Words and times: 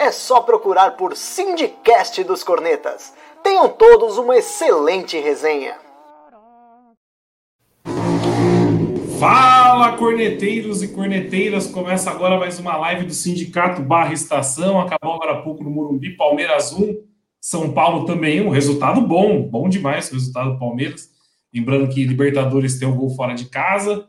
É 0.00 0.10
só 0.10 0.40
procurar 0.40 0.92
por 0.92 1.14
Sindicast 1.14 2.24
dos 2.24 2.42
Cornetas. 2.42 3.12
Tenham 3.42 3.68
todos 3.68 4.16
uma 4.16 4.34
excelente 4.34 5.20
resenha. 5.20 5.76
Fala, 9.18 9.98
corneteiros 9.98 10.82
e 10.82 10.88
corneteiras! 10.88 11.66
Começa 11.66 12.10
agora 12.10 12.38
mais 12.38 12.58
uma 12.58 12.78
live 12.78 13.04
do 13.04 13.12
Sindicato 13.12 13.82
Barra 13.82 14.14
Estação. 14.14 14.80
Acabou 14.80 15.16
agora 15.16 15.32
há 15.32 15.42
pouco 15.42 15.62
no 15.62 15.68
Morumbi, 15.68 16.16
Palmeiras 16.16 16.72
1, 16.72 16.96
São 17.38 17.70
Paulo 17.70 18.06
também. 18.06 18.40
Um 18.40 18.48
resultado 18.48 19.02
bom, 19.02 19.42
bom 19.42 19.68
demais 19.68 20.10
o 20.10 20.14
resultado 20.14 20.52
do 20.52 20.58
Palmeiras. 20.58 21.10
Lembrando 21.52 21.92
que 21.92 22.06
Libertadores 22.06 22.78
tem 22.78 22.88
um 22.88 22.96
gol 22.96 23.10
fora 23.10 23.34
de 23.34 23.50
casa. 23.50 24.08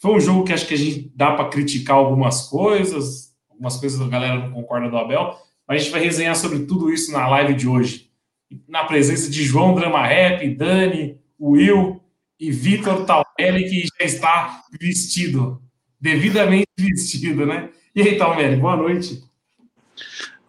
Foi 0.00 0.16
um 0.16 0.20
jogo 0.20 0.42
que 0.42 0.52
acho 0.52 0.66
que 0.66 0.74
a 0.74 0.78
gente 0.78 1.12
dá 1.14 1.30
para 1.36 1.48
criticar 1.48 1.94
algumas 1.94 2.48
coisas, 2.48 3.31
algumas 3.52 3.76
coisas 3.76 4.00
a 4.00 4.08
galera 4.08 4.38
não 4.38 4.52
concorda 4.52 4.90
do 4.90 4.96
Abel, 4.96 5.38
mas 5.66 5.76
a 5.76 5.84
gente 5.84 5.92
vai 5.92 6.00
resenhar 6.00 6.34
sobre 6.34 6.60
tudo 6.66 6.92
isso 6.92 7.12
na 7.12 7.28
live 7.28 7.54
de 7.54 7.68
hoje. 7.68 8.10
Na 8.68 8.84
presença 8.84 9.30
de 9.30 9.42
João 9.44 9.74
Drama 9.74 10.06
Rap, 10.06 10.46
Dani, 10.54 11.18
Will 11.40 12.02
e 12.38 12.50
Vitor 12.50 13.06
Talmelli, 13.06 13.68
que 13.68 13.86
já 13.86 14.04
está 14.04 14.62
vestido, 14.78 15.62
devidamente 16.00 16.66
vestido, 16.76 17.46
né? 17.46 17.70
E 17.94 18.02
aí, 18.02 18.18
Talmelli, 18.18 18.56
boa 18.56 18.76
noite. 18.76 19.22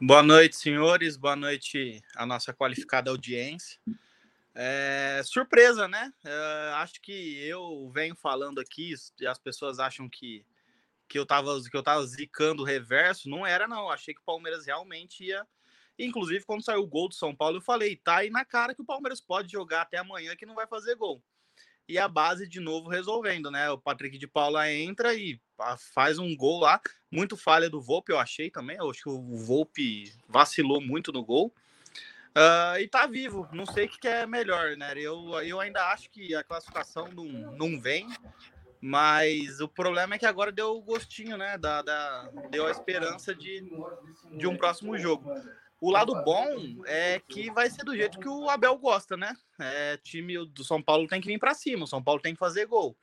Boa 0.01 0.23
noite, 0.23 0.57
senhores. 0.57 1.15
Boa 1.15 1.35
noite 1.35 2.01
a 2.15 2.25
nossa 2.25 2.53
qualificada 2.53 3.09
audiência. 3.09 3.79
É, 4.55 5.21
surpresa, 5.23 5.87
né? 5.87 6.11
É, 6.25 6.71
acho 6.75 7.01
que 7.01 7.39
eu 7.39 7.89
venho 7.93 8.15
falando 8.15 8.59
aqui 8.59 8.93
as 9.27 9.39
pessoas 9.39 9.79
acham 9.79 10.09
que, 10.09 10.45
que, 11.07 11.17
eu 11.17 11.25
tava, 11.25 11.61
que 11.61 11.75
eu 11.75 11.83
tava 11.83 12.05
zicando 12.05 12.63
o 12.63 12.65
reverso. 12.65 13.29
Não 13.29 13.45
era, 13.45 13.67
não. 13.67 13.89
Achei 13.89 14.13
que 14.13 14.21
o 14.21 14.25
Palmeiras 14.25 14.65
realmente 14.65 15.25
ia. 15.25 15.45
Inclusive, 15.97 16.45
quando 16.45 16.63
saiu 16.63 16.81
o 16.81 16.87
gol 16.87 17.07
do 17.07 17.15
São 17.15 17.35
Paulo, 17.35 17.57
eu 17.57 17.61
falei: 17.61 17.95
tá 17.95 18.17
aí 18.17 18.29
na 18.29 18.43
cara 18.43 18.73
que 18.73 18.81
o 18.81 18.85
Palmeiras 18.85 19.21
pode 19.21 19.51
jogar 19.51 19.81
até 19.81 19.97
amanhã 19.97 20.35
que 20.35 20.45
não 20.45 20.55
vai 20.55 20.67
fazer 20.67 20.95
gol 20.95 21.21
e 21.87 21.97
a 21.97 22.07
base 22.07 22.47
de 22.47 22.59
novo 22.59 22.89
resolvendo, 22.89 23.51
né? 23.51 23.69
O 23.69 23.77
Patrick 23.77 24.17
de 24.17 24.27
Paula 24.27 24.71
entra 24.71 25.13
e 25.13 25.39
faz 25.93 26.17
um 26.17 26.35
gol 26.35 26.59
lá, 26.59 26.79
muito 27.11 27.35
falha 27.35 27.69
do 27.69 27.81
Volpe, 27.81 28.11
eu 28.11 28.19
achei 28.19 28.49
também. 28.49 28.77
Eu 28.77 28.89
acho 28.89 29.03
que 29.03 29.09
o 29.09 29.37
Volpe 29.37 30.13
vacilou 30.27 30.81
muito 30.81 31.11
no 31.11 31.23
gol. 31.23 31.53
Uh, 32.35 32.79
e 32.79 32.87
tá 32.87 33.05
vivo, 33.05 33.47
não 33.53 33.65
sei 33.65 33.85
o 33.85 33.89
que 33.89 34.07
é 34.07 34.25
melhor, 34.25 34.75
né? 34.75 34.93
Eu, 34.95 35.39
eu 35.43 35.59
ainda 35.59 35.91
acho 35.91 36.09
que 36.09 36.33
a 36.33 36.43
classificação 36.43 37.07
não, 37.09 37.25
não 37.25 37.79
vem, 37.79 38.07
mas 38.85 39.61
o 39.61 39.67
problema 39.69 40.15
é 40.15 40.19
que 40.19 40.25
agora 40.25 40.51
deu 40.51 40.75
o 40.75 40.81
gostinho, 40.81 41.37
né? 41.37 41.57
Da, 41.57 41.81
da, 41.81 42.29
deu 42.49 42.67
a 42.67 42.71
esperança 42.71 43.33
de, 43.33 43.63
de 44.37 44.45
um 44.45 44.57
próximo 44.57 44.97
jogo. 44.97 45.31
O 45.79 45.89
lado 45.89 46.13
bom 46.25 46.83
é 46.85 47.21
que 47.29 47.49
vai 47.49 47.69
ser 47.69 47.85
do 47.85 47.95
jeito 47.95 48.19
que 48.19 48.27
o 48.27 48.49
Abel 48.49 48.77
gosta, 48.77 49.15
né? 49.15 49.37
É, 49.57 49.95
time 50.03 50.45
do 50.47 50.65
São 50.65 50.81
Paulo 50.81 51.07
tem 51.07 51.21
que 51.21 51.29
vir 51.29 51.39
para 51.39 51.53
cima, 51.53 51.85
o 51.85 51.87
São 51.87 52.03
Paulo 52.03 52.21
tem 52.21 52.33
que 52.33 52.39
fazer 52.39 52.65
gol. 52.65 52.93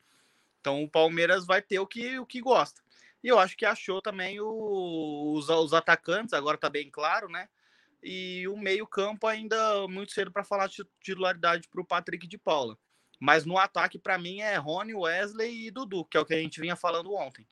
Então 0.60 0.84
o 0.84 0.90
Palmeiras 0.90 1.46
vai 1.46 1.62
ter 1.62 1.78
o 1.78 1.86
que, 1.86 2.18
o 2.18 2.26
que 2.26 2.42
gosta. 2.42 2.82
E 3.24 3.28
eu 3.28 3.38
acho 3.38 3.56
que 3.56 3.64
achou 3.64 4.02
também 4.02 4.38
o, 4.38 5.32
os, 5.32 5.48
os 5.48 5.72
atacantes, 5.72 6.34
agora 6.34 6.58
tá 6.58 6.68
bem 6.68 6.90
claro, 6.90 7.26
né? 7.30 7.48
E 8.02 8.46
o 8.48 8.56
meio-campo 8.58 9.26
ainda 9.26 9.88
muito 9.88 10.12
cedo 10.12 10.30
para 10.30 10.44
falar 10.44 10.66
de 10.66 10.84
titularidade 11.00 11.66
para 11.70 11.80
o 11.80 11.86
Patrick 11.86 12.26
de 12.26 12.36
Paula. 12.36 12.76
Mas 13.20 13.44
no 13.44 13.58
ataque, 13.58 13.98
para 13.98 14.18
mim, 14.18 14.40
é 14.40 14.56
Rony, 14.56 14.94
Wesley 14.94 15.66
e 15.66 15.70
Dudu, 15.70 16.06
que 16.06 16.16
é 16.16 16.20
o 16.20 16.24
que 16.24 16.32
a 16.32 16.38
gente 16.38 16.58
vinha 16.58 16.74
falando 16.74 17.14
ontem. 17.14 17.46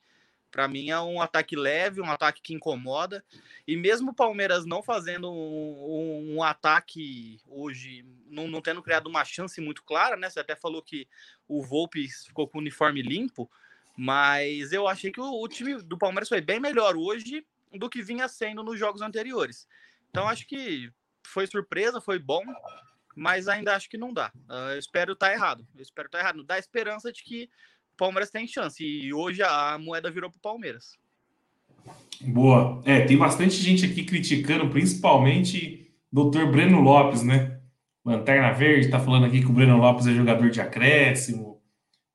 Para 0.51 0.67
mim 0.67 0.89
é 0.89 0.99
um 0.99 1.21
ataque 1.21 1.55
leve, 1.55 2.01
um 2.01 2.09
ataque 2.09 2.41
que 2.41 2.55
incomoda. 2.55 3.23
E 3.67 3.77
mesmo 3.77 4.09
o 4.09 4.15
Palmeiras 4.15 4.65
não 4.65 4.81
fazendo 4.81 5.31
um, 5.31 5.35
um, 5.35 6.35
um 6.37 6.43
ataque 6.43 7.39
hoje, 7.47 8.03
não, 8.25 8.47
não, 8.47 8.61
tendo 8.61 8.81
criado 8.81 9.07
uma 9.07 9.23
chance 9.23 9.61
muito 9.61 9.83
clara, 9.83 10.17
né? 10.17 10.27
Você 10.27 10.39
até 10.39 10.55
falou 10.55 10.81
que 10.81 11.07
o 11.47 11.61
Volpe 11.61 12.07
ficou 12.07 12.47
com 12.47 12.57
o 12.57 12.61
uniforme 12.61 13.03
limpo, 13.03 13.49
mas 13.95 14.73
eu 14.73 14.87
achei 14.87 15.11
que 15.11 15.21
o, 15.21 15.43
o 15.43 15.47
time 15.47 15.81
do 15.83 15.97
Palmeiras 15.97 16.29
foi 16.29 16.41
bem 16.41 16.59
melhor 16.59 16.97
hoje 16.97 17.45
do 17.71 17.89
que 17.89 18.01
vinha 18.01 18.27
sendo 18.27 18.63
nos 18.63 18.79
jogos 18.79 19.01
anteriores. 19.01 19.67
Então 20.09 20.27
acho 20.27 20.47
que 20.47 20.91
foi 21.23 21.45
surpresa, 21.45 22.01
foi 22.01 22.17
bom, 22.17 22.41
mas 23.15 23.47
ainda 23.47 23.75
acho 23.75 23.89
que 23.89 23.97
não 23.97 24.13
dá. 24.13 24.31
Uh, 24.49 24.71
eu 24.71 24.79
espero 24.79 25.13
estar 25.13 25.27
tá 25.27 25.33
errado. 25.33 25.67
Eu 25.75 25.81
espero 25.81 26.07
estar 26.07 26.19
tá 26.19 26.23
errado. 26.23 26.43
Dá 26.43 26.57
esperança 26.57 27.11
de 27.11 27.23
que 27.23 27.49
Palmeiras 27.97 28.31
tem 28.31 28.47
chance. 28.47 28.83
E 28.83 29.13
hoje 29.13 29.43
a 29.43 29.77
moeda 29.77 30.09
virou 30.09 30.29
para 30.29 30.37
o 30.37 30.41
Palmeiras. 30.41 30.97
Boa. 32.21 32.81
É, 32.85 33.01
tem 33.01 33.17
bastante 33.17 33.55
gente 33.55 33.85
aqui 33.85 34.03
criticando, 34.03 34.69
principalmente 34.69 35.91
o 36.11 36.29
Dr. 36.29 36.45
Breno 36.45 36.81
Lopes, 36.81 37.23
né? 37.23 37.59
Lanterna 38.03 38.51
Verde 38.51 38.89
tá 38.89 38.99
falando 38.99 39.25
aqui 39.25 39.41
que 39.41 39.49
o 39.49 39.53
Breno 39.53 39.77
Lopes 39.77 40.07
é 40.07 40.13
jogador 40.13 40.49
de 40.49 40.61
acréscimo. 40.61 41.61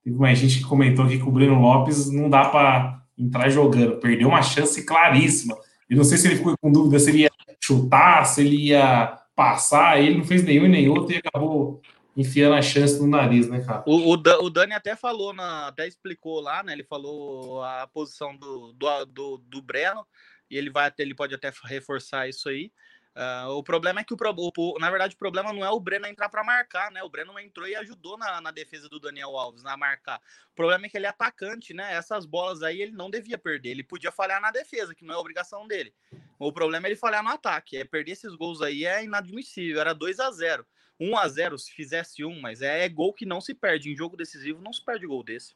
Teve 0.03 0.17
mais 0.17 0.39
gente 0.39 0.59
que 0.59 0.65
comentou 0.65 1.05
aqui 1.05 1.19
que 1.19 1.29
o 1.29 1.31
Breno 1.31 1.61
Lopes 1.61 2.11
não 2.11 2.29
dá 2.29 2.49
para 2.49 3.03
entrar 3.17 3.49
jogando. 3.49 3.99
Perdeu 3.99 4.29
uma 4.29 4.43
chance 4.43 4.85
claríssima. 4.85 5.57
Eu 5.89 5.99
não 5.99 6.05
sei 6.05 6.19
se 6.19 6.27
ele 6.27 6.37
ficou 6.37 6.57
com 6.59 6.73
dúvida 6.73 6.99
se 6.99 7.11
ele 7.11 7.21
ia 7.21 7.31
chutar, 7.61 8.25
se 8.25 8.41
ele 8.41 8.57
ia 8.69 9.19
passar. 9.35 10.01
Ele 10.01 10.19
não 10.19 10.25
fez 10.25 10.45
nenhum 10.45 10.67
e 10.67 10.69
nem 10.69 10.89
outro 10.89 11.15
e 11.15 11.19
acabou 11.19 11.81
enfiando 12.17 12.55
a 12.55 12.63
chance 12.63 13.01
no 13.01 13.07
nariz, 13.07 13.49
né, 13.49 13.61
cara? 13.65 13.83
O, 13.87 13.97
o, 13.97 14.13
o, 14.13 14.51
Dani 14.51 14.73
até 14.73 14.95
falou, 14.95 15.33
na, 15.33 15.69
até 15.69 15.87
explicou 15.87 16.41
lá, 16.41 16.63
né? 16.63 16.73
Ele 16.73 16.85
falou 16.85 17.63
a 17.63 17.87
posição 17.93 18.37
do, 18.37 18.73
do, 18.73 19.05
do, 19.07 19.39
do 19.39 19.63
Breno, 19.63 20.07
e 20.51 20.57
ele 20.57 20.71
vai 20.71 20.93
ele 20.99 21.15
pode 21.15 21.35
até 21.35 21.53
reforçar 21.65 22.29
isso 22.29 22.49
aí. 22.49 22.71
Uh, 23.15 23.51
o 23.51 23.63
problema 23.63 24.01
é 24.01 24.05
que, 24.05 24.13
o, 24.13 24.17
o, 24.17 24.79
na 24.81 24.91
verdade, 24.91 25.15
o 25.15 25.19
problema 25.19 25.53
não 25.53 25.65
é 25.65 25.71
o 25.71 25.79
Breno 25.79 26.07
entrar 26.07 26.29
para 26.29 26.43
marcar, 26.43 26.91
né? 26.91 27.01
O 27.05 27.09
Breno 27.09 27.39
entrou 27.39 27.67
e 27.69 27.77
ajudou 27.77 28.19
na, 28.19 28.41
na, 28.41 28.51
defesa 28.51 28.89
do 28.89 28.99
Daniel 28.99 29.37
Alves, 29.37 29.63
na 29.63 29.77
marcar. 29.77 30.21
O 30.51 30.55
problema 30.57 30.87
é 30.87 30.89
que 30.89 30.97
ele 30.97 31.07
é 31.07 31.11
atacante, 31.11 31.73
né? 31.73 31.95
Essas 31.95 32.27
bolas 32.27 32.63
aí 32.63 32.83
ele 32.83 32.91
não 32.91 33.09
devia 33.09 33.39
perder. 33.39 33.71
Ele 33.71 33.85
podia 33.85 34.11
falhar 34.11 34.41
na 34.41 34.51
defesa, 34.51 34.97
que 34.97 35.05
não 35.05 35.15
é 35.15 35.17
obrigação 35.17 35.69
dele. 35.69 35.95
O 36.41 36.53
problema 36.53 36.87
é 36.87 36.91
ele 36.91 36.97
falhar 36.97 37.23
no 37.23 37.31
ataque. 37.31 37.77
É 37.77 37.85
perder 37.85 38.13
esses 38.13 38.35
gols 38.35 38.61
aí 38.61 38.85
é 38.85 39.05
inadmissível. 39.05 39.81
Era 39.81 39.95
2 39.95 40.19
a 40.19 40.31
0 40.33 40.67
1 40.99 41.17
a 41.17 41.29
0 41.29 41.59
se 41.59 41.73
fizesse 41.73 42.25
um, 42.25 42.41
mas 42.41 42.63
é, 42.63 42.85
é, 42.85 42.89
gol 42.89 43.13
que 43.13 43.27
não 43.27 43.41
se 43.41 43.55
perde. 43.55 43.91
Em 43.91 43.97
jogo 43.97 44.17
decisivo 44.17 44.61
não 44.61 44.73
se 44.73 44.85
perde 44.85 45.07
gol 45.07 45.23
desse. 45.23 45.55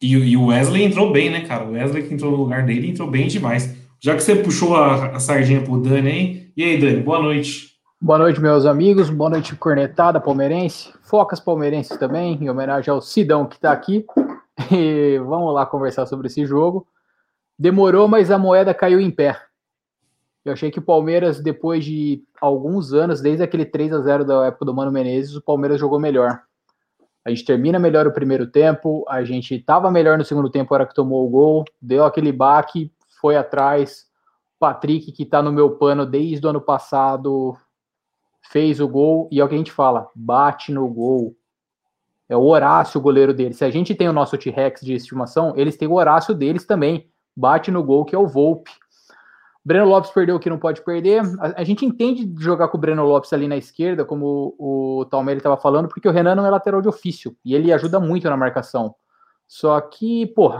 E, 0.00 0.12
e, 0.12 0.36
o 0.36 0.46
Wesley 0.46 0.82
entrou 0.82 1.12
bem, 1.12 1.30
né, 1.30 1.46
cara? 1.46 1.64
O 1.64 1.72
Wesley 1.72 2.06
que 2.06 2.14
entrou 2.14 2.30
no 2.30 2.36
lugar 2.36 2.64
dele 2.64 2.90
entrou 2.90 3.08
bem 3.08 3.28
demais. 3.28 3.76
Já 4.04 4.16
que 4.16 4.20
você 4.20 4.34
puxou 4.34 4.74
a, 4.74 5.14
a 5.14 5.20
sardinha 5.20 5.62
pro 5.62 5.80
Dani 5.80 6.10
aí, 6.10 6.52
e 6.56 6.64
aí, 6.64 6.76
Dani, 6.76 7.00
boa 7.00 7.22
noite. 7.22 7.76
Boa 8.00 8.18
noite, 8.18 8.40
meus 8.40 8.66
amigos. 8.66 9.08
Boa 9.08 9.30
noite, 9.30 9.54
cornetada 9.54 10.20
palmeirense. 10.20 10.92
Focas 11.02 11.38
palmeirenses 11.38 11.96
também, 11.98 12.36
em 12.42 12.50
homenagem 12.50 12.90
ao 12.90 13.00
Sidão 13.00 13.46
que 13.46 13.60
tá 13.60 13.70
aqui. 13.70 14.04
E 14.72 15.18
vamos 15.20 15.54
lá 15.54 15.64
conversar 15.64 16.06
sobre 16.06 16.26
esse 16.26 16.44
jogo. 16.44 16.84
Demorou, 17.56 18.08
mas 18.08 18.28
a 18.32 18.36
moeda 18.36 18.74
caiu 18.74 19.00
em 19.00 19.08
pé. 19.08 19.40
Eu 20.44 20.52
achei 20.52 20.72
que 20.72 20.80
o 20.80 20.82
Palmeiras, 20.82 21.40
depois 21.40 21.84
de 21.84 22.24
alguns 22.40 22.92
anos, 22.92 23.20
desde 23.20 23.44
aquele 23.44 23.64
3 23.64 23.92
a 23.92 24.00
0 24.00 24.24
da 24.24 24.46
época 24.46 24.64
do 24.64 24.74
Mano 24.74 24.90
Menezes, 24.90 25.36
o 25.36 25.40
Palmeiras 25.42 25.78
jogou 25.78 26.00
melhor. 26.00 26.42
A 27.24 27.30
gente 27.30 27.44
termina 27.44 27.78
melhor 27.78 28.04
o 28.08 28.12
primeiro 28.12 28.48
tempo, 28.48 29.04
a 29.08 29.22
gente 29.22 29.54
estava 29.54 29.92
melhor 29.92 30.18
no 30.18 30.24
segundo 30.24 30.50
tempo, 30.50 30.74
hora 30.74 30.86
que 30.86 30.94
tomou 30.94 31.24
o 31.24 31.30
gol, 31.30 31.64
deu 31.80 32.04
aquele 32.04 32.32
baque, 32.32 32.91
foi 33.22 33.36
atrás. 33.36 34.06
Patrick, 34.58 35.12
que 35.12 35.22
está 35.22 35.40
no 35.40 35.52
meu 35.52 35.76
pano 35.76 36.04
desde 36.04 36.46
o 36.46 36.50
ano 36.50 36.60
passado, 36.60 37.56
fez 38.50 38.80
o 38.80 38.88
gol, 38.88 39.28
e 39.32 39.40
é 39.40 39.44
o 39.44 39.48
que 39.48 39.54
a 39.54 39.58
gente 39.58 39.72
fala: 39.72 40.10
bate 40.14 40.72
no 40.72 40.86
gol. 40.88 41.34
É 42.28 42.36
o 42.36 42.44
Horácio, 42.44 42.98
o 42.98 43.02
goleiro 43.02 43.32
dele. 43.32 43.54
Se 43.54 43.64
a 43.64 43.70
gente 43.70 43.94
tem 43.94 44.08
o 44.08 44.12
nosso 44.12 44.38
T-Rex 44.38 44.80
de 44.80 44.94
estimação, 44.94 45.52
eles 45.56 45.76
têm 45.76 45.88
o 45.88 45.94
Horácio 45.94 46.34
deles 46.34 46.64
também. 46.64 47.10
Bate 47.36 47.70
no 47.70 47.82
gol, 47.82 48.04
que 48.04 48.14
é 48.14 48.18
o 48.18 48.26
Volpe. 48.26 48.70
Breno 49.64 49.86
Lopes 49.86 50.10
perdeu 50.10 50.36
o 50.36 50.40
que 50.40 50.50
não 50.50 50.58
pode 50.58 50.82
perder. 50.82 51.22
A, 51.38 51.60
a, 51.60 51.64
gente 51.64 51.84
entende 51.84 52.32
jogar 52.42 52.68
com 52.68 52.76
o 52.76 52.80
Breno 52.80 53.04
Lopes 53.04 53.32
ali 53.32 53.46
na 53.46 53.56
esquerda, 53.56 54.04
como 54.04 54.54
o, 54.58 55.00
o 55.00 55.04
Talmere 55.04 55.38
estava 55.38 55.56
falando, 55.56 55.88
porque 55.88 56.08
o 56.08 56.12
Renan 56.12 56.34
não 56.34 56.46
é 56.46 56.50
lateral 56.50 56.82
de 56.82 56.88
ofício 56.88 57.36
e 57.44 57.54
ele 57.54 57.72
ajuda 57.72 58.00
muito 58.00 58.28
na 58.28 58.36
marcação. 58.36 58.94
Só 59.46 59.80
que, 59.80 60.26
pô, 60.28 60.52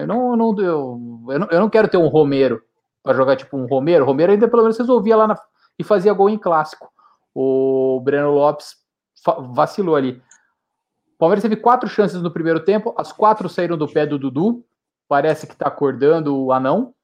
eu 0.00 0.06
não, 0.06 0.36
não, 0.36 0.58
eu, 0.58 1.00
eu 1.28 1.38
não, 1.38 1.48
eu 1.50 1.60
não 1.60 1.70
quero 1.70 1.88
ter 1.88 1.96
um 1.96 2.08
Romero 2.08 2.62
para 3.02 3.16
jogar 3.16 3.36
tipo 3.36 3.56
um 3.56 3.66
Romero. 3.66 4.04
Romero 4.04 4.32
ainda 4.32 4.48
pelo 4.48 4.62
menos 4.62 4.78
resolvia 4.78 5.16
lá 5.16 5.26
na, 5.26 5.36
e 5.78 5.84
fazia 5.84 6.12
gol 6.12 6.28
em 6.28 6.38
clássico. 6.38 6.90
O 7.34 8.00
Breno 8.02 8.30
Lopes 8.32 8.76
vacilou 9.54 9.96
ali. 9.96 10.22
O 11.14 11.18
Palmeiras 11.18 11.42
teve 11.42 11.56
quatro 11.56 11.88
chances 11.88 12.20
no 12.22 12.30
primeiro 12.30 12.60
tempo, 12.60 12.94
as 12.96 13.12
quatro 13.12 13.48
saíram 13.48 13.76
do 13.76 13.88
pé 13.88 14.06
do 14.06 14.18
Dudu. 14.18 14.64
Parece 15.08 15.46
que 15.46 15.56
tá 15.56 15.68
acordando 15.68 16.36
o 16.36 16.52
anão. 16.52 16.94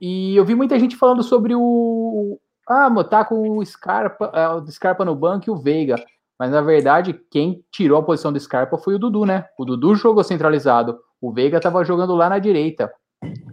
E 0.00 0.36
eu 0.36 0.44
vi 0.44 0.54
muita 0.54 0.78
gente 0.78 0.96
falando 0.96 1.22
sobre 1.22 1.54
o. 1.54 2.38
Ah, 2.68 2.90
tá 3.04 3.24
com 3.24 3.58
o 3.58 3.64
Scarpa, 3.64 4.30
é, 4.34 4.48
o 4.48 4.66
Scarpa 4.70 5.04
no 5.04 5.14
banco 5.14 5.48
e 5.48 5.50
o 5.50 5.56
Veiga. 5.56 5.96
Mas 6.38 6.50
na 6.50 6.60
verdade, 6.60 7.14
quem 7.30 7.64
tirou 7.70 7.98
a 7.98 8.02
posição 8.02 8.32
do 8.32 8.40
Scarpa 8.40 8.76
foi 8.76 8.94
o 8.94 8.98
Dudu, 8.98 9.24
né? 9.24 9.46
O 9.58 9.64
Dudu 9.64 9.94
jogou 9.94 10.24
centralizado. 10.24 10.98
O 11.24 11.32
Veiga 11.32 11.56
estava 11.56 11.82
jogando 11.84 12.14
lá 12.14 12.28
na 12.28 12.38
direita. 12.38 12.92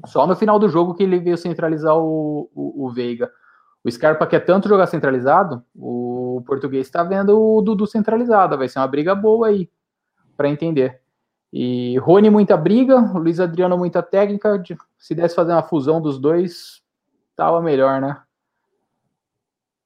Só 0.05 0.27
no 0.27 0.35
final 0.35 0.59
do 0.59 0.67
jogo 0.67 0.93
que 0.93 1.03
ele 1.03 1.19
veio 1.19 1.37
centralizar 1.37 1.97
o, 1.97 2.49
o, 2.53 2.85
o 2.85 2.91
Veiga. 2.91 3.31
O 3.81 3.89
Scarpa 3.89 4.27
quer 4.27 4.41
tanto 4.41 4.67
jogar 4.67 4.87
centralizado, 4.87 5.63
o 5.73 6.43
português 6.45 6.85
está 6.85 7.01
vendo 7.01 7.39
o 7.39 7.61
Dudu 7.61 7.87
centralizado. 7.87 8.57
Vai 8.57 8.67
ser 8.67 8.79
uma 8.79 8.87
briga 8.87 9.15
boa 9.15 9.47
aí, 9.47 9.69
para 10.35 10.49
entender. 10.49 10.99
E 11.51 11.97
Rony, 11.99 12.29
muita 12.29 12.57
briga, 12.57 12.99
Luiz 12.99 13.39
Adriano, 13.39 13.77
muita 13.77 14.03
técnica. 14.03 14.61
Se 14.97 15.15
desse 15.15 15.33
fazer 15.33 15.53
uma 15.53 15.63
fusão 15.63 16.01
dos 16.01 16.19
dois, 16.19 16.83
tava 17.37 17.61
melhor, 17.61 18.01
né? 18.01 18.21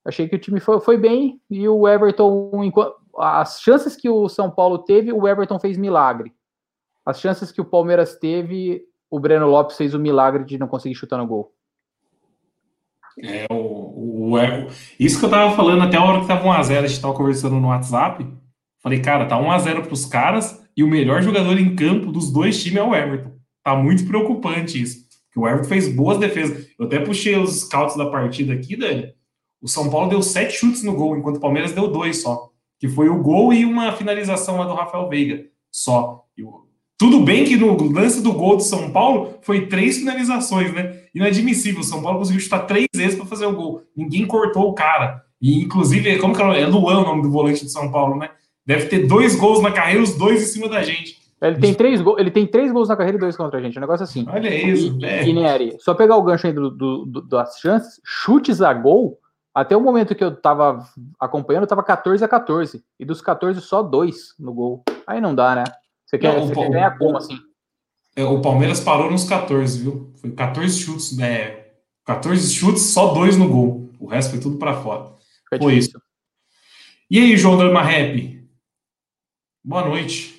Achei 0.04 0.28
que 0.28 0.36
o 0.36 0.40
time 0.40 0.60
foi, 0.60 0.80
foi 0.80 0.98
bem 0.98 1.40
e 1.50 1.70
o 1.70 1.88
Everton, 1.88 2.52
as 3.18 3.62
chances 3.62 3.96
que 3.96 4.10
o 4.10 4.28
São 4.28 4.50
Paulo 4.50 4.80
teve, 4.80 5.14
o 5.14 5.28
Everton 5.28 5.60
fez 5.60 5.78
milagre. 5.78 6.35
As 7.06 7.20
chances 7.20 7.52
que 7.52 7.62
o 7.62 7.66
Palmeiras 7.66 8.18
teve, 8.18 8.84
o 9.10 9.20
Breno 9.20 9.48
Lopes 9.48 9.78
fez 9.78 9.94
o 9.94 10.00
milagre 10.00 10.44
de 10.44 10.58
não 10.58 10.68
conseguir 10.68 10.96
chutar 10.96 11.18
no 11.18 11.28
gol. 11.28 11.54
É, 13.22 13.46
o, 13.50 14.34
o, 14.34 14.38
isso 15.00 15.20
que 15.20 15.26
eu 15.26 15.30
tava 15.30 15.56
falando 15.56 15.84
até 15.84 15.98
a 15.98 16.04
hora 16.04 16.22
que 16.22 16.28
tava 16.28 16.44
1x0, 16.44 16.84
a 16.84 16.88
gente 16.88 17.02
tava 17.02 17.14
conversando 17.14 17.56
no 17.56 17.68
WhatsApp. 17.68 18.28
Falei, 18.82 19.02
cara, 19.02 19.26
tá 19.26 19.38
1x0 19.38 19.86
pros 19.86 20.06
caras 20.06 20.64
e 20.76 20.84
o 20.84 20.88
melhor 20.88 21.22
jogador 21.22 21.58
em 21.58 21.76
campo 21.76 22.12
dos 22.12 22.32
dois 22.32 22.62
times 22.62 22.80
é 22.80 22.84
o 22.84 22.94
Everton. 22.94 23.32
Tá 23.64 23.76
muito 23.76 24.06
preocupante 24.06 24.82
isso. 24.82 25.06
Porque 25.26 25.40
o 25.40 25.48
Everton 25.48 25.70
fez 25.70 25.94
boas 25.94 26.18
defesas. 26.18 26.68
Eu 26.78 26.86
até 26.86 27.00
puxei 27.00 27.38
os 27.38 27.62
scouts 27.62 27.96
da 27.96 28.10
partida 28.10 28.54
aqui, 28.54 28.76
Dani. 28.76 29.14
O 29.62 29.68
São 29.68 29.90
Paulo 29.90 30.10
deu 30.10 30.22
sete 30.22 30.58
chutes 30.58 30.84
no 30.84 30.96
gol, 30.96 31.18
enquanto 31.18 31.38
o 31.38 31.40
Palmeiras 31.40 31.72
deu 31.72 31.88
dois 31.88 32.22
só. 32.22 32.52
Que 32.80 32.88
foi 32.88 33.10
o 33.10 33.22
gol 33.22 33.54
e 33.54 33.66
uma 33.66 33.92
finalização 33.94 34.58
lá 34.58 34.66
do 34.66 34.74
Rafael 34.74 35.08
Veiga. 35.08 35.46
Só. 35.72 36.26
Tudo 36.98 37.20
bem 37.20 37.44
que 37.44 37.58
no 37.58 37.92
lance 37.92 38.22
do 38.22 38.32
gol 38.32 38.56
do 38.56 38.64
São 38.64 38.90
Paulo 38.90 39.38
foi 39.42 39.68
três 39.68 39.98
finalizações, 39.98 40.74
né? 40.74 41.02
Inadmissível. 41.14 41.82
O 41.82 41.84
São 41.84 42.02
Paulo 42.02 42.20
conseguiu 42.20 42.42
chutar 42.42 42.60
três 42.60 42.88
vezes 42.96 43.16
para 43.16 43.26
fazer 43.26 43.46
o 43.46 43.54
gol. 43.54 43.84
Ninguém 43.96 44.26
cortou 44.26 44.70
o 44.70 44.74
cara. 44.74 45.22
E, 45.42 45.62
inclusive, 45.62 46.18
como 46.20 46.34
que 46.34 46.42
é, 46.42 46.62
é 46.62 46.68
Luan 46.68 47.02
o 47.02 47.06
nome 47.06 47.22
do 47.22 47.32
volante 47.32 47.66
de 47.66 47.72
São 47.72 47.92
Paulo, 47.92 48.18
né? 48.18 48.30
Deve 48.66 48.88
ter 48.88 49.06
dois 49.06 49.36
gols 49.36 49.62
na 49.62 49.72
carreira, 49.72 50.02
os 50.02 50.16
dois 50.18 50.42
em 50.42 50.46
cima 50.46 50.70
da 50.70 50.82
gente. 50.82 51.20
Ele 51.42 51.60
tem 51.60 51.74
três, 51.74 52.02
go 52.02 52.16
ele 52.18 52.32
tem 52.32 52.48
três 52.48 52.72
gols 52.72 52.88
na 52.88 52.96
carreira 52.96 53.18
e 53.18 53.20
dois 53.20 53.36
contra 53.36 53.60
a 53.60 53.62
gente. 53.62 53.78
Um 53.78 53.82
negócio 53.82 54.04
assim. 54.04 54.26
Olha 54.28 54.50
isso. 54.50 54.98
É. 55.04 55.28
e 55.28 55.34
Neri, 55.34 55.76
só 55.80 55.94
pegar 55.94 56.16
o 56.16 56.24
gancho 56.24 56.48
aí 56.48 56.54
do, 56.54 56.72
do, 56.72 57.06
do, 57.06 57.22
das 57.22 57.60
chances, 57.60 58.02
chutes 58.04 58.62
a 58.62 58.74
gol, 58.74 59.20
até 59.54 59.76
o 59.76 59.82
momento 59.82 60.16
que 60.16 60.24
eu 60.24 60.36
tava 60.36 60.84
acompanhando, 61.20 61.68
tava 61.68 61.84
14 61.84 62.24
a 62.24 62.28
14. 62.28 62.84
E 63.00 63.06
dos 63.06 63.22
14, 63.22 63.62
só 63.62 63.84
dois 63.84 64.34
no 64.40 64.54
gol. 64.54 64.84
Aí 65.06 65.22
não 65.22 65.36
dá, 65.36 65.56
né? 65.56 65.64
Você 66.06 66.18
quer, 66.18 66.34
não, 66.34 66.48
você 66.48 66.54
quer 66.54 66.70
ganhar 66.70 66.98
como 66.98 67.18
assim? 67.18 67.38
É, 68.16 68.24
o 68.24 68.42
Palmeiras 68.42 68.80
parou 68.80 69.12
nos 69.12 69.26
14, 69.26 69.82
viu? 69.82 70.14
Foi 70.16 70.32
14 70.32 70.80
chutes, 70.80 71.18
né? 71.18 71.66
14 72.06 72.54
chutes, 72.54 72.84
só 72.84 73.14
dois 73.14 73.36
no 73.36 73.50
gol. 73.50 73.90
O 74.00 74.06
resto 74.06 74.32
foi 74.32 74.40
tudo 74.40 74.58
para 74.58 74.82
fora. 74.82 75.16
Foi, 75.50 75.58
foi 75.60 75.74
isso. 75.76 76.00
E 77.10 77.20
aí, 77.20 77.36
João 77.36 77.58
Dama 77.58 77.82
Rap? 77.82 78.48
Boa 79.64 79.86
noite. 79.88 80.36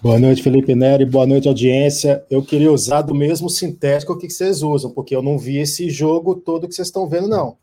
Boa 0.00 0.18
noite, 0.18 0.42
Felipe 0.42 0.74
Neri. 0.74 1.04
Boa 1.04 1.26
noite, 1.26 1.46
audiência. 1.46 2.24
Eu 2.30 2.42
queria 2.42 2.72
usar 2.72 3.02
do 3.02 3.14
mesmo 3.14 3.48
sintético 3.48 4.18
que 4.18 4.30
vocês 4.30 4.62
usam, 4.62 4.90
porque 4.90 5.14
eu 5.14 5.22
não 5.22 5.38
vi 5.38 5.58
esse 5.58 5.90
jogo 5.90 6.34
todo 6.34 6.66
que 6.66 6.74
vocês 6.74 6.88
estão 6.88 7.08
vendo, 7.08 7.28
não. 7.28 7.56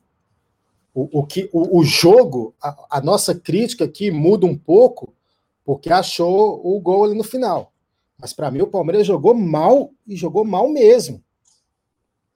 O, 0.94 1.20
o 1.20 1.26
que, 1.26 1.50
o, 1.52 1.80
o 1.80 1.84
jogo, 1.84 2.54
a, 2.62 2.98
a 2.98 3.02
nossa 3.02 3.34
crítica 3.34 3.86
aqui 3.86 4.12
muda 4.12 4.46
um 4.46 4.58
pouco 4.58 5.14
porque 5.70 5.92
achou 5.92 6.60
o 6.66 6.82
gol 6.82 7.04
ali 7.04 7.14
no 7.14 7.24
final. 7.24 7.72
Mas 8.18 8.34
para 8.34 8.50
mim 8.50 8.62
o 8.62 8.66
Palmeiras 8.66 9.06
jogou 9.06 9.36
mal 9.36 9.92
e 10.08 10.16
jogou 10.16 10.44
mal 10.44 10.68
mesmo. 10.68 11.24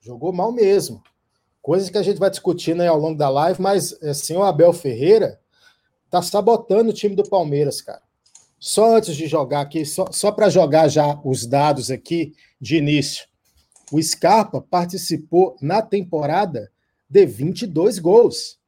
Jogou 0.00 0.32
mal 0.32 0.52
mesmo. 0.52 1.02
Coisas 1.60 1.90
que 1.90 1.98
a 1.98 2.02
gente 2.04 2.20
vai 2.20 2.30
discutindo 2.30 2.80
aí 2.80 2.86
ao 2.86 2.96
longo 2.96 3.18
da 3.18 3.28
live, 3.28 3.60
mas 3.60 3.92
assim, 4.04 4.36
o 4.36 4.44
Abel 4.44 4.72
Ferreira 4.72 5.40
tá 6.08 6.22
sabotando 6.22 6.90
o 6.90 6.92
time 6.92 7.16
do 7.16 7.28
Palmeiras, 7.28 7.82
cara. 7.82 8.02
Só 8.56 8.94
antes 8.94 9.16
de 9.16 9.26
jogar 9.26 9.62
aqui, 9.62 9.84
só, 9.84 10.12
só 10.12 10.30
para 10.30 10.48
jogar 10.48 10.86
já 10.86 11.20
os 11.24 11.44
dados 11.44 11.90
aqui 11.90 12.36
de 12.60 12.76
início. 12.76 13.26
O 13.90 14.00
Scarpa 14.00 14.60
participou 14.60 15.56
na 15.60 15.82
temporada 15.82 16.70
de 17.10 17.26
22 17.26 17.98
gols. 17.98 18.60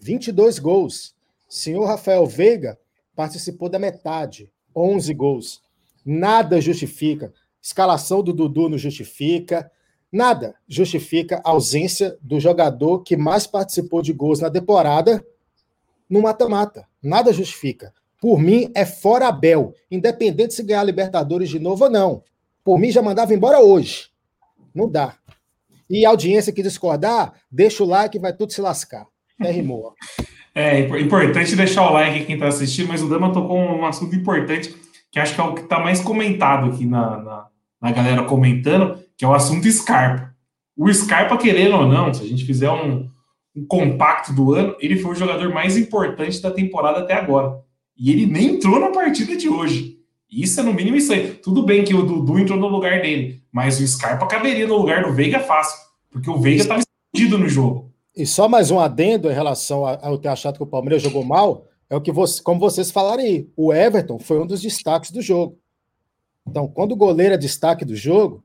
22 0.00 0.58
gols. 0.58 1.14
Senhor 1.48 1.84
Rafael 1.84 2.26
Veiga 2.26 2.76
participou 3.14 3.68
da 3.68 3.78
metade, 3.78 4.50
11 4.74 5.14
gols. 5.14 5.62
Nada 6.04 6.60
justifica. 6.60 7.32
Escalação 7.60 8.22
do 8.22 8.32
Dudu 8.32 8.68
não 8.68 8.78
justifica. 8.78 9.70
Nada 10.10 10.54
justifica 10.68 11.40
a 11.44 11.50
ausência 11.50 12.18
do 12.20 12.40
jogador 12.40 13.02
que 13.02 13.16
mais 13.16 13.46
participou 13.46 14.02
de 14.02 14.12
gols 14.12 14.40
na 14.40 14.50
temporada 14.50 15.24
no 16.08 16.20
mata-mata. 16.20 16.86
Nada 17.02 17.32
justifica. 17.32 17.94
Por 18.20 18.38
mim, 18.38 18.70
é 18.74 18.84
fora 18.84 19.28
Abel. 19.28 19.74
Independente 19.90 20.54
se 20.54 20.62
ganhar 20.62 20.80
a 20.80 20.84
Libertadores 20.84 21.48
de 21.48 21.58
novo 21.58 21.84
ou 21.84 21.90
não. 21.90 22.22
Por 22.62 22.78
mim, 22.78 22.90
já 22.90 23.00
mandava 23.02 23.34
embora 23.34 23.60
hoje. 23.60 24.10
Não 24.74 24.88
dá. 24.88 25.16
E 25.88 26.06
a 26.06 26.10
audiência 26.10 26.52
que 26.52 26.62
discordar, 26.62 27.34
deixa 27.50 27.82
o 27.82 27.86
like 27.86 28.18
vai 28.18 28.32
tudo 28.32 28.52
se 28.52 28.60
lascar. 28.60 29.06
É 29.40 29.50
rimou. 29.50 29.94
É 30.54 30.80
importante 31.00 31.56
deixar 31.56 31.88
o 31.88 31.92
like 31.92 32.26
quem 32.26 32.34
está 32.34 32.48
assistindo, 32.48 32.88
mas 32.88 33.02
o 33.02 33.08
Dama 33.08 33.32
tocou 33.32 33.58
um 33.58 33.86
assunto 33.86 34.14
importante, 34.14 34.74
que 35.10 35.18
acho 35.18 35.34
que 35.34 35.40
é 35.40 35.44
o 35.44 35.54
que 35.54 35.62
está 35.62 35.80
mais 35.80 36.00
comentado 36.00 36.70
aqui 36.70 36.84
na, 36.84 37.18
na, 37.22 37.46
na, 37.80 37.92
galera 37.92 38.22
comentando, 38.24 38.98
que 39.16 39.24
é 39.24 39.28
o 39.28 39.34
assunto 39.34 39.70
Scarpa. 39.70 40.34
O 40.76 40.92
Scarpa, 40.92 41.38
querendo 41.38 41.76
ou 41.76 41.86
não, 41.86 42.12
se 42.12 42.22
a 42.22 42.26
gente 42.26 42.44
fizer 42.44 42.70
um, 42.70 43.08
um 43.56 43.64
compacto 43.66 44.34
do 44.34 44.52
ano, 44.52 44.76
ele 44.78 44.96
foi 44.96 45.12
o 45.12 45.14
jogador 45.16 45.52
mais 45.52 45.76
importante 45.76 46.40
da 46.42 46.50
temporada 46.50 47.00
até 47.00 47.14
agora. 47.14 47.58
E 47.96 48.10
ele 48.10 48.26
nem 48.26 48.56
entrou 48.56 48.78
na 48.78 48.90
partida 48.90 49.36
de 49.36 49.48
hoje. 49.48 49.98
Isso 50.30 50.60
é 50.60 50.62
no 50.62 50.72
mínimo 50.72 50.96
isso 50.96 51.12
aí. 51.12 51.34
Tudo 51.34 51.62
bem 51.62 51.84
que 51.84 51.94
o 51.94 52.02
Dudu 52.02 52.38
entrou 52.38 52.58
no 52.58 52.68
lugar 52.68 53.02
dele, 53.02 53.42
mas 53.52 53.80
o 53.80 53.86
Scarpa 53.86 54.26
caberia 54.26 54.66
no 54.66 54.76
lugar 54.76 55.04
do 55.04 55.12
Veiga 55.12 55.40
fácil, 55.40 55.78
porque 56.10 56.30
o 56.30 56.38
Veiga 56.38 56.62
estava 56.62 56.80
escondido 56.80 57.38
no 57.38 57.48
jogo. 57.48 57.91
E 58.14 58.26
só 58.26 58.48
mais 58.48 58.70
um 58.70 58.78
adendo 58.78 59.30
em 59.30 59.34
relação 59.34 59.86
ao 59.86 60.18
ter 60.18 60.28
achado 60.28 60.56
que 60.56 60.62
o 60.62 60.66
Palmeiras 60.66 61.02
jogou 61.02 61.24
mal, 61.24 61.66
é 61.88 61.96
o 61.96 62.00
que 62.00 62.12
você, 62.12 62.42
como 62.42 62.60
vocês 62.60 62.90
falaram 62.90 63.22
aí, 63.22 63.48
o 63.56 63.72
Everton 63.72 64.18
foi 64.18 64.38
um 64.38 64.46
dos 64.46 64.60
destaques 64.60 65.10
do 65.10 65.22
jogo. 65.22 65.58
Então, 66.46 66.68
quando 66.68 66.92
o 66.92 66.96
goleiro 66.96 67.34
é 67.34 67.38
destaque 67.38 67.84
do 67.84 67.96
jogo, 67.96 68.44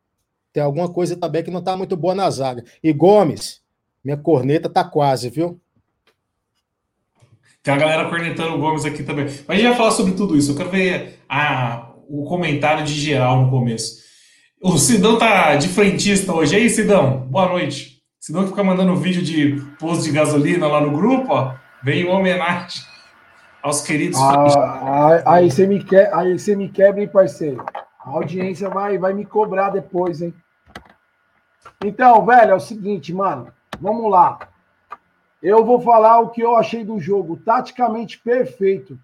tem 0.54 0.64
alguma 0.64 0.90
coisa 0.90 1.16
também 1.16 1.44
que 1.44 1.52
não 1.52 1.60
está 1.60 1.76
muito 1.76 1.98
boa 1.98 2.16
na 2.16 2.30
zaga. 2.30 2.64
E 2.82 2.94
Gomes, 2.94 3.62
minha 4.04 4.18
corneta 4.18 4.70
tá 4.70 4.84
quase, 4.84 5.30
viu? 5.30 5.60
Tem 7.62 7.74
a 7.74 7.78
galera 7.78 8.10
cornetando 8.10 8.56
o 8.56 8.60
Gomes 8.60 8.86
aqui 8.86 9.04
também. 9.04 9.26
Mas 9.26 9.50
a 9.50 9.56
gente 9.56 9.68
vai 9.68 9.78
falar 9.78 9.92
sobre 9.92 10.14
tudo 10.14 10.38
isso. 10.38 10.52
Eu 10.52 10.56
quero 10.56 10.70
ver 10.70 11.20
a, 11.28 11.94
o 12.08 12.24
comentário 12.24 12.86
de 12.86 12.94
geral 12.94 13.42
no 13.42 13.50
começo. 13.50 14.02
O 14.62 14.78
Sidão 14.78 15.18
tá 15.18 15.56
de 15.56 15.68
frentista 15.68 16.34
hoje. 16.34 16.56
E 16.56 16.60
aí, 16.60 16.70
Sidão? 16.70 17.28
Boa 17.30 17.50
noite. 17.50 17.97
Se 18.28 18.34
não 18.34 18.46
ficar 18.46 18.62
mandando 18.62 18.94
vídeo 18.94 19.24
de 19.24 19.56
posto 19.80 20.04
de 20.04 20.12
gasolina 20.12 20.68
lá 20.68 20.82
no 20.82 20.92
grupo, 20.92 21.32
ó, 21.32 21.56
vem 21.82 22.04
uma 22.04 22.20
homenagem 22.20 22.84
aos 23.64 23.80
queridos. 23.80 24.20
Ah, 24.20 25.24
aí 25.26 25.50
você 25.50 25.66
me 25.66 25.82
quer, 25.82 26.14
aí 26.14 26.38
você 26.38 26.54
me 26.54 26.68
quebra, 26.68 27.00
hein, 27.00 27.08
parceiro? 27.08 27.66
A 27.74 28.10
audiência 28.10 28.68
vai, 28.68 28.98
vai 28.98 29.14
me 29.14 29.26
cobrar 29.26 29.70
depois, 29.70 30.22
hein? 30.22 30.34
Então, 31.82 32.26
velho, 32.26 32.52
é 32.52 32.56
o 32.56 32.60
seguinte, 32.60 33.14
mano. 33.14 33.48
Vamos 33.80 34.12
lá. 34.12 34.40
Eu 35.42 35.64
vou 35.64 35.80
falar 35.80 36.20
o 36.20 36.30
que 36.30 36.42
eu 36.42 36.58
achei 36.58 36.84
do 36.84 37.00
jogo. 37.00 37.38
Taticamente 37.38 38.20
perfeito. 38.20 39.00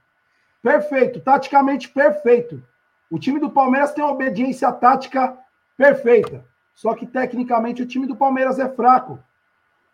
Perfeito, 0.61 1.21
taticamente 1.21 1.87
perfeito. 1.87 2.61
O 3.09 3.17
time 3.17 3.39
do 3.39 3.49
Palmeiras 3.49 3.93
tem 3.93 4.03
uma 4.03 4.11
obediência 4.11 4.69
tática 4.73 5.33
perfeita. 5.77 6.43
Só 6.73 6.93
que 6.93 7.05
tecnicamente 7.05 7.81
o 7.81 7.85
time 7.85 8.07
do 8.07 8.15
Palmeiras 8.15 8.59
é 8.59 8.67
fraco. 8.67 9.19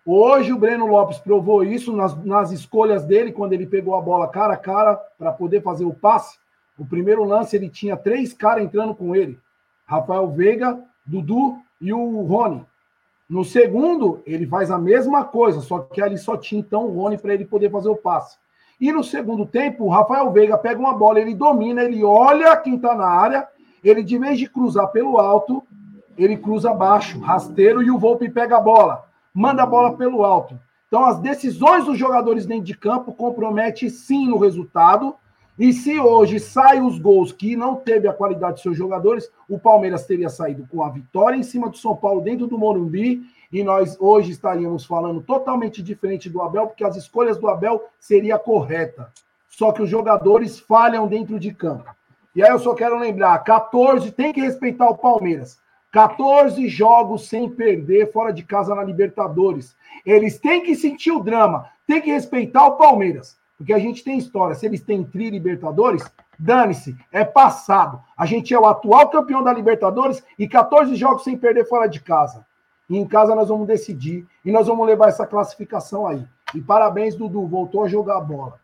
Hoje 0.05 0.53
o 0.53 0.57
Breno 0.57 0.87
Lopes 0.87 1.19
provou 1.19 1.63
isso 1.63 1.95
nas, 1.95 2.15
nas 2.23 2.51
escolhas 2.51 3.05
dele, 3.05 3.31
quando 3.31 3.53
ele 3.53 3.67
pegou 3.67 3.95
a 3.95 4.01
bola 4.01 4.27
cara 4.27 4.53
a 4.53 4.57
cara 4.57 4.95
para 5.17 5.31
poder 5.31 5.61
fazer 5.61 5.85
o 5.85 5.93
passe. 5.93 6.39
O 6.77 6.85
primeiro 6.85 7.23
lance 7.23 7.55
ele 7.55 7.69
tinha 7.69 7.97
três 7.97 8.33
caras 8.33 8.63
entrando 8.63 8.95
com 8.95 9.15
ele: 9.15 9.37
Rafael 9.85 10.27
Veiga, 10.31 10.79
Dudu 11.05 11.59
e 11.81 11.93
o 11.93 12.21
Rony. 12.21 12.65
No 13.29 13.43
segundo, 13.45 14.23
ele 14.25 14.47
faz 14.47 14.71
a 14.71 14.79
mesma 14.79 15.23
coisa, 15.23 15.61
só 15.61 15.79
que 15.79 16.01
ali 16.01 16.17
só 16.17 16.35
tinha 16.35 16.61
então 16.61 16.85
o 16.85 16.93
Rony 16.93 17.17
para 17.17 17.33
ele 17.33 17.45
poder 17.45 17.69
fazer 17.69 17.89
o 17.89 17.95
passe. 17.95 18.37
E 18.81 18.91
no 18.91 19.03
segundo 19.03 19.45
tempo, 19.45 19.83
o 19.83 19.89
Rafael 19.89 20.31
Veiga 20.31 20.57
pega 20.57 20.79
uma 20.79 20.93
bola, 20.93 21.19
ele 21.19 21.35
domina, 21.35 21.83
ele 21.83 22.03
olha 22.03 22.55
quem 22.57 22.77
está 22.77 22.95
na 22.95 23.05
área, 23.05 23.47
ele 23.83 24.01
de 24.01 24.17
vez 24.17 24.39
de 24.39 24.49
cruzar 24.49 24.87
pelo 24.87 25.19
alto, 25.19 25.61
ele 26.23 26.37
cruza 26.37 26.73
baixo, 26.73 27.19
rasteiro, 27.19 27.81
e 27.81 27.89
o 27.89 27.97
Volpe 27.97 28.29
pega 28.29 28.57
a 28.57 28.61
bola, 28.61 29.05
manda 29.33 29.63
a 29.63 29.65
bola 29.65 29.95
pelo 29.95 30.23
alto. 30.23 30.59
Então, 30.87 31.05
as 31.05 31.19
decisões 31.19 31.85
dos 31.85 31.97
jogadores 31.97 32.45
dentro 32.45 32.65
de 32.65 32.75
campo 32.75 33.13
comprometem 33.13 33.89
sim 33.89 34.27
no 34.27 34.37
resultado. 34.37 35.15
E 35.57 35.71
se 35.71 35.99
hoje 35.99 36.39
saem 36.39 36.81
os 36.81 36.97
gols 36.97 37.31
que 37.31 37.55
não 37.55 37.75
teve 37.75 38.07
a 38.07 38.13
qualidade 38.13 38.57
de 38.57 38.63
seus 38.63 38.77
jogadores, 38.77 39.29
o 39.47 39.59
Palmeiras 39.59 40.05
teria 40.05 40.29
saído 40.29 40.65
com 40.71 40.83
a 40.83 40.89
vitória 40.89 41.37
em 41.37 41.43
cima 41.43 41.69
do 41.69 41.77
São 41.77 41.95
Paulo 41.95 42.21
dentro 42.21 42.47
do 42.47 42.57
Morumbi 42.57 43.21
e 43.51 43.63
nós 43.63 43.97
hoje 43.99 44.31
estaríamos 44.31 44.85
falando 44.85 45.21
totalmente 45.21 45.81
diferente 45.81 46.29
do 46.29 46.41
Abel, 46.41 46.67
porque 46.67 46.83
as 46.83 46.95
escolhas 46.95 47.37
do 47.37 47.47
Abel 47.47 47.83
seria 47.99 48.37
correta. 48.37 49.11
Só 49.49 49.71
que 49.71 49.81
os 49.81 49.89
jogadores 49.89 50.59
falham 50.59 51.07
dentro 51.07 51.39
de 51.39 51.53
campo. 51.53 51.89
E 52.35 52.43
aí 52.43 52.49
eu 52.49 52.59
só 52.59 52.73
quero 52.73 52.97
lembrar, 52.97 53.37
14 53.39 54.11
tem 54.11 54.31
que 54.31 54.41
respeitar 54.41 54.87
o 54.89 54.97
Palmeiras. 54.97 55.59
14 55.91 56.67
jogos 56.67 57.27
sem 57.27 57.49
perder 57.49 58.11
fora 58.11 58.31
de 58.31 58.43
casa 58.43 58.75
na 58.75 58.83
Libertadores. 58.83 59.75
Eles 60.05 60.37
têm 60.37 60.63
que 60.63 60.75
sentir 60.75 61.11
o 61.11 61.19
drama, 61.19 61.65
tem 61.87 62.01
que 62.01 62.11
respeitar 62.11 62.65
o 62.65 62.77
Palmeiras. 62.77 63.37
Porque 63.57 63.73
a 63.73 63.79
gente 63.79 64.03
tem 64.03 64.17
história, 64.17 64.55
se 64.55 64.65
eles 64.65 64.81
têm 64.81 65.03
tri 65.03 65.29
Libertadores, 65.29 66.03
dane-se, 66.37 66.95
é 67.11 67.25
passado. 67.25 68.01
A 68.17 68.25
gente 68.25 68.53
é 68.53 68.59
o 68.59 68.65
atual 68.65 69.09
campeão 69.09 69.43
da 69.43 69.51
Libertadores 69.51 70.23
e 70.37 70.47
14 70.47 70.95
jogos 70.95 71.23
sem 71.23 71.37
perder 71.37 71.67
fora 71.67 71.87
de 71.87 71.99
casa. 71.99 72.45
E 72.89 72.97
em 72.97 73.05
casa 73.05 73.35
nós 73.35 73.49
vamos 73.49 73.67
decidir 73.67 74.25
e 74.45 74.51
nós 74.51 74.67
vamos 74.67 74.87
levar 74.87 75.09
essa 75.09 75.27
classificação 75.27 76.07
aí. 76.07 76.25
E 76.55 76.61
parabéns, 76.61 77.15
Dudu, 77.15 77.45
voltou 77.45 77.83
a 77.83 77.87
jogar 77.87 78.21
bola. 78.21 78.59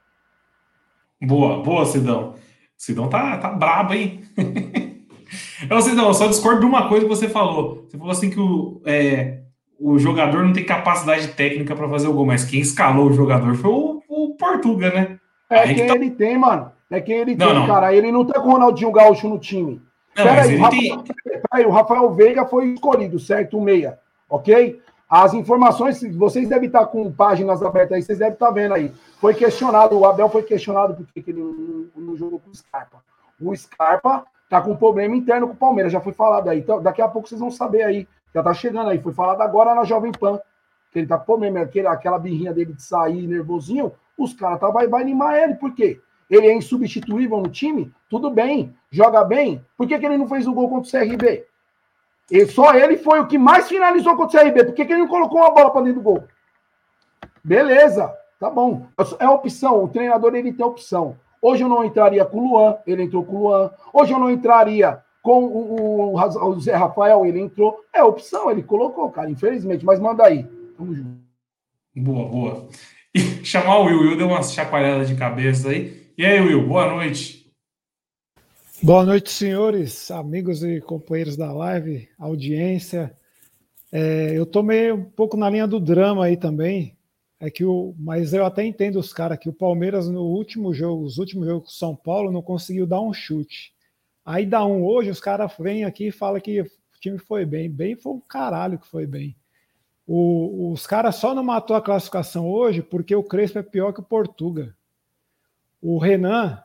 Boa, 1.22 1.62
boa, 1.62 1.86
Sidão. 1.86 2.36
Sidão 2.78 3.10
tá, 3.10 3.38
tá 3.38 3.50
brabo, 3.50 3.94
hein? 3.94 4.22
eu, 5.70 5.82
Sidão, 5.82 6.08
eu 6.08 6.14
só 6.14 6.28
discordo 6.28 6.62
de 6.62 6.66
uma 6.66 6.88
coisa 6.88 7.06
que 7.06 7.10
você 7.10 7.30
falou. 7.30 7.86
Você 7.88 7.98
falou 7.98 8.12
assim 8.12 8.30
que 8.30 8.40
o, 8.40 8.82
é, 8.86 9.40
o 9.80 9.98
jogador 9.98 10.44
não 10.44 10.54
tem 10.54 10.64
capacidade 10.64 11.28
técnica 11.30 11.76
para 11.76 11.90
fazer 11.90 12.08
o 12.08 12.14
gol, 12.14 12.26
mas 12.26 12.46
quem 12.46 12.60
escalou 12.60 13.10
o 13.10 13.14
jogador 13.14 13.56
foi 13.56 13.72
o, 13.72 14.02
o 14.08 14.36
Portuga, 14.36 14.92
né? 14.92 15.20
É 15.50 15.60
aí 15.60 15.68
quem 15.68 15.76
que 15.76 15.88
tá... 15.88 15.96
ele 15.96 16.12
tem, 16.12 16.38
mano. 16.38 16.72
É 16.90 17.02
quem 17.02 17.18
ele 17.18 17.36
não, 17.36 17.48
tem, 17.48 17.56
não. 17.56 17.68
cara. 17.68 17.94
Ele 17.94 18.12
não 18.12 18.26
tá 18.26 18.40
com 18.40 18.50
o 18.50 18.52
Ronaldinho 18.52 18.92
Gaúcho 18.92 19.28
no 19.28 19.40
time. 19.40 19.82
Não, 20.16 20.24
Peraí, 20.24 20.56
o, 20.56 20.62
Rafael, 20.62 21.04
tem... 21.04 21.66
o 21.66 21.72
Rafael 21.72 22.14
Veiga 22.14 22.46
foi 22.46 22.68
escolhido, 22.68 23.20
certo? 23.20 23.58
O 23.58 23.62
meia 23.62 24.00
ok? 24.30 24.82
As 25.10 25.34
informações, 25.34 26.02
vocês 26.16 26.50
devem 26.50 26.68
estar 26.68 26.86
com 26.88 27.12
páginas 27.12 27.62
abertas 27.62 27.94
aí, 27.94 28.02
vocês 28.02 28.18
devem 28.18 28.34
estar 28.34 28.52
vendo 28.52 28.74
aí. 28.74 28.92
Foi 29.20 29.34
questionado, 29.34 29.98
o 29.98 30.06
Abel 30.06 30.30
foi 30.30 30.44
questionado 30.44 30.96
porque 30.96 31.30
ele 31.30 31.40
não, 31.40 31.88
não 31.96 32.18
jogou 32.18 32.40
com 32.40 32.50
o 32.50 32.56
Scarpa. 32.56 33.04
O 33.40 33.56
Scarpa 33.56 34.26
tá 34.50 34.62
com 34.62 34.72
um 34.72 34.76
problema 34.76 35.16
interno 35.16 35.48
com 35.48 35.54
o 35.54 35.58
Palmeiras, 35.58 35.92
já 35.92 36.00
foi 36.00 36.14
falado 36.14 36.50
aí. 36.50 36.60
Então, 36.60 36.82
daqui 36.82 37.02
a 37.02 37.08
pouco 37.08 37.28
vocês 37.28 37.40
vão 37.40 37.52
saber 37.52 37.84
aí. 37.84 38.08
Já 38.34 38.44
tá 38.44 38.54
chegando 38.54 38.90
aí. 38.90 39.00
Foi 39.00 39.14
falado 39.14 39.42
agora 39.42 39.74
na 39.74 39.84
Jovem 39.84 40.12
Pan. 40.12 40.40
Que 40.92 41.00
ele 41.00 41.08
tá 41.08 41.18
com 41.18 41.26
problema, 41.26 41.62
aquele, 41.62 41.88
aquela 41.88 42.20
birrinha 42.20 42.54
dele 42.54 42.74
de 42.74 42.84
sair 42.84 43.28
nervosinho. 43.28 43.92
Os 44.18 44.34
caras 44.34 44.60
tá, 44.60 44.70
vai, 44.70 44.88
vai 44.88 45.02
animar 45.02 45.38
ele. 45.38 45.56
Por 45.56 45.74
quê? 45.74 46.00
Ele 46.30 46.48
é 46.48 46.54
insubstituível 46.54 47.38
no 47.38 47.50
time? 47.50 47.94
Tudo 48.10 48.30
bem, 48.32 48.76
joga 48.90 49.24
bem. 49.24 49.64
Por 49.78 49.88
que, 49.88 49.98
que 49.98 50.06
ele 50.06 50.18
não 50.18 50.28
fez 50.28 50.48
o 50.48 50.54
gol 50.54 50.70
contra 50.70 50.88
o 50.88 51.08
CRB? 51.08 51.46
E 52.32 52.46
só 52.48 52.74
ele 52.74 52.98
foi 52.98 53.20
o 53.20 53.28
que 53.28 53.38
mais 53.38 53.68
finalizou 53.68 54.16
contra 54.16 54.40
o 54.40 54.44
CRB. 54.44 54.66
Por 54.66 54.74
que, 54.74 54.86
que 54.86 54.94
ele 54.94 55.02
não 55.02 55.08
colocou 55.08 55.40
uma 55.40 55.54
bola 55.54 55.72
para 55.72 55.82
dentro 55.82 56.00
do 56.00 56.04
gol? 56.04 56.24
Beleza, 57.44 58.12
tá 58.40 58.50
bom. 58.50 58.88
É 59.20 59.30
opção. 59.30 59.84
O 59.84 59.88
treinador 59.88 60.34
ele 60.34 60.52
tem 60.52 60.66
opção. 60.66 61.16
Hoje 61.46 61.64
eu 61.64 61.70
não 61.70 61.86
entraria 61.86 62.26
com 62.26 62.40
o 62.40 62.50
Luan, 62.50 62.76
ele 62.88 63.04
entrou 63.04 63.24
com 63.24 63.36
o 63.36 63.44
Luan. 63.44 63.70
Hoje 63.94 64.12
eu 64.12 64.18
não 64.18 64.32
entraria 64.32 65.00
com 65.22 65.44
o, 65.44 66.16
o, 66.16 66.20
o 66.20 66.60
Zé 66.60 66.74
Rafael, 66.74 67.24
ele 67.24 67.40
entrou. 67.40 67.86
É 67.94 68.04
opção, 68.04 68.50
ele 68.50 68.64
colocou, 68.64 69.12
cara, 69.12 69.30
infelizmente. 69.30 69.86
Mas 69.86 70.00
manda 70.00 70.26
aí. 70.26 70.44
Tamo 70.76 70.96
junto. 70.96 71.20
Boa, 71.96 72.28
boa. 72.28 72.68
E 73.14 73.20
chamar 73.46 73.78
o 73.78 73.86
Will. 73.86 74.00
Will 74.00 74.18
deu 74.18 74.26
uma 74.26 74.42
chacoalhada 74.42 75.06
de 75.06 75.14
cabeça 75.14 75.70
aí. 75.70 76.12
E 76.18 76.26
aí, 76.26 76.42
Will, 76.42 76.68
boa 76.68 76.92
noite. 76.92 77.46
Boa 78.82 79.06
noite, 79.06 79.30
senhores, 79.32 80.10
amigos 80.10 80.64
e 80.64 80.82
companheiros 80.82 81.38
da 81.38 81.54
live, 81.54 82.10
audiência. 82.18 83.16
É, 83.92 84.32
eu 84.34 84.48
tomei 84.48 84.92
um 84.92 85.04
pouco 85.04 85.38
na 85.38 85.48
linha 85.48 85.68
do 85.68 85.80
drama 85.80 86.26
aí 86.26 86.38
também, 86.38 86.95
é 87.46 87.52
que 87.52 87.64
o, 87.64 87.94
mas 88.00 88.34
eu 88.34 88.44
até 88.44 88.66
entendo 88.66 88.98
os 88.98 89.14
caras 89.14 89.38
que 89.38 89.48
o 89.48 89.54
Palmeiras 89.54 90.10
no 90.10 90.24
último 90.24 90.74
jogo, 90.74 91.04
os 91.04 91.20
últimos 91.20 91.46
jogos 91.46 91.68
com 91.68 91.76
São 91.76 91.96
Paulo, 91.96 92.32
não 92.32 92.42
conseguiu 92.42 92.88
dar 92.88 93.02
um 93.02 93.14
chute. 93.14 93.72
Aí 94.26 94.48
dá 94.48 94.66
um 94.66 94.84
hoje, 94.84 95.12
os 95.12 95.20
caras 95.20 95.54
vêm 95.60 95.84
aqui 95.84 96.08
e 96.08 96.12
falam 96.12 96.42
que 96.42 96.62
o 96.62 96.68
time 97.00 97.20
foi 97.20 97.46
bem. 97.46 97.70
Bem 97.70 97.96
foi 97.96 98.14
um 98.14 98.20
caralho 98.20 98.80
que 98.80 98.88
foi 98.88 99.06
bem. 99.06 99.36
O, 100.08 100.72
os 100.72 100.88
caras 100.88 101.18
só 101.18 101.36
não 101.36 101.44
matou 101.44 101.76
a 101.76 101.82
classificação 101.82 102.50
hoje 102.50 102.82
porque 102.82 103.16
o 103.16 103.24
Crespo 103.24 103.60
é 103.60 103.64
pior 103.64 103.94
que 103.94 104.00
o 104.00 104.04
Portuga. 104.04 104.76
O 105.80 106.00
Renan, 106.00 106.64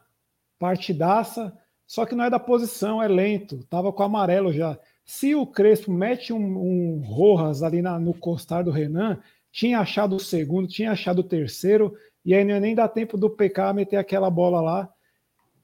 partidaça, 0.59 1.55
só 1.87 2.07
que 2.07 2.15
não 2.15 2.25
é 2.25 2.31
da 2.31 2.39
posição, 2.39 3.03
é 3.03 3.09
lento. 3.09 3.63
Tava 3.65 3.93
com 3.93 4.03
amarelo 4.03 4.51
já. 4.51 4.79
Se 5.05 5.35
o 5.35 5.47
Crespo 5.47 5.93
mete 5.93 6.33
um, 6.33 6.39
um 6.39 7.01
Rojas 7.01 7.63
ali 7.63 7.83
na, 7.83 7.99
no 7.99 8.15
costar 8.15 8.65
do 8.65 8.71
Renan, 8.71 9.21
tinha 9.53 9.81
achado 9.81 10.17
o 10.17 10.21
segundo, 10.21 10.69
tinha 10.69 10.93
achado 10.93 11.21
o 11.21 11.25
terceiro, 11.25 11.95
e 12.25 12.35
aí 12.35 12.45
nem 12.45 12.75
dá 12.75 12.89
tempo 12.89 13.17
do 13.17 13.31
PK 13.31 13.73
meter 13.73 13.97
aquela 13.97 14.31
bola 14.31 14.61
lá. 14.61 14.89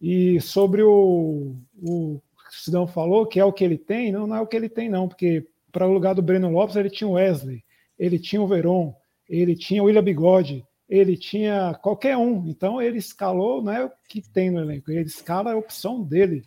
E 0.01 0.41
sobre 0.41 0.83
o, 0.83 1.57
o 1.83 2.21
Sidão 2.51 2.87
falou, 2.87 3.27
que 3.27 3.41
é 3.41 3.45
o 3.45 3.53
que 3.53 3.65
ele 3.65 3.79
tem, 3.79 4.13
não, 4.13 4.27
não 4.27 4.37
é 4.37 4.41
o 4.41 4.47
que 4.47 4.57
ele 4.57 4.69
tem, 4.69 4.89
não, 4.89 5.09
porque 5.09 5.47
para 5.73 5.87
o 5.87 5.93
lugar 5.93 6.15
do 6.15 6.23
Breno 6.23 6.51
Lopes 6.51 6.77
ele 6.77 6.91
tinha 6.91 7.09
o 7.09 7.13
Wesley, 7.13 7.63
ele 7.99 8.19
tinha 8.19 8.41
o 8.41 8.47
Veron, 8.47 8.95
ele 9.29 9.55
tinha 9.55 9.83
o 9.83 9.87
William 9.87 10.03
Bigode, 10.03 10.65
ele 10.89 11.17
tinha 11.17 11.75
qualquer 11.83 12.17
um. 12.17 12.47
Então 12.47 12.81
ele 12.81 12.99
escalou, 12.99 13.63
não 13.63 13.73
é 13.73 13.85
o 13.85 13.91
que 14.09 14.23
tem 14.23 14.51
no 14.51 14.61
elenco, 14.61 14.91
ele 14.91 15.07
escala 15.07 15.53
a 15.53 15.57
opção 15.57 16.03
dele. 16.03 16.45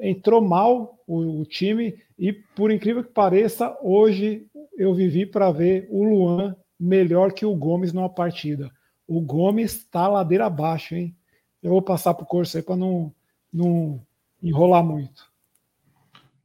Entrou 0.00 0.40
mal 0.40 0.98
o, 1.06 1.40
o 1.40 1.44
time 1.44 1.94
e, 2.18 2.32
por 2.32 2.70
incrível 2.70 3.04
que 3.04 3.12
pareça, 3.12 3.76
hoje 3.82 4.46
eu 4.76 4.94
vivi 4.94 5.26
para 5.26 5.50
ver 5.50 5.86
o 5.90 6.02
Luan 6.04 6.56
melhor 6.78 7.32
que 7.32 7.44
o 7.44 7.54
Gomes 7.54 7.92
numa 7.92 8.08
partida. 8.08 8.70
O 9.06 9.20
Gomes 9.20 9.74
está 9.76 10.08
ladeira 10.08 10.46
abaixo, 10.46 10.94
hein? 10.94 11.14
Eu 11.62 11.70
vou 11.70 11.82
passar 11.82 12.14
para 12.14 12.24
o 12.24 12.26
curso 12.26 12.56
aí 12.56 12.62
para 12.62 12.76
não, 12.76 13.12
não 13.52 14.00
enrolar 14.42 14.82
muito. 14.82 15.30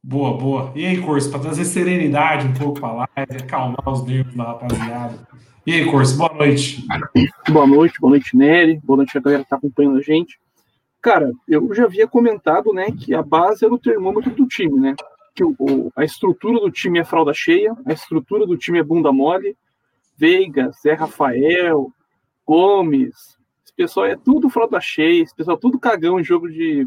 Boa, 0.02 0.36
boa. 0.36 0.72
E 0.76 0.86
aí, 0.86 1.00
Corso, 1.00 1.30
para 1.30 1.40
trazer 1.40 1.64
serenidade 1.64 2.46
um 2.46 2.54
pouco 2.54 2.80
para 2.80 2.92
lá, 2.92 3.08
acalmar 3.16 3.88
os 3.88 4.04
nervos 4.04 4.34
da 4.34 4.44
rapaziada. 4.44 5.26
E 5.66 5.72
aí, 5.72 5.90
Corso, 5.90 6.16
boa 6.16 6.32
noite. 6.32 6.86
Boa 7.48 7.66
noite, 7.66 8.00
boa 8.00 8.10
noite, 8.10 8.36
Nery. 8.36 8.78
Boa 8.84 8.98
noite 8.98 9.18
a 9.18 9.20
galera 9.20 9.42
que 9.42 9.46
está 9.46 9.56
acompanhando 9.56 9.98
a 9.98 10.02
gente. 10.02 10.38
Cara, 11.06 11.32
eu 11.46 11.72
já 11.72 11.84
havia 11.84 12.08
comentado, 12.08 12.72
né, 12.72 12.86
que 12.90 13.14
a 13.14 13.22
base 13.22 13.64
era 13.64 13.72
o 13.72 13.78
termômetro 13.78 14.34
do 14.34 14.44
time, 14.44 14.76
né? 14.80 14.96
Que 15.36 15.44
o, 15.44 15.92
a 15.94 16.04
estrutura 16.04 16.58
do 16.58 16.68
time 16.68 16.98
é 16.98 17.04
fralda 17.04 17.32
cheia, 17.32 17.72
a 17.86 17.92
estrutura 17.92 18.44
do 18.44 18.56
time 18.56 18.80
é 18.80 18.82
bunda 18.82 19.12
mole. 19.12 19.56
Veiga, 20.16 20.72
Zé 20.82 20.94
Rafael, 20.94 21.92
Gomes, 22.44 23.38
esse 23.64 23.72
pessoal 23.76 24.06
é 24.06 24.16
tudo 24.16 24.50
fralda 24.50 24.80
cheia, 24.80 25.22
esse 25.22 25.32
pessoal 25.32 25.56
é 25.56 25.60
tudo 25.60 25.78
cagão 25.78 26.18
em 26.18 26.24
jogo 26.24 26.50
de 26.50 26.84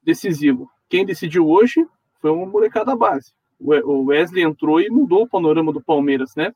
decisivo. 0.00 0.70
Quem 0.88 1.04
decidiu 1.04 1.48
hoje 1.48 1.84
foi 2.20 2.30
uma 2.30 2.46
molecada 2.46 2.94
base. 2.94 3.32
O 3.58 4.04
Wesley 4.04 4.44
entrou 4.44 4.80
e 4.80 4.88
mudou 4.88 5.24
o 5.24 5.28
panorama 5.28 5.72
do 5.72 5.82
Palmeiras, 5.82 6.36
né? 6.36 6.54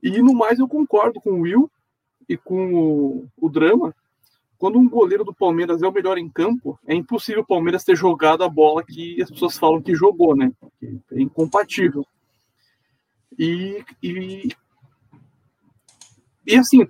E 0.00 0.22
no 0.22 0.32
mais 0.32 0.60
eu 0.60 0.68
concordo 0.68 1.20
com 1.20 1.32
o 1.32 1.40
Will 1.40 1.68
e 2.28 2.36
com 2.36 2.72
o, 2.72 3.26
o 3.36 3.48
Drama. 3.48 3.92
Quando 4.62 4.78
um 4.78 4.88
goleiro 4.88 5.24
do 5.24 5.34
Palmeiras 5.34 5.82
é 5.82 5.88
o 5.88 5.92
melhor 5.92 6.16
em 6.16 6.28
campo, 6.28 6.78
é 6.86 6.94
impossível 6.94 7.42
o 7.42 7.44
Palmeiras 7.44 7.82
ter 7.82 7.96
jogado 7.96 8.44
a 8.44 8.48
bola 8.48 8.84
que 8.84 9.20
as 9.20 9.28
pessoas 9.28 9.58
falam 9.58 9.82
que 9.82 9.92
jogou, 9.92 10.36
né? 10.36 10.52
É 11.10 11.20
incompatível. 11.20 12.06
E, 13.36 13.84
e, 14.00 14.48
e 16.46 16.54
assim, 16.54 16.86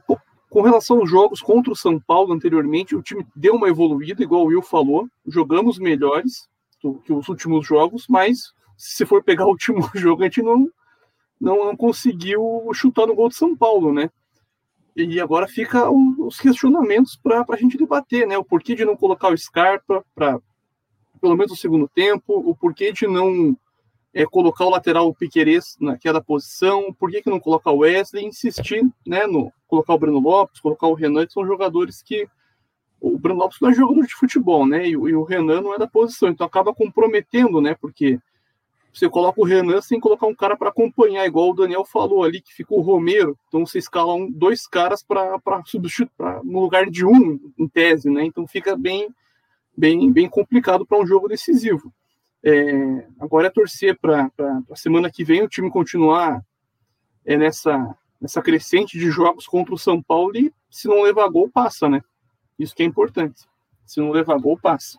com 0.50 0.60
relação 0.60 0.98
aos 0.98 1.08
jogos 1.08 1.40
contra 1.40 1.72
o 1.72 1.74
São 1.74 1.98
Paulo 1.98 2.34
anteriormente, 2.34 2.94
o 2.94 3.00
time 3.00 3.26
deu 3.34 3.54
uma 3.54 3.70
evoluída, 3.70 4.22
igual 4.22 4.42
o 4.42 4.48
Will 4.48 4.60
falou, 4.60 5.08
jogamos 5.26 5.78
melhores 5.78 6.46
do 6.82 6.96
que 6.96 7.10
os 7.10 7.26
últimos 7.26 7.66
jogos, 7.66 8.04
mas 8.06 8.52
se 8.76 9.06
for 9.06 9.24
pegar 9.24 9.46
o 9.46 9.48
último 9.50 9.88
jogo, 9.96 10.20
a 10.20 10.24
gente 10.26 10.42
não, 10.42 10.68
não, 11.40 11.64
não 11.64 11.74
conseguiu 11.74 12.68
chutar 12.74 13.06
no 13.06 13.14
gol 13.14 13.30
de 13.30 13.36
São 13.36 13.56
Paulo, 13.56 13.94
né? 13.94 14.10
E 14.94 15.18
agora 15.18 15.48
fica 15.48 15.90
os 16.32 16.40
questionamentos 16.40 17.16
para 17.22 17.44
a 17.48 17.56
gente 17.56 17.76
debater, 17.76 18.26
né? 18.26 18.36
O 18.38 18.44
porquê 18.44 18.74
de 18.74 18.84
não 18.84 18.96
colocar 18.96 19.28
o 19.28 19.36
Scarpa 19.36 20.04
para 20.14 20.40
pelo 21.20 21.36
menos 21.36 21.52
o 21.52 21.56
segundo 21.56 21.88
tempo, 21.88 22.34
o 22.34 22.56
porquê 22.56 22.90
de 22.90 23.06
não 23.06 23.56
é, 24.12 24.26
colocar 24.26 24.64
o 24.64 24.70
lateral 24.70 25.14
Piqueires 25.14 25.76
naquela 25.80 26.20
posição, 26.20 26.92
por 26.92 27.10
que, 27.10 27.22
que 27.22 27.30
não 27.30 27.38
colocar 27.38 27.70
o 27.70 27.78
Wesley, 27.78 28.26
insistir 28.26 28.82
né, 29.06 29.24
no 29.26 29.52
colocar 29.68 29.94
o 29.94 29.98
Breno 29.98 30.18
Lopes, 30.18 30.60
colocar 30.60 30.88
o 30.88 30.94
Renan, 30.94 31.24
que 31.24 31.32
são 31.32 31.46
jogadores 31.46 32.02
que 32.02 32.26
o 33.00 33.16
Breno 33.18 33.38
Lopes 33.38 33.58
não 33.60 33.70
é 33.70 33.74
jogador 33.74 34.04
de 34.04 34.14
futebol, 34.14 34.66
né? 34.66 34.86
E, 34.86 34.90
e, 34.90 35.14
o 35.14 35.22
Renan 35.22 35.60
não 35.60 35.74
é 35.74 35.78
da 35.78 35.86
posição, 35.86 36.28
então 36.28 36.46
acaba 36.46 36.74
comprometendo, 36.74 37.60
né? 37.60 37.76
Porque 37.80 38.18
você 38.92 39.08
coloca 39.08 39.40
o 39.40 39.44
Renan 39.44 39.80
sem 39.80 39.99
colocar 39.99 40.26
um 40.26 40.34
cara 40.34 40.56
para 40.56 40.68
acompanhar, 40.68 41.25
igual 41.25 41.50
o 41.50 41.54
Daniel 41.54 41.84
falou 41.84 42.22
ali, 42.22 42.42
que 42.42 42.52
ficou 42.52 42.78
o 42.78 42.82
Romero, 42.82 43.38
então 43.49 43.64
você 43.64 43.78
escala 43.78 44.14
um, 44.14 44.30
dois 44.30 44.66
caras 44.66 45.02
para 45.02 45.40
substituir 45.64 46.11
no 46.44 46.61
lugar 46.61 46.90
de 46.90 47.04
um, 47.04 47.40
em 47.58 47.66
tese, 47.66 48.11
né? 48.11 48.25
Então 48.25 48.46
fica 48.46 48.76
bem, 48.76 49.08
bem, 49.76 50.12
bem 50.12 50.28
complicado 50.28 50.84
para 50.84 51.00
um 51.00 51.06
jogo 51.06 51.26
decisivo. 51.26 51.92
É, 52.44 53.06
agora 53.18 53.46
é 53.46 53.50
torcer 53.50 53.99
para 53.99 54.30
a 54.70 54.76
semana 54.76 55.11
que 55.11 55.25
vem 55.25 55.42
o 55.42 55.49
time 55.49 55.70
continuar 55.70 56.44
é, 57.25 57.37
nessa, 57.37 57.96
nessa 58.20 58.42
crescente 58.42 58.99
de 58.99 59.11
jogos 59.11 59.46
contra 59.46 59.75
o 59.75 59.78
São 59.78 60.02
Paulo 60.02 60.37
e 60.37 60.52
se 60.70 60.87
não 60.87 61.02
levar 61.02 61.28
gol, 61.28 61.49
passa, 61.49 61.88
né? 61.88 62.02
Isso 62.58 62.75
que 62.75 62.82
é 62.82 62.87
importante. 62.87 63.42
Se 63.87 64.00
não 64.00 64.11
levar 64.11 64.38
gol, 64.38 64.58
passa. 64.58 64.99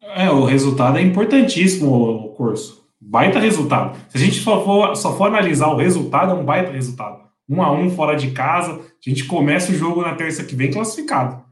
É, 0.00 0.28
o 0.30 0.44
resultado 0.44 0.98
é 0.98 1.02
importantíssimo, 1.02 1.90
o 1.90 2.34
curso. 2.34 2.81
Baita 3.04 3.38
resultado. 3.38 3.98
Se 4.08 4.16
a 4.16 4.20
gente 4.20 4.40
só 4.40 4.64
for, 4.64 4.96
só 4.96 5.16
for 5.16 5.26
analisar 5.26 5.68
o 5.68 5.76
resultado, 5.76 6.32
é 6.32 6.34
um 6.34 6.44
baita 6.44 6.72
resultado. 6.72 7.20
Um 7.48 7.62
a 7.62 7.70
um 7.70 7.90
fora 7.90 8.14
de 8.14 8.30
casa, 8.30 8.72
a 8.72 9.10
gente 9.10 9.24
começa 9.24 9.72
o 9.72 9.74
jogo 9.74 10.02
na 10.02 10.14
terça 10.14 10.44
que 10.44 10.54
vem 10.54 10.70
classificado 10.70 11.42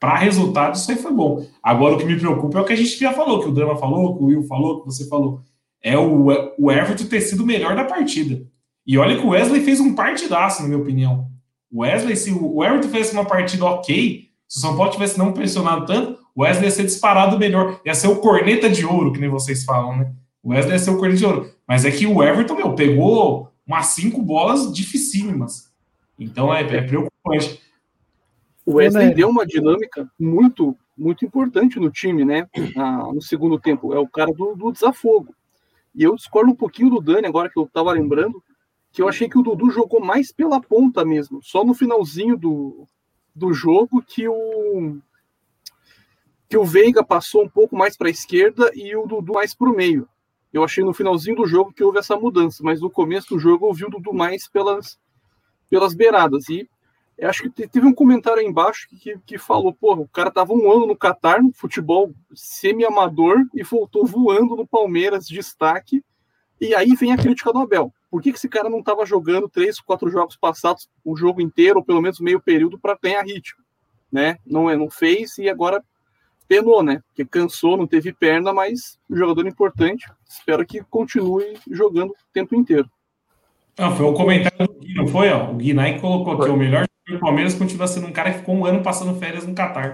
para 0.00 0.16
resultado, 0.16 0.76
isso 0.76 0.90
aí 0.90 0.96
foi 0.96 1.12
bom. 1.12 1.44
Agora, 1.62 1.94
o 1.94 1.98
que 1.98 2.04
me 2.04 2.18
preocupa 2.18 2.58
é 2.58 2.62
o 2.62 2.64
que 2.64 2.72
a 2.72 2.76
gente 2.76 2.98
já 2.98 3.12
falou, 3.12 3.40
que 3.40 3.48
o 3.48 3.52
Drama 3.52 3.76
falou, 3.76 4.16
que 4.16 4.22
o 4.22 4.26
Will 4.26 4.42
falou, 4.44 4.80
que 4.80 4.86
você 4.86 5.08
falou. 5.08 5.42
É 5.82 5.96
o, 5.96 6.26
o 6.58 6.70
Everton 6.70 7.04
ter 7.06 7.20
sido 7.20 7.42
o 7.42 7.46
melhor 7.46 7.74
da 7.74 7.84
partida. 7.84 8.42
E 8.86 8.96
olha 8.96 9.18
que 9.18 9.26
o 9.26 9.30
Wesley 9.30 9.62
fez 9.62 9.80
um 9.80 9.94
partidaço, 9.94 10.62
na 10.62 10.68
minha 10.68 10.80
opinião. 10.80 11.28
O 11.70 11.82
Wesley, 11.82 12.16
se 12.16 12.32
o 12.32 12.64
Everton 12.64 12.88
fizesse 12.88 13.12
uma 13.12 13.24
partida 13.24 13.64
ok, 13.64 14.28
se 14.46 14.58
o 14.58 14.60
São 14.60 14.76
Paulo 14.76 14.92
tivesse 14.92 15.18
não 15.18 15.32
pressionado 15.32 15.84
tanto, 15.84 16.18
o 16.34 16.42
Wesley 16.42 16.66
ia 16.66 16.70
ser 16.70 16.84
disparado 16.84 17.38
melhor. 17.38 17.80
Ia 17.84 17.94
ser 17.94 18.08
o 18.08 18.16
corneta 18.16 18.70
de 18.70 18.86
ouro, 18.86 19.12
que 19.12 19.20
nem 19.20 19.28
vocês 19.28 19.64
falam, 19.64 19.96
né? 19.96 20.12
O 20.48 20.52
Wesley 20.52 20.96
corneta 20.96 21.18
de 21.18 21.26
ouro. 21.26 21.50
Mas 21.66 21.84
é 21.84 21.90
que 21.90 22.06
o 22.06 22.22
Everton, 22.22 22.54
meu, 22.54 22.74
pegou 22.74 23.52
umas 23.66 23.88
cinco 23.88 24.22
bolas 24.22 24.72
dificílimas. 24.72 25.70
Então 26.18 26.52
é, 26.54 26.62
é 26.62 26.80
preocupante. 26.80 27.60
O 28.64 28.76
Wesley 28.76 29.14
deu 29.14 29.28
uma 29.28 29.44
dinâmica 29.44 30.10
muito, 30.18 30.74
muito 30.96 31.22
importante 31.22 31.78
no 31.78 31.90
time, 31.90 32.24
né? 32.24 32.48
Ah, 32.74 33.10
no 33.12 33.20
segundo 33.20 33.60
tempo. 33.60 33.92
É 33.92 33.98
o 33.98 34.08
cara 34.08 34.32
do, 34.32 34.56
do, 34.56 34.72
desafogo. 34.72 35.34
E 35.94 36.02
eu 36.02 36.16
discordo 36.16 36.50
um 36.50 36.56
pouquinho 36.56 36.88
do 36.88 37.00
Dani, 37.02 37.26
agora 37.26 37.50
que 37.50 37.58
eu 37.58 37.68
tava 37.70 37.92
lembrando, 37.92 38.42
que 38.90 39.02
eu 39.02 39.08
achei 39.08 39.28
que 39.28 39.36
o 39.36 39.42
Dudu 39.42 39.70
jogou 39.70 40.00
mais 40.00 40.32
pela 40.32 40.62
ponta 40.62 41.04
mesmo. 41.04 41.40
Só 41.42 41.62
no 41.62 41.74
finalzinho 41.74 42.38
do, 42.38 42.88
do 43.34 43.52
jogo 43.52 44.00
que 44.00 44.26
o 44.26 44.96
que 46.48 46.56
o 46.56 46.64
Veiga 46.64 47.04
passou 47.04 47.44
um 47.44 47.48
pouco 47.50 47.76
mais 47.76 47.98
para 47.98 48.08
a 48.08 48.10
esquerda 48.10 48.70
e 48.74 48.96
o 48.96 49.06
Dudu 49.06 49.34
mais 49.34 49.54
para 49.54 49.68
o 49.68 49.76
meio. 49.76 50.08
Eu 50.52 50.64
achei 50.64 50.82
no 50.82 50.94
finalzinho 50.94 51.36
do 51.36 51.46
jogo 51.46 51.72
que 51.72 51.84
houve 51.84 51.98
essa 51.98 52.16
mudança, 52.16 52.62
mas 52.62 52.80
no 52.80 52.90
começo 52.90 53.28
do 53.28 53.38
jogo 53.38 53.66
eu 53.66 53.74
vi 53.74 53.84
o 53.84 53.90
Dudu 53.90 54.12
mais 54.12 54.48
pelas, 54.48 54.98
pelas 55.68 55.94
beiradas. 55.94 56.48
E 56.48 56.68
acho 57.20 57.50
que 57.50 57.68
teve 57.68 57.86
um 57.86 57.94
comentário 57.94 58.40
aí 58.40 58.46
embaixo 58.46 58.88
que, 58.88 59.18
que 59.26 59.38
falou, 59.38 59.74
pô, 59.74 59.92
o 59.94 60.08
cara 60.08 60.30
tava 60.30 60.52
um 60.52 60.70
ano 60.70 60.86
no 60.86 60.96
Catar, 60.96 61.42
no 61.42 61.52
futebol 61.52 62.12
semi-amador, 62.34 63.44
e 63.54 63.62
voltou 63.62 64.06
voando 64.06 64.56
no 64.56 64.66
Palmeiras, 64.66 65.26
destaque, 65.26 66.02
e 66.60 66.74
aí 66.74 66.94
vem 66.94 67.12
a 67.12 67.16
crítica 67.16 67.52
do 67.52 67.58
Abel. 67.58 67.92
Por 68.10 68.22
que, 68.22 68.32
que 68.32 68.38
esse 68.38 68.48
cara 68.48 68.70
não 68.70 68.78
estava 68.78 69.04
jogando 69.04 69.48
três, 69.48 69.80
quatro 69.80 70.08
jogos 70.10 70.36
passados, 70.36 70.88
o 71.04 71.16
jogo 71.16 71.40
inteiro, 71.40 71.80
ou 71.80 71.84
pelo 71.84 72.00
menos 72.00 72.20
meio 72.20 72.40
período, 72.40 72.78
para 72.78 72.98
ganhar 73.00 73.22
ritmo? 73.22 73.62
Né? 74.10 74.38
Não, 74.46 74.70
é, 74.70 74.76
não 74.76 74.88
fez 74.88 75.36
e 75.38 75.48
agora 75.48 75.84
penou, 76.48 76.82
né? 76.82 77.02
Porque 77.08 77.24
cansou, 77.24 77.76
não 77.76 77.86
teve 77.86 78.12
perna, 78.12 78.52
mas 78.52 78.98
um 79.08 79.16
jogador 79.16 79.46
importante. 79.46 80.10
Espero 80.26 80.66
que 80.66 80.82
continue 80.82 81.58
jogando 81.70 82.10
o 82.10 82.32
tempo 82.32 82.54
inteiro. 82.54 82.90
Não, 83.78 83.94
foi 83.94 84.06
o 84.06 84.14
comentário 84.14 84.66
do 84.66 84.74
Gui, 84.80 84.94
não 84.94 85.06
foi? 85.06 85.30
Ó? 85.30 85.52
O 85.52 85.54
Gui 85.54 85.72
Nike 85.72 86.00
colocou 86.00 86.32
aqui: 86.32 86.50
o 86.50 86.56
melhor 86.56 86.88
o 87.10 87.18
Palmeiras 87.18 87.54
continua 87.54 87.86
sendo 87.86 88.06
um 88.06 88.12
cara 88.12 88.32
que 88.32 88.38
ficou 88.38 88.54
um 88.54 88.66
ano 88.66 88.82
passando 88.82 89.18
férias 89.18 89.46
no 89.46 89.54
Catar. 89.54 89.92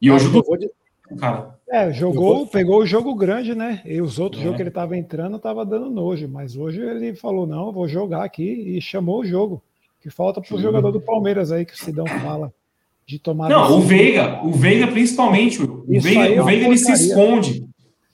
E 0.00 0.10
hoje 0.10 0.30
jogou 0.30 0.58
de... 0.58 0.70
cara. 1.18 1.56
É, 1.68 1.90
jogou, 1.92 2.38
vou... 2.38 2.46
pegou 2.46 2.80
o 2.80 2.86
jogo 2.86 3.14
grande, 3.14 3.54
né? 3.54 3.80
E 3.84 4.00
os 4.00 4.18
outros 4.18 4.42
é. 4.42 4.44
jogos 4.44 4.56
que 4.56 4.62
ele 4.62 4.68
estava 4.68 4.96
entrando 4.96 5.36
estava 5.36 5.64
dando 5.64 5.88
nojo, 5.88 6.28
mas 6.28 6.56
hoje 6.56 6.80
ele 6.80 7.14
falou: 7.14 7.46
não, 7.46 7.72
vou 7.72 7.88
jogar 7.88 8.24
aqui 8.24 8.76
e 8.76 8.80
chamou 8.80 9.20
o 9.20 9.24
jogo. 9.24 9.62
Que 10.00 10.10
falta 10.10 10.40
para 10.40 10.54
o 10.54 10.60
jogador 10.60 10.92
do 10.92 11.00
Palmeiras 11.00 11.50
aí 11.50 11.64
que 11.64 11.72
o 11.72 11.78
Sidão 11.78 12.06
fala 12.06 12.52
de 13.06 13.18
tomar. 13.18 13.48
Não, 13.48 13.60
decisão. 13.62 13.78
o 13.78 13.82
Veiga, 13.82 14.40
o 14.44 14.52
Veiga 14.52 14.86
principalmente, 14.88 15.62
o 15.62 15.84
Veiga, 16.00 16.28
é 16.28 16.40
o 16.40 16.44
Veiga 16.44 16.66
ele 16.66 16.78
se 16.78 16.92
esconde. 16.92 17.66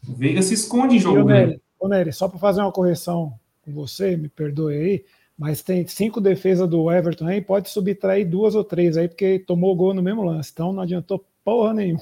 O 0.06 0.14
Veiga 0.14 0.42
se 0.42 0.54
esconde 0.54 0.96
em 0.96 0.98
jogo. 0.98 1.24
Nery, 1.24 1.60
Nery, 1.82 2.12
só 2.12 2.28
para 2.28 2.38
fazer 2.38 2.60
uma 2.60 2.72
correção 2.72 3.32
com 3.64 3.72
você, 3.72 4.16
me 4.16 4.28
perdoe 4.28 4.74
aí 4.74 5.04
mas 5.42 5.60
tem 5.60 5.84
cinco 5.88 6.20
defesas 6.20 6.68
do 6.68 6.88
Everton 6.88 7.26
aí, 7.26 7.40
pode 7.40 7.68
subtrair 7.68 8.28
duas 8.28 8.54
ou 8.54 8.62
três 8.62 8.96
aí, 8.96 9.08
porque 9.08 9.40
tomou 9.40 9.74
gol 9.74 9.92
no 9.92 10.00
mesmo 10.00 10.22
lance, 10.22 10.50
então 10.52 10.72
não 10.72 10.82
adiantou 10.82 11.24
porra 11.44 11.74
nenhuma. 11.74 12.00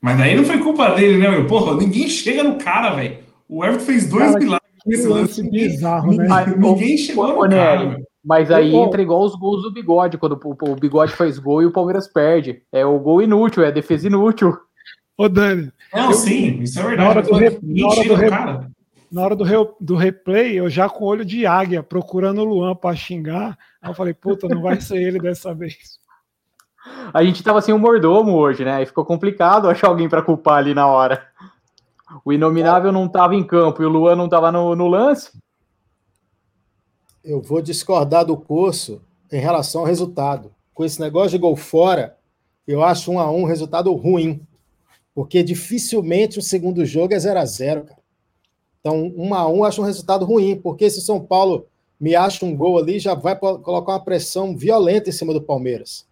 Mas 0.00 0.18
daí 0.18 0.34
não 0.34 0.44
foi 0.44 0.58
culpa 0.58 0.90
dele, 0.94 1.18
né, 1.18 1.30
meu? 1.30 1.46
Porra, 1.46 1.76
ninguém 1.76 2.08
chega 2.08 2.42
no 2.42 2.56
cara, 2.56 2.96
velho. 2.96 3.18
O 3.48 3.64
Everton 3.64 3.84
fez 3.84 4.08
dois 4.08 4.32
cara, 4.32 4.38
milagres 4.38 4.70
nesse 4.84 5.06
lance. 5.06 5.40
lance 5.40 5.50
bizarro, 5.50 6.10
ninguém, 6.10 6.28
né? 6.28 6.54
Ninguém 6.56 6.98
chegou 6.98 7.28
no 7.28 7.48
cara, 7.48 8.00
Mas 8.28 8.50
aí 8.50 8.74
entra 8.74 9.00
igual 9.00 9.24
os 9.24 9.34
gols 9.34 9.62
do 9.62 9.72
Bigode, 9.72 10.18
quando 10.18 10.38
o 10.44 10.76
Bigode 10.76 11.12
faz 11.12 11.38
gol 11.38 11.62
e 11.62 11.66
o 11.66 11.72
Palmeiras 11.72 12.06
perde. 12.06 12.60
É 12.70 12.84
o 12.84 12.98
gol 12.98 13.22
inútil, 13.22 13.64
é 13.64 13.68
a 13.68 13.70
defesa 13.70 14.06
inútil. 14.06 14.54
Ô, 15.16 15.30
Dani. 15.30 15.72
Não, 15.94 16.10
eu, 16.10 16.12
sim, 16.12 16.60
isso 16.60 16.78
é 16.78 16.82
verdade. 16.82 17.02
Na 17.02 17.08
hora 17.08 17.22
do, 17.22 17.34
re, 17.34 17.58
na 17.62 17.88
hora 17.88 18.04
do, 18.04 18.14
re, 18.14 18.28
cara 18.28 18.70
na 19.10 19.22
hora 19.22 19.34
do, 19.34 19.44
re, 19.44 19.56
do 19.80 19.96
replay, 19.96 20.58
eu 20.60 20.68
já 20.68 20.90
com 20.90 21.06
olho 21.06 21.24
de 21.24 21.46
águia, 21.46 21.82
procurando 21.82 22.42
o 22.42 22.44
Luan 22.44 22.76
para 22.76 22.94
xingar. 22.94 23.56
Aí 23.80 23.90
eu 23.90 23.94
falei, 23.94 24.12
puta, 24.12 24.46
não 24.46 24.60
vai 24.60 24.78
ser 24.78 24.98
ele 24.98 25.18
dessa 25.18 25.54
vez. 25.54 25.98
A 27.14 27.24
gente 27.24 27.42
tava 27.42 27.62
sem 27.62 27.72
o 27.72 27.78
um 27.78 27.80
mordomo 27.80 28.34
hoje, 28.34 28.62
né? 28.62 28.74
Aí 28.74 28.86
ficou 28.86 29.06
complicado 29.06 29.70
achar 29.70 29.88
alguém 29.88 30.06
para 30.06 30.20
culpar 30.20 30.58
ali 30.58 30.74
na 30.74 30.86
hora. 30.86 31.26
O 32.22 32.30
Inominável 32.30 32.92
não 32.92 33.08
tava 33.08 33.34
em 33.34 33.42
campo 33.42 33.82
e 33.82 33.86
o 33.86 33.88
Luan 33.88 34.16
não 34.16 34.28
tava 34.28 34.52
no, 34.52 34.76
no 34.76 34.86
lance. 34.86 35.32
Eu 37.28 37.42
vou 37.42 37.60
discordar 37.60 38.24
do 38.24 38.38
curso 38.38 39.02
em 39.30 39.38
relação 39.38 39.82
ao 39.82 39.86
resultado. 39.86 40.50
Com 40.72 40.82
esse 40.82 40.98
negócio 40.98 41.32
de 41.32 41.36
gol 41.36 41.54
fora, 41.56 42.16
eu 42.66 42.82
acho 42.82 43.12
um 43.12 43.20
a 43.20 43.30
um 43.30 43.44
resultado 43.44 43.92
ruim. 43.92 44.40
Porque 45.14 45.42
dificilmente 45.42 46.38
o 46.38 46.42
segundo 46.42 46.86
jogo 46.86 47.12
é 47.12 47.18
0 47.18 47.38
a 47.38 47.44
0 47.44 47.84
cara. 47.84 48.00
Então, 48.80 49.12
um 49.14 49.34
a 49.34 49.46
um 49.46 49.62
acho 49.62 49.82
um 49.82 49.84
resultado 49.84 50.24
ruim, 50.24 50.56
porque 50.56 50.88
se 50.88 51.02
São 51.02 51.20
Paulo 51.20 51.66
me 52.00 52.16
acha 52.16 52.46
um 52.46 52.56
gol 52.56 52.78
ali, 52.78 52.98
já 52.98 53.14
vai 53.14 53.36
colocar 53.36 53.92
uma 53.92 54.04
pressão 54.04 54.56
violenta 54.56 55.10
em 55.10 55.12
cima 55.12 55.34
do 55.34 55.42
Palmeiras. 55.42 56.06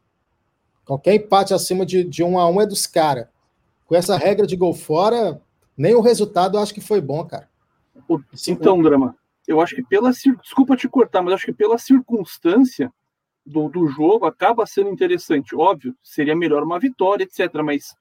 Qualquer 0.85 1.15
empate 1.15 1.55
acima 1.55 1.87
de, 1.87 2.05
de 2.05 2.23
um 2.23 2.39
a 2.39 2.47
um 2.47 2.61
é 2.61 2.67
dos 2.67 2.87
caras. 2.87 3.27
Com 3.87 3.95
essa 3.95 4.19
regra 4.19 4.47
de 4.47 4.55
gol 4.55 4.75
fora, 4.75 5.41
nem 5.75 5.95
o 5.95 6.03
resultado 6.03 6.59
eu 6.59 6.63
acho 6.63 6.75
que 6.75 6.81
foi 6.83 7.01
bom, 7.01 7.25
cara. 7.25 7.49
Então, 8.47 8.83
Drama, 8.83 9.17
eu 9.47 9.61
acho 9.61 9.75
que 9.75 9.83
pela. 9.83 10.11
Desculpa 10.11 10.77
te 10.77 10.89
cortar, 10.89 11.23
mas 11.23 11.35
acho 11.35 11.47
que 11.47 11.53
pela 11.53 11.79
circunstância 11.79 12.93
do, 13.45 13.69
do 13.69 13.87
jogo 13.87 14.27
acaba 14.27 14.67
sendo 14.67 14.91
interessante. 14.91 15.55
Óbvio, 15.55 15.95
seria 16.03 16.35
melhor 16.35 16.63
uma 16.63 16.79
vitória, 16.79 17.25
etc. 17.25 17.53
Mas 17.65 17.95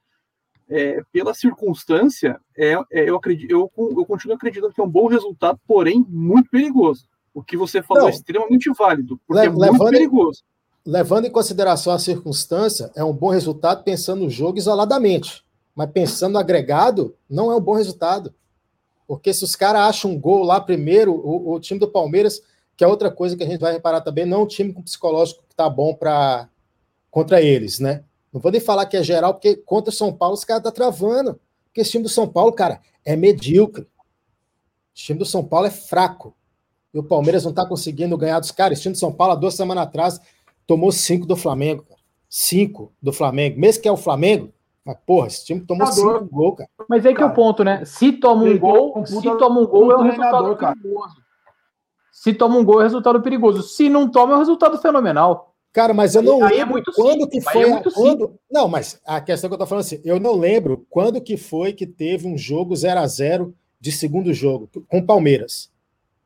é, 0.70 1.02
pela 1.12 1.34
circunstância, 1.34 2.40
é, 2.58 2.74
é, 2.92 3.10
eu, 3.10 3.16
acredito, 3.16 3.52
eu, 3.52 3.72
eu 3.78 4.06
continuo 4.06 4.36
acreditando 4.36 4.74
que 4.74 4.82
é 4.82 4.84
um 4.84 4.90
bom 4.90 5.08
resultado, 5.08 5.60
porém 5.68 6.04
muito 6.10 6.50
perigoso. 6.50 7.08
O 7.34 7.44
que 7.44 7.58
você 7.58 7.84
falou 7.84 8.04
Não, 8.04 8.10
é 8.10 8.14
extremamente 8.14 8.72
válido, 8.72 9.20
porque 9.28 9.42
le, 9.42 9.48
é 9.48 9.50
muito 9.50 9.72
levando, 9.72 9.92
perigoso. 9.92 10.44
Levando 10.86 11.26
em 11.26 11.32
consideração 11.32 11.94
a 11.94 12.00
circunstância, 12.00 12.92
é 12.96 13.04
um 13.04 13.14
bom 13.14 13.30
resultado 13.30 13.84
pensando 13.84 14.24
no 14.24 14.30
jogo 14.30 14.58
isoladamente. 14.58 15.44
Mas 15.76 15.92
pensando 15.92 16.34
no 16.34 16.40
agregado, 16.40 17.14
não 17.30 17.52
é 17.52 17.56
um 17.56 17.62
bom 17.62 17.74
resultado. 17.74 18.34
Porque 19.08 19.34
se 19.34 19.44
os 19.44 19.56
caras 19.56 19.82
acham 19.82 20.12
um 20.12 20.20
gol 20.20 20.44
lá 20.44 20.60
primeiro, 20.60 21.14
o, 21.14 21.54
o, 21.54 21.60
time 21.60 21.80
do 21.80 21.88
Palmeiras, 21.88 22.42
que 22.76 22.84
é 22.84 22.88
outra 22.88 23.12
coisa 23.12 23.38
que 23.38 23.44
a 23.44 23.48
gente 23.48 23.60
vai 23.62 23.74
reparar 23.74 24.02
também, 24.02 24.26
não 24.26 24.40
é 24.40 24.44
um 24.44 24.48
time 24.48 24.74
com 24.74 24.82
psicológico 24.82 25.44
que 25.48 25.56
tá 25.56 25.70
bom 25.70 25.94
para 25.94 26.50
contra 27.12 27.42
eles, 27.42 27.80
né? 27.80 28.04
Não 28.34 28.42
vou 28.42 28.52
nem 28.52 28.60
falar 28.60 28.86
que 28.86 28.98
é 28.98 29.04
geral, 29.04 29.34
porque 29.34 29.56
contra 29.56 29.92
São 29.92 30.12
Paulo 30.12 30.34
os 30.34 30.44
caras 30.44 30.64
tá 30.64 30.72
travando. 30.72 31.40
Porque 31.66 31.82
esse 31.82 31.92
time 31.92 32.04
do 32.04 32.10
São 32.10 32.28
Paulo, 32.28 32.52
cara, 32.52 32.82
é 33.06 33.16
medíocre. 33.16 33.84
O 33.84 33.88
time 34.94 35.20
do 35.20 35.26
São 35.26 35.44
Paulo 35.44 35.68
é 35.68 35.72
fraco. 35.72 36.36
E 36.94 37.00
o 37.00 37.04
Palmeiras 37.04 37.44
não 37.44 37.52
está 37.52 37.66
conseguindo 37.66 38.18
ganhar 38.18 38.40
dos 38.40 38.52
caras. 38.52 38.80
O 38.80 38.82
time 38.82 38.94
do 38.94 38.98
São 38.98 39.14
Paulo, 39.14 39.34
há 39.34 39.36
duas 39.36 39.54
semanas 39.54 39.84
atrás, 39.84 40.20
tomou 40.68 40.92
cinco 40.92 41.26
do 41.26 41.36
Flamengo. 41.36 41.84
Cara. 41.84 42.00
Cinco 42.30 42.92
do 43.02 43.14
Flamengo. 43.14 43.60
Mesmo 43.60 43.82
que 43.82 43.88
é 43.88 43.92
o 43.92 43.98
Flamengo, 43.98 44.54
Mas, 44.86 44.98
porra, 45.06 45.28
esse 45.28 45.44
time 45.46 45.62
tomou 45.62 45.88
cinco 45.88 46.26
gols, 46.26 46.58
cara. 46.58 46.70
Mas 46.88 47.06
aí 47.06 47.16
que 47.16 47.24
é 47.24 47.26
o 47.26 47.34
ponto, 47.34 47.64
né? 47.64 47.84
Se 47.86 48.12
toma 48.12 48.44
um 48.44 48.58
gol, 48.60 49.04
se 49.06 49.22
toma 49.38 49.60
um 49.62 49.66
gol, 49.66 49.92
é 49.92 49.98
um 49.98 50.04
resultado 50.04 50.56
cara. 50.56 50.76
perigoso. 50.76 51.16
Se 52.12 52.34
toma 52.34 52.58
um 52.58 52.64
gol, 52.64 52.80
é 52.82 52.84
resultado 52.84 53.22
perigoso. 53.22 53.64
Se 53.64 53.90
não 53.90 54.08
toma, 54.10 54.34
é 54.34 54.36
um 54.36 54.40
resultado 54.40 54.78
fenomenal. 54.78 55.54
Cara, 55.74 55.94
mas 55.94 56.16
eu 56.16 56.22
não 56.22 56.42
Aí 56.44 56.54
é 56.54 56.58
lembro 56.60 56.74
muito 56.74 56.92
quando 56.94 57.24
simples, 57.24 57.44
que 57.44 57.50
aí 57.58 57.64
foi. 57.66 57.72
é 57.74 57.84
quando... 57.94 58.40
Não, 58.50 58.68
mas 58.68 59.02
a 59.06 59.20
questão 59.20 59.50
que 59.50 59.56
eu 59.56 59.58
tô 59.60 59.66
falando 59.68 59.82
assim, 59.84 60.00
eu 60.06 60.20
não 60.22 60.34
lembro 60.34 60.86
quando 60.90 61.20
que 61.20 61.36
foi 61.36 61.74
que 61.74 61.86
teve 61.86 62.26
um 62.28 62.38
jogo 62.38 62.74
0 62.76 63.00
a 63.02 63.08
0 63.08 63.54
de 63.80 63.92
segundo 63.92 64.34
jogo 64.34 64.70
com 64.88 65.00
o 65.00 65.06
Palmeiras, 65.06 65.70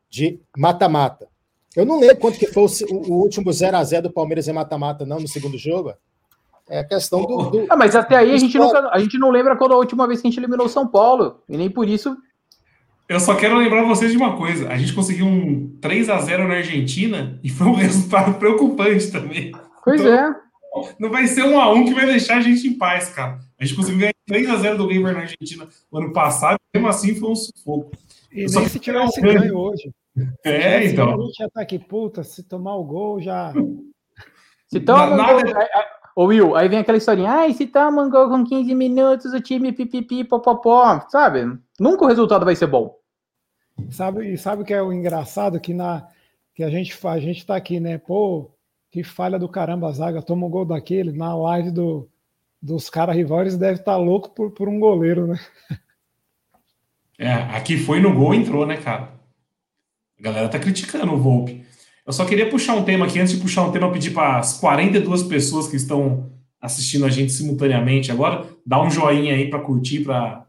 de 0.09 0.39
mata-mata. 0.55 1.27
Eu 1.75 1.83
não 1.85 1.99
lembro 1.99 2.17
quanto 2.17 2.37
que 2.37 2.45
foi 2.47 2.63
o- 2.91 3.11
o 3.11 3.13
último 3.23 3.51
0 3.51 3.75
a 3.77 3.83
0 3.83 4.03
do 4.09 4.13
Palmeiras 4.13 4.47
em 4.47 4.53
mata-mata, 4.53 5.03
não, 5.05 5.19
no 5.19 5.27
segundo 5.27 5.57
jogo. 5.57 5.93
É 6.69 6.79
a 6.79 6.83
questão 6.83 7.21
do. 7.25 7.49
do- 7.49 7.65
Ah, 7.69 7.75
mas 7.75 7.95
até 7.95 8.15
aí 8.15 8.31
a 8.31 8.37
gente, 8.37 8.57
nunca, 8.57 8.89
a 8.91 8.99
gente 8.99 9.17
não 9.17 9.31
lembra 9.31 9.55
quando 9.55 9.73
a 9.73 9.77
última 9.77 10.07
vez 10.07 10.21
que 10.21 10.27
a 10.27 10.29
gente 10.29 10.39
eliminou 10.39 10.65
o 10.67 10.69
São 10.69 10.87
Paulo. 10.87 11.41
E 11.49 11.57
nem 11.57 11.69
por 11.69 11.87
isso. 11.87 12.15
Eu 13.07 13.19
só 13.19 13.33
quero 13.35 13.57
lembrar 13.57 13.83
vocês 13.87 14.11
de 14.11 14.17
uma 14.17 14.37
coisa. 14.37 14.69
A 14.69 14.77
gente 14.77 14.93
conseguiu 14.93 15.25
um 15.25 15.75
3 15.81 16.09
a 16.09 16.19
0 16.19 16.47
na 16.47 16.55
Argentina 16.55 17.39
e 17.43 17.49
foi 17.49 17.65
um 17.67 17.73
resultado 17.75 18.35
preocupante 18.37 19.11
também. 19.11 19.51
Pois 19.83 19.99
Então- 19.99 20.13
é. 20.13 20.35
Não 20.99 21.09
vai 21.09 21.25
ser 21.25 21.43
um 21.43 21.59
a 21.59 21.73
um 21.73 21.83
que 21.83 21.95
vai 21.95 22.05
deixar 22.05 22.37
a 22.37 22.41
gente 22.41 22.67
em 22.67 22.77
paz, 22.77 23.09
cara. 23.09 23.39
A 23.59 23.65
gente 23.65 23.75
conseguiu 23.75 24.01
ganhar 24.01 24.13
3 24.27 24.47
a 24.51 24.55
0 24.57 24.77
do 24.77 24.87
River 24.87 25.13
na 25.15 25.21
Argentina 25.21 25.67
no 25.91 25.99
ano 25.99 26.13
passado, 26.13 26.57
mesmo 26.73 26.87
assim 26.87 27.15
foi 27.15 27.31
um 27.31 27.35
sufoco. 27.35 27.91
E 28.31 28.47
Só 28.47 28.59
nem 28.59 28.69
se 28.69 28.79
tivesse 28.79 29.19
ganho 29.19 29.57
hoje. 29.57 29.89
É, 30.43 30.81
Se 30.83 30.93
então. 30.93 31.09
A 31.15 31.25
gente 31.25 31.35
já 31.39 31.49
tá 31.49 31.61
aqui, 31.61 31.79
puta, 31.79 32.23
se 32.23 32.43
tomar 32.43 32.75
o 32.75 32.83
gol 32.83 33.19
já. 33.19 33.51
Se 34.67 34.79
toma 34.79 35.07
um 35.07 35.17
Nada- 35.17 35.67
Ô 36.15 36.25
Will, 36.25 36.55
aí 36.55 36.67
vem 36.67 36.79
aquela 36.79 36.97
historinha. 36.97 37.31
Ai, 37.31 37.53
se 37.53 37.67
toma 37.67 38.03
um 38.03 38.09
gol 38.09 38.29
com 38.29 38.43
15 38.43 38.73
minutos, 38.75 39.33
o 39.33 39.41
time 39.41 39.71
pipipi, 39.71 40.23
popopó. 40.23 41.05
Sabe? 41.09 41.57
Nunca 41.79 42.05
o 42.05 42.07
resultado 42.07 42.45
vai 42.45 42.55
ser 42.55 42.67
bom. 42.67 42.97
Sabe, 43.89 44.33
e 44.33 44.37
sabe 44.37 44.61
o 44.61 44.65
que 44.65 44.73
é 44.73 44.81
o 44.81 44.91
engraçado? 44.91 45.59
Que, 45.59 45.73
na, 45.73 46.07
que 46.53 46.63
a, 46.63 46.69
gente, 46.69 46.97
a 47.07 47.19
gente 47.19 47.45
tá 47.45 47.55
aqui, 47.55 47.79
né? 47.79 47.97
Pô, 47.97 48.51
que 48.91 49.03
falha 49.03 49.39
do 49.39 49.47
caramba 49.47 49.87
a 49.87 49.91
zaga, 49.91 50.21
toma 50.21 50.47
um 50.47 50.49
gol 50.49 50.65
daquele. 50.65 51.11
Na 51.11 51.35
live 51.35 51.71
do, 51.71 52.09
dos 52.61 52.89
caras 52.89 53.15
rivais 53.15 53.57
deve 53.57 53.79
estar 53.79 53.95
louco 53.97 54.29
por, 54.29 54.51
por 54.51 54.67
um 54.67 54.79
goleiro, 54.79 55.27
né? 55.27 55.39
É, 57.17 57.33
aqui 57.33 57.77
foi 57.77 57.99
no 57.99 58.13
gol 58.13 58.33
entrou, 58.33 58.65
né, 58.65 58.77
cara? 58.77 59.11
A 60.17 60.21
galera 60.21 60.49
tá 60.49 60.57
criticando 60.57 61.13
o 61.13 61.17
Volpe. 61.17 61.65
Eu 62.09 62.13
só 62.13 62.25
queria 62.25 62.49
puxar 62.49 62.73
um 62.73 62.83
tema 62.83 63.05
aqui, 63.05 63.19
antes 63.19 63.33
de 63.35 63.39
puxar 63.39 63.61
um 63.61 63.71
tema, 63.71 63.85
eu 63.85 63.91
pedir 63.91 64.09
para 64.09 64.39
as 64.39 64.57
42 64.57 65.21
pessoas 65.21 65.67
que 65.67 65.75
estão 65.75 66.31
assistindo 66.59 67.05
a 67.05 67.09
gente 67.09 67.31
simultaneamente 67.31 68.11
agora, 68.11 68.45
dá 68.65 68.81
um 68.81 68.89
joinha 68.89 69.35
aí 69.35 69.47
para 69.47 69.59
curtir, 69.59 69.99
para 69.99 70.43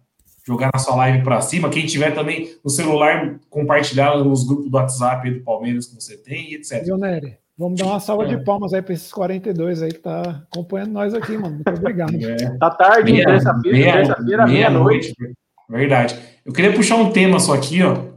jogar 0.47 0.71
na 0.73 0.79
sua 0.79 0.97
live 0.97 1.23
para 1.23 1.39
cima. 1.43 1.69
Quem 1.69 1.85
tiver 1.85 2.13
também 2.15 2.49
no 2.65 2.71
celular, 2.71 3.39
compartilhar 3.51 4.17
nos 4.25 4.47
grupos 4.47 4.71
do 4.71 4.75
WhatsApp 4.79 5.29
aí 5.29 5.35
do 5.35 5.45
Palmeiras 5.45 5.85
que 5.85 5.97
você 5.97 6.17
tem, 6.17 6.51
e 6.51 6.55
etc. 6.55 6.83
Viu, 6.83 6.97
Nery? 6.97 7.37
Vamos 7.59 7.79
dar 7.79 7.89
uma 7.89 8.01
salva 8.01 8.25
É. 8.25 8.29
de 8.29 8.43
palmas 8.43 8.73
aí 8.73 8.81
para 8.81 8.95
esses 8.95 9.13
42 9.13 9.83
aí 9.83 9.93
que 9.93 9.99
tá 9.99 10.43
acompanhando 10.51 10.93
nós 10.93 11.13
aqui, 11.13 11.37
mano. 11.37 11.57
Muito 11.57 11.69
obrigado. 11.69 12.15
É. 12.25 12.57
Tá 12.57 12.71
tarde, 12.71 13.13
hein? 13.13 13.23
terça-feira, 13.23 13.77
meia- 13.79 13.93
terça-feira, 13.93 14.47
meia-noite. 14.47 15.15
Verdade. 15.69 16.19
Eu 16.43 16.55
queria 16.55 16.73
puxar 16.73 16.97
um 16.97 17.11
tema 17.11 17.39
só 17.39 17.53
aqui, 17.53 17.83
ó. 17.83 18.09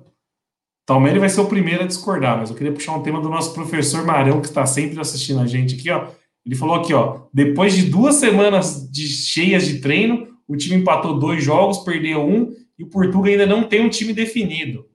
Talmere 0.86 1.20
vai 1.20 1.30
ser 1.30 1.42
o 1.42 1.48
primeiro 1.48 1.84
a 1.84 1.88
discordar, 1.88 2.38
mas 2.38 2.50
eu 2.50 2.56
queria 2.56 2.74
puxar 2.74 2.94
um 2.94 3.04
tema 3.04 3.22
do 3.22 3.30
nosso 3.30 3.54
professor 3.54 4.06
Marão, 4.06 4.42
que 4.42 4.48
está 4.48 4.66
sempre 4.66 5.00
assistindo 5.00 5.40
a 5.40 5.48
gente 5.48 5.76
aqui, 5.76 5.90
ó. 5.90 6.10
Ele 6.46 6.56
falou 6.56 6.76
aqui, 6.76 6.94
ó. 6.94 7.28
Depois 7.34 7.74
de 7.74 7.84
duas 7.84 8.16
semanas 8.16 8.90
de 8.92 9.08
cheias 9.08 9.66
de 9.66 9.80
treino, 9.80 10.38
o 10.48 10.58
time 10.58 10.76
empatou 10.76 11.18
dois 11.18 11.42
jogos, 11.42 11.80
perdeu 11.80 12.22
um, 12.22 12.54
e 12.78 12.84
o 12.84 12.90
Portugal 12.90 13.32
ainda 13.32 13.46
não 13.46 13.64
tem 13.64 13.82
um 13.82 13.90
time 13.90 14.12
definido. 14.12 14.90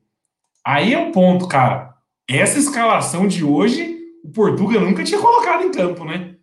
Aí 0.65 0.93
é 0.93 0.99
o 0.99 1.11
ponto, 1.11 1.49
cara. 1.49 1.95
Essa 2.29 2.59
escalação 2.59 3.27
de 3.27 3.43
hoje, 3.43 3.99
o 4.23 4.31
Portugal 4.31 4.83
nunca 4.83 5.03
tinha 5.03 5.21
colocado 5.21 5.65
em 5.65 5.73
campo, 5.73 6.05
né? 6.05 6.35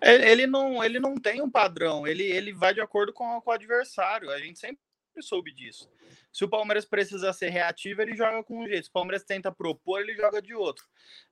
Ele 0.00 0.24
ele 0.24 0.46
não, 0.46 0.82
ele 0.82 0.98
não 0.98 1.14
tem 1.14 1.42
um 1.42 1.50
padrão, 1.50 2.06
ele, 2.06 2.24
ele 2.24 2.52
vai 2.52 2.72
de 2.72 2.80
acordo 2.80 3.12
com, 3.12 3.40
com 3.42 3.50
o 3.50 3.54
adversário. 3.54 4.30
A 4.30 4.38
gente 4.38 4.58
sempre 4.58 4.80
soube 5.20 5.52
disso. 5.52 5.88
Se 6.32 6.44
o 6.44 6.48
Palmeiras 6.48 6.84
precisa 6.84 7.32
ser 7.32 7.50
reativo, 7.50 8.00
ele 8.02 8.16
joga 8.16 8.42
com 8.42 8.62
um 8.62 8.66
jeito. 8.66 8.84
Se 8.84 8.90
o 8.90 8.92
Palmeiras 8.92 9.22
tenta 9.24 9.52
propor, 9.52 10.00
ele 10.00 10.14
joga 10.14 10.40
de 10.40 10.54
outro. 10.54 10.84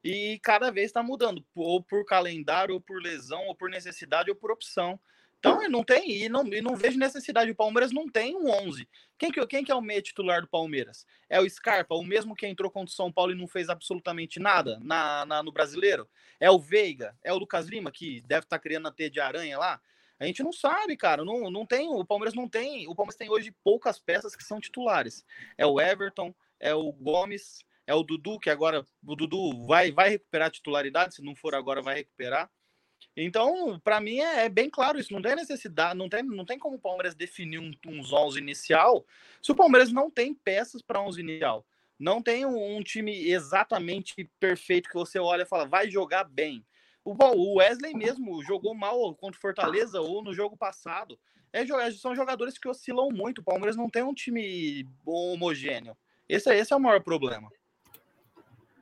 E 0.04 0.38
cada 0.42 0.70
vez 0.70 0.86
está 0.86 1.02
mudando, 1.02 1.44
ou 1.54 1.82
por 1.82 2.04
calendário, 2.04 2.74
ou 2.74 2.80
por 2.80 3.00
lesão, 3.02 3.46
ou 3.46 3.54
por 3.54 3.70
necessidade, 3.70 4.30
ou 4.30 4.36
por 4.36 4.50
opção. 4.50 5.00
Então, 5.38 5.66
não 5.70 5.82
tem, 5.82 6.24
e 6.24 6.28
não, 6.28 6.46
e 6.46 6.60
não 6.60 6.76
vejo 6.76 6.98
necessidade. 6.98 7.50
O 7.50 7.54
Palmeiras 7.54 7.90
não 7.92 8.06
tem 8.10 8.36
um 8.36 8.50
11. 8.50 8.86
Quem 9.18 9.32
que, 9.32 9.46
quem 9.46 9.64
que 9.64 9.72
é 9.72 9.74
o 9.74 9.80
meio 9.80 10.02
titular 10.02 10.42
do 10.42 10.46
Palmeiras? 10.46 11.06
É 11.30 11.40
o 11.40 11.48
Scarpa, 11.48 11.94
o 11.94 12.04
mesmo 12.04 12.36
que 12.36 12.46
entrou 12.46 12.70
contra 12.70 12.92
o 12.92 12.94
São 12.94 13.10
Paulo 13.10 13.32
e 13.32 13.34
não 13.34 13.48
fez 13.48 13.70
absolutamente 13.70 14.38
nada 14.38 14.78
na, 14.82 15.24
na- 15.24 15.42
no 15.42 15.50
brasileiro? 15.50 16.06
É 16.38 16.50
o 16.50 16.58
Veiga? 16.58 17.16
É 17.24 17.32
o 17.32 17.38
Lucas 17.38 17.68
Lima, 17.68 17.90
que 17.90 18.20
deve 18.26 18.44
estar 18.44 18.58
criando 18.58 18.88
a 18.88 18.92
teia 18.92 19.08
de 19.10 19.18
aranha 19.18 19.58
lá? 19.58 19.80
A 20.20 20.26
gente 20.26 20.42
não 20.42 20.52
sabe, 20.52 20.96
cara. 20.98 21.24
Não, 21.24 21.50
não 21.50 21.64
tem, 21.64 21.88
o 21.88 22.04
Palmeiras 22.04 22.34
não 22.34 22.46
tem. 22.46 22.86
O 22.86 22.94
Palmeiras 22.94 23.16
tem 23.16 23.30
hoje 23.30 23.54
poucas 23.64 23.98
peças 23.98 24.36
que 24.36 24.44
são 24.44 24.60
titulares. 24.60 25.24
É 25.56 25.64
o 25.64 25.80
Everton, 25.80 26.34
é 26.60 26.74
o 26.74 26.92
Gomes, 26.92 27.64
é 27.86 27.94
o 27.94 28.02
Dudu, 28.02 28.38
que 28.38 28.50
agora 28.50 28.84
o 29.04 29.16
Dudu 29.16 29.66
vai, 29.66 29.90
vai 29.90 30.10
recuperar 30.10 30.48
a 30.48 30.50
titularidade, 30.50 31.14
se 31.14 31.22
não 31.24 31.34
for 31.34 31.54
agora, 31.54 31.80
vai 31.80 31.96
recuperar. 31.96 32.50
Então, 33.16 33.80
para 33.82 33.98
mim 33.98 34.18
é, 34.20 34.44
é 34.44 34.48
bem 34.48 34.68
claro 34.68 34.98
isso. 34.98 35.12
Não 35.12 35.22
tem 35.22 35.34
necessidade, 35.34 35.98
não 35.98 36.08
tem, 36.08 36.22
não 36.22 36.44
tem 36.44 36.58
como 36.58 36.76
o 36.76 36.80
Palmeiras 36.80 37.14
definir 37.14 37.58
um, 37.58 37.72
uns 37.86 38.12
11 38.12 38.38
inicial 38.38 39.04
se 39.42 39.50
o 39.50 39.56
Palmeiras 39.56 39.90
não 39.90 40.10
tem 40.10 40.34
peças 40.34 40.82
para 40.82 41.00
11 41.00 41.20
inicial. 41.20 41.66
Não 41.98 42.22
tem 42.22 42.46
um, 42.46 42.76
um 42.76 42.82
time 42.82 43.28
exatamente 43.28 44.30
perfeito 44.38 44.88
que 44.88 44.94
você 44.94 45.18
olha 45.18 45.42
e 45.42 45.46
fala, 45.46 45.66
vai 45.66 45.90
jogar 45.90 46.24
bem. 46.24 46.64
O, 47.18 47.56
Wesley 47.58 47.94
mesmo 47.94 48.42
jogou 48.42 48.74
mal 48.74 49.14
contra 49.14 49.38
o 49.38 49.40
Fortaleza 49.40 50.00
ou 50.00 50.22
no 50.22 50.32
jogo 50.34 50.56
passado. 50.56 51.18
É, 51.52 51.64
jo- 51.64 51.74
são 51.98 52.14
jogadores 52.14 52.58
que 52.58 52.68
oscilam 52.68 53.08
muito. 53.10 53.38
O 53.38 53.44
Palmeiras 53.44 53.76
não 53.76 53.88
tem 53.90 54.02
um 54.02 54.14
time 54.14 54.86
homogêneo. 55.04 55.96
Esse, 56.28 56.50
é- 56.50 56.58
esse 56.58 56.72
é 56.72 56.76
o 56.76 56.80
maior 56.80 57.00
problema. 57.02 57.48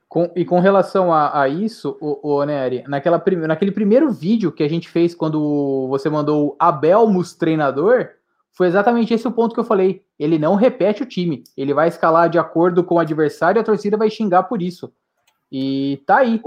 Com- 0.09 0.31
e 0.35 0.45
com 0.45 0.59
relação 0.59 1.13
a, 1.13 1.43
a 1.43 1.49
isso, 1.49 1.97
o, 2.01 2.37
o 2.37 2.45
Nery, 2.45 2.83
naquela 2.89 3.19
prim- 3.19 3.37
naquele 3.47 3.71
primeiro 3.73 4.11
vídeo 4.11 4.51
que 4.51 4.63
a 4.63 4.69
gente 4.69 4.89
fez 4.89 5.15
quando 5.15 5.87
você 5.89 6.09
mandou 6.09 6.49
o 6.51 6.57
Abelmus 6.59 7.35
treinador, 7.35 8.11
foi 8.53 8.67
exatamente 8.69 9.13
esse 9.13 9.29
o 9.29 9.33
ponto 9.33 9.55
que 9.55 9.61
eu 9.61 9.65
falei. 9.65 10.03
Ele 10.19 10.39
não 10.39 10.55
repete 10.55 11.03
o 11.03 11.07
time. 11.07 11.45
Ele 11.57 11.75
vai 11.75 11.89
escalar 11.89 12.29
de 12.31 12.39
acordo 12.39 12.83
com 12.83 12.95
o 12.97 12.99
adversário 12.99 13.59
e 13.59 13.63
a 13.63 13.65
torcida 13.65 13.97
vai 13.97 14.11
xingar 14.11 14.45
por 14.45 14.63
isso. 14.63 14.93
E 15.53 16.03
tá 16.07 16.19
aí. 16.19 16.41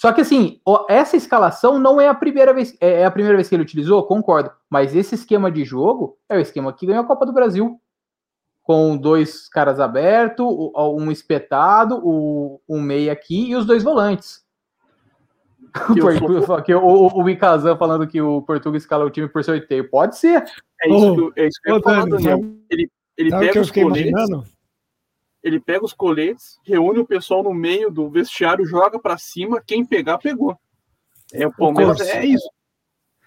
Só 0.00 0.14
que 0.14 0.22
assim, 0.22 0.62
essa 0.88 1.14
escalação 1.14 1.78
não 1.78 2.00
é 2.00 2.08
a 2.08 2.14
primeira 2.14 2.54
vez. 2.54 2.74
É 2.80 3.02
é 3.02 3.04
a 3.04 3.10
primeira 3.10 3.36
vez 3.36 3.50
que 3.50 3.54
ele 3.54 3.62
utilizou, 3.64 4.02
concordo. 4.06 4.50
Mas 4.70 4.96
esse 4.96 5.14
esquema 5.14 5.50
de 5.52 5.62
jogo 5.62 6.16
é 6.26 6.38
o 6.38 6.40
esquema 6.40 6.72
que 6.72 6.86
ganhou 6.86 7.04
a 7.04 7.06
Copa 7.06 7.26
do 7.26 7.34
Brasil 7.34 7.78
com 8.62 8.96
dois 8.96 9.46
caras 9.46 9.78
abertos, 9.78 10.46
o- 10.48 10.96
um 10.96 11.10
espetado, 11.12 12.00
o, 12.02 12.62
um 12.66 12.80
meia 12.80 13.12
aqui 13.12 13.50
e 13.50 13.54
os 13.54 13.66
dois 13.66 13.82
volantes. 13.84 14.42
O, 15.90 16.00
Portu- 16.00 16.46
sou- 16.46 16.62
que 16.62 16.74
o, 16.74 16.82
o, 16.82 17.22
o 17.22 17.28
Ikazan 17.28 17.76
falando 17.76 18.06
que 18.06 18.22
o 18.22 18.40
Portugal 18.40 18.76
escala 18.76 19.04
o 19.04 19.10
time 19.10 19.28
por 19.28 19.44
sorteio. 19.44 19.90
Pode 19.90 20.16
ser. 20.16 20.42
É 20.82 20.88
isso, 20.88 21.14
que, 21.14 21.20
eu- 21.20 21.32
é 21.36 21.46
isso 21.46 21.60
que 21.62 21.70
eu 21.70 21.80
Dani, 21.82 22.10
Daniel. 22.10 22.38
sabe, 22.38 22.60
Ele, 22.70 22.90
ele 23.18 23.30
sabe 23.30 23.44
o 23.44 23.48
que 23.48 23.52
pega 23.52 23.58
eu 23.58 23.62
os 23.62 23.70
coletes, 23.70 24.10
imaginando? 24.10 24.44
Ele 25.42 25.58
pega 25.60 25.84
os 25.84 25.92
coletes, 25.92 26.58
reúne 26.64 26.98
o 26.98 27.06
pessoal 27.06 27.42
no 27.42 27.54
meio 27.54 27.90
do 27.90 28.08
vestiário, 28.10 28.64
joga 28.66 28.98
pra 28.98 29.16
cima, 29.18 29.62
quem 29.64 29.84
pegar, 29.84 30.18
pegou. 30.18 30.56
É, 31.32 31.46
o 31.46 31.52
Palmeiras 31.54 32.00
é 32.00 32.24
isso. 32.26 32.48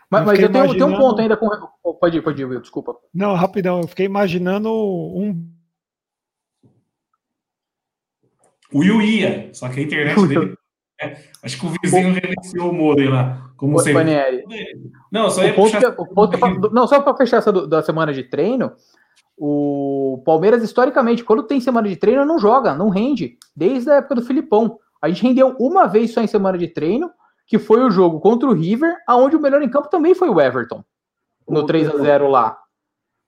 Mas, 0.09 0.21
Eu 0.21 0.25
mas 0.27 0.39
eu 0.39 0.51
tenho, 0.51 0.51
tenho 0.51 0.63
um 0.63 0.67
imaginando- 0.89 0.97
ponto 0.97 1.21
ainda 1.21 1.37
com. 1.37 1.47
oh, 1.83 1.93
Pode 1.95 2.17
ir, 2.17 2.21
pode 2.21 2.41
ir, 2.41 2.45
Will, 2.45 2.61
desculpa. 2.61 2.95
Não, 3.13 3.33
rapidão, 3.33 3.81
eu 3.81 3.87
fiquei 3.87 4.05
imaginando 4.05 4.69
um. 4.71 5.49
O 8.71 8.79
Will 8.79 9.01
ia, 9.01 9.53
só 9.53 9.69
que 9.69 9.79
a 9.79 9.83
internet 9.83 10.15
dele. 10.27 10.55
é, 11.01 11.17
acho 11.43 11.59
que 11.59 11.65
o 11.65 11.69
vizinho 11.81 12.13
reiniciou 12.13 12.69
o 12.69 12.73
modem 12.73 13.07
lá. 13.09 13.51
Como 13.57 13.73
você. 13.73 13.93
Panieri, 13.93 14.43
Não, 15.11 15.29
só 15.29 15.43
ia 15.43 15.51
O 15.51 15.55
ponto 15.55 15.71
puxar. 15.71 15.79
que- 15.95 16.01
o 16.01 16.05
ponto 16.07 16.37
que- 16.37 16.73
não, 16.73 16.87
só 16.87 17.01
para 17.01 17.15
fechar 17.17 17.37
essa 17.37 17.51
do- 17.51 17.67
da 17.67 17.81
semana 17.81 18.11
de 18.13 18.23
treino, 18.23 18.71
o 19.37 20.21
Palmeiras, 20.25 20.63
historicamente, 20.63 21.23
quando 21.23 21.43
tem 21.43 21.59
semana 21.59 21.87
de 21.87 21.95
treino, 21.95 22.25
não 22.25 22.37
joga, 22.39 22.73
não 22.75 22.89
rende. 22.89 23.37
Desde 23.55 23.89
a 23.89 23.95
época 23.95 24.15
do 24.15 24.21
Filipão. 24.21 24.79
A 25.01 25.09
gente 25.09 25.23
rendeu 25.23 25.55
uma 25.59 25.85
vez 25.87 26.13
só 26.13 26.21
em 26.21 26.27
semana 26.27 26.57
de 26.57 26.67
treino, 26.67 27.11
que 27.45 27.59
foi 27.59 27.83
o 27.83 27.91
jogo 27.91 28.19
contra 28.19 28.47
o 28.47 28.53
River, 28.53 28.95
aonde 29.07 29.35
o 29.35 29.39
melhor 29.41 29.61
em 29.61 29.69
campo 29.69 29.89
também 29.89 30.15
foi 30.15 30.29
o 30.29 30.39
Everton. 30.39 30.83
No 31.47 31.65
3 31.65 31.89
a 31.89 31.97
0 31.97 32.29
lá. 32.29 32.57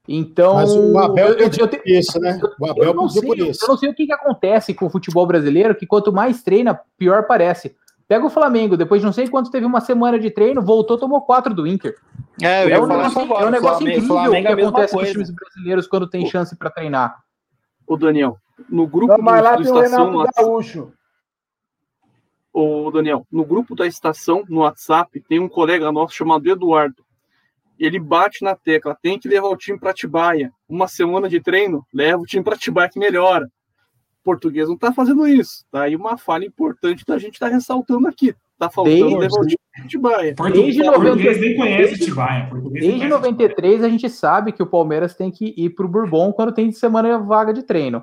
Então. 0.07 0.53
Mas 0.55 0.71
o 0.71 0.97
Abel 0.97 1.29
eu- 1.29 1.39
eu- 1.39 1.49
eu 1.49 1.81
isso, 1.85 2.19
né? 2.19 2.39
O 2.59 2.65
eu 2.65 2.71
Abel 2.71 2.93
não, 2.93 3.07
pediu 3.07 3.21
sei, 3.21 3.29
por 3.29 3.37
isso. 3.39 3.65
eu 3.65 3.67
não 3.67 3.77
sei 3.77 3.89
o 3.89 3.93
que, 3.93 4.05
que 4.05 4.13
acontece 4.13 4.73
com 4.73 4.85
o 4.85 4.89
futebol 4.89 5.25
brasileiro, 5.25 5.75
que 5.75 5.85
quanto 5.85 6.13
mais 6.13 6.43
treina, 6.43 6.79
pior 6.97 7.25
parece. 7.27 7.75
Pega 8.07 8.25
o 8.25 8.29
Flamengo, 8.29 8.77
depois 8.77 9.01
de 9.01 9.05
não 9.05 9.13
sei 9.13 9.27
quanto 9.27 9.49
teve 9.49 9.65
uma 9.65 9.81
semana 9.81 10.19
de 10.19 10.29
treino, 10.29 10.61
voltou, 10.61 10.97
tomou 10.97 11.21
quatro 11.21 11.53
do 11.55 11.65
Inter. 11.65 11.95
É, 12.41 12.63
eu 12.63 12.67
É 12.67 12.71
ia 12.71 12.81
um 12.83 12.87
falar 12.87 12.97
negócio, 12.97 13.09
isso 13.09 13.19
agora. 13.19 13.43
é 13.43 13.47
um 13.47 13.51
negócio 13.51 13.77
Flamengo- 13.77 13.97
incrível 13.97 14.15
Flamengo 14.15 14.35
é 14.35 14.49
que 14.49 14.55
mesma 14.55 14.69
acontece 14.69 14.93
com 14.93 14.97
os 14.97 15.03
coisa. 15.03 15.11
times 15.13 15.31
brasileiros 15.31 15.87
quando 15.87 16.09
tem 16.09 16.25
chance 16.27 16.55
para 16.55 16.69
treinar. 16.69 17.17
Ô, 17.87 17.97
Daniel, 17.97 18.37
no 18.69 18.85
grupo 18.87 19.13
Não, 19.17 19.23
mas 19.23 19.43
lá 19.43 19.55
do 19.55 19.63
tem 19.63 19.71
o 19.71 19.77
Estação, 19.83 20.11
no 20.11 20.19
Renato 20.19 20.41
Gaúcho. 20.41 20.93
ô, 22.53 22.91
Daniel, 22.91 23.25
no 23.31 23.43
grupo 23.43 23.75
da 23.75 23.87
Estação, 23.87 24.43
no 24.47 24.59
WhatsApp, 24.59 25.19
tem 25.27 25.39
um 25.39 25.49
colega 25.49 25.91
nosso 25.91 26.13
chamado 26.13 26.47
Eduardo. 26.49 27.03
Ele 27.77 27.99
bate 27.99 28.43
na 28.43 28.55
tecla, 28.55 28.95
tem 29.01 29.19
que 29.19 29.27
levar 29.27 29.49
o 29.49 29.57
time 29.57 29.77
para 29.79 29.89
Atibaia. 29.91 30.51
Uma 30.69 30.87
semana 30.87 31.27
de 31.27 31.41
treino, 31.41 31.85
leva 31.93 32.21
o 32.21 32.25
time 32.25 32.43
para 32.43 32.55
Atibaia 32.55 32.87
que 32.89 32.97
melhora. 32.99 33.49
O 34.25 34.31
português 34.33 34.67
não 34.67 34.75
tá 34.75 34.91
fazendo 34.91 35.27
isso. 35.27 35.63
Tá 35.71 35.83
aí 35.83 35.95
uma 35.95 36.17
falha 36.17 36.45
importante 36.45 37.05
da 37.05 37.15
gente 37.19 37.35
estar 37.35 37.47
ressaltando 37.47 38.07
aqui. 38.07 38.33
Tá 38.57 38.71
faltando 38.71 38.95
Desde- 38.97 39.15
o 39.15 39.19
para. 39.19 40.33
Português, 40.35 40.75
Desde 40.75 40.83
português 40.83 41.37
90 41.37 41.39
nem 41.41 41.55
conhece 41.55 42.05
Tibaia. 42.05 42.49
Desde 42.71 42.89
conhece 42.91 43.07
93 43.07 43.83
a 43.83 43.89
gente 43.89 44.09
sabe 44.09 44.51
que 44.51 44.63
o 44.63 44.65
Palmeiras 44.65 45.13
tem 45.13 45.29
que 45.29 45.53
ir 45.55 45.69
pro 45.71 45.87
Bourbon 45.87 46.31
quando 46.33 46.51
tem 46.53 46.71
semana 46.71 47.19
vaga 47.19 47.53
de 47.53 47.61
treino. 47.61 47.99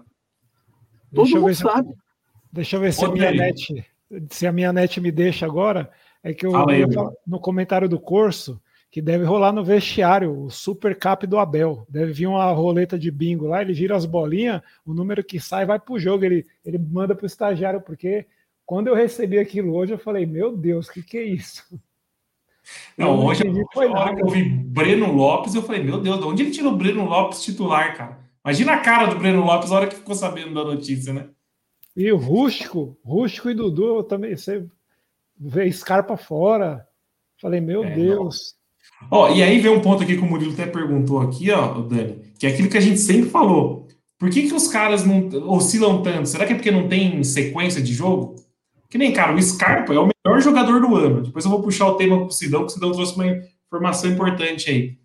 Todo 1.13 1.25
Deixa 1.25 1.37
eu 1.37 1.41
mundo 1.41 1.49
ver 1.49 1.55
se- 1.57 1.63
sabe. 1.63 1.95
Deixa 2.53 2.77
eu 2.77 2.81
ver 2.81 2.93
se 2.93 3.05
a 3.05 3.09
minha 3.11 3.33
net, 3.33 3.85
se 4.31 4.47
a 4.47 4.53
minha 4.53 4.73
net 4.73 5.01
me 5.01 5.11
deixa 5.11 5.45
agora. 5.45 5.91
É 6.23 6.33
que 6.33 6.47
eu 6.47 6.53
falar 6.93 7.11
no 7.27 7.41
comentário 7.41 7.89
do 7.89 7.99
curso 7.99 8.61
que 8.93 9.01
deve 9.01 9.25
rolar 9.25 9.53
no 9.53 9.65
vestiário 9.65 10.39
o 10.39 10.51
super 10.51 10.95
cap 10.99 11.27
do 11.27 11.39
Abel. 11.39 11.87
Deve 11.89 12.13
vir 12.13 12.27
uma 12.27 12.53
roleta 12.53 12.99
de 12.99 13.11
bingo 13.11 13.47
lá, 13.47 13.63
ele 13.63 13.73
gira 13.73 13.97
as 13.97 14.05
bolinhas, 14.05 14.61
o 14.85 14.93
número 14.93 15.25
que 15.25 15.41
sai 15.41 15.65
vai 15.65 15.81
pro 15.81 15.99
jogo, 15.99 16.27
ele, 16.27 16.45
ele 16.63 16.77
manda 16.77 17.15
pro 17.15 17.25
estagiário, 17.25 17.81
porque 17.81 18.27
quando 18.67 18.89
eu 18.89 18.95
recebi 18.95 19.39
aquilo 19.39 19.75
hoje, 19.75 19.95
eu 19.95 19.99
falei, 19.99 20.27
meu 20.27 20.55
Deus, 20.55 20.89
o 20.89 20.93
que, 20.93 21.03
que 21.03 21.17
é 21.17 21.25
isso? 21.25 21.65
Não, 22.97 23.17
não 23.17 23.27
hoje, 23.27 23.41
entendi, 23.41 23.65
foi 23.73 23.89
na 23.89 23.99
hora 23.99 24.11
nada. 24.13 24.17
que 24.17 24.23
eu 24.23 24.29
vi 24.29 24.45
Breno 24.45 25.11
Lopes, 25.11 25.55
eu 25.55 25.63
falei, 25.63 25.83
meu 25.83 25.99
Deus, 25.99 26.19
de 26.19 26.25
onde 26.27 26.43
ele 26.43 26.51
tirou 26.51 26.75
o 26.75 26.77
Breno 26.77 27.07
Lopes 27.07 27.43
titular, 27.43 27.97
cara? 27.97 28.19
Imagina 28.45 28.75
a 28.75 28.81
cara 28.81 29.07
do 29.07 29.19
Breno 29.19 29.43
Lopes 29.43 29.71
na 29.71 29.77
hora 29.77 29.87
que 29.87 29.97
ficou 29.97 30.15
sabendo 30.15 30.53
da 30.53 30.65
notícia, 30.65 31.15
né? 31.15 31.31
E 31.97 32.13
o 32.13 32.19
Rústico, 32.19 32.95
Rústico 33.03 33.49
e 33.49 33.55
Dudu 33.55 33.97
eu 33.97 34.05
também, 34.05 34.37
você 34.37 34.67
vê 35.35 35.73
Scarpa 35.73 36.17
fora. 36.19 36.87
Falei, 37.41 37.61
meu 37.61 37.83
É, 37.85 37.95
Deus. 37.95 38.61
Ó, 39.11 39.31
e 39.31 39.43
aí 39.43 39.61
vem 39.61 39.71
um 39.71 39.81
ponto 39.81 40.03
aqui 40.03 40.17
que 40.17 40.23
o 40.23 40.27
Murilo 40.27 40.53
até 40.53 40.67
perguntou 40.67 41.21
aqui, 41.21 41.51
ó, 41.51 41.79
o 41.79 41.83
Dani, 41.83 42.17
que 42.39 42.47
é 42.47 42.51
aquilo 42.51 42.69
que 42.69 42.79
a 42.79 42.81
gente 42.81 42.99
sempre 42.99 43.29
falou. 43.29 43.87
Por 44.19 44.31
que, 44.31 44.49
que 44.49 44.55
os 44.55 44.69
caras 44.69 45.05
não 45.05 45.29
oscilam 45.51 46.03
tanto? 46.03 46.29
Será 46.29 46.47
que 46.47 46.53
é 46.53 46.57
porque 46.57 46.71
não 46.71 46.89
tem 46.89 47.23
sequência 47.25 47.83
de 47.83 47.93
jogo? 47.93 48.37
Que 48.89 48.97
nem, 48.97 49.13
cara, 49.13 49.35
o 49.35 49.43
Scarpa 49.43 49.93
é 49.93 49.99
o 49.99 50.09
melhor 50.25 50.41
jogador 50.41 50.81
do 50.81 50.95
ano. 50.95 51.23
Depois 51.23 51.45
eu 51.45 51.51
vou 51.51 51.63
puxar 51.63 51.87
o 51.87 51.95
tema 51.95 52.21
pro 52.21 52.31
Sidão, 52.31 52.61
que 52.61 52.67
o 52.67 52.71
Sidão 52.71 52.93
trouxe 52.93 53.15
uma 53.17 53.27
informação 53.67 54.11
importante 54.11 54.71
aí. 54.71 54.97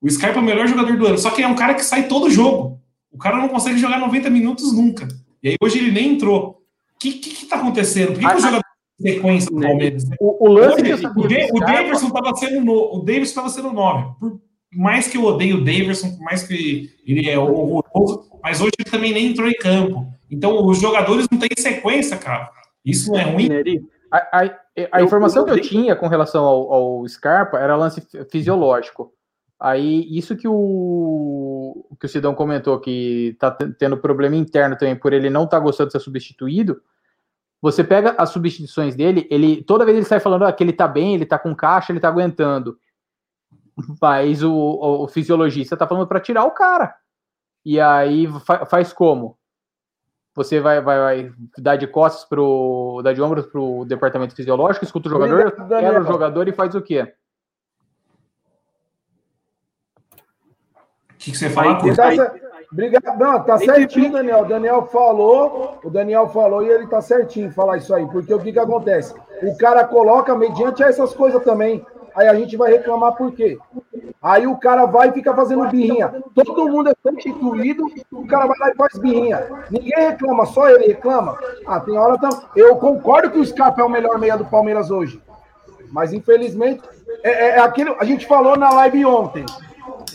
O 0.00 0.08
Scarpa 0.08 0.38
é 0.38 0.42
o 0.42 0.44
melhor 0.44 0.68
jogador 0.68 0.96
do 0.96 1.06
ano, 1.06 1.18
só 1.18 1.30
que 1.30 1.42
é 1.42 1.48
um 1.48 1.54
cara 1.54 1.74
que 1.74 1.84
sai 1.84 2.06
todo 2.06 2.30
jogo. 2.30 2.80
O 3.10 3.18
cara 3.18 3.38
não 3.38 3.48
consegue 3.48 3.78
jogar 3.78 3.98
90 3.98 4.30
minutos 4.30 4.72
nunca. 4.72 5.08
E 5.42 5.48
aí 5.48 5.56
hoje 5.60 5.78
ele 5.78 5.90
nem 5.90 6.14
entrou. 6.14 6.62
O 6.94 6.98
que, 6.98 7.14
que, 7.14 7.30
que 7.30 7.46
tá 7.46 7.56
acontecendo? 7.56 8.12
Por 8.12 8.20
que, 8.20 8.26
que 8.26 8.36
o 8.36 8.40
jogador 8.40 8.69
sequência 9.00 9.50
do 9.54 9.60
Palmeiras? 9.60 10.04
O, 10.20 10.46
o 10.48 10.52
lance 10.52 10.82
Hoje, 10.82 11.06
o, 11.06 11.56
o 11.56 11.60
Davidson 11.60 12.06
estava 12.08 12.34
sendo 12.36 12.64
no, 12.64 12.94
o 12.96 12.98
Davidson 13.00 13.22
estava 13.30 13.48
sendo 13.48 13.72
9. 13.72 14.14
Por 14.20 14.40
mais 14.74 15.08
que 15.08 15.16
eu 15.16 15.24
odeie 15.24 15.52
o 15.54 15.64
Davidson, 15.64 16.10
por 16.16 16.20
mais 16.24 16.42
que 16.46 16.90
ele 17.06 17.28
é 17.28 17.38
horroroso, 17.38 18.30
mas 18.42 18.60
hoje 18.60 18.72
ele 18.78 18.90
também 18.90 19.12
nem 19.12 19.26
entrou 19.28 19.48
em 19.48 19.54
campo. 19.54 20.06
Então 20.30 20.64
os 20.66 20.78
jogadores 20.80 21.26
não 21.30 21.38
têm 21.38 21.48
sequência, 21.58 22.16
cara. 22.16 22.50
Isso 22.84 23.10
não 23.10 23.18
é 23.18 23.22
ruim. 23.24 23.48
Neri, 23.48 23.80
A, 24.12 24.42
a- 24.44 24.60
a 24.92 25.02
informação 25.02 25.44
que 25.44 25.50
eu 25.50 25.60
tinha 25.60 25.94
com 25.94 26.06
relação 26.08 26.44
ao, 26.44 26.72
ao 26.72 27.08
Scarpa 27.08 27.58
era 27.58 27.76
lance 27.76 28.00
fi- 28.00 28.24
fisiológico. 28.30 29.12
Aí, 29.58 30.06
isso 30.10 30.34
que 30.36 30.48
o, 30.48 31.84
que 32.00 32.06
o 32.06 32.08
Sidão 32.08 32.34
comentou, 32.34 32.80
que 32.80 33.36
tá 33.38 33.50
te- 33.50 33.70
tendo 33.78 33.98
problema 33.98 34.34
interno 34.36 34.74
também 34.76 34.96
por 34.96 35.12
ele 35.12 35.28
não 35.28 35.44
estar 35.44 35.58
gostando 35.60 35.88
de 35.88 35.92
ser 35.92 36.00
substituído. 36.00 36.80
Você 37.62 37.84
pega 37.84 38.14
as 38.16 38.30
substituições 38.30 38.96
dele, 38.96 39.26
ele 39.30 39.62
toda 39.62 39.84
vez 39.84 39.96
ele 39.96 40.06
sai 40.06 40.18
falando 40.18 40.44
ah, 40.44 40.52
que 40.52 40.64
ele 40.64 40.72
tá 40.72 40.88
bem, 40.88 41.14
ele 41.14 41.26
tá 41.26 41.38
com 41.38 41.54
caixa, 41.54 41.92
ele 41.92 42.00
tá 42.00 42.08
aguentando. 42.08 42.78
Mas 44.00 44.42
o, 44.42 44.52
o, 44.52 45.04
o 45.04 45.08
fisiologista 45.08 45.76
tá 45.76 45.86
falando 45.86 46.06
para 46.06 46.20
tirar 46.20 46.44
o 46.44 46.50
cara. 46.52 46.94
E 47.64 47.78
aí 47.78 48.26
fa- 48.40 48.64
faz 48.64 48.92
como? 48.92 49.38
Você 50.34 50.60
vai, 50.60 50.80
vai, 50.80 50.98
vai 50.98 51.32
dar 51.58 51.76
de 51.76 51.86
costas 51.86 52.24
pro. 52.24 53.00
dar 53.02 53.12
de 53.12 53.20
ombros 53.20 53.46
pro 53.46 53.84
departamento 53.84 54.34
fisiológico, 54.34 54.84
escuta 54.84 55.08
o 55.08 55.10
jogador, 55.10 55.52
quebra 55.52 56.02
o 56.02 56.06
jogador 56.06 56.48
e 56.48 56.52
faz 56.52 56.74
o 56.74 56.80
quê? 56.80 57.12
O 61.10 61.14
que, 61.18 61.32
que 61.32 61.36
você 61.36 61.50
fala, 61.50 61.78
Aí, 61.82 62.16
Obrigado. 62.72 63.18
Não, 63.18 63.42
tá 63.42 63.58
certinho, 63.58 64.12
Daniel. 64.12 64.42
O 64.42 64.48
Daniel 64.48 64.86
falou, 64.86 65.78
o 65.82 65.90
Daniel 65.90 66.28
falou 66.28 66.62
e 66.62 66.68
ele 66.68 66.86
tá 66.86 67.00
certinho 67.00 67.50
falar 67.52 67.78
isso 67.78 67.92
aí. 67.94 68.06
Porque 68.06 68.32
o 68.32 68.38
que 68.38 68.52
que 68.52 68.58
acontece? 68.58 69.14
O 69.42 69.56
cara 69.56 69.84
coloca 69.84 70.36
mediante 70.36 70.82
essas 70.82 71.12
coisas 71.14 71.42
também. 71.42 71.84
Aí 72.14 72.28
a 72.28 72.34
gente 72.34 72.56
vai 72.56 72.70
reclamar 72.72 73.14
por 73.16 73.32
quê? 73.32 73.58
Aí 74.22 74.46
o 74.46 74.56
cara 74.58 74.84
vai 74.84 75.08
e 75.08 75.12
fica 75.12 75.34
fazendo 75.34 75.66
birrinha. 75.68 76.12
Todo 76.34 76.68
mundo 76.68 76.90
é 76.90 76.94
substituído, 77.08 77.86
o 78.12 78.26
cara 78.26 78.46
vai 78.46 78.58
lá 78.58 78.70
e 78.70 78.74
faz 78.76 78.98
birrinha. 78.98 79.46
Ninguém 79.70 79.94
reclama, 80.08 80.44
só 80.46 80.68
ele 80.68 80.88
reclama. 80.88 81.38
Ah, 81.66 81.80
tem 81.80 81.96
hora 81.96 82.18
tam... 82.18 82.30
Eu 82.54 82.76
concordo 82.76 83.30
que 83.30 83.38
o 83.38 83.46
Scarpa 83.46 83.80
é 83.80 83.84
o 83.84 83.88
melhor 83.88 84.18
meia 84.18 84.36
do 84.36 84.44
Palmeiras 84.44 84.90
hoje. 84.90 85.22
Mas 85.90 86.12
infelizmente, 86.12 86.82
é, 87.24 87.30
é- 87.30 87.48
é 87.56 87.60
aquilo. 87.60 87.96
A 87.98 88.04
gente 88.04 88.26
falou 88.26 88.56
na 88.56 88.70
live 88.70 89.04
ontem. 89.06 89.46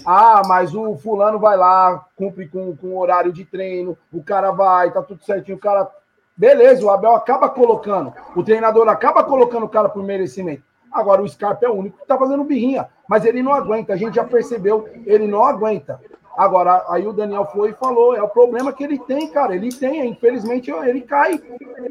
Ah, 0.05 0.41
mas 0.47 0.73
o 0.73 0.95
fulano 0.97 1.39
vai 1.39 1.55
lá, 1.55 2.05
cumpre 2.15 2.47
com, 2.47 2.75
com 2.75 2.87
o 2.87 2.99
horário 2.99 3.31
de 3.31 3.45
treino, 3.45 3.97
o 4.11 4.23
cara 4.23 4.51
vai, 4.51 4.91
tá 4.91 5.01
tudo 5.01 5.23
certinho, 5.23 5.57
o 5.57 5.61
cara. 5.61 5.89
Beleza, 6.37 6.85
o 6.85 6.89
Abel 6.89 7.15
acaba 7.15 7.47
colocando, 7.47 8.13
o 8.35 8.43
treinador 8.43 8.89
acaba 8.89 9.23
colocando 9.23 9.65
o 9.65 9.69
cara 9.69 9.87
por 9.87 10.03
merecimento. 10.03 10.63
Agora 10.91 11.21
o 11.21 11.27
Scarpa 11.27 11.65
é 11.65 11.69
o 11.69 11.73
único 11.73 11.97
que 11.97 12.07
tá 12.07 12.17
fazendo 12.17 12.43
birrinha, 12.43 12.89
mas 13.07 13.23
ele 13.25 13.41
não 13.41 13.53
aguenta, 13.53 13.93
a 13.93 13.95
gente 13.95 14.15
já 14.15 14.23
percebeu, 14.23 14.89
ele 15.05 15.27
não 15.27 15.45
aguenta. 15.45 15.99
Agora, 16.37 16.85
aí 16.89 17.07
o 17.07 17.13
Daniel 17.13 17.45
foi 17.45 17.69
e 17.69 17.73
falou, 17.73 18.15
é 18.15 18.21
o 18.21 18.27
problema 18.27 18.73
que 18.73 18.83
ele 18.83 18.99
tem, 18.99 19.29
cara, 19.29 19.55
ele 19.55 19.69
tem, 19.69 20.05
infelizmente 20.09 20.69
ele 20.69 21.01
cai. 21.01 21.41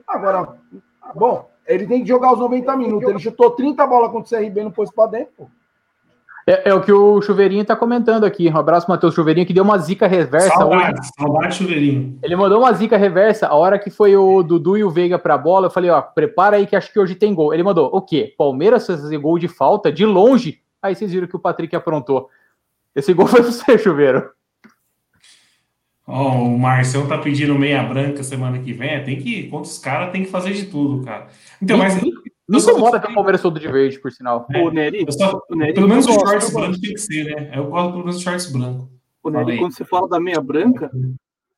Agora, 0.07 0.55
bom, 1.14 1.49
ele 1.67 1.87
tem 1.87 2.03
que 2.03 2.09
jogar 2.09 2.33
os 2.33 2.38
90 2.38 2.77
minutos, 2.77 3.09
ele 3.09 3.19
chutou 3.19 3.53
30 3.53 3.87
bolas 3.87 4.12
contra 4.12 4.38
o 4.38 4.43
CRB 4.43 4.64
não 4.64 4.71
pôs 4.71 4.90
pra 4.90 5.07
dentro, 5.07 5.33
pô. 5.37 5.47
É, 6.46 6.70
é 6.70 6.74
o 6.74 6.83
que 6.83 6.92
o 6.92 7.22
Chuveirinho 7.22 7.64
tá 7.64 7.74
comentando 7.74 8.24
aqui. 8.24 8.48
Um 8.50 8.57
abraço, 8.57 8.88
Matheus 8.88 9.14
Chuveirinho, 9.14 9.46
que 9.46 9.52
deu 9.52 9.64
uma 9.64 9.78
zica 9.78 10.07
reversa 10.07 10.64
hoje. 10.66 10.78
Saudade, 10.80 11.09
saudade, 11.16 11.54
chuveirinho. 11.54 12.18
Ele 12.22 12.37
mandou 12.37 12.59
uma 12.59 12.72
zica 12.72 12.98
reversa. 12.98 13.46
A 13.46 13.54
hora 13.54 13.78
que 13.78 13.90
foi 13.90 14.14
o 14.16 14.42
Dudu 14.42 14.76
e 14.76 14.85
o 14.85 14.90
Veiga 14.90 15.18
pra 15.18 15.38
bola, 15.38 15.66
eu 15.66 15.70
falei, 15.70 15.90
ó, 15.90 16.02
prepara 16.02 16.57
aí 16.57 16.66
que 16.66 16.76
acho 16.76 16.92
que 16.92 16.98
hoje 16.98 17.14
tem 17.14 17.35
gol. 17.35 17.54
Ele 17.54 17.62
mandou, 17.62 17.88
o 17.92 18.02
quê? 18.02 18.35
Palmeiras 18.37 18.87
fazer 18.87 19.16
gol 19.16 19.38
de 19.38 19.48
falta, 19.48 19.90
de 19.90 20.04
longe? 20.04 20.61
Aí 20.83 20.94
vocês 20.94 21.11
viram 21.11 21.26
que 21.26 21.37
o 21.37 21.40
Patrick 21.40 21.74
aprontou. 21.74 22.28
Esse 22.94 23.14
gol 23.14 23.26
foi 23.26 23.40
você, 23.42 23.78
Chuveiro. 23.78 24.30
Ó, 26.07 26.42
o 26.42 26.59
Marcelo 26.59 27.09
tá 27.09 27.16
pedindo 27.16 27.59
meia 27.59 27.83
branca 27.83 28.22
semana 28.22 28.59
que 28.59 28.74
vem. 28.74 29.02
Tem 29.02 29.16
que, 29.16 29.44
contra 29.44 29.70
os 29.70 29.78
caras, 29.78 30.12
tem 30.12 30.22
que 30.22 30.30
fazer 30.30 30.52
de 30.52 30.66
tudo, 30.66 31.02
cara. 31.02 31.28
Então, 31.61 31.78
mas. 31.78 31.98
Me, 32.48 32.59
incomoda 32.59 33.00
ter 33.00 33.11
o 33.11 33.14
Palmeiras 33.14 33.40
todo 33.40 33.59
de 33.59 33.66
verde, 33.68 33.98
por 33.98 34.12
sinal. 34.12 34.46
É, 34.52 34.61
o 34.62 34.70
Neri, 34.70 35.04
eu 35.07 35.12
só- 35.12 35.40
o 35.48 35.57
Neri, 35.57 35.72
pelo 35.74 35.88
menos 35.88 36.07
eu 36.07 36.12
os 36.12 36.16
gosto, 36.18 36.30
shorts 36.30 36.48
eu 36.52 36.61
brancos 36.61 36.80
tem 36.80 36.92
que 36.94 37.00
ser, 37.00 37.24
né? 37.24 37.52
Eu 37.59 37.64
gosto 37.70 37.87
pelo 37.92 37.98
menos 38.00 38.14
dos 38.16 38.22
shorts 38.22 38.52
brancos. 38.52 38.88
O 39.22 39.30
Neri, 39.30 39.44
Falei. 39.44 39.59
quando 39.59 39.72
você 39.74 39.85
fala 39.85 40.09
da 40.09 40.20
meia 40.20 40.40
branca, 40.42 40.90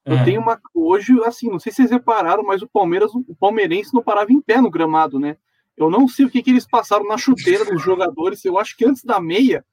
eu 0.05 0.17
É. 0.17 0.25
tenho 0.25 0.41
uma. 0.41 0.61
Hoje, 0.73 1.13
assim, 1.25 1.49
não 1.51 1.59
sei 1.59 1.73
se 1.73 1.77
vocês 1.79 1.91
repararam, 1.91 2.45
mas 2.45 2.63
o 2.63 2.69
Palmeiras, 2.69 3.11
o 3.15 3.35
palmeirense 3.35 3.93
não 3.93 4.03
parava 4.03 4.33
em 4.33 4.41
pé 4.41 4.61
no 4.61 4.71
gramado, 4.71 5.19
né? 5.19 5.37
Eu 5.77 5.91
não 5.91 6.07
sei 6.07 6.25
o 6.25 6.31
que, 6.31 6.41
que 6.43 6.51
eles 6.51 6.67
passaram 6.67 7.07
na 7.07 7.19
chuteira 7.19 7.65
dos 7.65 7.83
jogadores. 7.83 8.45
Eu 8.45 8.57
acho 8.59 8.77
que 8.77 8.85
antes 8.87 9.03
da 9.03 9.21
meia 9.21 9.65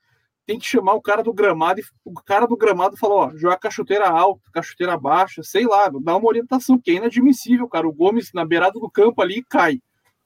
tem 0.45 0.57
que 0.59 0.65
chamar 0.65 0.93
o 0.95 1.01
cara 1.01 1.21
do 1.23 1.31
gramado 1.31 1.79
e 1.79 1.83
o 2.03 2.13
cara 2.13 2.47
do 2.47 2.57
gramado 2.57 2.97
falou: 2.97 3.19
ó, 3.19 3.31
joga 3.35 3.57
com 3.57 3.67
a 3.67 3.71
chuteira 3.71 4.09
alta, 4.09 4.41
com 4.51 4.59
a 4.59 4.63
chuteira 4.63 4.97
baixa, 4.97 5.43
sei 5.43 5.65
lá, 5.65 5.89
dá 6.01 6.17
uma 6.17 6.27
orientação, 6.27 6.75
porque 6.77 6.91
é 6.91 6.95
inadmissível, 6.95 7.67
cara. 7.69 7.87
O 7.87 7.93
Gomes 7.93 8.31
na 8.33 8.43
beirada 8.43 8.79
do 8.79 8.89
campo 8.89 9.21
ali 9.21 9.43
cai, 9.47 9.79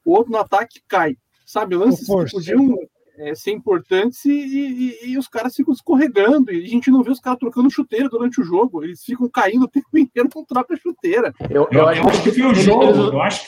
o 0.10 0.14
outro 0.16 0.32
no 0.32 0.38
ataque 0.38 0.80
cai. 0.88 1.16
Sabe, 1.46 1.76
lances 1.76 2.06
que 2.08 2.32
podiam 2.32 2.76
é, 3.20 3.34
ser 3.34 3.52
importantes 3.52 4.24
e, 4.26 4.32
e- 4.32 5.12
e 5.12 5.18
os 5.18 5.28
caras 5.28 5.56
ficam 5.56 5.74
escorregando. 5.74 6.52
E 6.52 6.64
a 6.66 6.68
gente 6.68 6.92
não 6.92 7.02
vê 7.04 7.10
os 7.12 7.20
caras 7.20 7.40
trocando 7.40 7.70
chuteira 7.72 8.10
durante 8.10 8.40
o 8.42 8.44
jogo. 8.44 8.84
Eles 8.84 9.04
ficam 9.04 9.30
caindo 9.30 9.64
o 9.64 9.68
tempo 9.68 9.88
inteiro 9.98 10.30
com 10.34 10.44
troca 10.44 10.76
chuteira. 10.76 11.34
Eu, 11.50 11.68
Eu, 11.72 11.80
eu 11.80 11.88
acho 11.88 12.24
que 12.24 12.32
foi 12.32 12.44
o 12.46 12.54
jogo. 12.56 12.84
Eu 12.86 13.22
acho, 13.22 13.48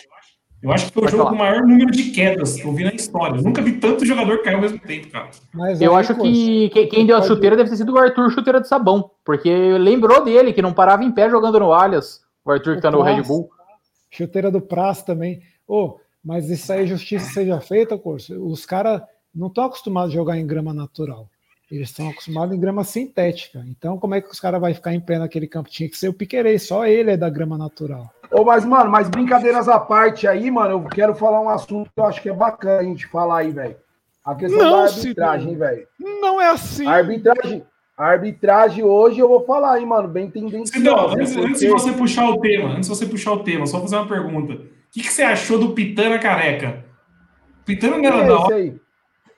eu 0.63 0.71
acho 0.71 0.85
que 0.87 0.93
foi 0.93 1.03
o 1.03 1.07
jogo 1.09 1.25
com 1.29 1.35
o 1.35 1.37
maior 1.37 1.61
número 1.61 1.91
de 1.91 2.05
quedas 2.11 2.55
que 2.55 2.65
eu 2.65 2.73
vi 2.73 2.83
na 2.85 2.93
história. 2.93 3.37
Eu 3.37 3.43
nunca 3.43 3.61
vi 3.61 3.73
tanto 3.73 4.05
jogador 4.05 4.41
cair 4.41 4.55
ao 4.55 4.61
mesmo 4.61 4.79
tempo, 4.79 5.09
cara. 5.09 5.29
Mas 5.53 5.79
Eu 5.81 5.95
acho 5.95 6.15
que 6.15 6.69
que- 6.69 6.87
quem 6.87 7.05
deu 7.05 7.17
a 7.17 7.21
chuteira 7.21 7.55
deve 7.57 7.69
ter 7.69 7.75
sido 7.77 7.93
o 7.93 7.97
Arthur 7.99 8.31
Chuteira 8.31 8.59
de 8.61 8.67
Sabão, 8.67 9.11
porque 9.25 9.49
lembrou 9.77 10.23
dele, 10.23 10.51
que 10.53 10.61
não 10.61 10.73
parava 10.73 11.03
em 11.03 11.11
pé 11.11 11.29
jogando 11.29 11.59
no 11.59 11.71
Allianz. 11.73 12.21
O 12.45 12.51
Arthur 12.51 12.75
que 12.77 12.81
tá 12.81 12.89
no 12.89 13.01
Red. 13.01 13.21
Bull. 13.23 13.49
Chuteira 14.09 14.49
do 14.49 14.59
Praça 14.61 15.05
também. 15.05 15.41
Ô, 15.67 15.99
mas 16.23 16.49
isso 16.49 16.71
aí, 16.71 16.85
justiça 16.87 17.31
seja 17.31 17.59
feita, 17.61 17.97
Corso. 17.97 18.33
Os 18.45 18.65
caras 18.65 19.01
não 19.33 19.47
estão 19.47 19.65
acostumados 19.65 20.11
a 20.11 20.15
jogar 20.15 20.37
em 20.37 20.45
grama 20.47 20.73
natural. 20.73 21.27
Eles 21.71 21.89
estão 21.89 22.09
acostumados 22.09 22.55
em 22.55 22.59
grama 22.59 22.83
sintética. 22.83 23.63
Então, 23.67 23.97
como 23.99 24.15
é 24.15 24.21
que 24.21 24.29
os 24.29 24.39
caras 24.39 24.59
vão 24.59 24.73
ficar 24.73 24.93
em 24.93 24.99
pé 24.99 25.19
naquele 25.19 25.47
campo? 25.47 25.69
Tinha 25.69 25.87
que 25.87 25.97
ser 25.97 26.09
o 26.09 26.13
Piquerez, 26.13 26.63
só 26.67 26.85
ele 26.87 27.11
é 27.11 27.17
da 27.17 27.29
grama 27.29 27.57
natural. 27.59 28.09
Ô, 28.31 28.43
mas, 28.43 28.65
mano, 28.65 28.89
mas 28.89 29.07
brincadeiras 29.07 29.67
à 29.69 29.79
parte 29.79 30.27
aí, 30.27 30.49
mano, 30.49 30.71
eu 30.71 30.83
quero 30.85 31.13
falar 31.15 31.39
um 31.41 31.49
assunto 31.49 31.91
que 31.93 31.99
eu 31.99 32.05
acho 32.05 32.21
que 32.21 32.29
é 32.29 32.33
bacana 32.33 32.79
a 32.79 32.83
gente 32.83 33.05
falar 33.07 33.39
aí, 33.39 33.51
velho. 33.51 33.75
A 34.25 34.35
questão 34.35 34.59
Não, 34.59 34.71
da 34.71 34.83
arbitragem, 34.83 35.55
velho. 35.57 35.87
Não 35.99 36.41
é 36.41 36.49
assim. 36.49 36.85
A 36.87 36.91
arbitragem, 36.91 37.63
a 37.97 38.05
arbitragem 38.05 38.83
hoje 38.83 39.19
eu 39.19 39.27
vou 39.27 39.45
falar 39.45 39.73
aí, 39.73 39.85
mano, 39.85 40.07
bem 40.07 40.29
tendenciosa. 40.29 40.73
Sidão, 40.73 41.07
antes, 41.09 41.33
porque- 41.33 41.47
antes 41.49 41.59
de 41.61 41.69
você 41.69 41.91
puxar 41.91 42.29
o 42.29 42.39
tema, 42.39 42.69
antes 42.69 42.89
de 42.89 42.95
você 42.95 43.05
puxar 43.05 43.31
o 43.33 43.43
tema, 43.43 43.65
só 43.67 43.79
fazer 43.79 43.95
uma 43.95 44.07
pergunta. 44.07 44.59
O 44.89 44.91
que, 44.91 45.01
que 45.01 45.11
você 45.13 45.21
achou 45.23 45.59
do 45.59 45.73
Pitana 45.73 46.17
careca? 46.19 46.83
Pitana 47.65 47.97
não 47.97 48.05
era 48.05 48.17
é 48.17 48.27
da 48.27 48.39
hora. 48.39 48.55
aí? 48.55 48.75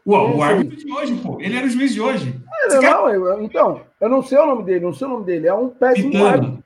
Ué, 0.08 0.18
Esse 0.30 0.38
o 0.38 0.44
aí. 0.44 0.50
árbitro 0.54 0.78
de 0.78 0.92
hoje, 0.92 1.16
pô. 1.18 1.38
Ele 1.42 1.58
era 1.58 1.66
o 1.66 1.70
juiz 1.70 1.94
de 1.94 2.02
hoje. 2.02 2.42
Ele 2.70 2.80
não, 2.82 3.10
eu- 3.10 3.44
então, 3.44 3.82
eu 4.00 4.10
não 4.10 4.24
sei 4.24 4.38
o 4.38 4.46
nome 4.46 4.64
dele, 4.64 4.80
não 4.86 4.94
sei 4.94 5.08
o 5.08 5.12
nome 5.12 5.26
dele. 5.26 5.48
É 5.48 5.54
um 5.54 5.70
péssimo 5.70 6.26
árbitro. 6.26 6.48
Pitana. 6.50 6.64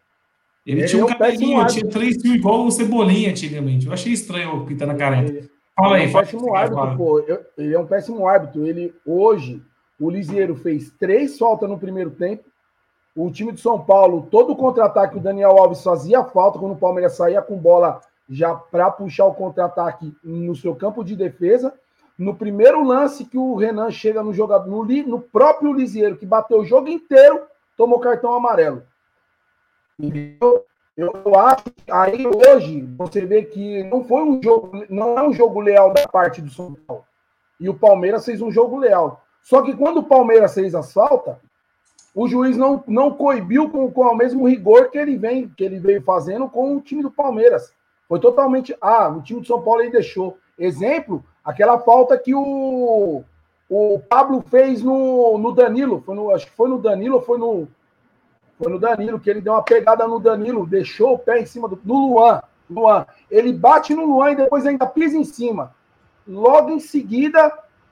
Ele, 0.65 0.80
Ele 0.82 0.88
tinha 0.88 1.02
é 1.02 1.06
um 1.06 1.08
um 1.08 1.10
péssimo 1.10 1.26
cabelinho, 1.32 1.60
árbitro. 1.60 1.80
tinha 1.82 1.91
três 1.91 2.21
fios 2.21 2.36
igual 2.36 2.65
o 2.65 2.71
Cebolinha 2.71 3.30
antigamente. 3.32 3.88
Eu 3.88 3.93
achei 3.93 4.13
estranho 4.13 4.56
o 4.56 4.65
Pitana 4.65 4.95
careca. 4.95 5.48
Fala 5.76 5.95
Ele 5.98 6.04
aí, 6.06 6.06
é 6.06 6.10
um 6.10 6.19
péssimo 6.21 6.56
aí, 6.56 6.62
árbitro, 6.63 6.98
pô. 6.98 7.19
Eu- 7.19 7.45
ele 7.58 7.74
é 7.76 7.80
um 7.80 7.86
péssimo 7.86 8.28
árbitro. 8.28 8.65
Ele, 8.65 8.93
hoje, 9.06 9.62
o 10.00 10.10
Lisieiro 10.10 10.56
fez 10.56 10.91
três 11.00 11.38
faltas 11.38 11.69
no 11.69 11.78
primeiro 11.78 12.12
tempo. 12.12 12.43
O 13.15 13.30
time 13.32 13.52
de 13.52 13.60
São 13.62 13.80
Paulo, 13.80 14.28
todo 14.32 14.54
o 14.54 14.56
contra-ataque, 14.56 15.17
o 15.17 15.21
Daniel 15.21 15.52
Alves 15.58 15.84
fazia 15.84 16.24
falta 16.24 16.58
quando 16.60 16.74
o 16.74 16.78
Palmeiras 16.78 17.13
saía 17.15 17.41
com 17.41 17.58
bola 17.58 18.00
já 18.30 18.56
para 18.56 18.90
puxar 18.92 19.26
o 19.26 19.34
contra-ataque 19.34 20.16
no 20.24 20.56
seu 20.56 20.76
campo 20.76 21.04
de 21.04 21.16
defesa. 21.16 21.74
No 22.18 22.36
primeiro 22.36 22.84
lance 22.84 23.26
que 23.26 23.38
o 23.38 23.56
Renan 23.56 23.92
chega 23.92 24.24
no 24.24 24.34
jogador, 24.34 24.70
no, 24.70 24.84
no 24.84 25.20
próprio 25.20 25.74
Lisieiro, 25.74 26.18
que 26.18 26.26
bateu 26.26 26.60
o 26.60 26.66
jogo 26.66 26.88
inteiro, 26.88 27.42
tomou 27.76 28.00
cartão 28.00 28.34
amarelo. 28.34 28.84
Eu, 30.42 30.66
eu 30.96 31.40
acho 31.40 31.64
que 31.64 31.92
aí 31.92 32.26
hoje 32.26 32.82
você 32.98 33.26
vê 33.26 33.44
que 33.44 33.84
não 33.84 34.04
foi 34.04 34.24
um 34.24 34.42
jogo, 34.42 34.86
não 34.90 35.18
é 35.18 35.24
um 35.28 35.34
jogo 35.34 35.60
leal 35.60 35.94
da 35.94 36.08
parte 36.08 36.42
do 36.42 36.50
São 36.50 36.74
Paulo. 36.74 37.04
E 37.60 37.70
o 37.70 37.74
Palmeiras 37.74 38.26
fez 38.26 38.42
um 38.42 38.52
jogo 38.52 38.78
leal. 38.78 39.22
Só 39.42 39.62
que 39.62 39.76
quando 39.76 39.98
o 39.98 40.04
Palmeiras 40.04 40.54
fez 40.54 40.74
as 40.74 40.92
faltas, 40.92 41.36
o 42.14 42.28
juiz 42.28 42.56
não, 42.56 42.82
não 42.88 43.12
coibiu 43.12 43.70
com, 43.70 43.92
com 43.92 44.02
o 44.02 44.16
mesmo 44.16 44.48
rigor 44.48 44.90
que 44.90 44.98
ele 44.98 45.18
vem 45.18 45.50
que 45.50 45.64
ele 45.64 45.80
veio 45.80 46.02
fazendo 46.02 46.50
com 46.50 46.76
o 46.76 46.82
time 46.82 47.04
do 47.04 47.12
Palmeiras. 47.12 47.74
Foi 48.08 48.20
totalmente. 48.20 48.76
Ah, 48.82 49.10
o 49.10 49.22
time 49.22 49.41
do 49.41 49.48
São 49.48 49.62
Paulo 49.62 49.82
ele 49.82 49.91
deixou. 49.91 50.38
Exemplo, 50.58 51.24
aquela 51.44 51.80
falta 51.80 52.18
que 52.18 52.34
o, 52.34 53.24
o 53.70 54.00
Pablo 54.08 54.44
fez 54.50 54.82
no, 54.82 55.38
no 55.38 55.52
Danilo. 55.52 56.02
Foi 56.06 56.15
no, 56.15 56.32
acho 56.32 56.46
que 56.46 56.56
foi 56.56 56.70
no 56.70 56.80
Danilo 56.80 57.15
ou 57.15 57.22
foi 57.22 57.38
no, 57.38 57.68
foi 58.58 58.72
no 58.72 58.80
Danilo, 58.80 59.20
que 59.20 59.30
ele 59.30 59.41
deu 59.41 59.54
uma 59.54 59.63
pegada 59.63 60.08
no 60.08 60.20
Danilo, 60.20 60.65
deixou 60.65 61.13
o 61.13 61.20
pé 61.20 61.39
em 61.39 61.46
cima 61.46 61.68
do. 61.68 61.80
No 61.84 62.08
Luan. 62.08 62.41
Luan. 62.70 63.06
Ele 63.30 63.54
bate 63.54 63.94
no 63.94 64.06
Luan 64.06 64.32
e 64.32 64.36
depois 64.36 64.65
ainda 64.65 64.86
pisa 64.86 65.18
em 65.18 65.24
cima. 65.24 65.74
Logo 66.28 66.72
em 66.72 66.80
seguida, 66.80 67.52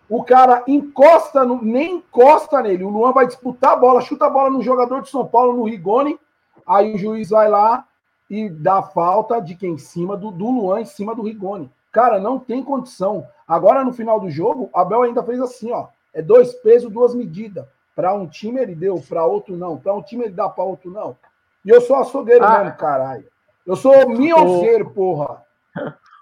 o 0.10 0.24
cara 0.24 0.64
encosta, 0.68 1.44
no, 1.44 1.62
nem 1.62 1.96
encosta 1.96 2.62
nele. 2.62 2.84
O 2.84 2.90
Luan 2.90 3.12
vai 3.12 3.28
disputar 3.28 3.74
a 3.74 3.76
bola, 3.76 4.02
chuta 4.02 4.26
a 4.26 4.30
bola 4.30 4.50
no 4.50 4.62
jogador 4.62 5.02
de 5.02 5.10
São 5.10 5.26
Paulo, 5.26 5.58
no 5.58 5.64
Rigoni. 5.64 6.20
Aí 6.66 6.96
o 6.96 6.98
juiz 6.98 7.30
vai 7.30 7.50
lá 7.50 7.86
e 8.34 8.50
dá 8.50 8.82
falta 8.82 9.40
de 9.40 9.54
quem? 9.54 9.74
Em 9.74 9.78
cima 9.78 10.18
do, 10.18 10.32
do 10.32 10.50
Luan, 10.50 10.82
em 10.82 10.86
cima 10.86 11.14
do 11.14 11.22
Rigoni. 11.22 11.70
Cara, 11.92 12.20
não 12.20 12.40
tem 12.40 12.64
condição. 12.64 13.28
Agora, 13.48 13.86
no 13.86 13.94
final 13.94 14.20
do 14.20 14.28
jogo, 14.28 14.72
Abel 14.74 15.04
ainda 15.04 15.22
fez 15.22 15.40
assim, 15.40 15.72
ó. 15.72 15.86
É 16.12 16.20
dois 16.20 16.52
pesos, 16.56 16.92
duas 16.92 17.14
medidas. 17.14 17.64
Para 17.96 18.12
um 18.16 18.26
time 18.26 18.60
ele 18.60 18.74
deu, 18.74 19.00
para 19.08 19.24
outro 19.24 19.56
não. 19.56 19.78
Para 19.78 19.94
um 19.94 20.02
time 20.02 20.24
ele 20.24 20.34
dá, 20.34 20.50
para 20.50 20.64
outro 20.64 20.90
não. 20.90 21.16
E 21.64 21.70
eu 21.70 21.80
sou 21.82 21.96
açougueiro 21.96 22.44
Ah. 22.44 22.64
mesmo, 22.64 22.76
caralho. 22.76 23.26
Eu 23.68 23.76
sou 23.76 24.10
minhoceiro, 24.10 24.90
porra. 24.90 25.44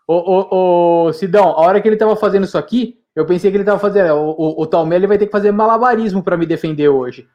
Ô, 0.06 0.15
ô, 0.15 1.06
ô, 1.06 1.13
Sidão, 1.13 1.52
a 1.52 1.62
hora 1.62 1.80
que 1.80 1.88
ele 1.88 1.95
tava 1.95 2.17
fazendo 2.17 2.43
isso 2.43 2.58
aqui, 2.58 3.00
eu 3.15 3.26
pensei 3.26 3.50
que 3.50 3.56
ele 3.56 3.63
tava 3.63 3.80
fazendo. 3.80 4.13
O, 4.15 4.32
o, 4.32 4.62
o 4.63 4.67
Talmel 4.67 4.97
ele 4.97 5.08
vai 5.08 5.17
ter 5.17 5.28
que 5.28 5.32
fazer 5.32 5.54
malabarismo 5.54 6.21
pra 6.21 6.36
me 6.36 6.45
defender 6.45 6.89
hoje. 6.89 7.26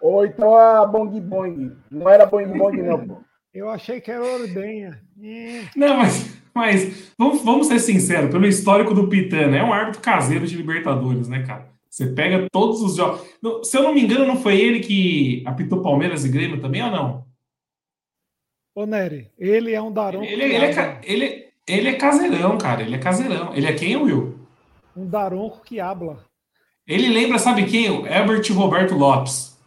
Ou 0.00 0.24
então 0.24 0.56
a 0.56 0.86
Bong 0.86 1.20
Bong. 1.20 1.76
Não 1.90 2.08
era 2.08 2.24
Bong 2.26 2.46
Bong, 2.56 2.80
não, 2.80 3.06
pô. 3.08 3.16
Eu 3.52 3.68
achei 3.68 4.00
que 4.00 4.10
era 4.10 4.24
ordenha. 4.24 5.00
Ih, 5.20 5.68
Não, 5.74 5.96
mas, 5.96 6.38
mas 6.54 7.12
vamos, 7.18 7.42
vamos 7.42 7.66
ser 7.66 7.80
sinceros, 7.80 8.30
pelo 8.30 8.46
histórico 8.46 8.94
do 8.94 9.08
Pitana, 9.08 9.56
é 9.56 9.64
um 9.64 9.72
árbitro 9.72 10.00
caseiro 10.00 10.46
de 10.46 10.56
Libertadores, 10.56 11.28
né, 11.28 11.42
cara? 11.42 11.68
Você 11.90 12.06
pega 12.06 12.46
todos 12.52 12.80
os 12.80 12.94
jogos. 12.94 13.20
Se 13.64 13.76
eu 13.76 13.82
não 13.82 13.92
me 13.92 14.02
engano, 14.02 14.24
não 14.24 14.40
foi 14.40 14.60
ele 14.60 14.78
que 14.78 15.42
apitou 15.44 15.82
Palmeiras 15.82 16.24
e 16.24 16.28
Grêmio 16.28 16.60
também 16.60 16.82
ou 16.84 16.90
não? 16.90 17.24
Ô, 18.72 18.86
Nery, 18.86 19.28
ele 19.36 19.74
é 19.74 19.82
um 19.82 19.90
daronco. 19.90 20.24
Ele, 20.24 20.44
ele, 20.44 20.64
é, 20.64 21.00
ele, 21.02 21.46
ele 21.66 21.88
é 21.88 21.94
caseirão, 21.94 22.56
cara. 22.56 22.82
Ele 22.82 22.94
é 22.94 22.98
caseirão. 22.98 23.52
Ele 23.52 23.66
é 23.66 23.72
quem, 23.72 23.96
Will? 23.96 24.38
Um 24.96 25.04
daronco 25.04 25.62
que 25.64 25.80
habla. 25.80 26.24
Ele 26.86 27.08
lembra, 27.08 27.38
sabe 27.38 27.66
quem? 27.66 27.90
O 27.90 28.06
Herbert 28.06 28.46
Roberto 28.52 28.94
Lopes. 28.94 29.59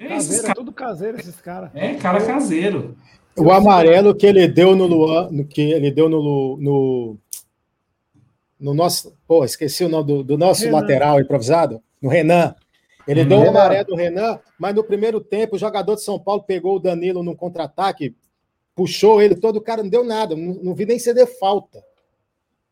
É, 0.00 0.08
Caseiro, 0.08 0.46
é 0.46 0.54
tudo 0.54 0.72
caseiro 0.72 1.20
esses 1.20 1.38
caras. 1.42 1.70
é 1.74 1.94
cara 1.94 2.24
caseiro. 2.24 2.96
O 3.36 3.52
amarelo 3.52 4.14
que 4.14 4.24
ele 4.24 4.48
deu 4.48 4.74
no 4.74 4.86
Luan, 4.86 5.30
no 5.30 5.44
que 5.44 5.60
ele 5.60 5.90
deu 5.90 6.08
no, 6.08 6.56
no, 6.56 7.18
no 8.58 8.72
nosso. 8.72 9.14
Pô, 9.28 9.44
esqueci 9.44 9.84
o 9.84 9.90
nome 9.90 10.06
do, 10.06 10.24
do 10.24 10.38
nosso 10.38 10.64
Renan. 10.64 10.78
lateral 10.78 11.20
improvisado, 11.20 11.82
no 12.00 12.08
Renan. 12.08 12.54
Ele 13.06 13.24
Renan. 13.24 13.28
deu 13.28 13.46
o 13.46 13.50
amarelo 13.50 13.88
do 13.88 13.94
Renan, 13.94 14.40
mas 14.58 14.74
no 14.74 14.82
primeiro 14.82 15.20
tempo 15.20 15.56
o 15.56 15.58
jogador 15.58 15.96
de 15.96 16.02
São 16.02 16.18
Paulo 16.18 16.44
pegou 16.44 16.76
o 16.76 16.80
Danilo 16.80 17.22
num 17.22 17.36
contra-ataque, 17.36 18.16
puxou 18.74 19.20
ele 19.20 19.34
todo, 19.34 19.56
o 19.56 19.62
cara 19.62 19.82
não 19.82 19.90
deu 19.90 20.02
nada, 20.02 20.34
não, 20.34 20.54
não 20.54 20.74
vi 20.74 20.86
nem 20.86 20.98
ceder 20.98 21.26
falta. 21.38 21.84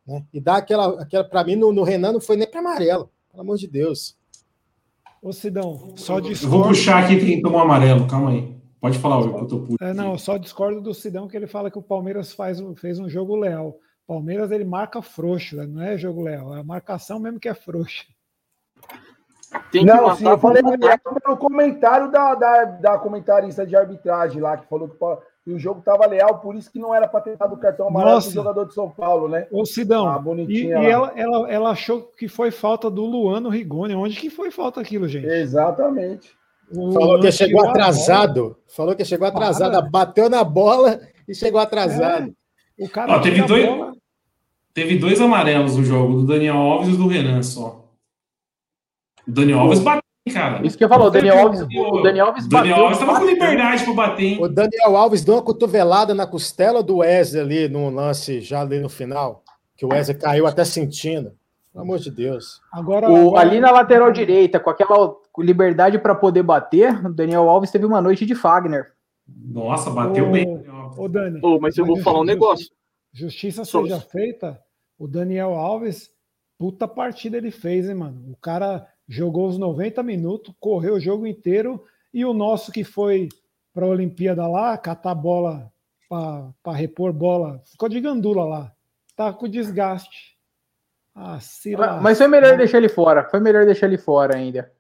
Né? 0.07 0.25
E 0.33 0.41
dá 0.41 0.57
aquela, 0.57 1.03
aquela 1.03 1.25
para 1.25 1.45
mim, 1.45 1.57
no, 1.57 1.75
no 1.75 1.83
Renan 1.83 2.13
não 2.13 2.21
foi 2.23 2.37
nem 2.37 2.51
para 2.51 2.61
amarelo, 2.61 3.11
pelo 3.31 3.43
amor 3.43 3.59
de 3.59 3.67
Deus. 3.69 4.18
Ô, 5.23 5.33
Sidão, 5.33 5.95
só 5.97 6.17
Eu 6.19 6.23
vou 6.23 6.31
discordo. 6.31 6.69
puxar 6.69 7.05
aqui 7.05 7.19
quem 7.19 7.43
tomou 7.43 7.61
amarelo, 7.61 8.07
calma 8.07 8.31
aí. 8.31 8.57
Pode 8.81 8.99
falar, 8.99 9.19
Will, 9.19 9.35
que 9.35 9.41
eu 9.41 9.47
tô 9.49 9.61
puto. 9.61 9.85
É, 9.85 9.93
não, 9.93 10.13
eu 10.13 10.19
só 10.19 10.37
discordo 10.37 10.81
do 10.81 10.95
Sidão 10.95 11.27
que 11.27 11.37
ele 11.37 11.49
fala 11.49 11.71
que 11.71 11.79
o 11.79 11.83
Palmeiras 11.83 12.33
faz, 12.33 12.61
um- 12.61 12.77
fez 12.77 12.99
um 13.01 13.09
jogo 13.09 13.35
leal. 13.35 13.77
Palmeiras 14.07 14.51
ele 14.53 14.65
marca 14.65 15.03
frouxo, 15.03 15.57
né? 15.57 15.67
não 15.67 15.83
é 15.83 15.99
jogo 15.99 16.23
leal, 16.23 16.57
é 16.57 16.61
a 16.61 16.65
marcação 16.65 17.19
mesmo 17.19 17.41
que 17.41 17.49
é 17.49 17.55
frouxa. 17.55 18.05
Tem 19.73 19.85
que 19.85 19.87
Não, 19.91 20.03
matar 20.05 20.17
sim, 20.17 20.27
eu 20.29 20.39
falei 20.39 20.63
pelo 20.63 21.37
comentário 21.37 22.11
da, 22.11 22.35
da, 22.35 22.65
da 22.65 22.99
comentarista 22.99 23.67
de 23.67 23.75
arbitragem 23.75 24.41
lá, 24.41 24.57
que 24.57 24.69
falou 24.69 24.89
que, 24.89 24.97
o- 25.03 25.19
que 25.49 25.55
o 25.55 25.59
jogo 25.59 25.79
estava 25.79 26.07
leal, 26.07 26.41
por 26.41 26.55
isso 26.55 26.71
que 26.71 26.79
não 26.79 26.95
era 26.95 27.09
para 27.09 27.23
ter 27.23 27.37
dado 27.39 27.55
o 27.55 27.57
cartão 27.57 27.89
amarelo 27.89 28.21
pro 28.21 28.31
jogador 28.31 28.65
de 28.67 28.75
São 28.75 28.91
Paulo, 28.91 29.29
né? 29.29 29.47
Ô, 29.51 29.65
Sidão, 29.65 30.07
Ah, 30.07 30.19
e, 30.21 30.23
bonitinha 30.23 30.79
e 30.83 30.87
ela, 30.87 31.11
ela, 31.17 31.51
ela 31.51 31.71
achou 31.71 32.03
que 32.03 32.29
foi 32.29 32.51
falta 32.51 32.91
do 32.91 33.03
Luano 33.07 33.49
Rigoni. 33.49 33.95
Onde 33.95 34.21
que 34.21 34.29
foi 34.29 34.51
falta 34.51 34.79
aquilo, 34.83 35.09
gente? 35.09 35.27
Exatamente. 35.27 36.37
O 36.71 36.93
Falou 36.93 37.19
que 37.19 37.33
chegou 37.33 37.67
atrasado. 37.67 38.59
Falou 38.67 38.95
que 38.95 39.07
chegou 39.07 39.27
atrasado. 39.27 39.73
Para. 39.73 39.89
Bateu 39.89 40.29
na 40.29 40.45
bola 40.45 41.01
e 41.27 41.35
chegou 41.35 41.59
atrasado. 41.61 42.31
É, 42.79 42.85
o 42.85 42.91
cara 42.91 43.17
Ó, 43.17 43.21
teve 43.21 43.41
dois- 43.43 43.65
bola. 43.67 43.93
Teve 44.75 44.99
dois 44.99 45.19
amarelos 45.19 45.77
no 45.77 45.83
jogo, 45.83 46.21
do 46.21 46.27
Daniel 46.27 46.57
Alves 46.57 46.95
e 46.95 46.97
do 46.99 47.09
Renan 47.09 47.43
só. 47.43 47.85
O 49.27 49.31
Daniel 49.33 49.61
Alves 49.61 49.79
bateu, 49.81 50.03
cara. 50.33 50.67
Isso 50.67 50.77
que 50.79 50.85
eu 50.85 50.89
falo, 50.89 51.07
o 51.07 51.11
Daniel 51.11 51.39
Alves, 51.39 51.61
o 51.63 52.03
Daniel 52.03 52.27
Alves 52.27 52.47
O 52.47 52.49
Daniel 52.49 52.71
bateu 52.77 52.85
Alves 52.85 52.99
tava 52.99 53.19
com 53.19 53.27
liberdade 53.27 53.85
pra 53.85 53.93
bater, 53.95 54.25
hein? 54.25 54.39
O 54.41 54.49
Daniel 54.49 54.97
Alves 54.97 55.25
deu 55.25 55.35
uma 55.35 55.43
cotovelada 55.43 56.15
na 56.15 56.27
costela 56.27 56.83
do 56.83 56.99
Wesley 56.99 57.41
ali 57.43 57.69
no 57.69 57.91
lance 57.91 58.41
já 58.41 58.61
ali 58.61 58.79
no 58.81 58.89
final, 58.89 59.43
que 59.77 59.85
o 59.85 59.91
Wesley 59.93 60.17
caiu 60.19 60.47
até 60.47 60.65
sentindo. 60.65 61.33
Pelo 61.73 61.85
amor 61.85 61.99
de 61.99 62.11
Deus. 62.11 62.61
Agora, 62.73 63.09
O- 63.11 63.15
agora- 63.29 63.41
ali 63.41 63.61
na 63.61 63.71
lateral 63.71 64.11
direita, 64.11 64.59
com 64.59 64.71
aquela 64.71 65.15
liberdade 65.39 65.99
para 65.99 66.15
poder 66.15 66.43
bater, 66.43 67.05
o 67.07 67.13
Daniel 67.13 67.49
Alves 67.49 67.71
teve 67.71 67.85
uma 67.85 68.01
noite 68.01 68.25
de 68.27 68.35
Fagner. 68.35 68.93
Nossa, 69.29 69.91
bateu 69.91 70.29
Ô, 70.29 70.33
bem. 70.33 70.65
Ô, 70.97 71.07
Dani, 71.09 71.39
Ô, 71.43 71.61
mas 71.61 71.77
eu 71.77 71.85
vou 71.85 71.99
falar 71.99 72.21
um 72.21 72.25
negócio. 72.25 72.69
justiça 73.13 73.65
Sou- 73.65 73.83
seja 73.85 74.01
feita, 74.01 74.59
o 74.99 75.07
Daniel 75.07 75.55
Alves, 75.55 76.11
puta 76.59 76.89
partida 76.89 77.37
ele 77.37 77.51
fez, 77.51 77.89
hein, 77.89 77.95
mano? 77.95 78.25
O 78.33 78.37
cara 78.37 78.87
jogou 79.09 79.49
os 79.49 79.57
90 79.59 80.03
minutos, 80.03 80.55
correu 80.61 80.95
o 80.95 81.01
jogo 81.01 81.27
inteiro, 81.27 81.83
e 82.13 82.25
o 82.25 82.33
nosso 82.35 82.71
que 82.71 82.85
foi 82.85 83.29
para 83.73 83.87
a 83.87 83.89
Olimpíada 83.89 84.47
lá, 84.47 84.77
catar 84.77 85.15
bola 85.15 85.71
para 86.09 86.73
repor 86.73 87.13
bola, 87.13 87.61
ficou 87.71 87.89
de 87.89 88.01
gandula 88.01 88.45
lá. 88.45 88.73
Tá 89.17 89.33
com 89.33 89.49
desgaste. 89.49 90.37
Ah, 91.15 91.39
se 91.41 91.77
Mas- 91.77 92.03
Mas 92.03 92.19
foi 92.19 92.29
melhor 92.29 92.57
deixar 92.57 92.79
ele 92.79 92.89
fora. 92.89 93.29
Foi 93.31 93.41
melhor 93.41 93.65
deixar 93.67 93.87
ele 93.87 93.99
fora 93.99 94.37
ainda. 94.37 94.73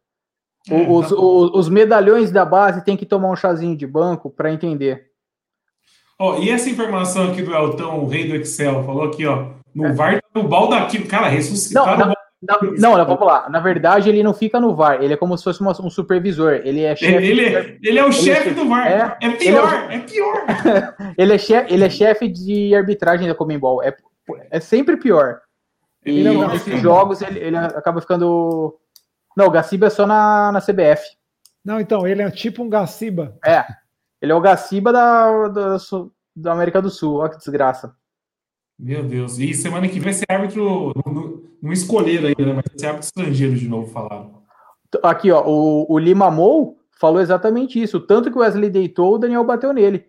O- 0.71 0.75
É, 0.75 0.89
os, 0.89 1.09
tá 1.09 1.15
os 1.17 1.69
medalhões 1.69 2.31
da 2.31 2.45
base 2.45 2.85
tem 2.85 2.97
que 2.97 3.05
tomar 3.07 3.31
um 3.31 3.37
chazinho 3.37 3.77
de 3.77 3.87
banco 3.87 4.31
para 4.31 4.53
entender. 4.53 5.11
Ó, 6.19 6.39
e 6.39 6.51
essa 6.51 6.69
informação 6.69 7.31
aqui 7.31 7.43
do 7.43 7.53
Eltão, 7.55 8.01
o 8.01 8.07
rei 8.09 8.27
do 8.29 8.35
Excel, 8.37 8.85
falou 8.85 9.05
aqui, 9.05 9.25
ó. 9.27 9.51
No 9.75 9.95
VAR, 9.95 10.21
o 10.35 10.43
Baldaquino. 10.43 11.07
Cara, 11.07 11.29
ressuscitaram 11.29 12.07
Não, 12.07 12.13
o 12.13 12.15
Não, 12.41 12.97
não, 12.97 13.05
vamos 13.05 13.27
lá. 13.27 13.49
Na 13.49 13.59
verdade, 13.59 14.09
ele 14.09 14.23
não 14.23 14.33
fica 14.33 14.61
no 14.61 14.75
VAR, 14.75 15.03
ele 15.03 15.13
é 15.13 15.17
como 15.17 15.37
se 15.37 15.43
fosse 15.43 15.61
uma, 15.61 15.73
um 15.83 15.91
supervisor. 15.91 16.61
Ele 16.65 16.83
é 16.83 16.95
chefe. 16.95 17.15
Ele, 17.15 17.43
ele, 17.43 17.79
ele, 17.83 17.99
é 17.99 18.05
o 18.05 18.13
chefe 18.13 18.51
é, 18.51 18.53
do 18.53 18.69
VAR. 18.69 18.87
É, 18.87 19.27
é 19.27 19.31
pior, 19.31 19.91
é, 19.91 19.97
é, 19.97 19.99
pior. 19.99 20.47
ele 21.19 21.33
é 21.33 21.39
chefe, 21.39 21.75
ele 21.75 21.85
é 21.85 21.91
chefe 21.91 22.29
de 22.29 22.75
arbitragem 22.77 23.27
da 23.27 23.35
Comembol. 23.35 23.83
É, 23.83 23.97
é 24.51 24.61
sempre 24.61 24.97
pior. 24.97 25.41
E 26.07 26.23
nesses 26.23 26.81
jogos 26.81 27.21
ele, 27.23 27.41
ele 27.41 27.57
acaba 27.57 28.01
ficando. 28.01 28.79
Não, 29.37 29.47
o 29.47 29.51
Gaciba 29.51 29.89
é 29.89 29.91
só 29.91 30.07
na, 30.07 30.53
na 30.53 30.61
CBF. 30.61 31.03
Não, 31.65 31.81
então, 31.81 32.07
ele 32.07 32.23
é 32.23 32.31
tipo 32.31 32.63
um 32.63 32.69
Gaciba. 32.69 33.37
É. 33.45 33.65
Ele 34.23 34.33
é 34.33 34.35
o 34.35 34.41
Gaciba 34.41 34.93
da, 34.93 35.49
da, 35.49 35.77
da 36.35 36.53
América 36.53 36.81
do 36.81 36.89
Sul. 36.89 37.17
Olha 37.17 37.31
que 37.31 37.39
desgraça. 37.39 37.95
Meu 38.79 39.03
Deus. 39.03 39.39
E 39.39 39.53
semana 39.55 39.89
que 39.89 39.99
vem 39.99 40.13
ser 40.13 40.27
árbitro. 40.29 40.93
Não, 41.05 41.43
não 41.61 41.73
escolheram 41.73 42.29
ainda, 42.29 42.47
né? 42.47 42.53
Mas 42.55 42.81
ser 42.81 42.87
árbitro 42.87 43.09
estrangeiro 43.09 43.57
de 43.57 43.69
novo, 43.69 43.91
falaram. 43.91 44.43
Aqui, 45.03 45.31
ó. 45.31 45.43
O, 45.45 45.93
o 45.93 45.99
Lima 45.99 46.31
Mou 46.31 46.79
falou 46.99 47.21
exatamente 47.21 47.83
isso. 47.83 47.99
Tanto 47.99 48.31
que 48.31 48.39
o 48.39 48.41
Wesley 48.41 48.71
deitou, 48.71 49.15
o 49.15 49.19
Daniel 49.19 49.45
bateu 49.45 49.73
nele. 49.73 50.07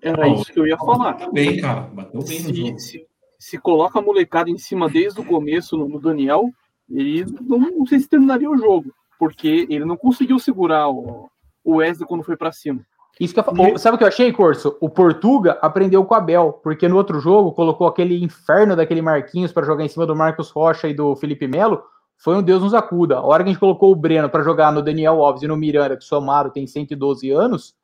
Era 0.00 0.28
isso 0.28 0.52
que 0.52 0.60
eu 0.60 0.66
ia 0.66 0.76
falar. 0.76 1.12
Bateu 1.12 1.32
bem, 1.32 1.60
cara. 1.60 1.80
Bateu 1.80 2.22
bem 2.22 2.38
se, 2.38 2.48
no 2.48 2.54
jogo. 2.54 2.78
Se, 2.78 3.06
se 3.38 3.58
coloca 3.58 3.98
a 3.98 4.02
molecada 4.02 4.50
em 4.50 4.58
cima 4.58 4.88
desde 4.88 5.20
o 5.20 5.24
começo 5.24 5.76
no, 5.76 5.88
no 5.88 6.00
Daniel, 6.00 6.50
ele 6.88 7.24
não, 7.40 7.58
não, 7.58 7.86
sei 7.86 7.98
se 7.98 8.08
terminaria 8.08 8.50
o 8.50 8.56
jogo. 8.56 8.92
Porque 9.18 9.66
ele 9.68 9.84
não 9.84 9.96
conseguiu 9.96 10.38
segurar 10.38 10.88
o, 10.88 11.28
o 11.64 11.76
Wesley 11.76 12.06
quando 12.06 12.22
foi 12.22 12.36
para 12.36 12.52
cima. 12.52 12.84
Isso 13.20 13.34
que 13.34 13.40
eu, 13.40 13.78
sabe 13.78 13.96
o 13.96 13.98
que 13.98 14.04
eu 14.04 14.08
achei, 14.08 14.32
Corso? 14.32 14.76
O 14.80 14.88
Portuga 14.88 15.58
aprendeu 15.60 16.04
com 16.04 16.14
o 16.14 16.16
Abel, 16.16 16.52
porque 16.62 16.86
no 16.86 16.96
outro 16.96 17.18
jogo 17.18 17.52
colocou 17.52 17.88
aquele 17.88 18.22
inferno 18.22 18.76
daquele 18.76 19.02
Marquinhos 19.02 19.52
para 19.52 19.66
jogar 19.66 19.84
em 19.84 19.88
cima 19.88 20.06
do 20.06 20.14
Marcos 20.14 20.50
Rocha 20.50 20.86
e 20.86 20.94
do 20.94 21.16
Felipe 21.16 21.48
Melo. 21.48 21.82
Foi 22.16 22.36
um 22.36 22.42
Deus 22.42 22.62
nos 22.62 22.74
acuda. 22.74 23.16
A 23.16 23.22
hora 23.22 23.42
que 23.42 23.50
a 23.50 23.52
gente 23.52 23.60
colocou 23.60 23.92
o 23.92 23.96
Breno 23.96 24.30
para 24.30 24.44
jogar 24.44 24.72
no 24.72 24.82
Daniel 24.82 25.22
Alves 25.24 25.42
e 25.42 25.48
no 25.48 25.56
Miranda, 25.56 25.96
que 25.96 26.04
somaram 26.04 26.50
tem 26.50 26.66
112 26.66 27.30
anos, 27.30 27.74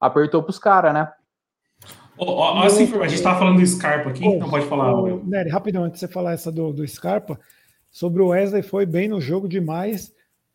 apertou 0.00 0.42
pros 0.42 0.58
caras, 0.58 0.94
né? 0.94 1.10
Oh, 2.16 2.42
assim, 2.58 2.84
a 2.84 3.08
gente 3.08 3.14
estava 3.14 3.38
falando 3.38 3.58
do 3.58 3.66
Scarpa 3.66 4.10
aqui, 4.10 4.22
oh, 4.26 4.32
então 4.32 4.50
pode 4.50 4.66
falar. 4.66 4.92
Oh, 4.92 5.22
Nery, 5.24 5.48
rapidão, 5.48 5.84
antes 5.84 6.00
de 6.00 6.06
você 6.06 6.12
falar 6.12 6.32
essa 6.32 6.52
do, 6.52 6.70
do 6.70 6.86
Scarpa, 6.86 7.38
sobre 7.90 8.20
o 8.20 8.28
Wesley 8.28 8.62
foi 8.62 8.84
bem 8.84 9.08
no 9.08 9.20
jogo 9.20 9.48
demais, 9.48 10.12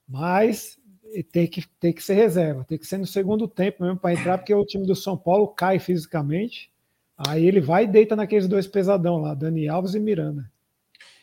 mas 0.07 0.77
tem 1.23 1.47
que, 1.47 1.65
tem 1.79 1.93
que 1.93 2.03
ser 2.03 2.13
reserva, 2.13 2.63
tem 2.63 2.77
que 2.77 2.85
ser 2.87 2.97
no 2.97 3.07
segundo 3.07 3.47
tempo 3.47 3.83
mesmo 3.83 3.97
para 3.97 4.13
entrar, 4.13 4.37
porque 4.37 4.53
o 4.53 4.65
time 4.65 4.85
do 4.85 4.95
São 4.95 5.17
Paulo 5.17 5.47
cai 5.47 5.79
fisicamente. 5.79 6.69
Aí 7.17 7.45
ele 7.45 7.61
vai 7.61 7.85
e 7.85 7.87
deita 7.87 8.15
naqueles 8.15 8.47
dois 8.47 8.67
pesadão 8.67 9.21
lá, 9.21 9.33
Dani 9.33 9.69
Alves 9.69 9.95
e 9.95 9.99
Miranda. 9.99 10.49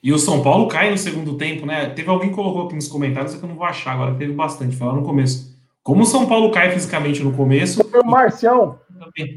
E 0.02 0.12
o 0.12 0.18
São 0.18 0.42
Paulo 0.42 0.66
cai 0.66 0.90
no 0.90 0.98
segundo 0.98 1.36
tempo, 1.36 1.64
né? 1.64 1.90
Teve 1.90 2.08
alguém 2.08 2.30
que 2.30 2.34
colocou 2.34 2.66
aqui 2.66 2.74
nos 2.74 2.88
comentários, 2.88 3.34
que 3.34 3.42
eu 3.42 3.48
não 3.48 3.56
vou 3.56 3.64
achar 3.64 3.92
agora, 3.92 4.14
teve 4.14 4.32
bastante, 4.32 4.74
falar 4.74 4.94
no 4.94 5.04
começo. 5.04 5.52
Como 5.82 6.02
o 6.02 6.06
São 6.06 6.26
Paulo 6.26 6.50
cai 6.50 6.70
fisicamente 6.70 7.22
no 7.22 7.36
começo. 7.36 7.82
Foi 7.88 8.00
o 8.00 8.06
Marcião. 8.06 8.78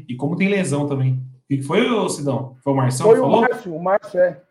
E 0.08 0.14
como 0.14 0.36
tem 0.36 0.48
lesão 0.48 0.86
também. 0.86 1.14
O 1.14 1.48
que 1.48 1.62
foi, 1.62 1.80
Sidão? 2.08 2.56
Foi 2.62 2.72
o 2.72 2.76
Marcião? 2.76 3.08
Foi 3.08 3.20
o 3.20 3.28
Márcio, 3.28 3.74
o 3.74 3.82
Márcio 3.82 4.20
é. 4.20 4.42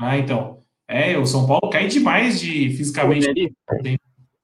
Ah, 0.00 0.16
então. 0.16 0.58
É, 0.86 1.18
o 1.18 1.26
São 1.26 1.46
Paulo 1.46 1.68
cai 1.70 1.86
demais 1.86 2.40
de 2.40 2.70
fisicamente. 2.70 3.54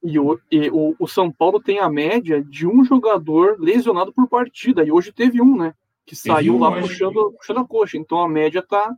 E, 0.05 0.19
o, 0.19 0.39
e 0.53 0.69
o, 0.69 0.95
o, 0.99 1.09
São 1.09 1.33
Paulo 1.33 1.59
tem 1.59 1.79
a 1.79 1.89
média 1.89 2.45
de 2.45 2.67
um 2.67 2.85
jogador 2.85 3.57
lesionado 3.59 4.13
por 4.13 4.29
partida. 4.29 4.85
E 4.85 4.93
hoje 4.93 5.11
teve 5.11 5.41
um, 5.41 5.57
né? 5.57 5.73
Que 6.05 6.15
saiu 6.15 6.59
lá 6.59 6.71
puxando, 6.79 7.33
puxando 7.33 7.61
a 7.61 7.65
coxa. 7.65 7.97
Então 7.97 8.21
a 8.21 8.29
média 8.29 8.63
tá. 8.63 8.95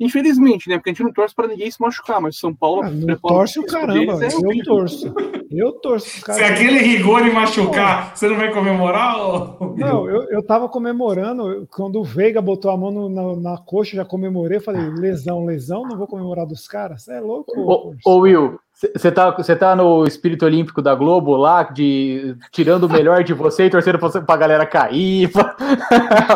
Infelizmente, 0.00 0.68
né? 0.68 0.76
Porque 0.76 0.90
a 0.90 0.92
gente 0.92 1.02
não 1.02 1.12
torce 1.12 1.34
para 1.34 1.46
ninguém 1.46 1.70
se 1.70 1.80
machucar, 1.80 2.20
mas 2.20 2.36
o 2.36 2.38
São 2.38 2.54
Paulo. 2.54 2.82
Ah, 2.82 2.90
não 2.90 3.16
torce 3.16 3.58
o 3.58 3.66
caramba, 3.66 4.16
deles, 4.16 4.34
é 4.34 4.36
eu 4.38 4.64
torço. 4.64 5.14
Eu 5.50 5.72
torço. 5.72 6.22
Cara. 6.22 6.38
Se 6.38 6.44
aquele 6.44 6.78
rigor 6.78 7.26
e 7.26 7.32
machucar, 7.32 8.16
você 8.16 8.28
não 8.28 8.36
vai 8.36 8.52
comemorar? 8.52 9.18
Ou... 9.18 9.76
Não, 9.76 10.08
eu, 10.08 10.22
eu 10.30 10.42
tava 10.42 10.68
comemorando. 10.68 11.66
Quando 11.70 12.00
o 12.00 12.04
Veiga 12.04 12.40
botou 12.40 12.70
a 12.70 12.76
mão 12.76 12.90
no, 12.90 13.08
na, 13.08 13.36
na 13.52 13.58
coxa, 13.58 13.96
já 13.96 14.04
comemorei. 14.04 14.58
Falei, 14.60 14.88
lesão, 14.90 15.44
lesão, 15.44 15.82
não 15.82 15.98
vou 15.98 16.06
comemorar 16.06 16.46
dos 16.46 16.66
caras. 16.66 17.02
Você 17.02 17.12
é 17.14 17.20
louco? 17.20 17.52
Ô, 17.58 17.94
ô 18.04 18.18
Will, 18.20 18.58
você 18.94 19.10
tá, 19.10 19.30
você 19.30 19.56
tá 19.56 19.74
no 19.74 20.06
espírito 20.06 20.44
olímpico 20.44 20.82
da 20.82 20.94
Globo 20.94 21.34
lá, 21.34 21.62
de 21.62 22.36
tirando 22.52 22.84
o 22.84 22.90
melhor 22.90 23.24
de 23.24 23.32
você 23.32 23.64
e 23.64 23.70
torcendo 23.70 23.98
pra, 23.98 24.20
pra 24.20 24.36
galera 24.36 24.66
cair, 24.66 25.32
pra, 25.32 25.54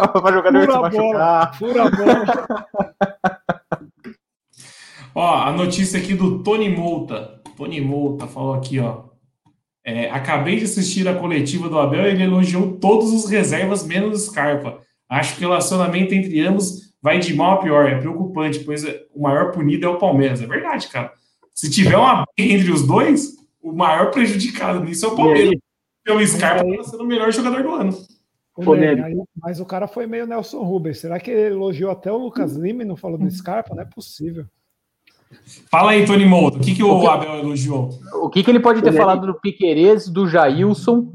pra 0.09 0.33
jogador 0.33 0.65
fura 0.65 0.73
se 0.73 0.81
machucar. 0.81 1.59
Fura 1.59 1.83
a 1.83 1.91
bola. 1.91 2.67
ó, 5.15 5.43
a 5.43 5.53
notícia 5.53 6.01
aqui 6.01 6.15
do 6.15 6.43
Tony 6.43 6.71
Mouta. 6.71 7.43
Tony 7.59 7.79
Mouta 7.79 8.27
falou 8.27 8.55
aqui, 8.55 8.81
ó. 8.81 9.11
É, 9.85 10.11
acabei 10.11 10.57
de 10.57 10.65
assistir 10.65 11.07
a 11.09 11.15
coletiva 11.15 11.69
do 11.69 11.79
Abel 11.79 12.07
e 12.07 12.09
ele 12.09 12.25
elogiou 12.25 12.79
todos 12.79 13.13
os 13.13 13.29
reservas, 13.29 13.87
menos 13.87 14.15
o 14.15 14.31
Scarpa. 14.31 14.79
Acho 15.11 15.37
que 15.37 15.45
o 15.45 15.49
relacionamento 15.49 16.15
entre 16.15 16.41
ambos 16.41 16.95
vai 17.03 17.19
de 17.19 17.35
mal 17.35 17.53
a 17.53 17.57
pior. 17.59 17.87
É 17.87 17.99
preocupante, 17.99 18.61
pois 18.61 18.83
o 19.15 19.21
maior 19.21 19.53
punido 19.53 19.87
é 19.87 19.91
o 19.91 19.99
Palmeiras. 19.99 20.41
É 20.41 20.47
verdade, 20.47 20.89
cara. 20.89 21.20
Se 21.61 21.69
tiver 21.69 21.99
uma 21.99 22.25
briga 22.25 22.55
entre 22.55 22.73
os 22.73 22.87
dois, 22.87 23.37
o 23.63 23.71
maior 23.71 24.11
prejudicado 24.11 24.83
nisso 24.83 25.05
é 25.05 25.09
o 25.11 25.15
Palmeiras. 25.15 25.61
Pelo 26.03 26.27
Scarpa 26.27 26.65
tá 26.65 26.85
sendo 26.85 27.03
o 27.03 27.07
melhor 27.07 27.31
jogador 27.31 27.63
do 27.63 27.75
ano. 27.75 27.99
aí, 29.05 29.15
mas 29.37 29.61
o 29.61 29.67
cara 29.67 29.87
foi 29.87 30.07
meio 30.07 30.27
Nelson 30.27 30.63
Rubens. 30.63 31.01
Será 31.01 31.21
que 31.21 31.31
ele 31.31 31.55
elogiou 31.55 31.91
até 31.91 32.11
o 32.11 32.17
Lucas 32.17 32.57
Lima 32.57 32.81
e 32.83 32.87
não 32.87 32.97
falou 32.97 33.19
do 33.19 33.31
Scarpa? 33.31 33.75
Não 33.75 33.83
é 33.83 33.85
possível. 33.85 34.47
Fala 35.71 35.91
aí, 35.91 36.07
Tony 36.07 36.25
Moldo. 36.25 36.57
O 36.57 36.61
que, 36.63 36.75
que 36.75 36.83
o, 36.83 36.97
o 36.97 37.01
que, 37.03 37.07
Abel 37.07 37.41
elogiou? 37.41 37.91
O 38.15 38.31
que, 38.31 38.43
que 38.43 38.51
ele 38.51 38.61
pode 38.61 38.81
ter 38.81 38.95
falado 38.95 39.27
do 39.27 39.39
Piquerez, 39.39 40.09
do 40.09 40.27
Jailson? 40.27 41.13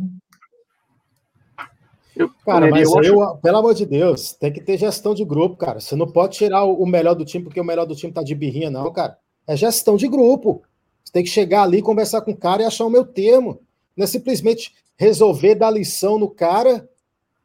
Eu, 2.16 2.30
cara, 2.46 2.70
mas 2.70 2.88
eu, 2.88 3.02
eu, 3.02 3.38
pelo 3.38 3.58
amor 3.58 3.74
de 3.74 3.88
Deus, 3.88 4.34
tem 4.34 4.54
que 4.54 4.62
ter 4.62 4.78
gestão 4.78 5.16
de 5.16 5.26
grupo, 5.26 5.58
cara. 5.58 5.80
Você 5.80 5.96
não 5.96 6.06
pode 6.06 6.38
tirar 6.38 6.66
o 6.66 6.86
melhor 6.86 7.16
do 7.16 7.26
time 7.26 7.44
porque 7.44 7.60
o 7.60 7.66
melhor 7.66 7.88
do 7.88 7.96
time 7.96 8.14
tá 8.14 8.22
de 8.22 8.36
birrinha, 8.36 8.70
não, 8.70 8.94
cara. 8.94 9.18
É 9.48 9.56
gestão 9.56 9.96
de 9.96 10.08
grupo. 10.08 10.64
Você 11.04 11.14
tem 11.14 11.24
que 11.24 11.30
chegar 11.30 11.64
ali, 11.64 11.82
conversar 11.82 12.22
com 12.22 12.32
o 12.32 12.38
cara 12.38 12.64
e 12.64 12.66
achar 12.66 12.86
o 12.86 12.90
meu 12.90 13.06
termo. 13.06 13.60
Não 13.96 14.04
é 14.04 14.08
simplesmente 14.08 14.74
resolver 14.98 15.56
dar 15.56 15.70
lição 15.70 16.18
no 16.18 16.30
cara 16.30 16.88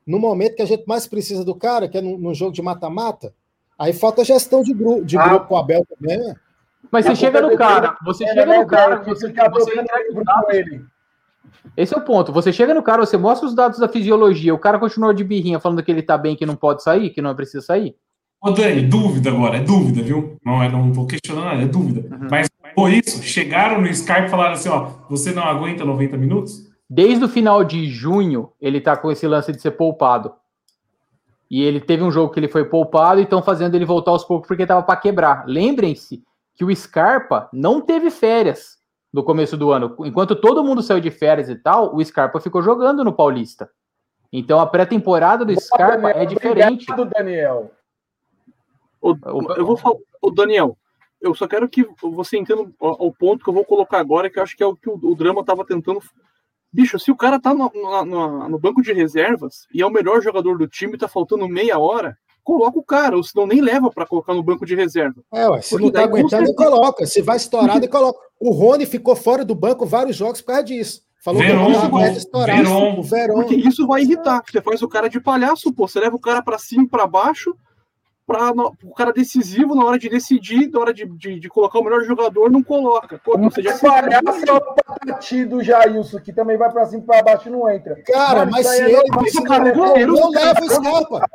no 0.07 0.19
momento 0.19 0.57
que 0.57 0.63
a 0.63 0.67
gente 0.67 0.85
mais 0.87 1.07
precisa 1.07 1.45
do 1.45 1.55
cara, 1.55 1.89
que 1.89 1.99
é 1.99 2.01
no, 2.01 2.19
no 2.19 2.35
jogo 2.35 2.53
de 2.53 2.63
mata-mata. 2.63 3.33
Aí 3.79 3.93
falta 3.93 4.25
gestão 4.25 4.63
de, 4.63 4.75
gru 4.75 5.05
de 5.05 5.17
ah. 5.17 5.29
grupo 5.29 5.47
com 5.47 5.55
o 5.55 5.59
Abel 5.59 5.87
também. 5.87 6.19
Né? 6.19 6.35
Mas 6.91 7.07
você 7.07 7.15
chega 7.15 7.41
no 7.41 7.57
cara, 7.57 7.97
você 8.05 8.27
chega 8.27 8.59
no 8.59 8.67
cara, 8.67 9.03
você, 9.05 9.33
você 9.33 10.57
ele. 10.57 10.85
Esse 11.77 11.95
é 11.95 11.97
o 11.97 12.05
ponto. 12.05 12.33
Você 12.33 12.53
chega 12.53 12.75
no 12.75 12.83
cara, 12.83 13.05
você 13.05 13.17
mostra 13.17 13.47
os 13.47 13.55
dados 13.55 13.79
da 13.79 13.89
fisiologia, 13.89 14.55
o 14.55 14.59
cara 14.59 14.79
continua 14.79 15.15
de 15.15 15.23
birrinha 15.23 15.61
falando 15.61 15.83
que 15.83 15.91
ele 15.91 16.03
tá 16.03 16.19
bem, 16.19 16.35
que 16.35 16.45
não 16.45 16.57
pode 16.57 16.83
sair, 16.83 17.11
que 17.11 17.23
não 17.23 17.35
precisa 17.35 17.65
sair. 17.65 17.97
Ô, 18.43 18.51
Dani, 18.51 18.83
dúvida 18.83 19.31
agora, 19.31 19.59
é 19.59 19.61
dúvida, 19.61 20.03
viu? 20.03 20.37
Não, 20.45 20.63
é, 20.63 20.69
não 20.69 20.91
tô 20.93 21.07
questionando 21.07 21.45
nada, 21.45 21.63
é 21.63 21.67
dúvida. 21.67 22.15
Uhum. 22.15 22.29
Mas 22.31 22.49
por 22.75 22.91
isso, 22.91 23.23
chegaram 23.23 23.81
no 23.81 23.89
Skype 23.89 24.27
e 24.27 24.29
falaram 24.29 24.53
assim: 24.53 24.69
ó, 24.69 24.91
você 25.09 25.33
não 25.33 25.43
aguenta 25.43 25.85
90 25.85 26.17
minutos? 26.17 26.69
Desde 26.89 27.25
o 27.25 27.29
final 27.29 27.63
de 27.63 27.87
junho, 27.87 28.51
ele 28.61 28.81
tá 28.81 28.97
com 28.97 29.11
esse 29.11 29.27
lance 29.27 29.53
de 29.53 29.61
ser 29.61 29.73
poupado. 29.73 30.33
E 31.51 31.63
ele 31.63 31.81
teve 31.81 32.03
um 32.03 32.11
jogo 32.11 32.33
que 32.33 32.41
ele 32.41 32.49
foi 32.49 32.65
poupado 32.65 33.21
e 33.21 33.25
estão 33.25 33.43
fazendo 33.43 33.75
ele 33.75 33.85
voltar 33.85 34.13
aos 34.13 34.25
poucos 34.25 34.49
porque 34.49 34.67
tava 34.67 34.83
para 34.83 34.97
quebrar. 34.97 35.45
Lembrem-se 35.47 36.23
que 36.55 36.65
o 36.65 36.75
Scarpa 36.75 37.49
não 37.53 37.81
teve 37.81 38.11
férias 38.11 38.79
no 39.13 39.23
começo 39.23 39.57
do 39.57 39.71
ano. 39.73 39.97
Enquanto 40.01 40.37
todo 40.37 40.65
mundo 40.65 40.83
saiu 40.83 41.01
de 41.01 41.11
férias 41.11 41.49
e 41.49 41.57
tal, 41.57 41.95
o 41.95 42.05
Scarpa 42.05 42.41
ficou 42.41 42.63
jogando 42.63 43.05
no 43.05 43.13
Paulista. 43.13 43.69
Então 44.33 44.61
a 44.61 44.67
pré-temporada 44.67 45.45
do 45.45 45.61
Scarpa 45.61 46.09
Daniel, 46.09 46.23
é 46.23 46.27
diferente. 46.27 46.91
Obrigado, 46.91 47.11
Daniel. 47.13 47.73
O, 49.01 49.17
eu 49.57 49.65
vou 49.65 49.77
falar, 49.77 49.97
o 50.21 50.31
Daniel, 50.31 50.77
eu 51.21 51.35
só 51.35 51.47
quero 51.47 51.69
que 51.69 51.87
você 52.03 52.39
entenda 52.39 52.63
o 52.81 53.13
ponto 53.13 53.45
que 53.45 53.51
eu 53.51 53.55
vou 53.55 53.65
colocar 53.65 53.99
agora, 53.99 54.31
que 54.31 54.39
eu 54.39 54.43
acho 54.43 54.57
que 54.57 54.63
é 54.63 54.67
o 54.67 54.77
que 54.77 54.89
o, 54.89 54.95
o 54.95 55.15
drama 55.15 55.41
estava 55.41 55.65
tentando. 55.65 56.01
Bicho, 56.73 56.99
se 56.99 57.11
o 57.11 57.17
cara 57.17 57.41
tá 57.41 57.53
no, 57.53 57.71
no, 57.75 58.49
no, 58.49 58.59
banco 58.59 58.81
de 58.81 58.93
reservas 58.93 59.67
e 59.75 59.83
é 59.83 59.87
o 59.87 59.91
melhor 59.91 60.23
jogador 60.23 60.57
do 60.57 60.69
time, 60.69 60.97
tá 60.97 61.09
faltando 61.09 61.49
meia 61.49 61.79
hora, 61.79 62.17
coloca 62.45 62.79
o 62.79 62.83
cara, 62.83 63.17
ou 63.17 63.25
senão 63.25 63.47
nem 63.47 63.61
leva 63.61 63.91
para 63.91 64.07
colocar 64.07 64.35
no 64.35 64.43
banco 64.43 64.65
de 64.65 64.75
reserva. 64.75 65.21
É, 65.33 65.49
ué, 65.49 65.61
se 65.61 65.71
Porque 65.71 65.85
não 65.85 65.93
tá 65.93 66.05
aguentando, 66.05 66.45
nem 66.45 66.55
coloca. 66.55 67.07
Se 67.07 67.21
vai 67.23 67.37
estourar, 67.37 67.81
nem 67.81 67.89
coloca. 67.89 68.19
O 68.39 68.53
Rony 68.53 68.87
ficou 68.87 69.17
fora 69.17 69.45
do 69.45 69.55
banco 69.55 69.85
vários 69.85 70.17
jogos 70.17 70.41
por 70.41 70.49
causa 70.49 70.65
disso. 70.65 71.03
Falou 71.23 71.43
Veron, 71.43 71.67
que 71.67 71.87
o 71.87 71.91
vai 71.91 72.13
estourar. 72.13 72.57
Veron. 72.57 72.99
O 72.99 73.03
Veron. 73.03 73.35
Porque 73.35 73.55
isso 73.55 73.87
vai 73.87 74.03
irritar. 74.03 74.43
Você 74.51 74.63
faz 74.63 74.81
o 74.81 74.89
cara 74.89 75.09
de 75.09 75.21
palhaço, 75.21 75.73
pô. 75.73 75.87
Você 75.87 76.01
leva 76.01 76.17
o 76.17 76.21
cara 76.21 76.41
para 76.41 76.59
cima, 76.59 76.89
para 76.89 77.07
baixo, 77.07 77.55
para 78.31 78.53
o 78.85 78.95
cara 78.95 79.13
decisivo 79.13 79.75
na 79.75 79.85
hora 79.85 79.99
de 79.99 80.09
decidir, 80.09 80.71
na 80.71 80.79
hora 80.79 80.95
de, 80.95 81.05
de, 81.05 81.41
de, 81.41 81.49
colocar 81.49 81.81
o 81.81 81.83
melhor 81.83 82.05
jogador, 82.05 82.49
não 82.49 82.63
coloca. 82.63 83.21
Pô, 83.25 83.37
você 83.37 83.61
já 83.61 83.77
palhaço 83.77 84.45
é 84.47 84.53
o 84.53 84.61
Patati 84.61 85.45
do 85.45 85.61
Jailson, 85.61 86.21
que 86.21 86.33
também 86.33 86.57
vai 86.57 86.71
para 86.71 86.87
cima 86.87 87.03
para 87.03 87.25
baixo 87.25 87.49
e 87.49 87.53
não 87.53 87.69
entra. 87.69 88.01
Cara, 88.07 88.47
mas, 88.47 88.65
mas 88.65 88.67
se 88.69 88.83
ele, 88.83 89.03
mas 89.13 89.33
se 89.33 89.43
cara, 89.43 89.75
não, 89.75 89.95
não, 89.95 90.07
não 90.07 90.31
leva 90.31 90.61
o 90.61 90.71
Scarpa. 90.71 91.27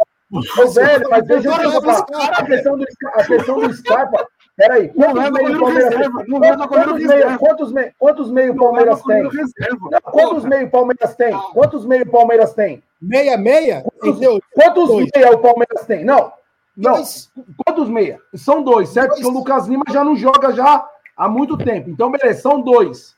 velho, 0.74 1.10
mas 1.10 1.28
deixa 1.28 1.48
eu 1.50 1.82
falar. 1.82 2.06
A 2.38 2.46
questão 2.46 2.78
do, 2.78 2.86
a 3.14 3.24
questão 3.26 3.60
do 3.60 3.74
Scarpa, 3.74 4.28
Peraí, 4.56 4.90
Não 4.96 5.14
quantos 5.14 5.22
leva 5.22 5.32
meio 5.32 5.58
o 5.58 5.60
goleiro 5.60 5.60
Palmeiras 5.60 5.90
tem? 5.90 5.98
reserva. 5.98 6.24
Não 6.28 6.40
leva 6.40 6.66
goleiro 6.66 6.90
Quantos 6.92 7.08
meio, 7.08 7.20
reserva. 7.20 7.38
quantos 7.40 7.72
meio, 7.74 7.92
quantos 8.00 8.32
meio 8.32 8.52
o 8.52 8.56
Não 8.56 8.64
Palmeiras 8.64 9.04
tem? 9.04 9.24
goleiro. 9.24 9.48
Não, 9.92 10.02
quantos 10.02 10.44
Porra. 10.44 10.48
meio 10.50 10.68
o 10.68 10.70
Palmeiras 10.72 11.16
tem? 11.16 11.34
Quantos 11.54 11.86
meio 11.86 12.10
Palmeiras 12.10 12.54
tem? 12.54 12.84
Meia, 13.02 13.38
meia? 13.38 13.84
Entendeu? 13.98 14.40
Quantos 14.54 14.90
meia 15.14 15.32
o 15.34 15.40
Palmeiras 15.40 15.86
tem? 15.86 16.06
Não. 16.06 16.32
Não. 16.76 16.94
Dois. 16.94 17.32
Quantos 17.66 17.90
meia? 17.90 18.20
São 18.34 18.62
dois, 18.64 18.90
certo? 18.90 19.10
Dois. 19.10 19.22
Porque 19.22 19.34
o 19.34 19.38
Lucas 19.38 19.68
Lima 19.68 19.84
já 19.90 20.04
não 20.04 20.16
joga 20.16 20.52
já 20.54 20.86
há 21.16 21.30
muito 21.30 21.58
tempo. 21.58 21.90
Então, 21.90 22.12
beleza, 22.12 22.42
são 22.42 22.62
dois. 22.62 23.16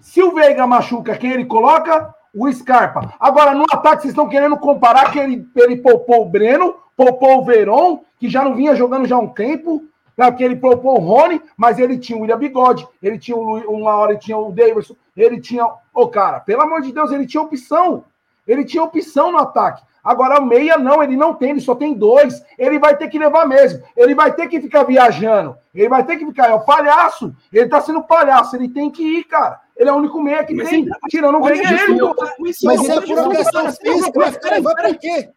Se 0.00 0.22
o 0.22 0.32
Veiga 0.32 0.66
machuca, 0.66 1.16
quem 1.16 1.32
ele 1.32 1.44
coloca? 1.44 2.14
O 2.34 2.52
Scarpa. 2.52 3.14
Agora, 3.18 3.54
no 3.54 3.64
ataque, 3.70 4.02
vocês 4.02 4.12
estão 4.12 4.28
querendo 4.28 4.56
comparar 4.58 5.10
que 5.10 5.18
ele, 5.18 5.48
ele 5.56 5.76
poupou 5.76 6.22
o 6.22 6.28
Breno, 6.28 6.74
poupou 6.96 7.38
o 7.38 7.44
Veron, 7.44 8.00
que 8.18 8.28
já 8.28 8.44
não 8.44 8.54
vinha 8.54 8.74
jogando 8.74 9.06
já 9.06 9.16
há 9.16 9.20
um 9.20 9.28
tempo, 9.28 9.84
né? 10.16 10.30
que 10.32 10.44
ele 10.44 10.56
poupou 10.56 10.98
o 10.98 11.02
Rony, 11.02 11.40
mas 11.56 11.78
ele 11.78 11.98
tinha 11.98 12.18
o 12.18 12.22
William 12.22 12.38
Bigode, 12.38 12.86
ele 13.02 13.18
tinha 13.18 13.36
o 13.36 13.56
uma 13.70 13.94
hora 13.94 14.12
ele 14.12 14.20
tinha 14.20 14.36
o 14.36 14.52
Davidson, 14.52 14.96
ele 15.16 15.40
tinha. 15.40 15.66
Ô, 15.94 16.08
cara, 16.08 16.40
pelo 16.40 16.62
amor 16.62 16.82
de 16.82 16.92
Deus, 16.92 17.10
ele 17.10 17.26
tinha 17.26 17.42
opção. 17.42 18.04
Ele 18.46 18.64
tinha 18.64 18.82
opção 18.82 19.32
no 19.32 19.38
ataque. 19.38 19.82
Agora, 20.06 20.40
o 20.40 20.46
meia 20.46 20.78
não, 20.78 21.02
ele 21.02 21.16
não 21.16 21.34
tem, 21.34 21.50
ele 21.50 21.60
só 21.60 21.74
tem 21.74 21.92
dois. 21.92 22.40
Ele 22.56 22.78
vai 22.78 22.96
ter 22.96 23.08
que 23.08 23.18
levar 23.18 23.44
mesmo. 23.44 23.82
Ele 23.96 24.14
vai 24.14 24.32
ter 24.32 24.46
que 24.46 24.60
ficar 24.60 24.84
viajando. 24.84 25.56
Ele 25.74 25.88
vai 25.88 26.04
ter 26.04 26.16
que 26.16 26.24
ficar. 26.24 26.48
É 26.48 26.54
o 26.54 26.60
palhaço. 26.60 27.34
Ele 27.52 27.68
tá 27.68 27.80
sendo 27.80 28.04
palhaço. 28.04 28.54
Ele 28.54 28.68
tem 28.68 28.88
que 28.88 29.02
ir, 29.02 29.24
cara. 29.24 29.60
Ele 29.76 29.90
é 29.90 29.92
o 29.92 29.96
único 29.96 30.22
meia 30.22 30.44
que 30.44 30.54
Mas 30.54 30.68
tem. 30.68 30.86
Tirando 31.10 31.38
o 31.38 31.42
Olha 31.42 31.56
Veiga, 31.56 31.74
isso, 31.74 31.84
ele. 31.84 31.94
meu. 31.94 32.14
Mas 32.62 32.88
é 32.88 33.00
por 33.00 33.18
uma 33.18 33.34
questão 33.34 33.72
física, 33.72 34.20
vai 34.20 34.30
ficar 34.30 34.50
levando 34.50 34.74
pra 34.76 34.94
quê? 34.94 35.28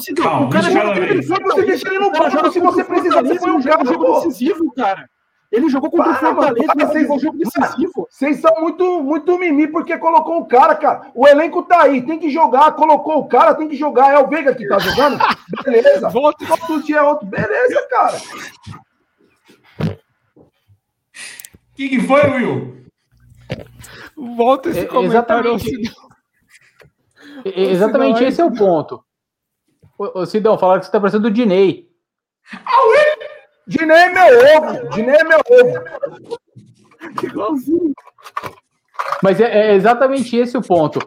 Cidão, 0.00 0.24
Calma, 0.24 0.46
o 0.46 0.50
cara 0.50 0.70
joga 0.70 0.98
ele 0.98 1.22
foi 1.22 1.40
Você 1.44 1.62
deixa 1.62 1.88
ele 1.88 1.98
no 2.00 2.10
banco, 2.10 2.30
joga 2.30 2.50
se 2.50 2.58
você 2.58 2.82
precisar, 2.82 3.22
você 3.22 3.38
põe 3.38 3.50
um 3.52 3.60
ele 3.60 3.84
jogo 3.84 4.14
decisivo, 4.14 4.72
cara. 4.74 5.08
Ele 5.54 5.68
jogou 5.68 5.90
contra 5.90 6.10
o 6.10 6.14
Para, 6.14 6.22
mano, 6.32 6.36
Fortaleza, 6.36 6.74
para, 6.74 6.86
vocês- 6.86 7.02
jogou 7.02 7.18
jogo 7.20 7.38
decisivo. 7.38 8.08
Vocês 8.10 8.40
são 8.40 8.60
muito, 8.60 9.02
muito 9.02 9.38
mimi 9.38 9.68
porque 9.68 9.96
colocou 9.98 10.38
o 10.40 10.46
cara, 10.46 10.74
cara. 10.74 11.10
O 11.14 11.26
elenco 11.28 11.62
tá 11.62 11.82
aí, 11.82 12.02
tem 12.04 12.18
que 12.18 12.28
jogar. 12.30 12.72
Colocou 12.72 13.18
o 13.20 13.28
cara, 13.28 13.54
tem 13.54 13.68
que 13.68 13.76
jogar. 13.76 14.12
É 14.12 14.18
o 14.18 14.26
Veiga 14.28 14.54
que 14.54 14.66
tá 14.66 14.78
jogando? 14.78 15.18
Beleza. 15.64 16.08
Volta. 16.08 16.44
Todo 16.66 16.82
dia 16.82 16.96
é 16.98 17.02
outro. 17.02 17.26
Beleza, 17.26 17.86
cara. 17.88 18.16
O 19.80 21.76
que, 21.76 21.88
que 21.88 22.00
foi, 22.00 22.20
Will? 22.30 22.84
Volta 24.36 24.70
esse 24.70 24.80
É, 24.80 24.84
comentário. 24.86 25.50
ao 25.50 25.56
exatamente. 25.56 25.70
Sidão. 25.70 26.04
E- 27.44 27.62
Exatamente 27.70 28.24
esse 28.24 28.40
é 28.40 28.44
o 28.44 28.52
ponto. 28.52 29.04
Ô, 29.98 30.24
Sidão, 30.26 30.56
falaram 30.58 30.80
que 30.80 30.86
você 30.86 30.92
tá 30.92 31.00
parecendo 31.00 31.28
o 31.28 31.30
Dinei. 31.30 31.88
Dinei 33.66 33.96
é 33.96 34.08
meu 34.12 34.56
ovo. 34.56 34.88
Dinei 34.90 35.14
é 35.16 35.24
meu 35.24 35.38
ovo. 35.38 35.84
Igualzinho. 37.22 37.92
Mas 39.22 39.40
é, 39.40 39.70
é 39.70 39.74
exatamente 39.74 40.36
esse 40.36 40.56
o 40.56 40.62
ponto. 40.62 40.98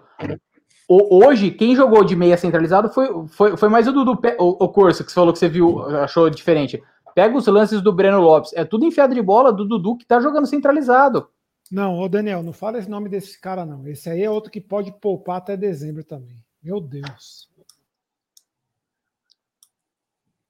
O- 0.88 1.26
hoje, 1.26 1.52
quem 1.52 1.76
jogou 1.76 2.04
de 2.04 2.16
meia 2.16 2.38
centralizado 2.38 2.90
foi, 2.90 3.10
foi, 3.30 3.58
foi 3.58 3.70
mais 3.70 3.88
o 3.88 3.92
Dudu, 3.92 4.20
o, 4.40 4.64
o 4.66 4.70
Corso, 4.70 5.04
que 5.04 5.12
você 5.12 5.16
falou 5.16 5.34
que 5.34 5.40
você 5.40 5.50
viu, 5.50 5.80
achou 5.98 6.30
diferente. 6.30 6.82
Pega 7.14 7.36
os 7.36 7.48
lances 7.48 7.82
do 7.82 7.92
Breno 7.92 8.22
Lopes. 8.22 8.54
É 8.54 8.64
tudo 8.64 8.86
enfiado 8.86 9.14
de 9.14 9.22
bola 9.22 9.52
do 9.52 9.66
Dudu 9.68 9.98
que 9.98 10.06
tá 10.06 10.20
jogando 10.20 10.46
centralizado. 10.48 11.28
Não, 11.72 12.00
ô 12.00 12.08
Daniel, 12.08 12.42
não 12.44 12.54
fala 12.54 12.78
esse 12.78 12.90
nome 12.90 13.10
desse 13.10 13.40
cara, 13.42 13.66
não. 13.66 13.86
Esse 13.88 14.10
aí 14.10 14.24
é 14.24 14.30
outro 14.30 14.52
que 14.52 14.62
pode 14.62 14.92
poupar 15.02 15.38
até 15.38 15.58
dezembro 15.58 16.04
também. 16.04 16.38
Meu 16.64 16.80
Deus. 16.80 17.50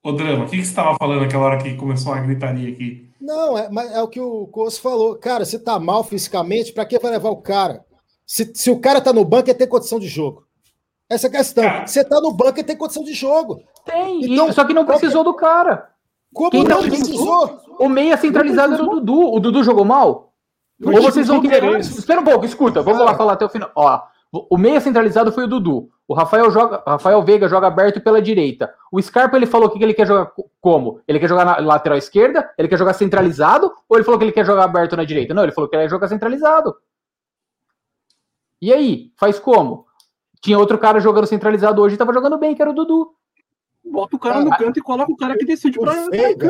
Ô, 0.07 0.11
Drama, 0.13 0.45
o 0.45 0.47
que, 0.47 0.57
que 0.57 0.63
você 0.63 0.69
estava 0.69 0.95
falando 0.97 1.21
naquela 1.21 1.43
hora 1.45 1.57
que 1.57 1.73
começou 1.75 2.13
a 2.13 2.19
gritaria 2.19 2.69
aqui? 2.71 3.09
Não, 3.19 3.57
é, 3.57 3.67
mas 3.69 3.91
é 3.91 4.01
o 4.01 4.07
que 4.07 4.21
o 4.21 4.47
Coço 4.47 4.81
falou. 4.81 5.15
Cara, 5.15 5.43
se 5.43 5.59
tá 5.59 5.77
mal 5.77 6.03
fisicamente, 6.03 6.71
pra 6.71 6.85
que 6.85 6.97
vai 6.97 7.11
levar 7.11 7.29
o 7.29 7.41
cara? 7.41 7.83
Se, 8.25 8.49
se 8.55 8.71
o 8.71 8.79
cara 8.79 9.01
tá 9.01 9.11
no 9.11 9.25
banco, 9.25 9.49
ele 9.49 9.57
tem 9.57 9.67
condição 9.67 9.99
de 9.99 10.07
jogo. 10.07 10.43
Essa 11.09 11.27
é 11.27 11.29
a 11.29 11.33
questão. 11.33 11.63
Cara. 11.63 11.85
Você 11.87 12.03
tá 12.05 12.21
no 12.21 12.31
banco, 12.31 12.57
ele 12.59 12.63
tem 12.67 12.77
condição 12.77 13.03
de 13.03 13.13
jogo. 13.13 13.61
Tem, 13.85 14.21
e- 14.21 14.33
Então, 14.33 14.51
só 14.53 14.63
que 14.63 14.73
não 14.73 14.85
qual 14.85 14.95
que- 14.97 15.01
precisou 15.01 15.23
do 15.25 15.33
cara. 15.33 15.89
Como 16.33 16.51
Quem 16.51 16.63
não 16.63 16.81
precisou? 16.83 17.59
O 17.79 17.89
meia 17.89 18.15
centralizado 18.15 18.75
era 18.75 18.83
o 18.83 18.87
Dudu. 18.89 19.33
O 19.33 19.39
Dudu 19.41 19.61
jogou 19.63 19.83
mal? 19.83 20.31
Ou 20.83 21.01
vocês 21.01 21.27
vão 21.27 21.41
querer. 21.41 21.79
Espera 21.79 22.21
um 22.21 22.23
pouco, 22.23 22.45
escuta, 22.45 22.81
vamos 22.81 23.01
lá 23.05 23.13
falar 23.15 23.33
até 23.33 23.43
o 23.45 23.49
final. 23.49 23.71
Ó, 23.75 23.99
o 24.49 24.57
meia 24.57 24.79
centralizado 24.81 25.31
foi 25.31 25.45
o 25.45 25.47
Dudu. 25.47 25.89
O 26.07 26.13
Rafael, 26.13 26.51
joga, 26.51 26.83
Rafael 26.85 27.21
Veiga 27.23 27.47
joga 27.47 27.67
aberto 27.67 28.01
pela 28.01 28.21
direita. 28.21 28.73
O 28.91 29.01
Scarpa 29.01 29.35
ele 29.37 29.45
falou 29.45 29.69
que 29.69 29.81
ele 29.81 29.93
quer 29.93 30.05
jogar 30.05 30.27
co- 30.27 30.49
como? 30.61 31.01
Ele 31.07 31.19
quer 31.19 31.27
jogar 31.29 31.45
na 31.45 31.57
lateral 31.59 31.97
esquerda? 31.97 32.49
Ele 32.57 32.67
quer 32.67 32.77
jogar 32.77 32.93
centralizado? 32.93 33.73
Ou 33.89 33.97
ele 33.97 34.03
falou 34.03 34.17
que 34.17 34.25
ele 34.25 34.31
quer 34.31 34.45
jogar 34.45 34.63
aberto 34.63 34.95
na 34.95 35.03
direita? 35.03 35.33
Não, 35.33 35.43
ele 35.43 35.51
falou 35.51 35.69
que 35.69 35.75
ele 35.75 35.83
quer 35.83 35.89
jogar 35.89 36.07
centralizado. 36.07 36.75
E 38.61 38.73
aí? 38.73 39.11
Faz 39.17 39.39
como? 39.39 39.85
Tinha 40.41 40.57
outro 40.57 40.77
cara 40.77 40.99
jogando 40.99 41.27
centralizado 41.27 41.81
hoje 41.81 41.95
e 41.95 41.97
tava 41.97 42.13
jogando 42.13 42.37
bem, 42.37 42.55
que 42.55 42.61
era 42.61 42.71
o 42.71 42.73
Dudu. 42.73 43.13
Bota 43.91 44.15
o 44.15 44.19
cara 44.19 44.41
no 44.41 44.49
canto 44.57 44.79
e 44.79 44.81
coloca 44.81 45.11
o 45.11 45.17
cara 45.17 45.37
que 45.37 45.45
decide 45.45 45.79
pra. 45.79 45.93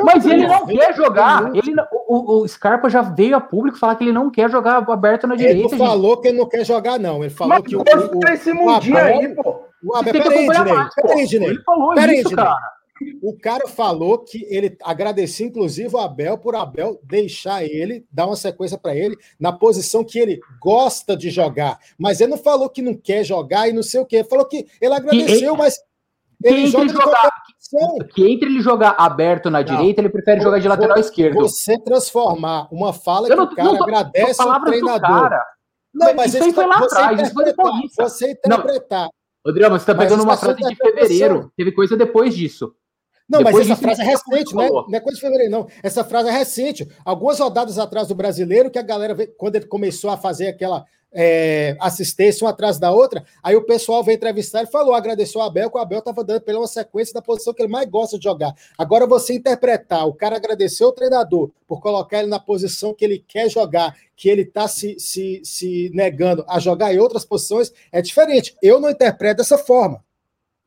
Mas 0.03 0.25
ele 0.25 0.47
não 0.47 0.65
Veiga- 0.65 0.85
quer 0.87 0.95
jogar. 0.95 1.55
Ele, 1.55 1.73
o, 2.07 2.41
o 2.43 2.47
Scarpa 2.47 2.89
já 2.89 3.01
veio 3.01 3.35
a 3.35 3.41
público 3.41 3.77
falar 3.77 3.95
que 3.95 4.03
ele 4.03 4.11
não 4.11 4.29
quer 4.29 4.49
jogar 4.49 4.77
aberto 4.89 5.27
na 5.27 5.35
Ele 5.35 5.43
não 5.43 5.49
direita. 5.49 5.69
gente. 5.69 5.77
falou 5.87 6.17
que 6.17 6.27
ele 6.29 6.37
não 6.37 6.47
quer 6.49 6.65
jogar, 6.65 6.99
não. 6.99 7.23
Ele 7.23 7.29
falou 7.33 7.53
Mas 7.55 7.63
que 7.67 7.75
o, 7.75 7.83
tem 7.83 8.33
esse 8.33 8.51
mundinho 8.53 8.97
Abel- 8.97 9.17
aí, 9.19 9.35
pô. 9.35 9.49
o 9.83 9.87
Você 9.93 9.99
Abel- 9.99 10.13
tem 10.13 10.21
que 10.21 10.29
Peraí, 10.29 10.37
acompanhar 10.45 10.63
Dinei. 10.63 10.73
mais, 10.77 10.95
pô. 10.95 11.07
Peraí, 11.07 11.27
Dinei. 11.27 11.49
Ele 11.49 11.63
falou 11.63 11.93
isso, 11.93 12.35
cara. 12.35 12.77
O 13.21 13.37
cara 13.37 13.67
falou 13.67 14.17
que 14.17 14.43
ele 14.49 14.75
agradecia, 14.83 15.45
inclusive, 15.45 15.93
o 15.95 15.99
Abel 15.99 16.35
por 16.35 16.55
Abel 16.55 16.99
deixar 17.03 17.63
ele, 17.63 18.03
dar 18.11 18.25
uma 18.25 18.35
sequência 18.35 18.75
para 18.75 18.95
ele, 18.95 19.15
na 19.39 19.51
posição 19.53 20.03
que 20.03 20.17
ele 20.17 20.39
gosta 20.59 21.15
de 21.15 21.29
jogar. 21.29 21.77
Mas 21.95 22.19
ele 22.21 22.31
não 22.31 22.39
falou 22.39 22.67
que 22.67 22.81
não 22.81 22.95
quer 22.95 23.23
jogar 23.23 23.69
e 23.69 23.73
não 23.73 23.83
sei 23.83 24.01
o 24.01 24.05
quê. 24.05 24.15
Ele 24.17 24.27
falou 24.27 24.45
que 24.47 24.65
ele 24.81 24.95
agradeceu, 24.95 25.55
mas 25.55 25.79
que 26.41 26.47
ele 26.47 26.61
entre 26.61 26.71
joga 26.71 26.85
de 26.87 26.93
jogar-. 26.93 27.31
Que 28.13 28.31
entre 28.31 28.49
ele 28.49 28.61
jogar 28.61 28.95
aberto 28.97 29.49
na 29.49 29.61
direita, 29.61 29.99
ele 30.01 30.09
prefere 30.09 30.39
jogar 30.41 30.59
de 30.59 30.67
lateral 30.67 30.97
esquerdo. 30.99 31.35
Você 31.35 31.77
transformar 31.79 32.67
uma 32.71 32.93
fala 32.93 33.27
Eu 33.27 33.31
que 33.31 33.35
não- 33.35 33.43
o 33.45 33.55
cara 33.55 33.67
não 33.69 33.77
tô- 33.77 33.83
agradece 33.83 34.33
o 34.33 34.37
Palavras 34.37 34.63
do 34.79 34.85
treinador. 34.85 35.01
cara. 35.21 35.45
Não, 35.93 36.07
Mas 36.07 36.15
mas 36.15 36.27
isso 36.27 36.37
ele 36.37 36.45
aí 36.45 36.53
foi 36.53 36.65
lá 36.67 36.77
atrás, 36.77 37.21
isso 37.21 37.33
foi 37.33 37.43
depois. 37.45 37.73
Você 37.97 38.31
interpretar. 38.31 39.09
Adriano, 39.45 39.79
você 39.79 39.85
tá 39.85 39.93
Mas 39.93 40.05
pegando 40.09 40.23
uma 40.23 40.37
frase 40.37 40.59
de 40.61 40.75
fevereiro. 40.75 41.51
Teve 41.57 41.71
coisa 41.71 41.95
depois 41.97 42.35
disso. 42.35 42.73
Não, 43.29 43.39
mas 43.41 43.47
Depois 43.47 43.65
essa 43.65 43.73
disso, 43.75 43.81
frase 43.83 44.01
é 44.01 44.03
ele 44.05 44.11
recente, 44.11 44.55
não 44.55 44.61
é, 44.61 44.67
falou. 44.67 44.85
não 44.89 44.97
é 44.97 44.99
coisa 45.01 45.15
de 45.15 45.21
fevereiro, 45.21 45.51
não. 45.51 45.67
Essa 45.83 46.03
frase 46.03 46.29
é 46.29 46.31
recente. 46.31 46.87
Algumas 47.03 47.39
rodadas 47.39 47.77
atrás 47.77 48.07
do 48.07 48.15
brasileiro, 48.15 48.69
que 48.71 48.79
a 48.79 48.81
galera, 48.81 49.15
quando 49.37 49.55
ele 49.57 49.65
começou 49.65 50.09
a 50.09 50.15
fazer 50.17 50.47
aquela 50.47 50.85
é, 51.13 51.75
assistência 51.79 52.45
uma 52.45 52.51
atrás 52.51 52.77
da 52.77 52.91
outra, 52.91 53.23
aí 53.41 53.55
o 53.55 53.65
pessoal 53.65 54.03
veio 54.03 54.15
entrevistar 54.17 54.63
e 54.63 54.67
falou, 54.67 54.93
agradeceu 54.93 55.41
o 55.41 55.43
Abel, 55.43 55.69
que 55.71 55.77
o 55.77 55.81
Abel 55.81 55.99
estava 55.99 56.23
dando 56.23 56.41
pela 56.41 56.59
uma 56.59 56.67
sequência 56.67 57.13
da 57.13 57.21
posição 57.21 57.53
que 57.53 57.61
ele 57.61 57.71
mais 57.71 57.89
gosta 57.89 58.17
de 58.17 58.23
jogar. 58.23 58.53
Agora, 58.77 59.07
você 59.07 59.33
interpretar, 59.33 60.05
o 60.07 60.13
cara 60.13 60.35
agradeceu 60.35 60.89
o 60.89 60.91
treinador 60.91 61.49
por 61.67 61.79
colocar 61.81 62.19
ele 62.19 62.27
na 62.27 62.39
posição 62.39 62.93
que 62.93 63.03
ele 63.05 63.23
quer 63.27 63.49
jogar, 63.49 63.95
que 64.15 64.29
ele 64.29 64.41
está 64.43 64.67
se, 64.67 64.99
se, 64.99 65.41
se 65.43 65.89
negando 65.93 66.43
a 66.47 66.59
jogar 66.59 66.93
em 66.93 66.99
outras 66.99 67.23
posições, 67.25 67.71
é 67.91 68.01
diferente. 68.01 68.55
Eu 68.61 68.79
não 68.79 68.89
interpreto 68.89 69.37
dessa 69.37 69.57
forma. 69.57 70.03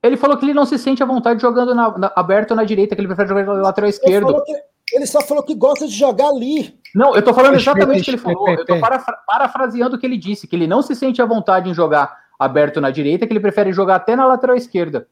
Ele 0.02 0.16
falou 0.16 0.36
que 0.38 0.46
ele 0.46 0.54
não 0.54 0.64
se 0.64 0.78
sente 0.78 1.02
à 1.02 1.06
vontade 1.06 1.42
jogando 1.42 1.74
na- 1.74 1.98
na- 1.98 2.12
aberto 2.16 2.54
na 2.54 2.64
direita, 2.64 2.94
que 2.94 3.00
ele 3.02 3.08
prefere 3.08 3.28
jogar 3.28 3.42
de 3.42 3.50
lateral 3.60 3.88
Ele, 3.88 3.96
esquerdo. 3.96 4.24
falou 4.26 4.42
que- 4.44 4.62
ele 4.92 5.06
só 5.06 5.20
falou 5.20 5.42
que 5.42 5.54
gosta 5.54 5.86
de 5.86 5.94
jogar 5.94 6.28
ali. 6.28 6.78
Não, 6.94 7.14
eu 7.14 7.22
tô 7.22 7.32
falando 7.32 7.54
exatamente 7.54 8.00
o 8.02 8.04
que 8.04 8.10
ele 8.10 8.18
falou. 8.18 8.48
Eu 8.48 8.64
tô 8.64 8.78
parafra- 8.80 9.18
parafraseando 9.26 9.96
o 9.96 9.98
que 9.98 10.06
ele 10.06 10.16
disse, 10.18 10.46
que 10.46 10.56
ele 10.56 10.66
não 10.66 10.82
se 10.82 10.94
sente 10.94 11.20
à 11.22 11.26
vontade 11.26 11.68
em 11.70 11.74
jogar 11.74 12.16
aberto 12.38 12.80
na 12.80 12.90
direita, 12.90 13.26
que 13.26 13.32
ele 13.32 13.40
prefere 13.40 13.72
jogar 13.72 13.96
até 13.96 14.16
na 14.16 14.26
lateral 14.26 14.56
esquerda. 14.56 15.06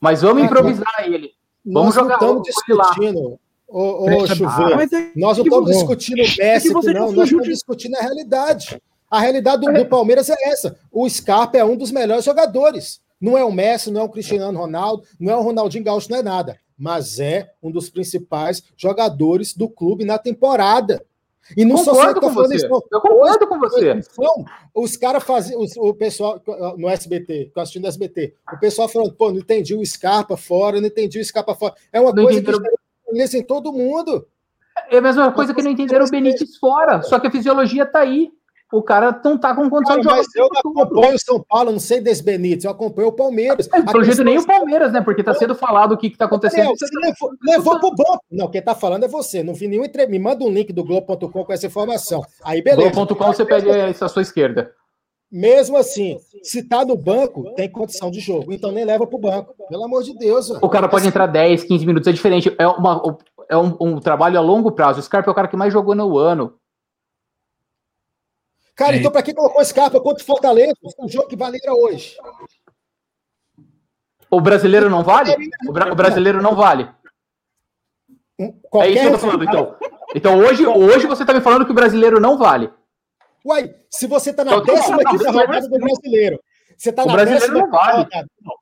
Mas 0.00 0.22
vamos 0.22 0.42
Ah, 0.42 0.46
improvisar 0.46 1.04
ele. 1.04 1.30
Nós 1.64 1.94
Vamos 1.94 1.94
não 1.96 2.02
jogar, 2.02 2.14
estamos 2.14 2.34
vamos 2.34 2.68
ir 2.68 2.72
lá. 2.74 2.84
discutindo, 2.84 3.38
ô, 3.68 4.04
ô 4.22 4.26
Chuveiro. 4.26 4.80
É 4.80 5.10
Nós 5.16 5.36
não 5.38 5.44
estamos 5.44 5.70
discutindo 5.70 6.18
o 6.18 6.36
Messi, 6.38 6.68
que 6.68 6.72
você 6.74 6.92
não. 6.92 7.00
não 7.06 7.12
Nós 7.12 7.24
estamos 7.24 7.48
discutindo 7.48 7.96
a 7.96 8.00
realidade. 8.00 8.80
A 9.10 9.20
realidade 9.20 9.62
do, 9.66 9.72
do 9.72 9.86
Palmeiras 9.86 10.28
é 10.30 10.34
essa. 10.48 10.78
O 10.90 11.08
Scarpa 11.08 11.58
é 11.58 11.64
um 11.64 11.76
dos 11.76 11.90
melhores 11.90 12.24
jogadores. 12.24 13.00
Não 13.20 13.36
é 13.36 13.44
o 13.44 13.52
Messi, 13.52 13.90
não 13.90 14.00
é 14.00 14.04
o 14.04 14.08
Cristiano 14.08 14.58
Ronaldo, 14.58 15.02
não 15.20 15.32
é 15.32 15.36
o 15.36 15.42
Ronaldinho 15.42 15.84
Gaúcho, 15.84 16.10
não 16.10 16.18
é 16.18 16.22
nada. 16.22 16.56
Mas 16.80 17.20
é 17.20 17.52
um 17.62 17.70
dos 17.70 17.90
principais 17.90 18.62
jogadores 18.74 19.54
do 19.54 19.68
clube 19.68 20.02
na 20.02 20.16
temporada. 20.18 21.04
E 21.56 21.64
não 21.64 21.76
só 21.78 21.84
só 21.84 21.90
Concordo 21.92 22.20
tô 22.20 22.26
com 22.28 22.32
falando 22.34 22.48
você. 22.48 22.56
isso. 22.56 22.66
Eu 22.92 23.00
concordo 23.00 23.46
com 23.46 23.58
você. 23.58 23.90
Então, 23.90 24.44
os 24.74 24.96
caras 24.96 25.22
faziam, 25.24 25.60
o 25.78 25.92
pessoal 25.94 26.40
no 26.78 26.88
SBT, 26.88 27.50
que 27.52 27.60
assistindo 27.60 27.82
no 27.82 27.88
SBT, 27.88 28.34
o 28.54 28.58
pessoal 28.58 28.88
falando, 28.88 29.12
pô, 29.12 29.30
não 29.30 29.38
entendi 29.40 29.74
o 29.74 29.84
Scarpa 29.84 30.36
fora, 30.36 30.80
não 30.80 30.86
entendi 30.86 31.18
o 31.18 31.24
Scarpa 31.24 31.54
fora. 31.54 31.74
É 31.92 32.00
uma 32.00 32.12
Não 32.14 32.22
coisa 32.24 32.38
entenderam- 32.38 32.62
que 32.62 32.70
eles 33.12 33.34
em 33.34 33.42
todo 33.42 33.72
mundo. 33.72 34.26
É 34.90 34.98
a 34.98 35.00
mesma 35.02 35.30
coisa 35.32 35.52
que 35.52 35.62
não 35.62 35.70
entenderam 35.70 36.06
o 36.06 36.10
Benítez 36.10 36.56
fora, 36.56 37.02
só 37.02 37.18
que 37.18 37.26
a 37.26 37.30
fisiologia 37.30 37.84
tá 37.84 37.98
aí. 38.00 38.30
O 38.72 38.82
cara 38.82 39.20
não 39.24 39.36
tá 39.36 39.54
com 39.54 39.68
condição 39.68 40.00
Cara, 40.00 40.00
de 40.00 40.04
jogar. 40.04 40.16
mas 40.18 40.34
eu 40.34 40.46
acompanho 40.46 41.14
o 41.14 41.18
São 41.18 41.44
Paulo, 41.48 41.72
não 41.72 41.80
sei 41.80 42.00
desse 42.00 42.22
Benítez, 42.22 42.64
eu 42.64 42.70
acompanho 42.70 43.08
o 43.08 43.12
Palmeiras. 43.12 43.68
É, 43.72 43.82
pelo 43.82 44.00
A 44.00 44.04
jeito 44.04 44.22
nem 44.24 44.34
o 44.34 44.36
questão- 44.38 44.56
Palmeiras, 44.56 44.92
né? 44.92 45.00
Porque 45.00 45.22
tá 45.22 45.34
sendo 45.34 45.54
falado 45.54 45.92
o 45.92 45.96
que, 45.96 46.10
que 46.10 46.16
tá 46.18 46.26
acontecendo. 46.26 46.58
Daniel, 46.58 46.76
você 46.78 46.86
levou, 47.02 47.30
levou 47.42 47.80
pro 47.80 47.94
banco. 47.94 48.24
Não, 48.30 48.48
quem 48.48 48.62
tá 48.62 48.74
falando 48.74 49.04
é 49.04 49.08
você. 49.08 49.42
Não 49.42 49.54
vi 49.54 49.66
nenhum 49.68 49.84
entre... 49.84 50.06
Me 50.06 50.18
manda 50.18 50.44
um 50.44 50.50
link 50.50 50.72
do 50.72 50.84
Globo.com 50.84 51.44
com 51.44 51.52
essa 51.52 51.66
informação. 51.66 52.22
Aí, 52.44 52.62
beleza. 52.62 52.90
Globo.com 52.90 53.26
você 53.32 53.44
pega 53.44 53.88
à 53.88 54.08
sua 54.08 54.22
esquerda. 54.22 54.72
Mesmo 55.32 55.76
assim, 55.76 56.18
se 56.42 56.62
tá 56.68 56.84
no 56.84 56.96
banco, 56.96 57.54
tem 57.54 57.70
condição 57.70 58.10
de 58.10 58.18
jogo. 58.18 58.52
Então 58.52 58.72
nem 58.72 58.84
leva 58.84 59.06
pro 59.06 59.16
banco. 59.18 59.54
Pelo 59.68 59.84
amor 59.84 60.02
de 60.02 60.12
Deus. 60.18 60.50
O 60.50 60.68
cara 60.68 60.88
pode 60.88 61.06
entrar 61.06 61.26
10, 61.28 61.62
15 61.64 61.86
minutos, 61.86 62.08
é 62.08 62.12
diferente. 62.12 62.52
É, 62.58 62.66
uma, 62.66 63.16
é 63.48 63.56
um, 63.56 63.76
um 63.80 64.00
trabalho 64.00 64.38
a 64.38 64.40
longo 64.40 64.72
prazo. 64.72 64.98
O 64.98 65.02
Scarpa 65.02 65.30
é 65.30 65.32
o 65.32 65.34
cara 65.34 65.46
que 65.46 65.56
mais 65.56 65.72
jogou 65.72 65.94
no 65.94 66.18
ano. 66.18 66.54
Cara, 68.80 68.96
É. 68.96 68.98
então 68.98 69.12
pra 69.12 69.22
que 69.22 69.34
colocou 69.34 69.62
Scarpa 69.62 70.00
contra 70.00 70.22
o 70.22 70.26
Fortaleza? 70.26 70.72
Um 70.98 71.06
jogo 71.06 71.28
que 71.28 71.36
valeria 71.36 71.70
hoje. 71.74 72.16
O 74.30 74.40
brasileiro 74.40 74.88
não 74.88 75.02
vale? 75.04 75.36
O, 75.68 75.72
bra- 75.72 75.92
o 75.92 75.94
brasileiro 75.94 76.40
não 76.40 76.54
vale. 76.56 76.88
Um- 78.38 78.46
É 78.46 78.68
Qualquer 78.70 78.90
isso 78.92 79.00
que 79.00 79.06
eu 79.06 79.12
tô 79.12 79.18
falando, 79.18 79.44
então. 79.44 79.76
Então 80.12 80.38
hoje, 80.40 80.66
hoje 80.66 81.06
você 81.06 81.24
tá 81.26 81.32
me 81.34 81.40
falando 81.42 81.64
que 81.66 81.70
o 81.70 81.74
brasileiro 81.74 82.18
não 82.18 82.36
vale. 82.38 82.68
Uai, 83.46 83.72
se 83.88 84.08
você 84.08 84.32
tá 84.32 84.44
na 84.44 84.56
Então, 84.56 84.74
décima 84.74 85.04
quinta 85.04 85.30
rodada 85.30 85.68
do 85.68 85.78
brasileiro, 85.78 86.40
você 86.80 86.90
tá 86.92 87.02
O 87.02 87.06
na 87.08 87.12
brasileiro 87.12 87.46
décima 87.46 87.60
não 87.66 87.70
vale. 87.70 88.08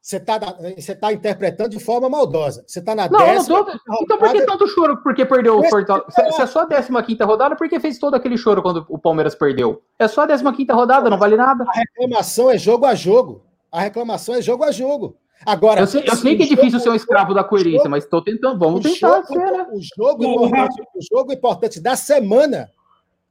Você 0.02 0.18
tá, 0.18 0.40
na- 0.40 0.56
você 0.76 0.94
tá 0.96 1.12
interpretando 1.12 1.68
de 1.70 1.78
forma 1.78 2.08
maldosa. 2.08 2.64
Você 2.66 2.82
tá 2.82 2.92
na 2.92 3.08
Não, 3.08 3.20
eu 3.20 3.26
não 3.26 3.34
décima 3.34 3.64
tô. 3.64 3.72
Então 4.02 4.18
por 4.18 4.32
que 4.32 4.42
tanto 4.44 4.66
choro? 4.66 4.96
Porque 5.04 5.24
perdeu 5.24 5.56
o 5.60 5.64
Fortaleza. 5.68 6.06
Se, 6.10 6.32
se 6.32 6.42
é 6.42 6.46
só 6.46 6.62
a 6.62 7.02
15 7.02 7.22
rodada, 7.22 7.54
por 7.54 7.68
que 7.68 7.78
fez 7.78 7.96
todo 7.96 8.14
aquele 8.16 8.36
choro 8.36 8.60
quando 8.60 8.84
o 8.88 8.98
Palmeiras 8.98 9.36
perdeu? 9.36 9.82
É 9.98 10.08
só 10.08 10.22
a 10.22 10.26
15 10.26 10.42
rodada, 10.72 11.08
não 11.08 11.16
vale 11.16 11.36
nada. 11.36 11.64
A 11.68 11.78
reclamação 11.78 12.50
é 12.50 12.58
jogo 12.58 12.86
a 12.86 12.94
jogo. 12.96 13.44
A 13.70 13.80
reclamação 13.82 14.34
é 14.34 14.42
jogo 14.42 14.64
a 14.64 14.72
jogo. 14.72 15.16
Agora, 15.46 15.80
Eu 15.82 15.86
sei, 15.86 16.02
eu 16.04 16.16
se 16.16 16.22
sei 16.22 16.36
que 16.36 16.42
é 16.42 16.46
jogo- 16.46 16.56
difícil 16.56 16.80
ser 16.80 16.88
um 16.90 16.96
escravo 16.96 17.32
da 17.32 17.44
coerência, 17.44 17.78
jogo- 17.78 17.90
mas 17.90 18.04
tô 18.04 18.20
tentando. 18.20 18.58
Vamos 18.58 18.80
o 18.80 18.82
tentar 18.82 19.08
jogo, 19.22 19.26
ser, 19.28 19.38
né? 19.38 19.66
o 19.72 19.78
jogo 19.96 20.24
importante, 20.24 20.82
o 20.96 21.16
jogo 21.16 21.32
importante 21.32 21.80
da 21.80 21.94
semana 21.94 22.68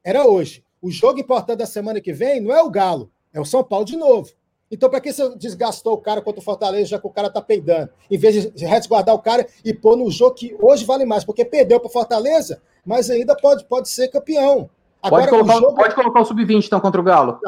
era 0.01 0.25
hoje. 0.25 0.63
O 0.81 0.89
jogo 0.89 1.19
importante 1.19 1.57
da 1.57 1.65
semana 1.65 1.99
que 1.99 2.13
vem 2.13 2.39
não 2.39 2.55
é 2.55 2.63
o 2.63 2.69
Galo, 2.69 3.11
é 3.33 3.41
o 3.41 3.45
São 3.45 3.61
Paulo 3.61 3.83
de 3.83 3.97
novo. 3.97 4.29
Então, 4.71 4.89
para 4.89 4.99
que 4.99 5.13
você 5.13 5.33
desgastou 5.35 5.93
o 5.93 5.97
cara 5.97 6.21
contra 6.21 6.41
o 6.41 6.43
Fortaleza, 6.43 6.85
já 6.89 6.99
que 6.99 7.07
o 7.07 7.09
cara 7.09 7.29
tá 7.29 7.41
peidando? 7.41 7.89
Em 8.11 8.17
vez 8.17 8.51
de 8.53 8.65
resguardar 8.65 9.15
o 9.15 9.19
cara 9.19 9.47
e 9.63 9.73
pôr 9.73 9.95
no 9.95 10.09
jogo 10.11 10.35
que 10.35 10.55
hoje 10.61 10.83
vale 10.85 11.05
mais, 11.05 11.23
porque 11.23 11.45
perdeu 11.45 11.79
para 11.79 11.89
Fortaleza, 11.89 12.61
mas 12.85 13.09
ainda 13.09 13.35
pode, 13.35 13.63
pode 13.65 13.89
ser 13.89 14.09
campeão. 14.09 14.69
Pode 15.01 15.15
Agora, 15.23 15.27
colocar, 15.29 15.55
o 15.57 15.59
jogo, 15.61 15.75
pode 15.75 15.95
colocar 15.95 16.21
o 16.21 16.25
sub-20 16.25 16.65
então 16.65 16.79
contra 16.81 16.99
o 16.99 17.03
Galo. 17.03 17.39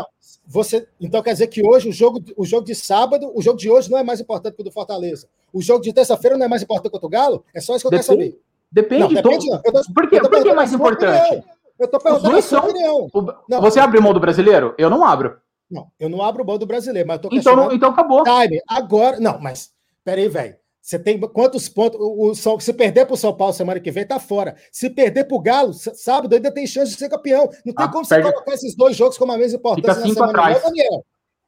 você, 0.48 0.88
então 1.02 1.22
quer 1.22 1.34
dizer 1.34 1.48
que 1.48 1.62
hoje 1.66 1.90
o 1.90 1.92
jogo, 1.92 2.22
o 2.38 2.46
jogo 2.46 2.66
de 2.66 2.74
sábado, 2.76 3.30
o 3.36 3.42
jogo 3.42 3.58
de 3.58 3.70
hoje 3.70 3.92
não 3.92 3.98
é 3.98 4.04
mais 4.04 4.22
importante 4.22 4.56
que 4.56 4.62
o 4.62 4.64
do 4.64 4.72
Fortaleza. 4.72 5.28
O 5.52 5.62
jogo 5.62 5.84
de 5.84 5.92
terça-feira 5.92 6.38
não 6.38 6.46
é 6.46 6.50
mais 6.50 6.62
importante 6.64 6.92
que 6.92 6.98
o 6.98 7.02
do 7.02 7.10
Galo? 7.10 7.44
É 7.54 7.60
só 7.60 7.76
isso 7.76 7.82
que 7.90 7.94
eu 7.96 8.00
quero 8.00 8.04
Depende, 8.18 8.32
saber. 8.32 8.42
depende, 8.72 9.02
Não, 9.02 9.08
de 9.10 9.16
depende 9.16 9.46
todo. 9.48 9.50
não. 9.56 9.62
Eu 9.66 9.74
tô- 9.84 9.94
Por 9.94 10.10
quê? 10.10 10.22
Por 10.22 10.30
que 10.44 10.50
é 10.50 10.54
mais 10.54 10.72
importante? 10.72 11.22
opinião. 11.22 11.44
Eu 11.80 11.88
tô 11.88 11.98
perguntando 12.00 12.28
a 12.28 12.32
dois 12.32 12.46
sua 12.46 12.60
são- 12.62 12.70
opinião. 12.70 13.08
O- 13.14 13.34
Não, 13.50 13.62
Você 13.62 13.80
abre 13.80 14.00
mão 14.00 14.14
do 14.14 14.20
brasileiro? 14.20 14.74
Eu 14.78 14.90
não 14.90 15.04
abro. 15.04 15.38
Não, 15.70 15.88
eu 16.00 16.10
não 16.10 16.22
abro 16.22 16.42
o 16.42 16.46
bando 16.46 16.60
do 16.60 16.66
brasileiro, 16.66 17.08
mas 17.08 17.18
eu 17.18 17.22
tô 17.22 17.28
Então, 17.28 17.38
questionando 17.38 17.68
não- 17.70 17.76
então 17.76 17.90
acabou. 17.92 18.24
time. 18.24 18.60
Agora, 18.68 19.20
não, 19.20 19.40
mas 19.40 19.72
peraí, 20.04 20.28
velho. 20.28 20.56
Você 20.82 20.98
tem 20.98 21.20
quantos 21.20 21.70
pontos? 21.70 22.00
O, 22.02 22.32
o, 22.32 22.60
se 22.60 22.74
perder 22.74 23.06
pro 23.06 23.16
São 23.16 23.36
Paulo 23.36 23.54
semana 23.54 23.80
que 23.80 23.92
vem, 23.92 24.08
tá 24.08 24.18
fora. 24.18 24.56
Se 24.72 24.90
perder 24.90 25.26
pro 25.26 25.40
Galo, 25.40 25.70
s- 25.70 25.94
sábado 25.94 26.34
ainda 26.34 26.52
tem 26.52 26.66
chance 26.66 26.94
de 26.94 26.98
ser 26.98 27.10
campeão. 27.10 27.42
Não 27.64 27.74
tem 27.74 27.86
Ah, 27.86 27.88
como 27.90 28.04
você 28.04 28.20
colocar 28.22 28.54
esses 28.54 28.76
dois 28.76 28.96
jogos 28.96 29.16
como 29.18 29.32
a 29.32 29.38
mesma 29.38 29.60
importância 29.60 29.94
Fica 29.94 30.00
na 30.00 30.08
cinco 30.08 30.14
semana, 30.26 30.32
atrás. 30.40 30.56
não, 30.64 30.70
Daniel. 30.70 31.06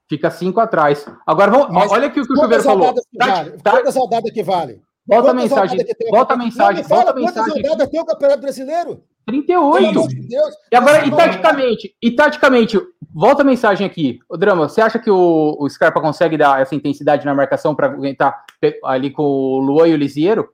Fica 0.07 0.29
cinco 0.29 0.59
atrás. 0.59 1.05
Agora, 1.25 1.49
vamos, 1.49 1.69
Mas 1.71 1.91
olha 1.91 2.07
aqui 2.07 2.19
o 2.19 2.27
que 2.27 2.33
o 2.33 2.35
Chuveiro 2.35 2.61
falou. 2.63 2.93
vale? 3.17 3.57
tá- 3.63 3.71
Quantas 3.71 3.95
rodadas 3.95 4.31
que 4.31 4.43
vale? 4.43 4.81
volta 5.07 5.31
a 5.31 5.33
mensagem. 5.33 5.77
Volta 6.11 6.33
a 6.33 6.37
Não, 6.37 6.45
mensagem. 6.45 6.83
me 6.83 6.87
fala 6.87 7.03
Volta 7.05 7.13
quantas 7.21 7.35
mensagem. 7.45 7.63
rodadas 7.63 7.89
tem 7.89 7.99
o 8.01 8.05
Campeonato 8.05 8.41
Brasileiro? 8.41 9.03
38. 9.25 9.77
Pelo 9.77 9.87
amor 10.03 10.07
de 10.09 10.27
Deus. 10.27 10.55
E 10.71 10.75
agora, 10.75 11.05
e 11.05 11.09
Não, 11.09 11.17
taticamente, 11.17 11.95
e 12.01 12.11
taticamente, 12.11 12.77
volta 13.13 13.41
a 13.41 13.45
mensagem 13.45 13.85
aqui. 13.85 14.19
O 14.29 14.37
Drama, 14.37 14.67
você 14.67 14.81
acha 14.81 14.99
que 14.99 15.09
o, 15.09 15.57
o 15.59 15.69
Scarpa 15.69 16.01
consegue 16.01 16.37
dar 16.37 16.61
essa 16.61 16.75
intensidade 16.75 17.25
na 17.25 17.33
marcação 17.33 17.75
para 17.75 17.87
aguentar 17.87 18.43
ali 18.83 19.11
com 19.11 19.23
o 19.23 19.59
Luan 19.59 19.87
e 19.87 19.93
o 19.93 19.97
Lisieiro? 19.97 20.49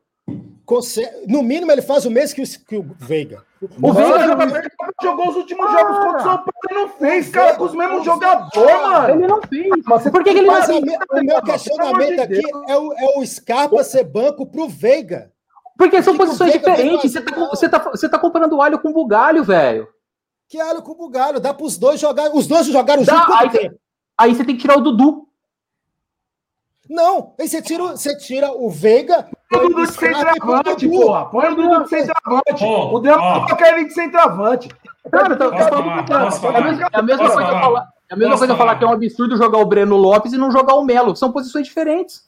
No 1.26 1.42
mínimo, 1.42 1.72
ele 1.72 1.82
faz 1.82 2.06
o 2.06 2.12
mesmo 2.12 2.36
que 2.36 2.42
o, 2.42 2.66
que 2.68 2.78
o 2.78 2.96
Veiga. 3.00 3.42
O 3.82 3.94
Veiga 3.94 4.20
joga 4.20 4.44
Ele 4.44 4.70
jogou 5.02 5.30
os 5.30 5.36
últimos 5.38 5.72
jogos 5.72 5.98
contra 5.98 6.18
o 6.18 6.24
São 6.24 6.38
Paulo 6.38 6.52
e 6.70 6.74
não 6.74 6.90
fez, 6.90 7.30
cara, 7.30 7.56
com 7.56 7.64
os 7.64 7.74
mesmos 7.74 8.04
jogadores, 8.04 8.82
mano. 8.82 9.10
Ele 9.10 9.28
não 9.28 9.42
fez. 9.42 9.70
Mas 9.86 10.04
Por 10.10 10.24
que, 10.24 10.34
que 10.34 10.40
ele 10.40 10.48
não 10.48 10.54
Mas 10.54 10.70
a 10.70 10.74
fez? 10.74 10.84
o 10.84 11.24
meu 11.24 11.42
questionamento 11.42 12.20
aqui 12.20 12.42
é 12.68 12.78
o, 12.78 12.94
é 12.94 13.18
o 13.18 13.26
Scarpa 13.26 13.82
ser 13.84 14.04
banco 14.04 14.46
pro 14.46 14.68
Veiga. 14.68 15.32
Porque 15.78 16.04
são 16.04 16.16
o 16.16 16.18
posições 16.18 16.52
Veiga 16.52 16.72
diferentes. 16.72 17.14
Você 17.14 17.22
tá, 17.22 17.36
você, 17.50 17.70
tá, 17.70 17.80
você 17.80 18.10
tá 18.10 18.20
comparando 18.20 18.58
o 18.58 18.62
alho 18.62 18.80
com 18.80 18.90
o 18.90 18.94
bugalho, 18.94 19.46
velho. 19.46 19.88
Que 20.50 20.60
alho 20.60 20.82
com 20.82 20.92
o 20.92 20.96
bugalho. 20.96 21.40
Dá 21.40 21.54
pros 21.54 21.78
dois 21.78 22.00
jogar. 22.00 22.32
Os 22.34 22.48
dois 22.48 22.66
jogaram 22.68 23.04
Dá, 23.04 23.14
junto 23.16 23.34
aí, 23.34 23.72
aí 24.18 24.36
você 24.36 24.44
tem 24.46 24.56
que 24.56 24.62
tirar 24.62 24.78
o 24.78 24.82
Dudu. 24.82 25.28
Não, 26.90 27.34
aí 27.38 27.48
você 27.50 27.62
tira, 27.62 27.84
o- 27.84 27.90
você 27.98 28.18
tira 28.18 28.52
o 28.54 28.70
Veiga. 28.70 29.28
Põe 29.50 29.66
o 29.66 29.70
Dudu 29.70 29.86
de 29.88 29.92
centroavante, 29.94 30.88
Dudu. 30.88 31.02
porra. 31.06 31.26
Põe 31.26 31.48
o 31.52 31.56
Dudu 31.56 31.84
de 31.84 31.90
centroavante. 31.90 32.64
Ó, 32.64 32.96
O 32.96 33.00
Drama 33.00 33.24
ó. 33.24 33.34
coloca 33.46 33.68
ele 33.70 33.86
de 33.86 33.94
centroavante. 33.94 34.70
Cara, 35.12 35.36
Posso 35.36 36.42
tô 36.42 36.48
falar? 36.48 36.60
é 36.60 36.62
a 36.62 36.64
mesma, 36.64 36.90
é 36.94 36.98
a 36.98 37.02
mesma 37.02 37.26
coisa 37.30 37.34
falar? 37.50 37.62
falar. 37.62 37.88
É 38.10 38.14
a 38.14 38.18
mesma 38.18 38.32
Posso 38.34 38.40
coisa 38.40 38.54
falar? 38.56 38.68
falar 38.70 38.80
que 38.80 38.86
é 38.86 38.88
um 38.88 38.92
absurdo 38.92 39.36
jogar 39.38 39.58
o 39.58 39.66
Breno 39.66 39.98
Lopes 39.98 40.32
e 40.32 40.38
não 40.38 40.50
jogar 40.50 40.76
o 40.76 40.84
Melo. 40.86 41.14
São 41.16 41.30
posições 41.32 41.68
diferentes. 41.68 42.26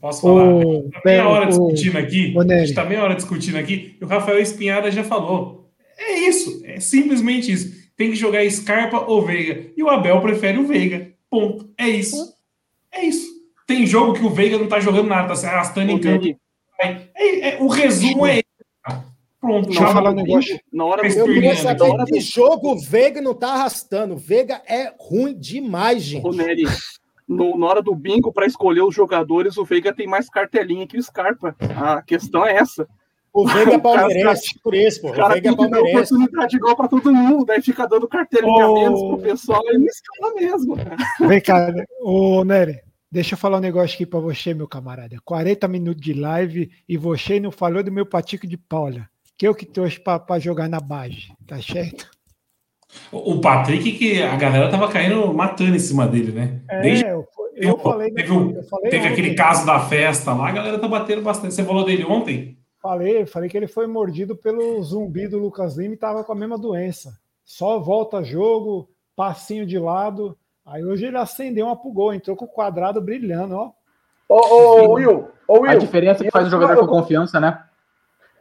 Posso 0.00 0.22
falar? 0.22 0.44
O- 0.44 0.88
Tá 0.92 1.00
meia 1.04 1.28
hora 1.28 1.46
discutindo 1.46 1.98
aqui. 1.98 2.32
o 2.36 2.40
A 2.40 2.44
gente 2.46 2.74
tá 2.74 2.84
meia 2.84 3.02
hora 3.02 3.16
discutindo 3.16 3.58
aqui. 3.58 3.96
E 4.00 4.04
o 4.04 4.06
Rafael 4.06 4.38
Espinhada 4.38 4.90
já 4.92 5.02
falou. 5.02 5.57
É 5.98 6.18
isso. 6.20 6.62
É 6.64 6.80
simplesmente 6.80 7.50
isso. 7.52 7.76
Tem 7.96 8.10
que 8.10 8.16
jogar 8.16 8.48
Scarpa 8.50 9.00
ou 9.00 9.24
Veiga. 9.24 9.70
E 9.76 9.82
o 9.82 9.88
Abel 9.90 10.20
prefere 10.20 10.58
o 10.58 10.66
Veiga. 10.66 11.12
Ponto. 11.28 11.68
É 11.76 11.88
isso. 11.88 12.34
É 12.92 13.04
isso. 13.04 13.26
Tem 13.66 13.84
jogo 13.86 14.14
que 14.14 14.24
o 14.24 14.30
Veiga 14.30 14.56
não 14.56 14.68
tá 14.68 14.80
jogando 14.80 15.08
nada, 15.08 15.28
tá 15.28 15.34
se 15.36 15.44
arrastando 15.46 15.90
em 15.90 15.98
campo. 15.98 16.24
É, 16.80 17.56
é- 17.56 17.58
o 17.60 17.66
resumo 17.66 18.24
é 18.26 18.36
esse. 18.38 19.02
Pronto. 19.40 19.68
Na 19.70 19.86
falar 19.88 20.00
hora 20.00 20.10
um 20.10 20.14
do 20.14 20.22
negócio. 20.22 20.60
Na 20.72 20.84
hora 20.84 21.06
Eu 21.06 21.24
queria 21.26 21.54
saber 21.56 21.78
na 21.78 21.94
hora 21.94 22.04
que 22.06 22.20
jogo 22.20 22.72
o 22.72 22.78
Veiga 22.80 23.20
não 23.20 23.34
tá 23.34 23.52
arrastando. 23.54 24.14
O 24.14 24.18
Veiga 24.18 24.62
é 24.66 24.92
ruim 24.98 25.34
demais, 25.38 26.02
gente. 26.02 26.26
Ô, 26.26 26.32
Nery, 26.32 26.64
no- 27.26 27.56
na 27.58 27.66
hora 27.66 27.82
do 27.82 27.94
bingo, 27.94 28.32
para 28.32 28.46
escolher 28.46 28.82
os 28.82 28.94
jogadores, 28.94 29.56
o 29.56 29.64
Veiga 29.64 29.92
tem 29.92 30.06
mais 30.06 30.28
cartelinha 30.28 30.86
que 30.86 30.96
o 30.96 31.02
Scarpa. 31.02 31.54
A 31.76 32.02
questão 32.02 32.44
é 32.44 32.54
essa. 32.56 32.88
O 33.42 33.46
Veiga 33.46 33.74
é 33.74 33.78
palmeirense, 33.78 34.58
por 34.62 34.74
isso, 34.74 35.00
pô. 35.00 35.08
O 35.10 35.12
cara 35.12 35.34
Veiga 35.34 35.50
é 35.50 35.54
palmeirense. 35.56 36.14
oportunidade 36.14 36.56
igual 36.56 36.76
para 36.76 36.88
todo 36.88 37.12
mundo, 37.12 37.44
daí 37.44 37.62
fica 37.62 37.86
dando 37.86 38.08
cartelinha 38.08 38.64
a 38.64 38.70
Ô. 38.70 38.74
menos 38.74 39.00
pro 39.00 39.18
pessoal 39.18 39.62
e 39.66 39.78
não 39.78 39.86
escala 39.86 40.34
mesmo. 40.34 40.76
cara. 40.76 40.96
Vem 41.20 41.40
cá, 41.40 41.72
ô 42.02 42.44
Nery, 42.44 42.80
deixa 43.10 43.34
eu 43.34 43.38
falar 43.38 43.58
um 43.58 43.60
negócio 43.62 43.94
aqui 43.94 44.06
pra 44.06 44.20
você, 44.20 44.52
meu 44.54 44.66
camarada. 44.68 45.16
40 45.24 45.68
minutos 45.68 46.02
de 46.02 46.12
live 46.14 46.70
e 46.88 46.96
você 46.96 47.38
não 47.38 47.50
falou 47.50 47.82
do 47.82 47.92
meu 47.92 48.04
patico 48.06 48.46
de 48.46 48.56
Paula. 48.56 49.08
Que 49.36 49.46
eu 49.46 49.54
que 49.54 49.64
trouxe 49.64 50.00
pra, 50.00 50.18
pra 50.18 50.38
jogar 50.40 50.68
na 50.68 50.80
base, 50.80 51.28
tá 51.46 51.62
certo? 51.62 52.10
O 53.12 53.40
Patrick, 53.40 53.92
que 53.92 54.22
a 54.22 54.34
galera 54.34 54.68
tava 54.70 54.88
caindo, 54.88 55.32
matando 55.32 55.76
em 55.76 55.78
cima 55.78 56.08
dele, 56.08 56.32
né? 56.32 56.60
Desde 56.82 57.04
É, 57.04 57.12
eu, 57.12 57.24
eu 57.54 57.76
Pô, 57.76 57.90
falei, 57.90 58.10
teve, 58.12 58.30
eu 58.32 58.62
falei, 58.64 58.90
teve 58.90 59.04
ontem, 59.04 59.12
aquele 59.12 59.34
caso 59.34 59.64
da 59.66 59.78
festa 59.78 60.32
lá, 60.32 60.48
a 60.48 60.52
galera 60.52 60.78
tá 60.78 60.88
batendo 60.88 61.22
bastante. 61.22 61.54
Você 61.54 61.62
falou 61.64 61.84
dele 61.84 62.04
ontem? 62.04 62.57
Falei, 62.80 63.26
falei 63.26 63.48
que 63.48 63.56
ele 63.56 63.66
foi 63.66 63.86
mordido 63.86 64.36
pelo 64.36 64.82
zumbi 64.82 65.28
do 65.28 65.38
Lucas 65.38 65.76
Lima 65.76 65.94
e 65.94 65.98
tava 65.98 66.24
com 66.24 66.32
a 66.32 66.36
mesma 66.36 66.58
doença. 66.58 67.18
Só 67.44 67.78
volta 67.78 68.22
jogo, 68.22 68.88
passinho 69.16 69.66
de 69.66 69.78
lado. 69.78 70.36
Aí 70.64 70.84
hoje 70.84 71.06
ele 71.06 71.16
acendeu 71.16 71.66
uma 71.66 71.76
pro 71.76 71.90
gol, 71.90 72.12
entrou 72.12 72.36
com 72.36 72.44
o 72.44 72.48
quadrado 72.48 73.00
brilhando, 73.00 73.54
ó. 73.56 73.72
Ô, 74.28 74.34
ô, 74.36 74.92
Will, 74.92 75.28
ô, 75.46 75.60
Will. 75.60 75.70
A 75.70 75.76
diferença 75.76 76.22
é 76.22 76.26
que 76.26 76.30
faz 76.30 76.46
o 76.46 76.50
jogador 76.50 76.74
eu- 76.74 76.80
com 76.80 76.86
confiança, 76.86 77.40
né? 77.40 77.64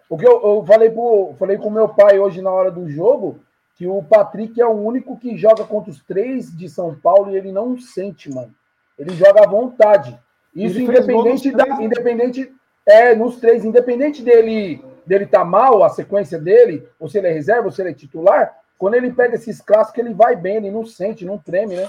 O 0.09 0.17
que 0.17 0.27
eu, 0.27 0.41
eu 0.41 0.63
falei 0.65 0.89
pro, 0.89 1.33
falei 1.37 1.57
com 1.57 1.69
meu 1.69 1.89
pai 1.89 2.19
hoje 2.19 2.41
na 2.41 2.51
hora 2.51 2.71
do 2.71 2.89
jogo, 2.89 3.39
que 3.75 3.87
o 3.87 4.01
Patrick 4.03 4.59
é 4.59 4.65
o 4.65 4.71
único 4.71 5.17
que 5.17 5.37
joga 5.37 5.63
contra 5.63 5.91
os 5.91 6.03
três 6.03 6.55
de 6.55 6.67
São 6.69 6.95
Paulo 6.95 7.31
e 7.31 7.37
ele 7.37 7.51
não 7.51 7.77
sente, 7.79 8.29
mano. 8.29 8.53
Ele 8.97 9.13
joga 9.13 9.43
à 9.43 9.47
vontade. 9.47 10.17
Isso 10.55 10.79
independente 10.79 11.51
da, 11.51 11.81
independente 11.81 12.51
é 12.87 13.13
nos 13.13 13.35
três, 13.35 13.65
independente 13.65 14.23
dele 14.23 14.81
dele 15.07 15.25
tá 15.25 15.45
mal 15.45 15.83
a 15.83 15.89
sequência 15.89 16.37
dele, 16.37 16.83
ou 16.99 17.07
se 17.07 17.17
ele 17.17 17.27
é 17.27 17.31
reserva, 17.31 17.65
ou 17.65 17.71
se 17.71 17.81
ele 17.81 17.91
é 17.91 17.93
titular, 17.93 18.51
quando 18.77 18.95
ele 18.95 19.11
pega 19.11 19.35
esses 19.35 19.61
clássicos 19.61 19.99
ele 19.99 20.13
vai 20.13 20.35
bem, 20.35 20.57
ele 20.57 20.69
não 20.69 20.85
sente, 20.85 21.25
não 21.25 21.37
treme, 21.37 21.75
né? 21.75 21.87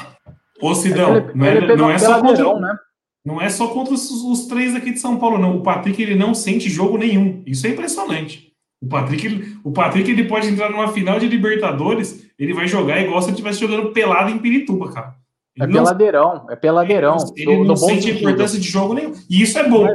Ô, 0.63 0.75
Sidão, 0.75 1.17
ele, 1.17 1.33
não, 1.35 1.47
é, 1.47 1.57
ele 1.57 1.77
não, 1.77 1.91
é 1.91 1.99
só 1.99 2.21
contra, 2.21 2.61
né? 2.61 2.79
não 3.25 3.43
é 3.43 3.49
só 3.49 3.69
contra 3.69 3.93
os, 3.93 4.11
os 4.11 4.47
três 4.47 4.75
aqui 4.75 4.93
de 4.93 4.99
São 4.99 5.19
Paulo, 5.19 5.39
não. 5.39 5.57
O 5.57 5.63
Patrick 5.63 6.01
ele 6.01 6.15
não 6.15 6.33
sente 6.35 6.71
jogo 6.71 6.97
nenhum. 6.97 7.43
Isso 7.47 7.67
é 7.67 7.71
impressionante. 7.71 8.53
O 8.81 8.87
Patrick, 8.87 9.59
o 9.65 9.73
Patrick 9.73 10.11
ele 10.11 10.25
pode 10.25 10.49
entrar 10.49 10.71
numa 10.71 10.89
final 10.89 11.19
de 11.19 11.29
Libertadores, 11.29 12.25
ele 12.39 12.55
vai 12.55 12.69
jogar 12.69 13.01
igual 13.01 13.21
se 13.21 13.29
ele 13.29 13.33
estivesse 13.33 13.61
jogando 13.61 13.93
pelado 13.93 14.31
em 14.31 14.39
Pirituba, 14.39 14.93
cara. 14.93 15.15
Ele 15.57 15.65
é 15.65 15.67
não, 15.67 15.85
peladeirão, 15.85 16.47
é 16.49 16.57
peladeirão. 16.57 17.17
Ele 17.37 17.57
não, 17.59 17.65
não 17.65 17.77
sente 17.77 18.11
importância 18.11 18.59
de 18.59 18.69
jogo 18.69 18.95
nenhum. 18.95 19.13
E 19.29 19.43
isso 19.43 19.59
é 19.59 19.69
bom, 19.69 19.87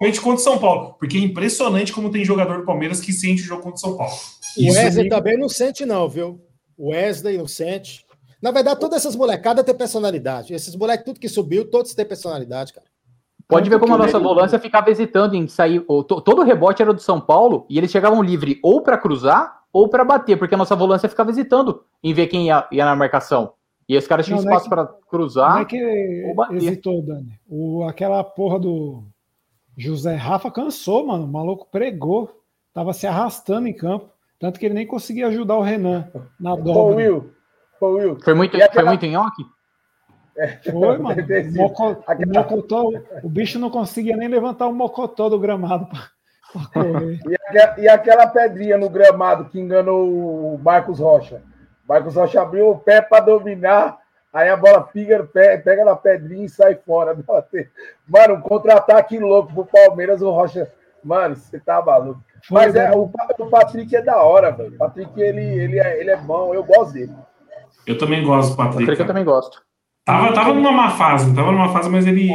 principalmente 0.00 0.20
contra 0.20 0.40
o 0.40 0.44
São 0.44 0.58
Paulo, 0.58 0.94
porque 0.98 1.18
é 1.18 1.20
impressionante 1.20 1.92
como 1.92 2.10
tem 2.10 2.24
jogador 2.24 2.58
do 2.58 2.64
Palmeiras 2.64 3.00
que 3.00 3.12
sente 3.12 3.42
o 3.42 3.44
jogo 3.44 3.62
contra 3.62 3.76
o 3.76 3.80
São 3.80 3.96
Paulo. 3.98 4.12
O 4.56 4.72
Wesley 4.72 5.08
também 5.10 5.38
não 5.38 5.48
sente, 5.48 5.84
não, 5.84 6.08
viu? 6.08 6.40
O 6.76 6.90
Wesley 6.90 7.36
não 7.36 7.46
sente. 7.46 8.06
Na 8.40 8.50
verdade, 8.50 8.80
todas 8.80 9.00
essas 9.00 9.14
molecadas 9.14 9.62
têm 9.62 9.74
personalidade. 9.74 10.54
Esses 10.54 10.74
moleques, 10.74 11.04
tudo 11.04 11.20
que 11.20 11.28
subiu, 11.28 11.70
todos 11.70 11.94
têm 11.94 12.06
personalidade, 12.06 12.72
cara. 12.72 12.86
Pode 13.46 13.68
ver 13.68 13.78
como 13.78 13.94
a 13.94 13.98
nossa 13.98 14.18
volância 14.18 14.58
ficava 14.58 14.90
hesitando 14.90 15.36
em 15.36 15.46
sair. 15.46 15.84
Todo 15.84 16.40
o 16.40 16.44
rebote 16.44 16.80
era 16.80 16.94
do 16.94 17.00
São 17.02 17.20
Paulo 17.20 17.66
e 17.68 17.76
eles 17.76 17.90
chegavam 17.90 18.22
livre 18.22 18.58
ou 18.62 18.80
para 18.80 18.96
cruzar 18.96 19.60
ou 19.72 19.88
para 19.88 20.04
bater, 20.04 20.38
porque 20.38 20.54
a 20.54 20.58
nossa 20.58 20.74
volância 20.74 21.08
ficava 21.08 21.30
hesitando 21.30 21.82
em 22.02 22.14
ver 22.14 22.28
quem 22.28 22.46
ia, 22.46 22.66
ia 22.72 22.84
na 22.84 22.96
marcação. 22.96 23.52
E 23.88 23.96
esse 23.96 24.08
cara 24.08 24.22
tinha 24.22 24.36
não, 24.36 24.44
espaço 24.44 24.66
é 24.66 24.68
para 24.68 24.86
cruzar. 24.86 25.54
Não 25.54 25.60
é 25.60 25.64
que 25.64 26.34
hesitou, 26.52 27.02
Dani. 27.02 27.38
O, 27.48 27.82
aquela 27.84 28.22
porra 28.22 28.58
do 28.58 29.04
José 29.80 30.14
Rafa 30.14 30.50
cansou, 30.50 31.06
mano. 31.06 31.24
O 31.24 31.28
maluco 31.28 31.68
pregou. 31.70 32.30
Tava 32.72 32.92
se 32.92 33.06
arrastando 33.06 33.66
em 33.66 33.74
campo. 33.74 34.10
Tanto 34.38 34.58
que 34.58 34.66
ele 34.66 34.74
nem 34.74 34.86
conseguia 34.86 35.26
ajudar 35.26 35.56
o 35.56 35.62
Renan 35.62 36.10
na 36.38 36.54
dobra. 36.54 36.96
Will. 36.96 37.34
Will. 37.82 38.18
Foi 38.22 38.34
muito, 38.34 38.56
aquela... 38.56 38.72
foi 38.72 38.84
muito 38.84 39.06
nhoque? 39.06 39.44
Foi, 40.70 40.98
mano. 40.98 41.22
O, 41.22 41.56
moco, 41.56 41.90
o, 41.90 42.34
mocotó, 42.34 42.90
o 43.22 43.28
bicho 43.28 43.58
não 43.58 43.70
conseguia 43.70 44.16
nem 44.16 44.28
levantar 44.28 44.66
o 44.66 44.72
mocotó 44.72 45.28
do 45.28 45.38
gramado 45.38 45.86
pra, 45.86 46.08
correr. 46.72 47.18
E, 47.28 47.34
aquela, 47.34 47.80
e 47.80 47.88
aquela 47.88 48.26
pedrinha 48.26 48.78
no 48.78 48.88
gramado 48.88 49.46
que 49.46 49.60
enganou 49.60 50.54
o 50.54 50.58
Marcos 50.58 50.98
Rocha. 50.98 51.42
Marcos 51.86 52.14
Rocha 52.14 52.40
abriu 52.40 52.70
o 52.70 52.78
pé 52.78 53.02
para 53.02 53.24
dominar, 53.24 53.98
aí 54.32 54.48
a 54.48 54.56
bola 54.56 54.82
pega, 54.82 55.24
pega 55.24 55.84
na 55.84 55.96
pedrinha 55.96 56.46
e 56.46 56.48
sai 56.48 56.74
fora. 56.74 57.16
Mano, 58.08 58.34
um 58.34 58.40
contra-ataque 58.40 59.18
louco 59.18 59.52
pro 59.52 59.64
Palmeiras, 59.64 60.22
o 60.22 60.30
Rocha. 60.30 60.70
Mano, 61.02 61.36
você 61.36 61.58
tá 61.58 61.82
maluco. 61.82 62.20
Mas 62.50 62.74
é, 62.74 62.90
o, 62.92 63.10
o 63.38 63.46
Patrick 63.50 63.94
é 63.94 64.02
da 64.02 64.22
hora, 64.22 64.50
velho. 64.50 64.74
O 64.74 64.78
Patrick, 64.78 65.20
ele, 65.20 65.42
ele, 65.42 65.78
é, 65.78 66.00
ele 66.00 66.10
é 66.10 66.16
bom, 66.16 66.54
eu 66.54 66.64
gosto 66.64 66.94
dele. 66.94 67.12
Eu 67.86 67.98
também 67.98 68.24
gosto 68.24 68.50
do 68.50 68.56
Patrick. 68.56 68.80
Patrick 68.80 69.00
eu 69.00 69.06
também 69.06 69.24
gosto. 69.24 69.62
Tava, 70.04 70.32
tava 70.32 70.54
numa 70.54 70.72
má 70.72 70.90
fase, 70.90 71.34
tava 71.34 71.52
numa 71.52 71.72
fase, 71.72 71.88
mas 71.88 72.06
ele. 72.06 72.30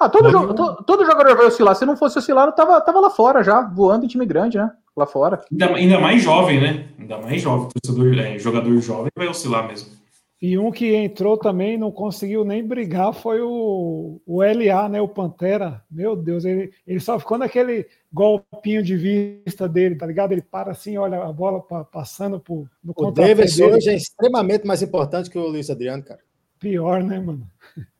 Ah, 0.00 0.08
todo, 0.08 0.30
jogo, 0.30 0.54
todo, 0.54 0.82
todo, 0.84 1.04
jogador 1.04 1.36
vai 1.36 1.46
oscilar. 1.46 1.76
Se 1.76 1.84
não 1.84 1.96
fosse 1.96 2.18
oscilar, 2.18 2.52
tava, 2.52 2.80
tava 2.80 2.98
lá 2.98 3.10
fora 3.10 3.42
já, 3.44 3.60
voando 3.60 4.04
em 4.04 4.08
time 4.08 4.26
grande, 4.26 4.58
né? 4.58 4.70
Lá 4.96 5.06
fora. 5.06 5.40
Ainda, 5.50 5.66
ainda 5.76 6.00
mais 6.00 6.22
jovem, 6.22 6.60
né? 6.60 6.88
Ainda 6.98 7.18
mais 7.18 7.40
jovem. 7.40 7.68
Torcedor, 7.68 8.18
é, 8.18 8.38
jogador 8.38 8.76
jovem 8.80 9.10
vai 9.16 9.28
oscilar 9.28 9.66
mesmo. 9.68 10.01
E 10.42 10.58
um 10.58 10.72
que 10.72 10.92
entrou 10.92 11.38
também 11.38 11.78
não 11.78 11.92
conseguiu 11.92 12.44
nem 12.44 12.66
brigar 12.66 13.14
foi 13.14 13.40
o, 13.40 14.20
o 14.26 14.42
LA, 14.42 14.88
né? 14.88 15.00
O 15.00 15.06
Pantera. 15.06 15.84
Meu 15.88 16.16
Deus, 16.16 16.44
ele, 16.44 16.72
ele 16.84 16.98
só 16.98 17.16
ficou 17.16 17.38
naquele 17.38 17.86
golpinho 18.12 18.82
de 18.82 18.96
vista 18.96 19.68
dele, 19.68 19.94
tá 19.94 20.04
ligado? 20.04 20.32
Ele 20.32 20.42
para 20.42 20.72
assim, 20.72 20.98
olha 20.98 21.22
a 21.22 21.32
bola 21.32 21.62
passando 21.84 22.40
por, 22.40 22.68
no 22.82 22.92
O 22.96 23.12
Davis 23.12 23.60
hoje 23.60 23.90
é 23.90 23.94
extremamente 23.94 24.66
mais 24.66 24.82
importante 24.82 25.30
que 25.30 25.38
o 25.38 25.46
Luiz 25.46 25.70
Adriano, 25.70 26.02
cara. 26.02 26.18
Pior, 26.58 27.04
né, 27.04 27.20
mano? 27.20 27.46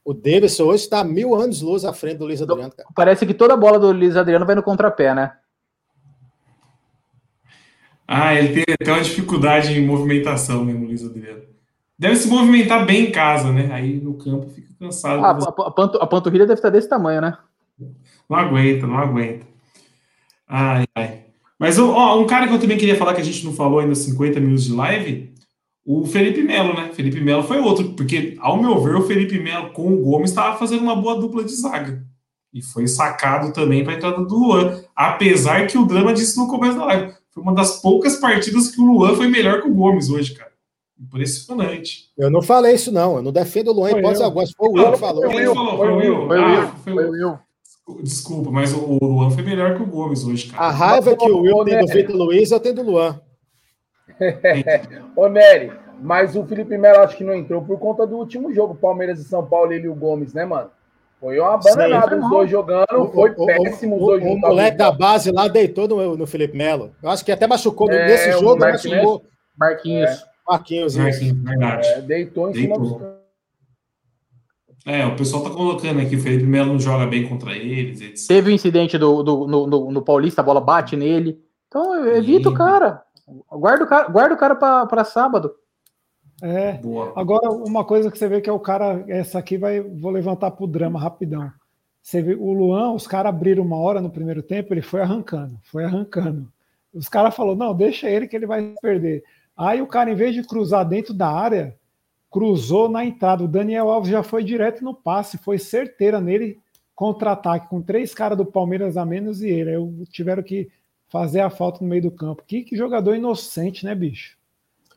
O 0.05 0.12
Davidson 0.12 0.64
hoje 0.64 0.82
está 0.82 1.05
mil 1.05 1.36
anos 1.36 1.62
luz 1.62 1.84
à 1.84 1.93
frente 1.93 2.18
do 2.18 2.26
Luiz 2.26 2.43
Adriano. 2.43 2.72
Cara. 2.72 2.88
Parece 2.93 3.24
que 3.24 3.34
toda 3.34 3.57
bola 3.57 3.78
do 3.78 3.93
Luiz 3.93 4.16
Adriano 4.16 4.45
vai 4.45 4.57
no 4.57 4.64
contrapé, 4.64 5.14
né? 5.14 5.32
Ah, 8.07 8.34
ele 8.34 8.64
tem 8.64 8.74
até 8.74 8.90
uma 8.90 9.01
dificuldade 9.01 9.78
em 9.78 9.86
movimentação 9.86 10.64
mesmo, 10.64 10.86
Luiz 10.86 11.05
Adriano. 11.05 11.51
Deve 12.03 12.16
se 12.16 12.26
movimentar 12.26 12.84
bem 12.84 13.07
em 13.07 13.12
casa, 13.12 13.53
né? 13.53 13.70
Aí 13.72 14.00
no 14.00 14.14
campo 14.14 14.50
fica 14.50 14.66
cansado. 14.76 15.24
Ah, 15.24 15.30
a, 15.30 15.70
panto, 15.70 15.98
a 15.98 16.07
panturrilha 16.09 16.44
deve 16.44 16.59
estar 16.59 16.68
desse 16.68 16.88
tamanho, 16.88 17.20
né? 17.20 17.38
Não 18.28 18.36
aguenta, 18.36 18.88
não 18.88 18.98
aguenta. 18.98 19.46
Ai, 20.48 20.84
ai. 20.96 21.20
Mas 21.57 21.78
ó, 21.78 22.20
um 22.20 22.26
cara 22.26 22.48
que 22.48 22.55
eu 22.55 22.59
também 22.59 22.76
queria 22.76 22.96
falar 22.96 23.14
que 23.14 23.20
a 23.20 23.24
gente 23.24 23.44
não 23.44 23.53
falou 23.53 23.78
ainda 23.78 23.94
50 23.94 24.40
minutos 24.40 24.64
de 24.64 24.72
live 24.72 25.32
o 25.86 26.05
Felipe 26.05 26.42
Melo, 26.42 26.74
né? 26.74 26.90
Felipe 26.92 27.20
Melo 27.20 27.44
foi 27.44 27.61
outro, 27.61 27.90
porque, 27.90 28.36
ao 28.40 28.61
meu 28.61 28.82
ver, 28.82 28.96
o 28.96 29.03
Felipe 29.03 29.38
Melo 29.38 29.70
com 29.70 29.92
o 29.92 29.98
Gomes 29.98 30.30
estava 30.30 30.59
fazendo 30.59 30.82
uma 30.82 30.96
boa 30.96 31.20
dupla 31.20 31.44
de 31.44 31.55
zaga. 31.55 32.05
E 32.53 32.61
foi 32.61 32.88
sacado 32.88 33.53
também 33.53 33.84
para 33.84 33.92
a 33.92 33.96
entrada 33.96 34.24
do 34.24 34.36
Luan. 34.36 34.82
Apesar 34.94 35.68
que 35.68 35.78
o 35.78 35.86
drama 35.86 36.12
disse 36.12 36.36
no 36.36 36.48
começo 36.48 36.76
da 36.78 36.84
live. 36.86 37.14
Foi 37.30 37.42
uma 37.44 37.55
das 37.55 37.80
poucas 37.80 38.16
partidas 38.16 38.72
que 38.72 38.80
o 38.80 38.84
Luan 38.84 39.14
foi 39.14 39.28
melhor 39.28 39.62
que 39.62 39.68
o 39.68 39.74
Gomes 39.74 40.11
hoje, 40.11 40.34
cara. 40.34 40.51
Impressionante. 41.03 42.11
Eu 42.16 42.30
não 42.30 42.42
falei 42.42 42.74
isso, 42.74 42.92
não. 42.92 43.16
Eu 43.16 43.22
não 43.22 43.32
defendo 43.32 43.68
o 43.68 43.72
Luan 43.72 43.90
em 43.90 43.98
hipótese 43.98 44.22
alguma. 44.22 44.44
Foi 44.57 44.68
o 44.68 44.72
Will 44.72 44.92
que 44.92 44.98
falou. 44.98 45.22
Foi 45.22 45.32
o 45.32 45.36
Will. 45.36 45.55
Foi 45.55 45.88
o 45.90 45.96
Will. 45.96 46.26
Foi 46.26 46.38
o 46.38 46.44
Will. 46.46 46.61
Ah, 46.61 46.76
foi 46.84 46.92
o 46.92 47.11
Will. 47.11 47.38
Desculpa, 48.03 48.50
mas 48.50 48.72
o 48.72 48.98
Luan 49.03 49.30
foi 49.30 49.42
melhor 49.42 49.76
que 49.76 49.82
o 49.82 49.86
Gomes 49.86 50.24
hoje, 50.24 50.50
cara. 50.50 50.62
A 50.62 50.70
raiva 50.70 51.16
que 51.16 51.28
o 51.28 51.40
Will 51.40 51.64
tem 51.64 51.80
do 51.80 51.92
Vitor 51.92 52.16
Luiz, 52.16 52.50
eu 52.50 52.61
tenho 52.61 52.76
do 52.76 52.82
Luan. 52.82 53.20
Ô, 55.16 55.28
Nery, 55.28 55.72
mas 56.00 56.36
o 56.36 56.44
Felipe 56.44 56.78
Melo 56.78 57.00
acho 57.00 57.16
que 57.16 57.24
não 57.24 57.34
entrou 57.34 57.62
por 57.62 57.78
conta 57.80 58.07
do 58.07 58.16
último 58.16 58.53
jogo, 58.55 58.76
Palmeiras 58.76 59.18
e 59.18 59.24
São 59.24 59.44
Paulo, 59.44 59.72
ele 59.72 59.86
e 59.86 59.88
o 59.88 59.94
Gomes, 59.94 60.32
né, 60.32 60.44
mano? 60.44 60.70
Foi 61.20 61.38
uma 61.38 61.57
bananada 61.57 62.18
os 62.18 62.30
dois 62.30 62.50
jogando, 62.50 63.11
foi 63.12 63.30
o, 63.36 63.46
péssimo 63.46 63.96
os 63.96 64.03
dois 64.03 64.24
O, 64.24 64.26
o 64.28 64.38
moleque 64.38 64.76
da 64.76 64.90
base 64.90 65.30
lá 65.30 65.46
deitou 65.46 65.86
no, 65.86 66.16
no 66.16 66.26
Felipe 66.26 66.57
Melo. 66.57 66.92
Eu 67.03 67.11
acho 67.11 67.24
que 67.24 67.30
até 67.30 67.46
machucou 67.46 67.90
é, 67.90 68.07
nesse 68.07 68.32
jogo, 68.32 68.59
Marquinhos. 68.59 68.96
machucou. 68.96 69.22
Marquinhos. 69.57 70.11
É. 70.11 70.31
Marquinhos, 70.47 70.97
Marquinhos, 70.97 71.43
verdade. 71.43 71.86
É, 71.88 72.01
deitou 72.01 72.51
em 72.51 72.53
deitou. 72.53 72.84
cima 72.84 72.99
dos 72.99 73.22
é, 74.84 75.07
o 75.07 75.14
pessoal 75.14 75.45
tá 75.45 75.51
colocando 75.51 76.01
aqui, 76.01 76.16
o 76.16 76.20
Felipe 76.20 76.45
Melo 76.45 76.72
não 76.72 76.80
joga 76.80 77.07
bem 77.07 77.28
contra 77.28 77.53
eles, 77.57 78.01
etc. 78.01 78.26
Teve 78.26 78.49
o 78.49 78.53
um 78.53 78.55
incidente 78.55 78.99
do, 78.99 79.22
do, 79.22 79.47
no, 79.47 79.66
no, 79.66 79.93
no 79.93 80.03
Paulista, 80.03 80.40
a 80.40 80.45
bola 80.45 80.61
bate 80.61 80.97
nele. 80.97 81.40
Então, 81.68 82.05
evita 82.09 82.49
o 82.49 82.55
cara. 82.55 83.03
Guarda 83.49 83.84
o 83.84 83.86
cara, 83.86 84.09
guarda 84.09 84.34
o 84.34 84.38
cara 84.38 84.57
para 84.57 85.05
sábado. 85.05 85.55
É. 86.43 86.72
Boa. 86.72 87.12
Agora, 87.14 87.49
uma 87.51 87.84
coisa 87.84 88.11
que 88.11 88.18
você 88.18 88.28
vê 88.28 88.40
que 88.40 88.51
é 88.51 88.53
o 88.53 88.59
cara, 88.59 89.05
essa 89.07 89.38
aqui 89.38 89.57
vai, 89.57 89.80
vou 89.80 90.11
levantar 90.11 90.51
pro 90.51 90.66
drama 90.66 90.99
rapidão. 90.99 91.51
Você 92.03 92.20
vê 92.20 92.34
o 92.34 92.53
Luan, 92.53 92.93
os 92.93 93.07
caras 93.07 93.30
abriram 93.30 93.62
uma 93.62 93.76
hora 93.76 94.01
no 94.01 94.11
primeiro 94.11 94.43
tempo, 94.43 94.74
ele 94.74 94.82
foi 94.82 95.01
arrancando, 95.01 95.57
foi 95.62 95.84
arrancando. 95.84 96.53
Os 96.93 97.09
caras 97.09 97.34
falaram, 97.34 97.57
não, 97.57 97.74
deixa 97.74 98.11
ele 98.11 98.26
que 98.26 98.34
ele 98.34 98.47
vai 98.47 98.74
perder. 98.82 99.22
Aí 99.62 99.80
o 99.80 99.86
cara, 99.86 100.10
em 100.10 100.16
vez 100.16 100.34
de 100.34 100.42
cruzar 100.42 100.84
dentro 100.84 101.14
da 101.14 101.28
área, 101.28 101.78
cruzou 102.28 102.88
na 102.88 103.04
entrada. 103.04 103.44
O 103.44 103.48
Daniel 103.48 103.90
Alves 103.90 104.10
já 104.10 104.20
foi 104.20 104.42
direto 104.42 104.82
no 104.82 104.92
passe, 104.92 105.38
foi 105.38 105.56
certeira 105.56 106.20
nele, 106.20 106.58
contra-ataque, 106.96 107.68
com 107.68 107.80
três 107.80 108.12
caras 108.12 108.36
do 108.36 108.44
Palmeiras 108.44 108.96
a 108.96 109.06
menos 109.06 109.40
e 109.40 109.48
ele. 109.48 109.76
Aí 109.76 110.06
tiveram 110.06 110.42
que 110.42 110.68
fazer 111.08 111.38
a 111.38 111.48
falta 111.48 111.78
no 111.80 111.88
meio 111.88 112.02
do 112.02 112.10
campo. 112.10 112.42
Que, 112.44 112.64
que 112.64 112.76
jogador 112.76 113.14
inocente, 113.14 113.84
né, 113.84 113.94
bicho? 113.94 114.36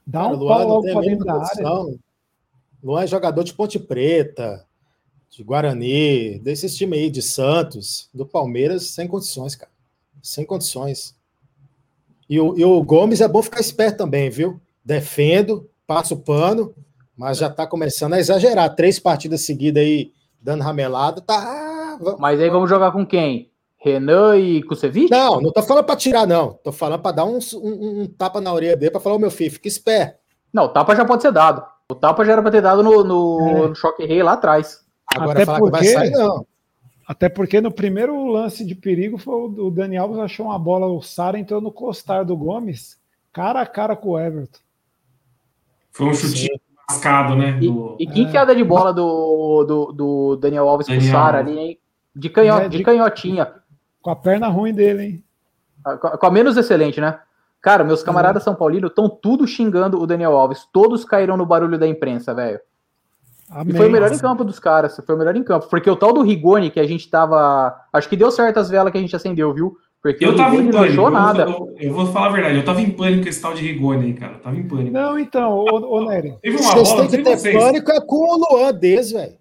Dá 0.07 0.23
Cara, 0.23 0.33
um 0.33 0.39
Luan 0.39 0.57
pau 0.57 0.67
logo 0.67 0.91
pra 0.91 1.01
dentro 1.01 1.25
da 1.25 1.33
área. 1.35 1.99
Luan 2.83 3.03
é 3.03 3.07
jogador 3.07 3.43
de 3.43 3.53
Ponte 3.53 3.77
Preta, 3.77 4.65
de 5.29 5.43
Guarani, 5.43 6.39
desses 6.39 6.75
times 6.75 6.97
aí, 6.97 7.09
de 7.11 7.21
Santos, 7.21 8.09
do 8.11 8.25
Palmeiras, 8.25 8.87
sem 8.87 9.07
condições, 9.07 9.55
cara. 9.55 9.71
Sem 10.23 10.43
condições. 10.43 11.14
E 12.29 12.39
o, 12.39 12.57
e 12.57 12.65
o 12.65 12.81
Gomes 12.83 13.21
é 13.21 13.27
bom 13.27 13.41
ficar 13.41 13.59
esperto 13.59 13.97
também, 13.97 14.29
viu? 14.29 14.59
Defendo, 14.83 15.69
passo 15.85 16.15
o 16.15 16.19
pano, 16.19 16.73
mas 17.15 17.37
já 17.37 17.49
tá 17.49 17.65
começando 17.67 18.13
a 18.13 18.19
exagerar. 18.19 18.75
Três 18.75 18.99
partidas 18.99 19.41
seguidas 19.41 19.83
aí, 19.83 20.11
dando 20.41 20.63
ramelado, 20.63 21.21
tá. 21.21 21.97
Mas 22.19 22.39
aí 22.39 22.49
vamos 22.49 22.69
jogar 22.69 22.91
com 22.91 23.05
quem? 23.05 23.51
Renan 23.77 24.37
e 24.37 24.63
Kusevich? 24.63 25.11
Não, 25.11 25.39
não 25.39 25.51
tô 25.51 25.61
falando 25.61 25.85
para 25.85 25.95
tirar, 25.95 26.25
não. 26.25 26.53
Tô 26.63 26.71
falando 26.71 27.01
para 27.01 27.17
dar 27.17 27.25
um, 27.25 27.37
um, 27.53 28.01
um, 28.01 28.07
tapa 28.07 28.41
na 28.41 28.51
orelha 28.51 28.75
dele 28.75 28.91
para 28.91 28.99
falar, 28.99 29.15
o 29.15 29.19
meu 29.19 29.29
filho, 29.29 29.51
fica 29.51 29.67
esperto. 29.67 30.17
Não, 30.51 30.65
o 30.65 30.69
tapa 30.69 30.95
já 30.95 31.05
pode 31.05 31.21
ser 31.21 31.31
dado. 31.31 31.63
O 31.87 31.93
tapa 31.93 32.25
já 32.25 32.33
era 32.33 32.41
para 32.41 32.51
ter 32.51 32.61
dado 32.61 32.81
no, 32.81 33.03
no, 33.03 33.39
é. 33.41 33.67
no 33.67 33.75
choque 33.75 34.03
rei 34.03 34.23
lá 34.23 34.33
atrás. 34.33 34.79
Agora 35.13 35.43
Até 35.43 35.45
porque, 35.45 35.65
que 35.65 35.71
vai 35.71 35.85
sair, 35.85 36.09
não. 36.09 36.47
Até 37.07 37.29
porque 37.29 37.61
no 37.61 37.71
primeiro 37.71 38.25
lance 38.25 38.65
de 38.65 38.73
perigo 38.73 39.17
foi 39.17 39.33
o, 39.33 39.67
o 39.67 39.71
Dani 39.71 39.95
Alves 39.95 40.17
achou 40.17 40.47
uma 40.47 40.57
bola, 40.57 40.87
o 40.87 41.01
Sara 41.01 41.37
entrou 41.37 41.61
no 41.61 41.71
costar 41.71 42.25
do 42.25 42.35
Gomes, 42.35 42.99
cara 43.31 43.61
a 43.61 43.65
cara 43.65 43.95
com 43.95 44.09
o 44.09 44.19
Everton. 44.19 44.59
Foi 45.91 46.07
um 46.07 46.13
chutinho 46.13 46.59
mascado, 46.89 47.35
né? 47.35 47.53
Do... 47.53 47.95
E, 47.99 48.03
e 48.03 48.07
quem 48.07 48.27
é. 48.27 48.31
que 48.31 48.37
é 48.37 48.55
de 48.55 48.63
bola 48.63 48.91
do, 48.91 49.63
do, 49.63 49.91
do 49.91 50.35
Daniel 50.37 50.67
Alves 50.67 50.87
Daniel. 50.87 51.03
com 51.03 51.07
o 51.07 51.11
Sara 51.11 51.39
ali, 51.39 51.57
hein? 51.57 51.79
De, 52.15 52.29
canho, 52.29 52.57
é, 52.57 52.67
de, 52.67 52.77
de 52.77 52.83
canhotinha. 52.83 53.53
Com 54.01 54.09
a 54.09 54.15
perna 54.15 54.47
ruim 54.47 54.73
dele, 54.73 55.03
hein? 55.03 55.23
Com 56.19 56.25
a 56.25 56.31
menos 56.31 56.57
excelente, 56.57 56.99
né? 56.99 57.19
Cara, 57.61 57.83
meus 57.83 58.03
camaradas 58.03 58.43
São 58.43 58.55
Paulino 58.55 58.87
estão 58.87 59.09
tudo 59.09 59.47
xingando 59.47 59.99
o 59.99 60.07
Daniel 60.07 60.35
Alves. 60.37 60.67
Todos 60.71 61.05
caíram 61.05 61.37
no 61.37 61.45
barulho 61.45 61.77
da 61.77 61.87
imprensa, 61.87 62.33
velho. 62.33 62.59
E 63.67 63.73
foi 63.73 63.87
o 63.87 63.91
melhor 63.91 64.11
em 64.11 64.17
campo 64.17 64.43
dos 64.43 64.59
caras. 64.59 64.99
Foi 65.05 65.15
o 65.15 65.17
melhor 65.17 65.35
em 65.35 65.43
campo. 65.43 65.67
Porque 65.69 65.89
o 65.89 65.95
tal 65.95 66.11
do 66.13 66.21
Rigoni, 66.23 66.69
que 66.71 66.79
a 66.79 66.87
gente 66.87 67.09
tava. 67.09 67.75
Acho 67.93 68.09
que 68.09 68.17
deu 68.17 68.31
certo 68.31 68.57
as 68.59 68.69
velas 68.69 68.91
que 68.91 68.97
a 68.97 69.01
gente 69.01 69.15
acendeu, 69.15 69.53
viu? 69.53 69.75
Porque 70.01 70.23
Eu 70.25 70.35
tava 70.35 70.55
em 70.55 70.69
pânico. 70.71 71.01
Eu, 71.01 71.09
nada. 71.09 71.43
eu- 71.43 71.75
eu 71.79 71.93
vou 71.93 72.05
falar 72.07 72.27
a 72.27 72.31
verdade. 72.31 72.57
Eu 72.57 72.65
tava 72.65 72.81
em 72.81 72.89
pânico 72.91 73.23
com 73.23 73.29
esse 73.29 73.41
tal 73.41 73.53
de 73.53 73.61
Rigoni 73.65 74.05
aí, 74.05 74.13
cara. 74.13 74.33
Eu 74.33 74.39
tava 74.39 74.55
em 74.55 74.67
pânico. 74.67 74.91
Não, 74.91 75.17
então, 75.17 75.51
ô, 75.51 75.97
ô 75.97 76.05
Nery. 76.09 76.35
Teve 76.41 76.57
uma 76.57 76.71
Vocês 76.71 76.89
bola, 76.89 77.01
têm 77.07 77.09
que 77.23 77.23
ter 77.29 77.37
vocês. 77.37 77.55
pânico 77.57 77.91
é 77.91 78.01
com 78.01 78.15
o 78.15 78.37
Luan 78.55 78.73
deles, 78.73 79.11
velho. 79.11 79.33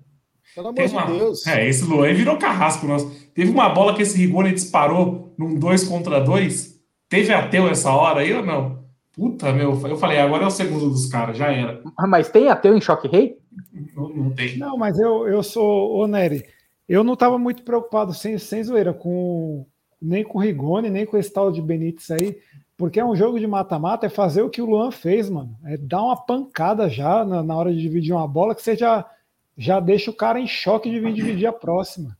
Pelo 0.54 0.68
amor 0.68 0.86
de 0.86 1.18
Deus. 1.18 1.46
É, 1.46 1.68
esse 1.68 1.84
Luan 1.84 2.12
virou 2.14 2.36
carrasco 2.38 2.86
nosso. 2.86 3.10
Teve 3.34 3.50
uma 3.50 3.68
bola 3.70 3.92
que 3.94 4.02
esse 4.02 4.16
Rigoni 4.16 4.52
disparou 4.52 5.34
num 5.36 5.58
2 5.58 5.84
contra 5.84 6.20
2. 6.20 6.74
Teve 7.10 7.32
ateu 7.32 7.68
essa 7.68 7.90
hora 7.90 8.20
aí 8.20 8.32
ou 8.32 8.44
não? 8.44 8.84
Puta, 9.12 9.52
meu. 9.52 9.78
Eu 9.86 9.96
falei, 9.96 10.18
agora 10.18 10.44
é 10.44 10.46
o 10.46 10.50
segundo 10.50 10.88
dos 10.88 11.06
caras, 11.06 11.36
já 11.36 11.46
era. 11.52 11.80
Mas 12.08 12.28
tem 12.30 12.48
ateu 12.48 12.76
em 12.76 12.80
Choque 12.80 13.06
Rei? 13.06 13.36
Não, 13.72 14.30
tem. 14.30 14.56
Não, 14.58 14.76
mas 14.76 14.98
eu, 14.98 15.28
eu 15.28 15.42
sou, 15.42 15.96
ô 15.96 16.06
Nery, 16.06 16.44
eu 16.88 17.02
não 17.02 17.14
estava 17.14 17.38
muito 17.38 17.62
preocupado, 17.62 18.12
sem, 18.12 18.38
sem 18.38 18.62
zoeira, 18.62 18.92
com, 18.92 19.66
nem 20.00 20.22
com 20.22 20.38
o 20.38 20.40
Rigoni, 20.40 20.90
nem 20.90 21.06
com 21.06 21.16
esse 21.16 21.32
tal 21.32 21.50
de 21.50 21.62
Benítez 21.62 22.10
aí, 22.10 22.38
porque 22.76 23.00
é 23.00 23.04
um 23.04 23.16
jogo 23.16 23.38
de 23.38 23.46
mata-mata, 23.46 24.06
é 24.06 24.10
fazer 24.10 24.42
o 24.42 24.50
que 24.50 24.60
o 24.60 24.66
Luan 24.66 24.90
fez, 24.90 25.30
mano. 25.30 25.56
É 25.64 25.76
dar 25.76 26.02
uma 26.02 26.16
pancada 26.16 26.88
já 26.88 27.24
na, 27.24 27.42
na 27.42 27.56
hora 27.56 27.72
de 27.72 27.80
dividir 27.80 28.12
uma 28.12 28.28
bola, 28.28 28.54
que 28.54 28.62
você 28.62 28.76
já, 28.76 29.08
já 29.56 29.80
deixa 29.80 30.10
o 30.10 30.14
cara 30.14 30.40
em 30.40 30.46
choque 30.46 30.90
de 30.90 31.00
vir 31.00 31.14
dividir 31.14 31.46
a 31.46 31.52
próxima. 31.52 32.16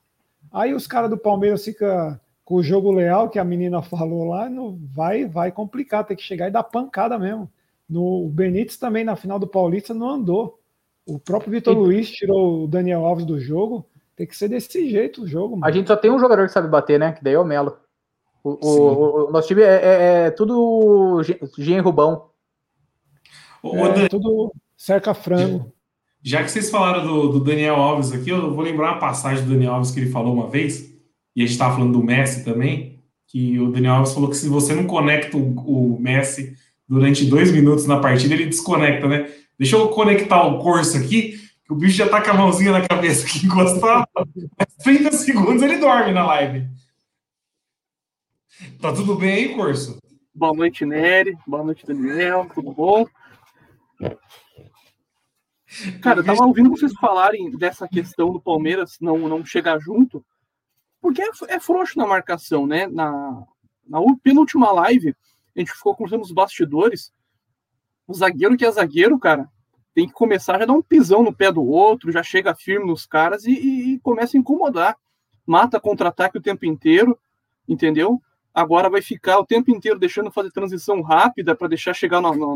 Aí 0.53 0.73
os 0.73 0.87
caras 0.87 1.11
do 1.11 1.19
Palmeiras 1.19 1.65
ficam 1.65 2.19
com 2.45 2.57
o 2.57 2.63
jogo 2.63 2.93
leal, 2.93 3.29
que 3.29 3.39
a 3.39 3.45
menina 3.45 3.83
falou 3.83 4.25
lá, 4.25 4.49
não, 4.49 4.79
vai, 4.93 5.25
vai 5.25 5.51
complicar, 5.51 6.05
tem 6.05 6.17
que 6.17 6.23
chegar 6.23 6.49
e 6.49 6.53
dar 6.53 6.63
pancada 6.63 7.19
mesmo. 7.19 7.51
No, 7.89 8.27
o 8.27 8.29
Benítez 8.29 8.77
também, 8.77 9.05
na 9.05 9.17
final 9.17 9.39
do 9.39 9.47
Paulista, 9.47 9.93
não 9.93 10.09
andou. 10.11 10.59
O 11.07 11.19
próprio 11.19 11.51
Vitor 11.53 11.75
E- 11.75 11.79
Luiz 11.79 12.11
tirou 12.11 12.65
o 12.65 12.69
Daniel 12.69 13.05
Alves 13.05 13.25
do 13.27 13.39
jogo. 13.39 13.87
Tem 14.17 14.27
que 14.27 14.37
ser 14.37 14.49
desse 14.49 14.89
jeito 14.89 15.23
o 15.23 15.27
jogo, 15.27 15.57
A 15.57 15.59
mano. 15.59 15.73
gente 15.75 15.87
só 15.89 15.97
tem 15.97 16.11
um 16.11 16.19
jogador 16.19 16.47
que 16.47 16.53
sabe 16.53 16.69
bater, 16.69 16.99
né? 16.99 17.13
Que 17.13 17.23
daí 17.25 17.35
é 17.35 17.39
o 17.39 17.45
Melo. 17.45 17.77
O, 18.43 18.51
o- 18.67 19.29
o- 19.29 19.33
nosso 19.33 19.49
time 19.49 19.63
é, 19.63 19.67
é- 19.67 20.27
é 20.27 20.31
tudo 20.31 21.23
gen- 21.23 21.39
gen 21.59 21.81
Rubão. 21.81 22.29
É, 23.65 23.93
Dan, 23.95 24.07
tudo 24.09 24.53
cerca 24.77 25.15
frango. 25.15 25.73
já 26.23 26.43
que 26.45 26.51
vocês 26.51 26.71
falaram 26.71 27.07
do, 27.07 27.29
do 27.29 27.41
Daniel 27.41 27.77
Alves 27.77 28.13
aqui, 28.13 28.29
eu 28.31 28.55
vou 28.55 28.63
lembrar 28.65 28.93
uma 28.93 29.01
passagem 29.01 29.45
do 29.45 29.51
Daniel 29.51 29.75
Alves 29.75 29.91
que 29.91 30.01
ele 30.01 30.11
falou 30.11 30.35
uma 30.35 30.49
vez, 30.49 30.91
e 31.35 31.41
a 31.43 31.45
gente 31.45 31.53
estava 31.53 31.75
falando 31.75 31.93
do 31.93 32.05
Messi 32.05 32.45
também, 32.45 33.03
que 33.27 33.59
o 33.59 33.73
Daniel 33.73 33.95
Alves 33.95 34.13
falou 34.13 34.29
que 34.29 34.37
se 34.37 34.49
você 34.49 34.75
não 34.75 34.87
conecta 34.87 35.37
o, 35.37 35.95
o 35.97 35.99
Messi 36.01 36.55
durante 36.87 37.25
dois 37.25 37.51
minutos 37.51 37.87
na 37.87 37.99
partida, 37.99 38.35
ele 38.35 38.47
desconecta, 38.47 39.09
né? 39.09 39.29
Deixa 39.65 39.77
eu 39.77 39.89
conectar 39.89 40.47
o 40.47 40.59
curso 40.59 40.99
aqui, 40.99 41.39
que 41.65 41.73
o 41.73 41.75
bicho 41.75 41.97
já 41.97 42.07
tá 42.07 42.21
com 42.21 42.33
a 42.33 42.35
mãozinha 42.35 42.71
na 42.71 42.87
cabeça 42.87 43.27
aqui 43.27 43.47
encostada, 43.49 44.07
mas 44.15 44.75
30 44.85 45.11
segundos 45.13 45.63
ele 45.63 45.79
dorme 45.79 46.13
na 46.13 46.27
live. 46.27 46.69
Tá 48.79 48.93
tudo 48.93 49.17
bem 49.17 49.33
aí, 49.33 49.55
curso? 49.55 49.97
Boa 50.35 50.53
noite, 50.53 50.85
Nery. 50.85 51.35
Boa 51.47 51.65
noite, 51.65 51.87
Daniel. 51.87 52.47
Tudo 52.55 52.73
bom? 52.73 53.07
Cara, 56.03 56.21
eu 56.21 56.25
tava 56.25 56.45
ouvindo 56.45 56.69
vocês 56.69 56.93
falarem 57.01 57.51
dessa 57.57 57.89
questão 57.89 58.35
do 58.35 58.43
Palmeiras 58.43 58.99
não, 59.01 59.17
não 59.17 59.47
chegar 59.47 59.79
junto, 59.79 60.23
porque 61.01 61.23
é, 61.23 61.31
é 61.49 61.59
frouxo 61.59 61.99
na 61.99 62.07
marcação, 62.07 62.67
né? 62.67 62.87
Na, 62.87 63.43
na 63.89 63.99
penúltima 64.23 64.71
live, 64.73 65.17
a 65.57 65.59
gente 65.59 65.73
ficou 65.73 65.97
conversando 65.97 66.21
nos 66.21 66.33
bastidores. 66.33 67.11
O 68.07 68.13
zagueiro 68.13 68.59
que 68.59 68.67
é 68.67 68.71
zagueiro, 68.71 69.19
cara, 69.19 69.49
tem 69.95 70.07
que 70.07 70.13
começar 70.13 70.61
a 70.61 70.65
dar 70.67 70.73
um 70.73 70.83
pisão 70.83 71.23
no 71.23 71.33
pé 71.33 71.53
do 71.53 71.63
outro, 71.65 72.11
já 72.11 72.23
chega 72.23 72.55
firme 72.55 72.87
nos 72.87 73.07
caras 73.07 73.45
e, 73.45 73.53
e- 73.53 73.95
e 73.95 73.99
começa 74.01 74.37
a 74.37 74.41
incomodar. 74.41 74.97
Mata 75.47 75.79
contra-ataque 75.79 76.39
o 76.39 76.43
tempo 76.43 76.67
inteiro, 76.67 77.19
entendeu? 77.69 78.21
Agora 78.53 78.91
vai 78.91 79.03
ficar 79.03 79.39
o 79.39 79.47
tempo 79.47 79.71
inteiro 79.71 79.99
deixando 79.99 80.31
fazer 80.31 80.51
transição 80.51 81.01
rápida 81.03 81.55
para 81.55 81.69
deixar 81.69 81.95
chegar 81.95 82.21
na, 82.21 82.31
na- 82.37 82.55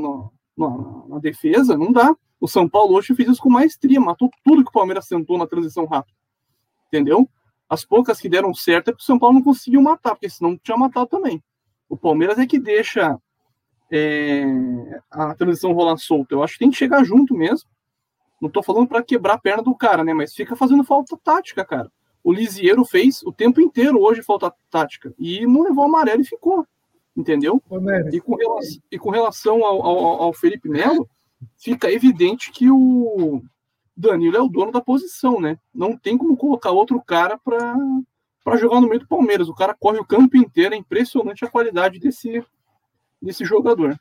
defesa, 1.20 1.76
não 1.76 1.92
dá. 1.92 2.14
O 2.40 2.48
São 2.48 2.68
Paulo 2.68 2.94
hoje 2.94 3.14
fez 3.14 3.28
isso 3.28 3.42
com 3.42 3.50
maestria, 3.50 4.00
matou 4.00 4.30
tudo 4.44 4.62
que 4.64 4.70
o 4.70 4.72
Palmeiras 4.72 5.06
tentou 5.06 5.36
na 5.38 5.46
transição 5.46 5.86
rápida. 5.86 6.16
Entendeu? 6.88 7.28
As 7.68 7.84
poucas 7.84 8.20
que 8.20 8.28
deram 8.28 8.54
certo 8.54 8.88
é 8.88 8.92
porque 8.92 9.02
o 9.02 9.06
São 9.06 9.18
Paulo 9.18 9.34
não 9.36 9.42
conseguiu 9.42 9.82
matar, 9.82 10.12
porque 10.14 10.28
senão 10.30 10.56
tinha 10.56 10.76
matado 10.76 11.06
também. 11.06 11.42
O 11.88 11.96
Palmeiras 11.96 12.38
é 12.38 12.46
que 12.46 12.58
deixa 12.58 13.18
é, 13.90 14.44
a 15.10 15.34
transição 15.34 15.72
rolar 15.72 15.96
solta. 15.98 16.34
Eu 16.34 16.42
acho 16.42 16.54
que 16.54 16.58
tem 16.60 16.70
que 16.70 16.76
chegar 16.76 17.04
junto 17.04 17.34
mesmo. 17.34 17.68
Não 18.40 18.48
tô 18.48 18.62
falando 18.62 18.86
para 18.86 19.02
quebrar 19.02 19.34
a 19.34 19.38
perna 19.38 19.62
do 19.62 19.74
cara, 19.74 20.04
né? 20.04 20.14
Mas 20.14 20.34
fica 20.34 20.54
fazendo 20.54 20.84
falta 20.84 21.16
tática, 21.22 21.64
cara. 21.64 21.90
O 22.22 22.32
Lisieiro 22.32 22.84
fez 22.84 23.22
o 23.22 23.32
tempo 23.32 23.60
inteiro 23.60 24.00
hoje 24.00 24.22
falta 24.22 24.52
tática. 24.70 25.12
E 25.18 25.46
não 25.46 25.62
levou 25.62 25.84
amarelo 25.84 26.20
e 26.20 26.24
ficou. 26.24 26.66
Entendeu? 27.16 27.60
E 28.14 28.20
com 28.20 28.36
relação, 28.36 28.82
e 28.92 28.98
com 28.98 29.10
relação 29.10 29.64
ao, 29.64 29.82
ao- 29.84 30.22
ao 30.22 30.32
Felipe 30.32 30.68
Melo, 30.68 31.08
fica 31.56 31.90
evidente 31.90 32.52
que 32.52 32.70
o 32.70 33.42
Danilo 33.96 34.36
é 34.36 34.40
o 34.40 34.48
dono 34.48 34.70
da 34.70 34.80
posição, 34.80 35.40
né? 35.40 35.58
Não 35.74 35.96
tem 35.96 36.16
como 36.16 36.36
colocar 36.36 36.70
outro 36.70 37.02
cara 37.02 37.36
para 37.38 38.56
jogar 38.56 38.80
no 38.80 38.88
meio 38.88 39.00
do 39.00 39.08
Palmeiras. 39.08 39.48
O 39.48 39.54
cara 39.54 39.74
corre 39.74 39.98
o 39.98 40.04
campo 40.04 40.36
inteiro, 40.36 40.74
é 40.74 40.78
impressionante 40.78 41.44
a 41.44 41.50
qualidade 41.50 41.98
desse, 41.98 42.44
desse 43.20 43.44
jogador. 43.44 43.96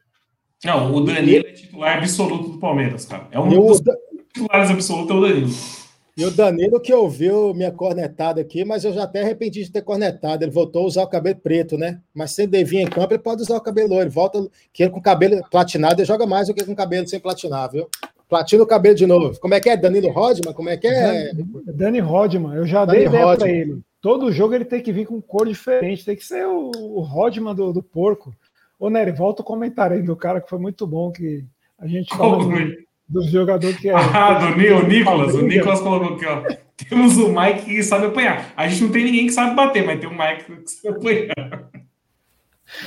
Não, 0.64 0.94
o 0.96 1.02
Danilo 1.02 1.46
é 1.48 1.52
titular 1.52 1.98
absoluto 1.98 2.50
do 2.52 2.58
Palmeiras, 2.60 3.06
cara. 3.06 3.28
É 3.32 3.40
um 3.40 3.48
dos 3.50 3.80
Da- 3.80 3.96
titulares 4.34 4.72
absolutos, 4.72 5.12
é 5.12 5.14
o 5.14 5.22
Danilo. 5.22 5.50
e 6.18 6.26
o 6.26 6.32
Danilo 6.32 6.80
que 6.82 6.94
ouviu 6.94 7.54
minha 7.54 7.72
cornetada 7.72 8.42
aqui, 8.42 8.66
mas 8.66 8.84
eu 8.84 8.92
já 8.92 9.04
até 9.04 9.22
arrependi 9.22 9.64
de 9.64 9.72
ter 9.72 9.84
cornetado. 9.84 10.44
Ele 10.44 10.52
voltou 10.52 10.84
a 10.84 10.86
usar 10.88 11.04
o 11.04 11.08
cabelo 11.08 11.36
preto, 11.40 11.78
né? 11.78 12.02
Mas 12.14 12.32
se 12.32 12.44
ele 12.44 12.64
vir 12.64 12.80
em 12.80 12.88
campo, 12.88 13.14
ele 13.14 13.22
pode 13.22 13.44
usar 13.44 13.56
o 13.58 13.62
cabelo 13.62 13.90
loiro. 13.90 14.04
Ele 14.06 14.10
volta, 14.10 14.48
que 14.74 14.82
ele 14.84 14.92
com 14.92 15.00
cabelo 15.02 15.42
platinado, 15.52 16.02
ele 16.02 16.08
joga 16.08 16.26
mais 16.26 16.48
do 16.48 16.54
que 16.56 16.66
com 16.66 16.76
cabelo 16.76 17.08
sem 17.08 17.20
platinar, 17.20 17.72
viu? 17.72 17.88
Platina 18.28 18.64
o 18.64 18.68
cabelo 18.68 18.96
de 18.96 19.06
novo. 19.06 19.40
Como 19.40 19.54
é 19.54 19.60
que 19.60 19.70
é? 19.70 19.78
Danilo 19.78 20.10
Rodman? 20.10 20.54
Como 20.54 20.70
é 20.70 20.76
que 20.76 20.88
é? 20.88 21.32
Dani 21.68 22.00
Rodman, 22.00 22.56
eu 22.56 22.66
já 22.66 22.84
Dani 22.84 22.98
dei 22.98 23.08
ideia 23.08 23.24
Rodman. 23.26 23.48
para 23.48 23.50
ele. 23.58 23.80
Todo 24.02 24.32
jogo 24.32 24.54
ele 24.54 24.66
tem 24.66 24.82
que 24.82 24.92
vir 24.92 25.06
com 25.06 25.22
cor 25.22 25.48
diferente, 25.48 26.04
tem 26.04 26.16
que 26.16 26.26
ser 26.26 26.46
o, 26.46 26.72
o 26.76 27.00
Rodman 27.02 27.56
do, 27.56 27.72
do 27.72 27.82
porco. 27.82 28.34
Ô, 28.80 28.90
Nery, 28.90 29.12
volta 29.12 29.42
o 29.42 29.46
comentário 29.46 29.96
aí 29.98 30.04
do 30.04 30.16
cara 30.16 30.40
que 30.42 30.50
foi 30.50 30.60
muito 30.60 30.86
bom, 30.86 31.12
que 31.12 31.44
a 31.80 31.88
gente 31.88 32.16
falou 32.16 32.40
do, 32.48 32.50
do 33.10 33.24
jogador 33.28 33.76
que 33.76 33.90
é. 33.90 33.94
Ah, 33.94 34.34
do 34.52 34.56
Ni- 34.58 34.70
o 34.70 34.86
Nicolas. 34.88 35.34
O. 35.34 35.42
Nicolas 35.42 35.80
colocou 35.82 36.16
aqui, 36.16 36.26
ó. 36.26 36.44
Temos 36.88 37.18
o 37.18 37.30
Mike 37.30 37.66
que 37.66 37.82
sabe 37.84 38.06
apanhar. 38.06 38.54
A 38.56 38.68
gente 38.68 38.84
não 38.84 38.92
tem 38.92 39.04
ninguém 39.06 39.26
que 39.26 39.34
sabe 39.34 39.56
bater, 39.56 39.84
mas 39.86 40.00
tem 40.00 40.08
o 40.08 40.12
Mike 40.16 40.44
que 40.62 40.68
sabe 40.70 40.96
apanhar. 40.96 41.70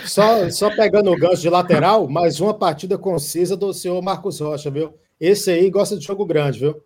Só, 0.05 0.49
só 0.51 0.71
pegando 0.77 1.11
o 1.11 1.17
gancho 1.17 1.41
de 1.43 1.49
lateral, 1.49 2.07
mais 2.09 2.39
uma 2.41 2.53
partida 2.55 2.99
concisa 2.99 3.57
do 3.57 3.73
senhor 3.73 4.01
Marcos 4.03 4.39
Rocha, 4.41 4.71
viu? 4.71 4.95
Esse 5.19 5.51
aí 5.51 5.71
gosta 5.71 5.97
de 5.97 6.05
jogo 6.05 6.25
grande, 6.27 6.61
viu? 6.61 6.83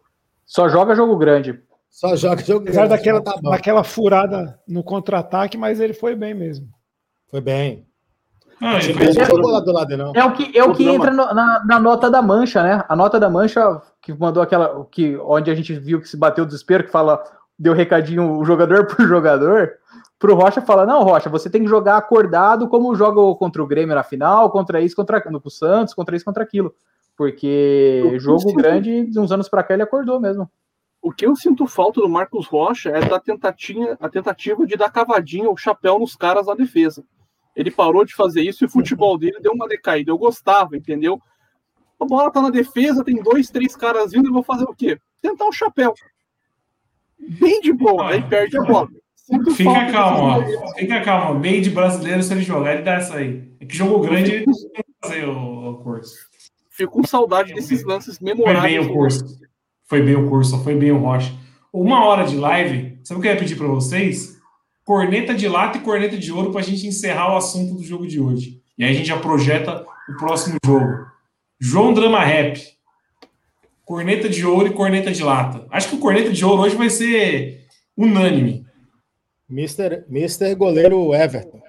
Só 0.46 0.68
joga 0.68 0.94
jogo 0.94 1.16
grande. 1.16 1.58
Só 1.90 2.14
joga 2.16 2.42
jogo 2.44 2.62
Apesar 2.62 2.86
grande. 2.86 2.96
daquela, 2.96 3.20
Tá 3.22 3.34
daquela 3.42 3.84
furada 3.84 4.58
no 4.66 4.82
contra-ataque, 4.82 5.56
mas 5.58 5.80
ele 5.80 5.92
foi 5.92 6.14
bem 6.14 6.34
mesmo. 6.34 6.68
Foi 7.30 7.40
bem. 7.40 7.84
Ah, 8.60 8.78
lado, 9.72 9.96
não. 9.96 10.12
É 10.14 10.24
o 10.24 10.32
que, 10.32 10.56
é 10.58 10.64
o 10.64 10.72
que 10.72 10.88
entra 10.88 11.10
no- 11.10 11.32
na, 11.34 11.64
na 11.64 11.80
nota 11.80 12.10
da 12.10 12.22
mancha, 12.22 12.62
né? 12.62 12.84
A 12.88 12.94
nota 12.96 13.18
da 13.18 13.28
mancha 13.28 13.82
que 14.00 14.12
mandou 14.12 14.42
aquela. 14.42 14.86
Que, 14.90 15.16
onde 15.18 15.50
a 15.50 15.54
gente 15.54 15.72
viu 15.74 16.00
que 16.00 16.08
se 16.08 16.16
bateu 16.16 16.44
o 16.44 16.46
desespero, 16.46 16.84
que 16.84 16.90
fala, 16.90 17.22
deu 17.58 17.72
recadinho 17.74 18.38
o 18.38 18.44
jogador 18.44 18.86
por 18.94 19.06
jogador. 19.06 19.72
Pro 20.18 20.34
Rocha 20.34 20.60
fala: 20.62 20.86
não, 20.86 21.02
Rocha, 21.02 21.28
você 21.28 21.50
tem 21.50 21.62
que 21.62 21.68
jogar 21.68 21.96
acordado 21.96 22.68
como 22.68 22.94
joga 22.94 23.20
contra 23.38 23.62
o 23.62 23.66
Grêmio 23.66 23.94
na 23.94 24.02
final, 24.02 24.50
contra 24.50 24.80
isso, 24.80 24.96
contra 24.96 25.22
no 25.30 25.40
com 25.40 25.48
o 25.48 25.50
Santos, 25.50 25.92
contra 25.94 26.14
isso, 26.16 26.24
contra 26.24 26.42
aquilo. 26.42 26.74
Porque 27.16 28.02
Eu 28.12 28.18
jogo 28.18 28.42
consigo. 28.42 28.60
grande, 28.60 29.06
de 29.06 29.18
uns 29.20 29.30
anos 29.30 29.48
pra 29.48 29.62
cá, 29.62 29.74
ele 29.74 29.82
acordou 29.82 30.18
mesmo. 30.20 30.50
O 31.00 31.12
que 31.12 31.26
eu 31.26 31.36
sinto 31.36 31.66
falta 31.66 32.00
do 32.00 32.08
Marcos 32.08 32.46
Rocha 32.46 32.88
é 32.90 33.00
da 33.06 33.20
tentativa, 33.20 33.96
a 34.00 34.08
tentativa 34.08 34.66
de 34.66 34.74
dar 34.76 34.90
cavadinha 34.90 35.48
ou 35.48 35.56
chapéu 35.56 35.98
nos 35.98 36.16
caras 36.16 36.46
na 36.46 36.54
defesa. 36.54 37.04
Ele 37.54 37.70
parou 37.70 38.04
de 38.04 38.14
fazer 38.14 38.42
isso 38.42 38.64
e 38.64 38.66
o 38.66 38.70
futebol 38.70 39.16
dele 39.16 39.38
deu 39.40 39.52
uma 39.52 39.68
decaída. 39.68 40.10
Eu 40.10 40.18
gostava, 40.18 40.76
entendeu? 40.76 41.20
A 42.00 42.04
bola 42.04 42.30
tá 42.30 42.42
na 42.42 42.50
defesa, 42.50 43.04
tem 43.04 43.22
dois, 43.22 43.50
três 43.50 43.76
caras 43.76 44.12
vindo, 44.12 44.28
eu 44.28 44.32
vou 44.32 44.42
fazer 44.42 44.64
o 44.64 44.74
quê? 44.74 44.98
Tentar 45.22 45.46
um 45.46 45.52
chapéu. 45.52 45.94
Bem 47.18 47.60
de 47.60 47.72
boa, 47.72 48.10
aí 48.10 48.22
perde 48.22 48.58
a 48.58 48.62
bola. 48.62 48.88
Sinto 49.14 49.52
Fica 49.52 49.90
calmo. 49.90 50.44
Fica 50.76 51.00
calmo. 51.02 51.40
Meio 51.40 51.62
de 51.62 51.70
brasileiro, 51.70 52.22
se 52.22 52.32
ele 52.32 52.42
jogar, 52.42 52.74
ele 52.74 52.82
dá 52.82 52.94
essa 52.94 53.14
aí. 53.14 53.50
É 53.58 53.64
que 53.64 53.74
jogo 53.74 54.00
grande 54.00 54.32
ele 54.32 54.46
não 54.46 54.52
tem 54.52 54.82
que 54.82 54.94
fazer 55.02 55.24
o, 55.26 55.70
o 55.70 55.78
curso. 55.82 56.14
Fico 56.68 56.92
com 56.92 57.06
saudade 57.06 57.54
desses 57.54 57.84
lances 57.84 58.18
Foi 58.18 58.26
bem 58.26 58.36
memoráveis. 58.36 58.86
o 58.86 58.92
curso. 58.92 59.24
Foi 59.84 60.02
bem 60.02 60.16
o 60.16 60.28
curso, 60.28 60.62
foi 60.62 60.74
bem 60.74 60.92
o 60.92 60.98
Rocha. 60.98 61.32
Uma 61.72 62.04
hora 62.04 62.24
de 62.26 62.36
live, 62.36 62.98
sabe 63.02 63.18
o 63.18 63.22
que 63.22 63.28
eu 63.28 63.32
ia 63.32 63.38
pedir 63.38 63.56
para 63.56 63.66
vocês? 63.66 64.33
Corneta 64.84 65.34
de 65.34 65.48
lata 65.48 65.78
e 65.78 65.80
corneta 65.80 66.16
de 66.16 66.30
ouro 66.30 66.52
para 66.52 66.60
a 66.60 66.64
gente 66.64 66.86
encerrar 66.86 67.32
o 67.32 67.36
assunto 67.36 67.74
do 67.74 67.82
jogo 67.82 68.06
de 68.06 68.20
hoje. 68.20 68.62
E 68.76 68.84
aí 68.84 68.90
a 68.90 68.94
gente 68.94 69.06
já 69.06 69.18
projeta 69.18 69.84
o 70.08 70.16
próximo 70.18 70.58
jogo. 70.64 71.06
João 71.58 71.94
Drama 71.94 72.22
Rap. 72.22 72.60
Corneta 73.84 74.28
de 74.28 74.44
ouro 74.44 74.68
e 74.68 74.72
corneta 74.72 75.10
de 75.10 75.22
lata. 75.22 75.66
Acho 75.70 75.88
que 75.88 75.96
o 75.96 76.00
corneta 76.00 76.32
de 76.32 76.44
ouro 76.44 76.62
hoje 76.62 76.76
vai 76.76 76.90
ser 76.90 77.66
unânime. 77.96 78.66
Mister, 79.48 80.04
Mister 80.08 80.54
goleiro 80.56 81.14
Everton. 81.14 81.62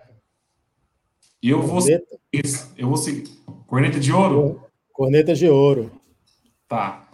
Eu 1.42 1.62
vou 1.62 1.80
Corneta, 1.80 2.20
isso. 2.34 2.74
Eu 2.78 2.88
vou 2.88 2.98
seguir. 2.98 3.30
Corneta 3.68 4.00
de 4.00 4.12
ouro? 4.12 4.62
corneta 4.92 5.36
de 5.36 5.50
ouro. 5.50 5.92
Tá. 6.68 7.08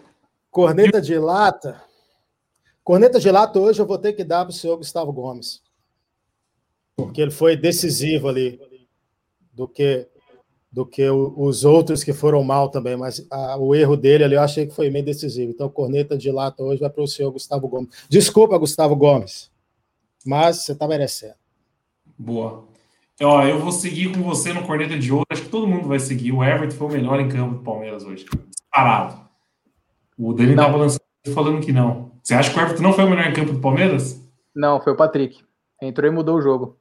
Corneta 0.49 1.01
de 1.01 1.17
lata. 1.17 1.83
Corneta 2.83 3.19
de 3.19 3.29
lata 3.31 3.59
hoje 3.59 3.81
eu 3.81 3.87
vou 3.87 3.97
ter 3.97 4.13
que 4.13 4.23
dar 4.23 4.45
para 4.45 4.51
o 4.51 4.53
senhor 4.53 4.77
Gustavo 4.77 5.11
Gomes. 5.11 5.61
Porque 7.05 7.21
ele 7.21 7.31
foi 7.31 7.55
decisivo 7.55 8.27
ali 8.27 8.59
do 9.53 9.67
que 9.67 10.07
do 10.71 10.85
que 10.85 11.09
os 11.09 11.65
outros 11.65 12.01
que 12.01 12.13
foram 12.13 12.41
mal 12.43 12.69
também, 12.69 12.95
mas 12.95 13.27
ah, 13.29 13.57
o 13.57 13.75
erro 13.75 13.97
dele 13.97 14.23
ali 14.23 14.35
eu 14.35 14.41
achei 14.41 14.65
que 14.65 14.73
foi 14.73 14.89
meio 14.89 15.03
decisivo. 15.03 15.51
Então, 15.51 15.67
corneta 15.67 16.17
de 16.17 16.31
lata 16.31 16.63
hoje 16.63 16.79
vai 16.79 16.89
para 16.89 17.03
o 17.03 17.07
senhor 17.07 17.29
Gustavo 17.29 17.67
Gomes. 17.67 17.89
Desculpa, 18.07 18.57
Gustavo 18.57 18.95
Gomes, 18.95 19.51
mas 20.25 20.63
você 20.63 20.71
está 20.71 20.87
merecendo. 20.87 21.33
Boa. 22.17 22.63
Ó, 23.21 23.43
eu 23.43 23.59
vou 23.59 23.71
seguir 23.71 24.13
com 24.13 24.23
você 24.23 24.53
no 24.53 24.65
Corneta 24.65 24.97
de 24.97 25.11
Ouro. 25.11 25.25
Acho 25.29 25.43
que 25.43 25.49
todo 25.49 25.67
mundo 25.67 25.87
vai 25.87 25.99
seguir. 25.99 26.31
O 26.31 26.43
Everton 26.43 26.75
foi 26.75 26.87
o 26.87 26.91
melhor 26.91 27.19
em 27.19 27.27
campo 27.29 27.55
do 27.55 27.63
Palmeiras 27.63 28.03
hoje. 28.03 28.25
Disparado. 28.49 29.19
O 30.17 30.33
Dani 30.33 30.55
Não. 30.55 30.63
tava 30.63 30.77
lançando 30.77 31.01
falando 31.33 31.63
que 31.63 31.71
não. 31.71 32.11
Você 32.23 32.33
acha 32.33 32.51
que 32.51 32.57
o 32.57 32.61
Everton 32.61 32.81
não 32.81 32.93
foi 32.93 33.03
o 33.03 33.09
melhor 33.09 33.27
em 33.27 33.33
campo 33.33 33.53
do 33.53 33.59
Palmeiras? 33.59 34.19
Não, 34.55 34.81
foi 34.81 34.93
o 34.93 34.95
Patrick. 34.95 35.43
Entrou 35.81 36.09
e 36.09 36.13
mudou 36.13 36.37
o 36.37 36.41
jogo. 36.41 36.77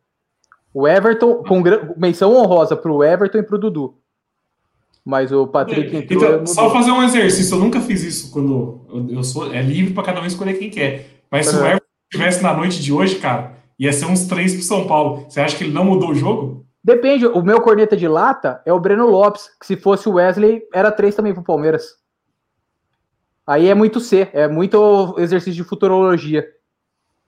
O 0.73 0.87
Everton, 0.87 1.43
com 1.43 1.63
menção 1.97 2.35
honrosa 2.35 2.77
pro 2.77 3.03
Everton 3.03 3.39
e 3.39 3.43
pro 3.43 3.59
Dudu. 3.59 3.95
Mas 5.05 5.33
o 5.33 5.47
Patrick 5.47 5.97
entrou 5.97 6.23
e 6.23 6.25
Então, 6.25 6.39
mudou. 6.41 6.47
só 6.47 6.71
fazer 6.71 6.91
um 6.93 7.03
exercício. 7.03 7.55
Eu 7.57 7.61
nunca 7.61 7.81
fiz 7.81 8.03
isso 8.03 8.31
quando 8.33 8.81
eu, 8.89 9.09
eu 9.17 9.25
sou. 9.25 9.53
É 9.53 9.63
livre 9.63 9.95
para 9.95 10.05
cada 10.05 10.21
um 10.21 10.27
escolher 10.27 10.55
quem 10.55 10.71
quer. 10.71 11.07
Mas 11.31 11.47
se 11.47 11.57
o 11.57 11.59
Uhum. 11.59 11.67
Everton 11.67 11.87
estivesse 12.13 12.43
na 12.43 12.55
noite 12.55 12.81
de 12.83 12.93
hoje, 12.93 13.17
cara, 13.17 13.55
ia 13.79 13.93
ser 13.93 14.05
uns 14.07 14.27
três 14.27 14.53
pro 14.55 14.63
São 14.63 14.87
Paulo. 14.87 15.25
Você 15.29 15.41
acha 15.41 15.57
que 15.57 15.65
ele 15.65 15.73
não 15.73 15.85
mudou 15.85 16.11
o 16.11 16.15
jogo? 16.15 16.65
Depende, 16.85 17.27
o 17.27 17.43
meu 17.43 17.61
corneta 17.61 17.97
de 17.97 18.07
lata 18.09 18.63
é 18.65 18.73
o 18.73 18.81
Breno 18.81 19.07
Lopes, 19.07 19.51
que 19.59 19.67
se 19.67 19.77
fosse 19.77 20.09
o 20.09 20.13
Wesley, 20.15 20.63
era 20.73 20.91
três 20.93 21.15
também 21.15 21.35
pro 21.35 21.43
Palmeiras. 21.43 21.85
Aí 23.47 23.69
é 23.69 23.75
muito 23.75 24.01
C, 24.01 24.29
é 24.33 24.47
muito 24.49 25.15
exercício 25.19 25.55
de 25.63 25.65
futurologia. 25.69 26.47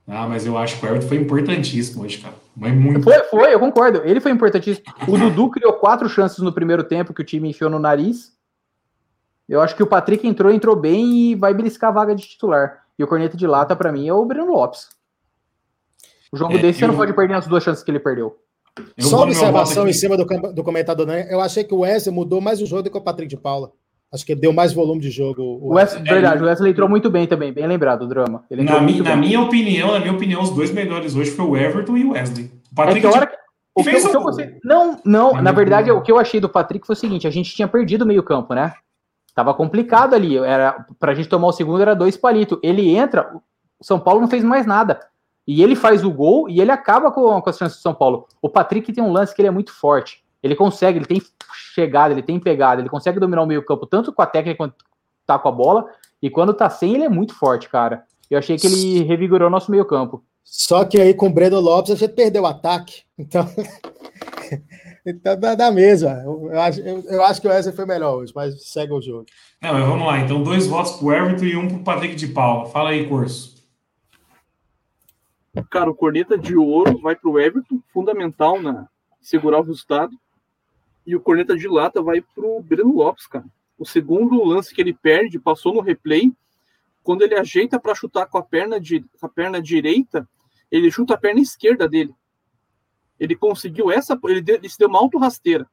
Ah, 0.07 0.27
mas 0.27 0.45
eu 0.45 0.57
acho 0.57 0.79
que 0.79 0.85
o 0.85 0.89
Everton 0.89 1.07
foi 1.07 1.17
importantíssimo 1.17 2.03
hoje, 2.03 2.17
cara. 2.19 2.33
Mas 2.55 2.73
muito. 2.73 3.03
Foi, 3.03 3.19
foi, 3.23 3.53
eu 3.53 3.59
concordo. 3.59 4.01
Ele 4.03 4.19
foi 4.19 4.31
importantíssimo. 4.31 4.85
O 5.07 5.17
Dudu 5.17 5.49
criou 5.49 5.73
quatro 5.73 6.07
chances 6.09 6.39
no 6.39 6.51
primeiro 6.53 6.83
tempo 6.83 7.13
que 7.13 7.21
o 7.21 7.25
time 7.25 7.49
enfiou 7.49 7.69
no 7.69 7.79
nariz. 7.79 8.33
Eu 9.47 9.61
acho 9.61 9.75
que 9.75 9.83
o 9.83 9.87
Patrick 9.87 10.27
entrou, 10.27 10.51
entrou 10.51 10.75
bem 10.75 11.31
e 11.31 11.35
vai 11.35 11.53
beliscar 11.53 11.89
a 11.89 11.93
vaga 11.93 12.15
de 12.15 12.23
titular. 12.27 12.83
E 12.97 13.03
o 13.03 13.07
corneta 13.07 13.35
de 13.35 13.47
lata, 13.47 13.75
pra 13.75 13.91
mim, 13.91 14.07
é 14.07 14.13
o 14.13 14.25
Breno 14.25 14.51
Lopes. 14.51 14.89
O 16.31 16.37
jogo 16.37 16.53
É, 16.53 16.57
desse 16.59 16.79
você 16.79 16.87
não 16.87 16.93
eu- 16.93 16.97
pode 16.99 17.13
perder 17.13 17.35
as 17.35 17.47
duas 17.47 17.63
chances 17.63 17.83
que 17.83 17.89
ele 17.91 17.99
perdeu. 17.99 18.37
Eu 18.97 19.03
Só 19.05 19.23
observação 19.23 19.87
em 19.87 19.93
cima 19.93 20.17
do, 20.17 20.25
do 20.51 20.63
comentador, 20.63 21.05
né? 21.05 21.27
Eu 21.31 21.39
achei 21.39 21.63
que 21.63 21.73
o 21.73 21.79
Wesley 21.79 22.13
mudou 22.13 22.41
mais 22.41 22.59
o 22.61 22.65
jogo 22.65 22.83
do 22.83 22.89
que 22.91 22.97
o 22.97 23.01
Patrick 23.01 23.29
de 23.29 23.37
Paula. 23.37 23.71
Acho 24.13 24.25
que 24.25 24.31
ele 24.33 24.41
deu 24.41 24.53
mais 24.53 24.73
volume 24.73 25.01
de 25.01 25.09
jogo. 25.09 25.41
o 25.41 25.73
Wesley, 25.73 26.03
verdade, 26.03 26.43
o 26.43 26.45
Wesley 26.45 26.71
entrou 26.71 26.87
muito 26.87 27.09
bem 27.09 27.25
também, 27.25 27.51
bem 27.51 27.65
lembrado, 27.65 28.03
o 28.03 28.07
drama. 28.07 28.43
Na, 28.51 28.79
mi- 28.79 29.01
na 29.01 29.15
minha 29.15 29.41
opinião, 29.41 29.91
na 29.93 29.99
minha 29.99 30.13
opinião, 30.13 30.41
os 30.41 30.51
dois 30.51 30.71
melhores 30.71 31.15
hoje 31.15 31.31
foi 31.31 31.45
o 31.45 31.57
Everton 31.57 31.97
e 31.97 32.03
o 32.05 32.11
Wesley. 32.11 32.45
O 32.45 32.49
É 32.49 32.75
Patrick 32.75 33.01
que 33.01 33.07
a 33.07 33.09
hora 33.09 33.27
que- 33.27 33.35
o 33.75 33.83
que, 33.83 33.89
o 33.89 34.09
que 34.11 34.15
eu 34.15 34.21
gostei- 34.21 34.57
Não, 34.63 34.99
não, 35.03 35.33
Na 35.41 35.51
verdade, 35.51 35.89
o 35.91 36.01
que 36.01 36.11
eu 36.11 36.19
achei 36.19 36.39
do 36.39 36.47
Patrick 36.47 36.85
foi 36.85 36.93
o 36.93 36.97
seguinte: 36.97 37.25
a 37.27 37.31
gente 37.31 37.55
tinha 37.55 37.67
perdido 37.67 38.03
o 38.03 38.07
meio-campo, 38.07 38.53
né? 38.53 38.73
Tava 39.33 39.51
complicado 39.55 40.13
ali. 40.13 40.37
Era, 40.37 40.85
pra 40.99 41.15
gente 41.15 41.27
tomar 41.27 41.47
o 41.47 41.51
segundo, 41.51 41.81
era 41.81 41.95
dois 41.95 42.15
palitos. 42.15 42.59
Ele 42.61 42.95
entra, 42.95 43.31
o 43.79 43.83
São 43.83 43.99
Paulo 43.99 44.21
não 44.21 44.27
fez 44.27 44.43
mais 44.43 44.67
nada. 44.67 44.99
E 45.47 45.63
ele 45.63 45.75
faz 45.75 46.05
o 46.05 46.11
gol 46.11 46.47
e 46.47 46.61
ele 46.61 46.69
acaba 46.71 47.11
com, 47.11 47.41
com 47.41 47.49
as 47.49 47.57
chances 47.57 47.77
do 47.79 47.81
São 47.81 47.95
Paulo. 47.95 48.27
O 48.41 48.47
Patrick 48.47 48.93
tem 48.93 49.03
um 49.03 49.11
lance 49.11 49.33
que 49.35 49.41
ele 49.41 49.47
é 49.47 49.51
muito 49.51 49.73
forte. 49.73 50.22
Ele 50.43 50.55
consegue, 50.55 50.99
ele 50.99 51.05
tem 51.05 51.21
chegada, 51.73 52.13
ele 52.13 52.21
tem 52.21 52.39
pegada, 52.39 52.81
ele 52.81 52.89
consegue 52.89 53.19
dominar 53.19 53.41
o 53.41 53.47
meio-campo 53.47 53.87
tanto 53.87 54.11
com 54.11 54.21
a 54.21 54.27
técnica 54.27 54.57
quanto 54.57 54.75
tá 55.25 55.39
com 55.39 55.47
a 55.47 55.51
bola. 55.51 55.89
E 56.21 56.29
quando 56.29 56.53
tá 56.53 56.69
sem, 56.69 56.93
ele 56.93 57.05
é 57.05 57.09
muito 57.09 57.33
forte, 57.33 57.69
cara. 57.69 58.03
Eu 58.29 58.37
achei 58.37 58.57
que 58.57 58.67
ele 58.67 59.03
revigorou 59.03 59.49
nosso 59.49 59.71
meio-campo. 59.71 60.23
Só 60.43 60.83
que 60.83 60.99
aí 60.99 61.13
com 61.13 61.27
o 61.27 61.33
Breno 61.33 61.59
Lopes 61.59 61.91
a 61.91 61.95
gente 61.95 62.13
perdeu 62.13 62.43
o 62.43 62.47
ataque. 62.47 63.03
Então, 63.17 63.47
então 65.05 65.39
dá, 65.39 65.55
dá 65.55 65.71
mesmo. 65.71 66.09
Eu, 66.09 66.49
eu 66.51 66.61
acho, 66.61 66.81
eu, 66.81 66.99
eu 67.03 67.23
acho 67.23 67.41
que 67.41 67.47
o 67.47 67.49
Wesley 67.49 67.75
foi 67.75 67.85
melhor 67.85 68.17
hoje, 68.17 68.33
mas 68.35 68.67
segue 68.67 68.91
o 68.91 69.01
jogo. 69.01 69.25
Não, 69.61 69.73
mas 69.73 69.85
vamos 69.85 70.05
lá. 70.05 70.19
Então, 70.19 70.43
dois 70.43 70.67
votos 70.67 70.93
pro 70.93 71.13
Everton 71.13 71.45
e 71.45 71.55
um 71.55 71.67
pro 71.67 71.79
Patrick 71.79 72.15
de 72.15 72.27
Paula. 72.27 72.65
Fala 72.65 72.89
aí, 72.89 73.07
Corso. 73.07 73.53
Cara, 75.69 75.89
o 75.89 75.95
corneta 75.95 76.37
de 76.37 76.57
ouro 76.57 76.99
vai 76.99 77.15
pro 77.15 77.39
Everton, 77.39 77.79
fundamental 77.93 78.61
na 78.61 78.87
segurar 79.21 79.59
o 79.59 79.63
resultado. 79.63 80.11
E 81.05 81.15
o 81.15 81.19
corneta 81.21 81.55
de 81.55 81.67
lata 81.67 82.01
vai 82.01 82.21
pro 82.21 82.61
Breno 82.61 82.95
Lopes, 82.95 83.27
cara. 83.27 83.45
O 83.77 83.85
segundo 83.85 84.43
lance 84.43 84.73
que 84.73 84.81
ele 84.81 84.93
perde, 84.93 85.39
passou 85.39 85.73
no 85.73 85.81
replay, 85.81 86.31
quando 87.03 87.21
ele 87.23 87.35
ajeita 87.35 87.79
para 87.79 87.93
chutar 87.95 88.25
com 88.27 88.37
a 88.37 88.43
perna 88.43 88.79
de 88.79 89.01
com 89.19 89.25
a 89.25 89.29
perna 89.29 89.61
direita, 89.61 90.27
ele 90.71 90.89
chuta 90.89 91.15
a 91.15 91.17
perna 91.17 91.41
esquerda 91.41 91.87
dele. 91.87 92.13
Ele 93.19 93.35
conseguiu 93.35 93.91
essa, 93.91 94.17
ele, 94.25 94.41
deu, 94.41 94.55
ele 94.55 94.69
se 94.69 94.77
deu 94.77 94.87
uma 94.87 94.99
auto-rasteira. 94.99 95.67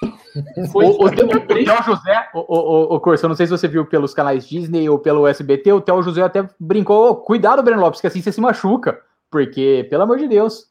Foi 0.72 0.84
O, 0.84 1.04
o, 1.04 1.10
Theo- 1.10 1.26
o 1.28 1.46
três- 1.46 1.68
Theo 1.68 1.82
José, 1.84 2.28
o, 2.34 2.40
o, 2.40 2.96
o 2.96 3.00
Corso, 3.00 3.24
eu 3.24 3.28
não 3.28 3.36
sei 3.36 3.46
se 3.46 3.52
você 3.52 3.68
viu 3.68 3.86
pelos 3.86 4.12
canais 4.12 4.48
Disney 4.48 4.88
ou 4.88 4.98
pelo 4.98 5.26
SBT, 5.28 5.72
o 5.72 5.80
Theo 5.80 6.02
José 6.02 6.22
até 6.22 6.48
brincou, 6.58 7.10
"Ô, 7.10 7.16
cuidado, 7.16 7.62
Breno 7.62 7.80
Lopes, 7.80 8.00
que 8.00 8.06
assim 8.06 8.20
você 8.20 8.32
se 8.32 8.40
machuca. 8.40 9.00
Porque, 9.30 9.86
pelo 9.88 10.02
amor 10.02 10.18
de 10.18 10.26
Deus. 10.28 10.68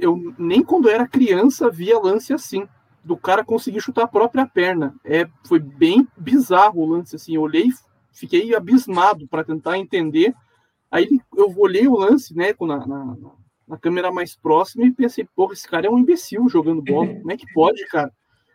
eu 0.00 0.34
nem 0.38 0.62
quando 0.64 0.88
era 0.88 1.06
criança 1.06 1.70
via 1.70 1.98
lance 1.98 2.32
assim, 2.32 2.66
do 3.04 3.16
cara 3.16 3.44
conseguir 3.44 3.80
chutar 3.80 4.04
a 4.04 4.08
própria 4.08 4.46
perna. 4.46 4.94
É, 5.04 5.26
foi 5.44 5.58
bem 5.58 6.06
bizarro 6.16 6.80
o 6.82 6.86
lance 6.86 7.16
assim. 7.16 7.34
Eu 7.34 7.42
olhei, 7.42 7.68
fiquei 8.12 8.54
abismado 8.54 9.26
para 9.28 9.44
tentar 9.44 9.78
entender. 9.78 10.34
Aí 10.90 11.08
eu 11.36 11.54
olhei 11.56 11.86
o 11.86 11.96
lance, 11.96 12.34
né, 12.36 12.52
com 12.52 12.66
na, 12.66 12.86
na, 12.86 13.16
na 13.66 13.76
câmera 13.78 14.10
mais 14.10 14.34
próxima 14.34 14.84
e 14.84 14.92
pensei, 14.92 15.26
porra, 15.36 15.52
esse 15.52 15.68
cara 15.68 15.86
é 15.86 15.90
um 15.90 15.98
imbecil 15.98 16.48
jogando 16.48 16.82
bola. 16.82 17.08
Como 17.14 17.32
é 17.32 17.36
que 17.36 17.50
pode, 17.52 17.86
cara? 17.88 18.10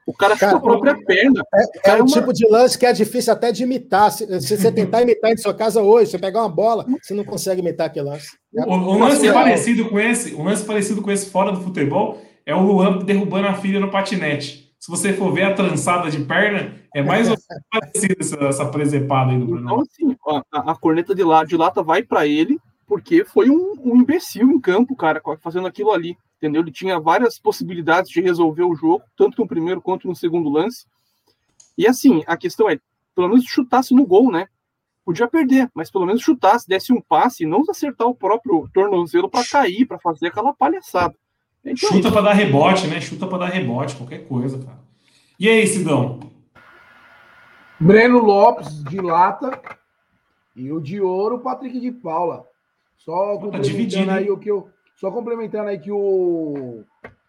O 0.06 0.14
cara 0.14 0.34
chuta 0.34 0.48
Cara, 0.48 0.58
a 0.58 0.62
própria 0.62 1.02
perna. 1.06 1.42
É 1.54 1.80
Cara, 1.80 2.04
um 2.04 2.06
uma- 2.06 2.14
tipo 2.14 2.34
de 2.34 2.46
lance 2.50 2.78
que 2.78 2.86
é 2.86 2.92
difícil 2.92 3.32
até 3.32 3.52
de 3.54 3.64
imitar. 3.64 4.12
Se, 4.12 4.42
se 4.42 4.58
você 4.58 4.70
tentar 4.72 5.02
imitar 5.02 5.32
em 5.32 5.38
sua 5.38 5.54
casa 5.54 5.82
hoje, 5.82 6.12
você 6.12 6.20
pegar 6.20 6.42
uma 6.42 6.50
bola, 6.50 6.86
você 7.02 7.14
não 7.14 7.24
consegue 7.24 7.62
imitar 7.62 7.88
aquele 7.88 8.10
lance. 8.10 8.28
O, 8.54 8.74
o 8.74 9.00
lance 9.00 9.32
parecido 9.32 9.88
com 9.90 9.98
esse, 9.98 10.36
um 10.36 10.44
lance 10.44 10.66
parecido 10.66 11.02
com 11.02 11.10
esse 11.10 11.30
fora 11.30 11.54
do 11.54 11.62
futebol 11.62 12.22
é 12.46 12.56
o 12.56 12.62
Luan 12.62 13.00
derrubando 13.00 13.48
a 13.48 13.54
filha 13.54 13.80
no 13.80 13.90
patinete. 13.92 14.74
Se 14.80 14.92
você 14.92 15.14
for 15.14 15.32
ver 15.32 15.44
a 15.44 15.54
trançada 15.54 16.12
de 16.12 16.20
perna, 16.26 16.76
é 16.94 17.02
mais 17.02 17.30
ou 17.30 17.38
menos 17.38 17.64
parecido 17.72 18.16
essa, 18.20 18.36
essa 18.44 18.66
presepada 18.66 19.32
aí 19.32 19.38
do 19.38 19.46
Então, 19.46 19.58
Bruno. 19.58 19.82
assim, 19.82 20.16
ó, 20.26 20.42
a, 20.52 20.72
a 20.72 20.76
corneta 20.76 21.16
de, 21.16 21.24
lá, 21.24 21.46
de 21.46 21.56
lata 21.56 21.82
vai 21.82 22.04
para 22.04 22.28
ele, 22.28 22.60
porque 22.86 23.24
foi 23.24 23.50
um, 23.50 23.76
um 23.82 23.96
imbecil 23.96 24.52
em 24.52 24.60
campo, 24.60 24.94
cara, 24.94 25.22
fazendo 25.42 25.68
aquilo 25.68 25.92
ali. 25.92 26.18
Entendeu? 26.38 26.62
Ele 26.62 26.72
tinha 26.72 27.00
várias 27.00 27.40
possibilidades 27.40 28.12
de 28.12 28.20
resolver 28.20 28.64
o 28.64 28.76
jogo, 28.76 29.02
tanto 29.16 29.42
no 29.42 29.48
primeiro 29.48 29.82
quanto 29.82 30.06
no 30.06 30.16
segundo 30.16 30.50
lance. 30.50 30.86
E 31.78 31.88
assim, 31.88 32.22
a 32.28 32.36
questão 32.36 32.70
é, 32.70 32.78
pelo 33.16 33.30
menos 33.30 33.46
chutasse 33.46 33.96
no 33.96 34.06
gol, 34.06 34.30
né? 34.30 34.48
Podia 35.06 35.30
perder, 35.30 35.70
mas 35.74 35.90
pelo 35.90 36.06
menos 36.06 36.22
chutasse, 36.22 36.68
desse 36.68 36.92
um 36.92 37.02
passe 37.02 37.44
e 37.44 37.48
não 37.48 37.64
acertar 37.70 38.08
o 38.08 38.16
próprio 38.16 38.70
tornozelo 38.74 39.30
para 39.30 39.48
cair, 39.48 39.86
para 39.86 39.98
fazer 40.00 40.28
aquela 40.28 40.54
palhaçada. 40.54 41.16
Então, 41.64 41.90
Chuta 41.90 42.12
pra 42.12 42.22
dar 42.22 42.34
rebote, 42.34 42.88
né? 42.88 43.00
Chuta 43.00 43.26
pra 43.26 43.38
dar 43.38 43.48
rebote, 43.48 43.96
qualquer 43.96 44.28
coisa, 44.28 44.58
cara. 44.64 44.80
E 45.40 45.48
aí, 45.48 45.66
Sidão? 45.66 46.20
Breno 47.80 48.20
Lopes 48.20 48.84
de 48.84 49.00
lata 49.00 49.62
e 50.56 50.72
o 50.72 50.80
de 50.80 51.02
ouro, 51.02 51.40
Patrick 51.40 51.80
de 51.80 51.92
Paula. 51.92 52.46
Só 52.98 53.34
complementando 53.34 53.64
dividido, 53.64 54.12
aí 54.12 54.32
o 54.32 54.38
que 54.38 54.50
eu, 54.50 54.70
só 54.96 55.12
complementando 55.12 55.70
aí 55.70 55.80
que 55.80 55.92
o, 55.92 56.84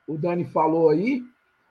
o 0.07 0.19
Dani 0.19 0.45
falou 0.45 0.91
aí, 0.91 1.23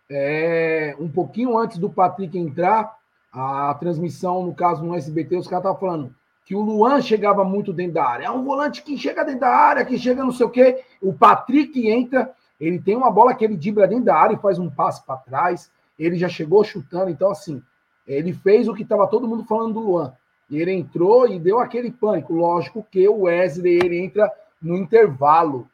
é, 0.09 0.95
um 0.99 1.07
pouquinho 1.07 1.57
antes 1.57 1.77
do 1.77 1.89
Patrick 1.89 2.37
entrar, 2.37 2.93
a 3.31 3.73
transmissão, 3.79 4.45
no 4.45 4.53
caso 4.53 4.83
no 4.83 4.95
SBT, 4.95 5.37
os 5.37 5.47
caras 5.47 5.65
estavam 5.65 5.79
falando 5.79 6.15
que 6.45 6.53
o 6.53 6.61
Luan 6.61 7.01
chegava 7.01 7.43
muito 7.43 7.71
dentro 7.71 7.93
da 7.93 8.05
área. 8.05 8.25
É 8.25 8.29
um 8.31 8.43
volante 8.43 8.83
que 8.83 8.97
chega 8.97 9.23
dentro 9.23 9.41
da 9.41 9.49
área, 9.49 9.85
que 9.85 9.97
chega 9.97 10.23
não 10.23 10.31
sei 10.31 10.45
o 10.45 10.49
quê. 10.49 10.83
O 11.01 11.13
Patrick 11.13 11.89
entra, 11.89 12.33
ele 12.67 12.79
tem 12.79 12.95
uma 12.95 13.11
bola 13.11 13.35
que 13.35 13.43
ele 13.43 13.57
dibra 13.57 13.87
dentro 13.87 14.05
da 14.05 14.15
área 14.15 14.35
e 14.35 14.39
faz 14.39 14.57
um 14.57 14.69
passe 14.69 15.05
para 15.05 15.17
trás. 15.17 15.71
Ele 15.99 16.17
já 16.17 16.29
chegou 16.29 16.63
chutando, 16.63 17.09
então 17.09 17.29
assim, 17.29 17.61
ele 18.07 18.33
fez 18.33 18.67
o 18.67 18.73
que 18.73 18.83
estava 18.83 19.07
todo 19.07 19.27
mundo 19.27 19.43
falando 19.43 19.73
do 19.73 19.79
Luan. 19.81 20.13
Ele 20.49 20.71
entrou 20.71 21.27
e 21.27 21.39
deu 21.39 21.59
aquele 21.59 21.91
pânico. 21.91 22.33
Lógico 22.33 22.85
que 22.89 23.07
o 23.07 23.23
Wesley 23.23 23.79
ele 23.83 23.99
entra 23.99 24.31
no 24.61 24.77
intervalo. 24.77 25.67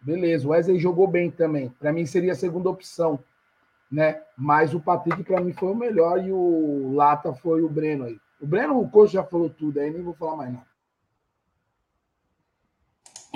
Beleza, 0.00 0.46
o 0.46 0.50
Wesley 0.50 0.78
jogou 0.78 1.06
bem 1.06 1.30
também. 1.30 1.70
Para 1.78 1.92
mim 1.92 2.04
seria 2.04 2.32
a 2.32 2.36
segunda 2.36 2.68
opção, 2.68 3.18
né? 3.90 4.20
Mas 4.36 4.74
o 4.74 4.80
Patrick 4.80 5.24
para 5.24 5.40
mim 5.40 5.52
foi 5.52 5.70
o 5.70 5.76
melhor 5.76 6.22
e 6.22 6.32
o 6.32 6.92
Lata 6.94 7.32
foi 7.32 7.62
o 7.62 7.68
Breno 7.68 8.04
aí. 8.04 8.18
O 8.40 8.46
Breno, 8.46 8.78
o 8.78 8.88
coach 8.88 9.12
já 9.12 9.24
falou 9.24 9.48
tudo 9.48 9.80
aí, 9.80 9.90
nem 9.90 10.02
vou 10.02 10.14
falar 10.14 10.36
mais 10.36 10.52
nada. 10.52 10.66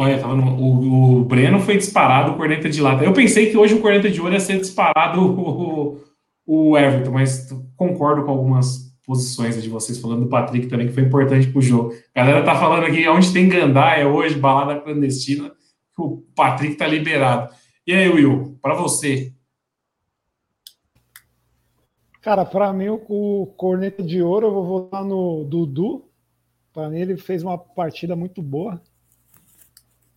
Olha, 0.01 0.19
tava 0.19 0.35
no, 0.35 0.57
o, 0.59 1.21
o, 1.21 1.25
Breno 1.27 1.61
foi 1.61 1.77
disparado 1.77 2.33
o 2.33 2.37
corneta 2.39 2.71
de 2.71 2.81
lata. 2.81 3.05
Eu 3.05 3.13
pensei 3.13 3.51
que 3.51 3.57
hoje 3.59 3.75
o 3.75 3.83
corneta 3.83 4.11
de 4.11 4.19
ouro 4.19 4.33
ia 4.33 4.41
ser 4.41 4.59
disparado 4.59 5.21
o, 5.39 6.01
o 6.47 6.79
Everton, 6.79 7.11
mas 7.11 7.51
concordo 7.77 8.25
com 8.25 8.31
algumas 8.31 8.97
posições 9.05 9.63
de 9.63 9.69
vocês 9.69 9.99
falando 9.99 10.23
do 10.23 10.31
Patrick 10.31 10.69
também, 10.69 10.87
que 10.87 10.95
foi 10.95 11.03
importante 11.03 11.49
pro 11.49 11.61
jogo. 11.61 11.93
A 12.15 12.25
galera 12.25 12.43
tá 12.43 12.55
falando 12.59 12.87
aqui 12.87 13.07
onde 13.11 13.31
tem 13.31 13.47
gandaia 13.47 14.09
hoje, 14.09 14.39
balada 14.39 14.81
clandestina, 14.81 15.51
que 15.95 16.01
o 16.01 16.25
Patrick 16.35 16.77
tá 16.77 16.87
liberado. 16.87 17.53
E 17.87 17.93
aí, 17.93 18.09
Will, 18.09 18.59
para 18.63 18.73
você? 18.73 19.35
Cara, 22.23 22.47
para 22.47 22.73
mim, 22.73 22.89
o 22.89 23.53
corneta 23.55 24.03
de 24.03 24.23
ouro, 24.23 24.47
eu 24.47 24.55
vou 24.55 24.65
votar 24.65 25.05
no 25.05 25.45
Dudu. 25.45 26.09
Para 26.73 26.89
mim, 26.89 27.01
ele 27.01 27.19
fez 27.19 27.43
uma 27.43 27.59
partida 27.59 28.17
muito 28.17 28.41
boa. 28.41 28.81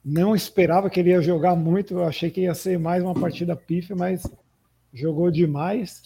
Não 0.03 0.35
esperava 0.35 0.89
que 0.89 0.99
ele 0.99 1.11
ia 1.11 1.21
jogar 1.21 1.55
muito, 1.55 1.93
eu 1.93 2.03
achei 2.03 2.29
que 2.29 2.41
ia 2.41 2.53
ser 2.53 2.77
mais 2.77 3.01
uma 3.01 3.13
partida 3.13 3.55
pífia, 3.55 3.95
mas 3.95 4.23
jogou 4.93 5.31
demais. 5.31 6.01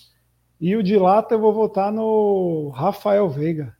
E 0.61 0.75
o 0.75 0.83
de 0.83 0.97
lata 0.97 1.35
eu 1.35 1.39
vou 1.39 1.51
votar 1.51 1.91
no 1.91 2.69
Rafael 2.69 3.27
Veiga. 3.27 3.75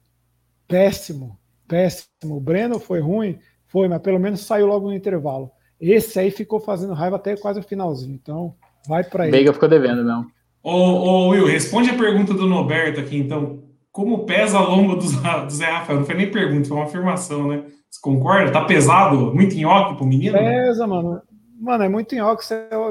Péssimo, 0.68 1.38
péssimo. 1.68 2.38
O 2.38 2.40
Breno 2.40 2.80
foi 2.80 3.00
ruim, 3.00 3.38
foi, 3.68 3.88
mas 3.88 4.02
pelo 4.02 4.20
menos 4.20 4.42
saiu 4.42 4.66
logo 4.66 4.88
no 4.88 4.94
intervalo. 4.94 5.52
Esse 5.80 6.20
aí 6.20 6.32
ficou 6.32 6.60
fazendo 6.60 6.94
raiva 6.94 7.18
até 7.18 7.36
quase 7.38 7.60
o 7.60 7.64
finalzinho. 7.64 8.16
Então, 8.16 8.56
vai 8.88 9.04
para 9.04 9.26
ele. 9.28 9.38
Veiga 9.38 9.54
ficou 9.54 9.70
devendo, 9.70 10.04
não. 10.04 10.26
Ô, 10.64 10.72
ô, 10.72 11.28
Will, 11.30 11.46
responde 11.46 11.92
a 11.92 11.98
pergunta 11.98 12.34
do 12.34 12.48
Noberto 12.48 13.00
aqui, 13.00 13.18
então. 13.18 13.64
Como 13.92 14.26
pesa 14.26 14.60
a 14.60 14.62
lomba 14.62 14.96
do, 14.96 15.02
do 15.02 15.50
Zé 15.52 15.66
Rafael? 15.66 16.00
Não 16.00 16.06
foi 16.06 16.16
nem 16.16 16.30
pergunta, 16.30 16.68
foi 16.68 16.78
uma 16.78 16.86
afirmação, 16.86 17.48
né? 17.48 17.64
Você 17.90 18.00
concorda? 18.02 18.52
Tá 18.52 18.66
pesado? 18.66 19.34
Muito 19.34 19.56
nhoque 19.56 19.96
pro 19.96 20.06
menino? 20.06 20.38
Pesa, 20.38 20.86
mano. 20.86 21.22
Mano, 21.60 21.84
é 21.84 21.90
muito 21.90 22.16
nhoque. 22.16 22.46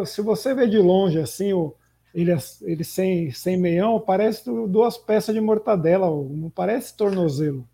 Se 0.07 0.23
você 0.23 0.55
vê 0.55 0.67
de 0.67 0.79
longe, 0.79 1.21
assim, 1.21 1.53
o, 1.53 1.75
ele, 2.15 2.35
ele 2.63 2.85
sem, 2.85 3.31
sem 3.31 3.57
meião, 3.57 4.01
parece 4.01 4.45
duas 4.69 4.97
peças 4.97 5.35
de 5.35 5.41
mortadela, 5.41 6.07
não 6.07 6.51
parece 6.51 6.97
tornozelo. 6.97 7.67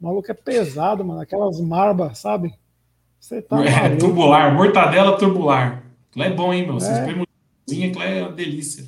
O 0.00 0.04
maluco 0.06 0.30
é 0.30 0.34
pesado, 0.34 1.04
mano. 1.04 1.20
Aquelas 1.20 1.60
marbas, 1.60 2.18
sabe? 2.18 2.54
Você 3.18 3.40
tá. 3.40 3.64
É, 3.64 3.96
tubular, 3.96 4.52
mortadela 4.54 5.16
tubular. 5.16 5.82
Aquilo 6.10 6.24
é 6.24 6.30
bom, 6.30 6.52
hein, 6.52 6.66
meu? 6.66 6.74
Vocês 6.74 6.98
é. 6.98 7.04
põem 7.04 7.24
aquilo 7.70 8.02
é 8.02 8.22
uma 8.22 8.32
delícia. 8.32 8.84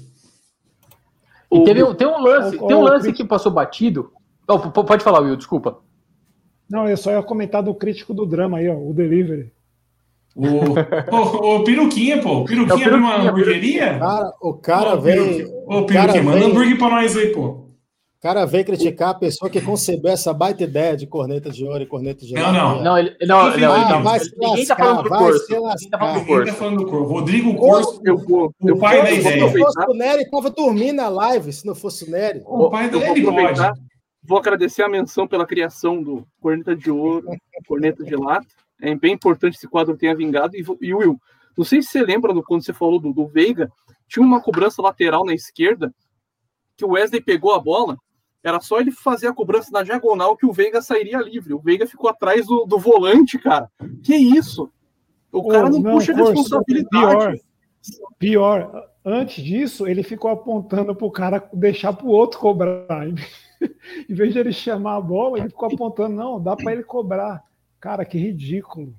E 1.50 1.64
teve, 1.64 1.94
tem 1.94 2.06
um 2.06 2.20
lance, 2.20 2.58
tem 2.58 2.76
um 2.76 2.82
lance 2.82 3.12
que 3.12 3.24
passou 3.24 3.50
batido. 3.50 4.12
Oh, 4.48 4.58
pode 4.58 5.02
falar, 5.02 5.20
Will, 5.20 5.36
desculpa. 5.36 5.78
Não, 6.68 6.88
eu 6.88 6.96
só 6.96 7.12
ia 7.12 7.22
comentar 7.22 7.62
do 7.62 7.74
crítico 7.74 8.12
do 8.12 8.26
drama 8.26 8.58
aí, 8.58 8.68
ó, 8.68 8.76
o 8.76 8.92
Delivery. 8.92 9.52
O, 10.34 10.44
o, 11.14 11.56
o 11.56 11.64
Peruquinha, 11.64 12.20
pô. 12.20 12.40
O 12.40 12.44
Peruquinha 12.44 12.84
é 12.84 12.88
abriu 12.88 12.98
uma 12.98 13.16
hamburgueria? 13.16 13.98
Cara, 13.98 14.32
o 14.42 14.54
cara 14.54 14.96
veio. 14.96 15.48
Ô, 15.66 15.86
Peruquinha, 15.86 16.22
manda 16.22 16.38
veio, 16.38 16.50
hambúrguer 16.50 16.78
pra 16.78 16.90
nós 16.90 17.16
aí, 17.16 17.28
pô. 17.28 17.66
O 18.18 18.22
cara 18.22 18.44
veio 18.44 18.64
criticar 18.64 19.10
a 19.10 19.14
pessoa 19.14 19.48
que 19.48 19.60
concebeu 19.60 20.10
essa 20.10 20.32
baita 20.34 20.64
ideia 20.64 20.96
de 20.96 21.06
corneta 21.06 21.48
de 21.48 21.64
ouro 21.64 21.82
e 21.82 21.86
corneta 21.86 22.26
de 22.26 22.34
Não, 22.34 22.52
não. 22.52 22.82
Não, 22.82 22.98
ele, 22.98 23.14
não, 23.22 23.56
não, 23.56 23.72
ah, 23.72 23.88
não, 23.90 24.02
vai 24.02 24.18
ninguém 24.18 24.66
tá 24.66 24.74
falando 24.74 25.02
do 25.02 25.08
curso. 25.10 25.46
Ninguém 25.48 25.90
tá 25.90 25.98
falando 25.98 26.18
do 26.18 26.26
curso. 26.26 26.46
Tá 26.46 26.52
falando 26.54 26.76
do 26.78 26.86
curso. 26.86 27.04
Rodrigo 27.04 27.54
Curso, 27.54 28.00
eu, 28.04 28.24
eu, 28.28 28.74
o 28.74 28.78
pai 28.78 29.02
da 29.02 29.12
ideia. 29.12 29.32
Se 29.32 29.58
não 29.58 29.64
fosse 29.64 29.90
o 29.90 29.94
Nery, 29.94 30.30
tava 30.30 30.50
dormindo 30.50 30.96
na 30.96 31.08
live, 31.08 31.52
se 31.52 31.66
não 31.66 31.74
fosse 31.74 32.04
o 32.04 32.10
Nery. 32.10 32.42
O 32.44 32.68
pai 32.68 32.90
dele 32.90 33.22
pode. 33.22 33.60
Vou 34.26 34.38
agradecer 34.38 34.82
a 34.82 34.88
menção 34.88 35.26
pela 35.26 35.46
criação 35.46 36.02
do 36.02 36.26
corneta 36.40 36.74
de 36.74 36.90
ouro, 36.90 37.28
corneta 37.66 38.02
de 38.02 38.16
lata. 38.16 38.46
É 38.80 38.94
bem 38.94 39.14
importante 39.14 39.56
esse 39.56 39.68
quadro 39.68 39.96
tenha 39.96 40.14
vingado. 40.14 40.56
E, 40.56 40.64
e 40.80 40.94
Will, 40.94 41.20
não 41.56 41.64
sei 41.64 41.80
se 41.80 41.88
você 41.88 42.02
lembra 42.02 42.34
do, 42.34 42.42
quando 42.42 42.64
você 42.64 42.72
falou 42.72 42.98
do, 42.98 43.12
do 43.12 43.26
Veiga, 43.26 43.70
tinha 44.08 44.24
uma 44.24 44.42
cobrança 44.42 44.82
lateral 44.82 45.24
na 45.24 45.32
esquerda 45.32 45.94
que 46.76 46.84
o 46.84 46.90
Wesley 46.90 47.22
pegou 47.22 47.54
a 47.54 47.58
bola, 47.58 47.96
era 48.42 48.60
só 48.60 48.78
ele 48.78 48.92
fazer 48.92 49.28
a 49.28 49.32
cobrança 49.32 49.70
na 49.72 49.82
diagonal 49.82 50.36
que 50.36 50.44
o 50.44 50.52
Veiga 50.52 50.82
sairia 50.82 51.18
livre. 51.18 51.54
O 51.54 51.58
Veiga 51.58 51.86
ficou 51.86 52.10
atrás 52.10 52.46
do, 52.46 52.64
do 52.64 52.78
volante, 52.78 53.38
cara. 53.38 53.70
Que 54.02 54.14
isso? 54.14 54.70
O 55.32 55.48
cara 55.48 55.70
não, 55.70 55.80
não 55.80 55.92
puxa 55.92 56.12
responsabilidade. 56.12 57.40
Pior, 58.18 58.68
pior, 58.68 58.88
antes 59.04 59.42
disso, 59.42 59.86
ele 59.86 60.02
ficou 60.02 60.30
apontando 60.30 60.94
para 60.94 61.06
o 61.06 61.10
cara 61.10 61.48
deixar 61.52 61.92
para 61.92 62.06
o 62.06 62.10
outro 62.10 62.38
cobrar. 62.38 63.08
em 64.08 64.14
vez 64.14 64.32
de 64.32 64.38
ele 64.38 64.52
chamar 64.52 64.96
a 64.96 65.00
bola, 65.00 65.38
ele 65.38 65.48
ficou 65.48 65.72
apontando, 65.72 66.14
não, 66.14 66.40
dá 66.40 66.56
para 66.56 66.72
ele 66.72 66.82
cobrar. 66.82 67.42
Cara, 67.80 68.04
que 68.04 68.18
ridículo. 68.18 68.94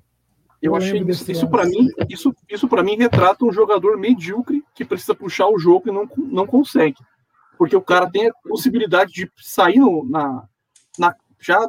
Eu, 0.60 0.72
eu 0.72 0.76
achei 0.76 1.00
isso 1.00 1.48
para 1.48 1.64
mim, 1.64 1.88
isso, 2.08 2.34
isso 2.48 2.68
para 2.68 2.82
mim 2.82 2.96
retrata 2.96 3.44
um 3.44 3.52
jogador 3.52 3.96
medíocre 3.96 4.64
que 4.74 4.84
precisa 4.84 5.14
puxar 5.14 5.46
o 5.48 5.58
jogo 5.58 5.88
e 5.88 5.92
não, 5.92 6.08
não 6.16 6.46
consegue. 6.46 6.96
Porque 7.56 7.76
o 7.76 7.82
cara 7.82 8.10
tem 8.10 8.28
a 8.28 8.32
possibilidade 8.48 9.12
de 9.12 9.30
sair 9.36 9.78
no, 9.78 10.04
na, 10.08 10.48
na 10.98 11.14
já 11.40 11.66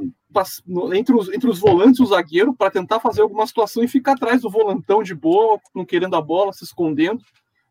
entre, 0.93 1.15
os, 1.15 1.29
entre 1.29 1.49
os 1.49 1.59
volantes 1.59 1.99
e 1.99 2.03
o 2.03 2.05
zagueiro 2.05 2.53
para 2.53 2.71
tentar 2.71 2.99
fazer 2.99 3.21
alguma 3.21 3.45
situação 3.45 3.83
e 3.83 3.87
ficar 3.87 4.13
atrás 4.13 4.41
do 4.41 4.49
volantão 4.49 5.03
de 5.03 5.13
boa, 5.13 5.59
não 5.73 5.85
querendo 5.85 6.15
a 6.15 6.21
bola, 6.21 6.53
se 6.53 6.63
escondendo. 6.63 7.23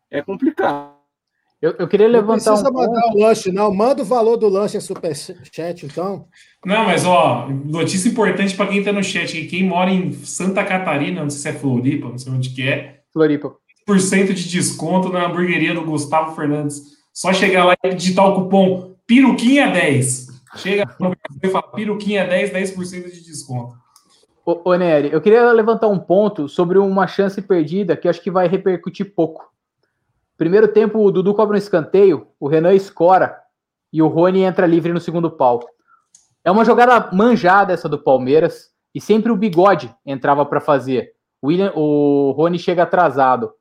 É 0.09 0.21
complicado. 0.21 0.98
Eu, 1.61 1.75
eu 1.77 1.87
queria 1.89 2.07
levantar 2.07 2.51
não 2.51 2.63
precisa 2.63 2.69
um 2.69 2.73
mandar 2.73 3.01
ponto. 3.01 3.17
o 3.17 3.21
lanche, 3.21 3.51
não. 3.51 3.73
Manda 3.73 4.01
o 4.01 4.05
valor 4.05 4.37
do 4.37 4.47
lanche 4.47 4.77
em 4.77 4.81
superchat, 4.81 5.85
então. 5.85 6.25
Não, 6.65 6.85
mas 6.85 7.05
ó, 7.05 7.49
notícia 7.49 8.07
importante 8.07 8.55
para 8.55 8.67
quem 8.67 8.79
está 8.79 8.93
no 8.93 9.03
chat. 9.03 9.45
Quem 9.45 9.63
mora 9.63 9.91
em 9.91 10.13
Santa 10.13 10.63
Catarina, 10.63 11.21
não 11.21 11.29
sei 11.29 11.51
se 11.51 11.57
é 11.57 11.59
Floripa, 11.59 12.07
não 12.07 12.17
sei 12.17 12.31
onde 12.31 12.49
que 12.51 12.67
é. 12.67 13.01
Floripa. 13.11 13.53
Por 13.85 13.97
de 13.97 14.49
desconto 14.49 15.09
na 15.09 15.25
hamburgueria 15.25 15.73
do 15.73 15.83
Gustavo 15.83 16.35
Fernandes. 16.35 16.99
Só 17.13 17.33
chegar 17.33 17.65
lá 17.65 17.75
e 17.83 17.93
digitar 17.93 18.25
o 18.27 18.35
cupom 18.35 18.95
Piruquinha 19.05 19.69
10. 19.71 20.27
Chega 20.57 20.87
e 21.43 21.49
fala 21.49 21.71
Piruquinha 21.73 22.25
10, 22.25 22.51
10% 22.51 23.11
de 23.11 23.23
desconto. 23.23 23.75
Ô, 24.45 24.71
ô 24.71 24.75
Nery, 24.75 25.09
eu 25.11 25.19
queria 25.19 25.51
levantar 25.51 25.87
um 25.87 25.99
ponto 25.99 26.47
sobre 26.47 26.77
uma 26.77 27.07
chance 27.07 27.41
perdida 27.41 27.97
que 27.97 28.07
acho 28.07 28.21
que 28.21 28.31
vai 28.31 28.47
repercutir 28.47 29.13
pouco. 29.13 29.48
Primeiro 30.39 30.69
tempo, 30.69 31.03
o 31.03 31.11
Dudu 31.11 31.33
cobra 31.33 31.55
um 31.55 31.59
escanteio, 31.59 32.27
o 32.39 32.47
Renan 32.47 32.73
escora 32.73 33.37
e 33.91 34.01
o 34.01 34.07
Rony 34.07 34.43
entra 34.43 34.65
livre 34.65 34.93
no 34.93 34.99
segundo 35.01 35.29
pau. 35.29 35.59
É 36.45 36.49
uma 36.49 36.63
jogada 36.63 37.13
manjada 37.13 37.73
essa 37.73 37.89
do 37.89 37.99
Palmeiras 37.99 38.71
e 38.95 39.01
sempre 39.01 39.33
o 39.33 39.35
Bigode 39.35 39.93
entrava 40.05 40.45
para 40.45 40.61
fazer. 40.61 41.11
O, 41.41 41.47
William, 41.47 41.73
o 41.75 42.31
Rony 42.37 42.57
chega 42.57 42.83
atrasado. 42.83 43.51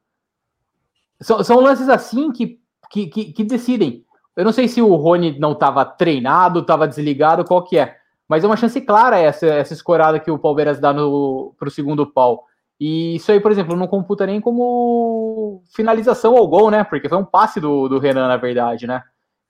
São, 1.21 1.43
são 1.43 1.59
lances 1.59 1.89
assim 1.89 2.31
que, 2.31 2.61
que, 2.89 3.09
que, 3.09 3.33
que, 3.33 3.43
decidem. 3.43 4.05
Eu 4.37 4.45
não 4.45 4.53
sei 4.53 4.69
se 4.69 4.81
o 4.81 4.95
Rony 4.95 5.37
não 5.37 5.55
estava 5.55 5.85
treinado, 5.85 6.61
estava 6.61 6.87
desligado, 6.87 7.45
qual 7.45 7.65
que 7.65 7.77
é. 7.77 7.97
Mas 8.29 8.45
é 8.45 8.47
uma 8.47 8.57
chance 8.57 8.81
clara 8.81 9.19
essa, 9.19 9.47
essa 9.47 9.73
escorada 9.75 10.21
que 10.21 10.31
o 10.31 10.39
Palmeiras 10.39 10.79
dá 10.79 10.95
para 10.95 11.03
o 11.03 11.71
segundo 11.73 12.07
pau. 12.07 12.45
E 12.81 13.17
isso 13.17 13.33
aí, 13.33 13.41
por 13.41 13.51
exemplo, 13.51 13.77
não 13.77 13.89
computa 13.89 14.25
nem 14.25 14.41
como 14.41 15.63
finalização 15.75 16.37
ao 16.37 16.47
gol, 16.47 16.71
né? 16.71 16.85
Porque 16.85 17.09
foi 17.09 17.19
um 17.19 17.25
passe 17.25 17.61
do, 17.61 17.89
do 17.89 17.99
Renan, 17.99 18.29
na 18.29 18.37
verdade, 18.37 18.87
né? 18.87 19.03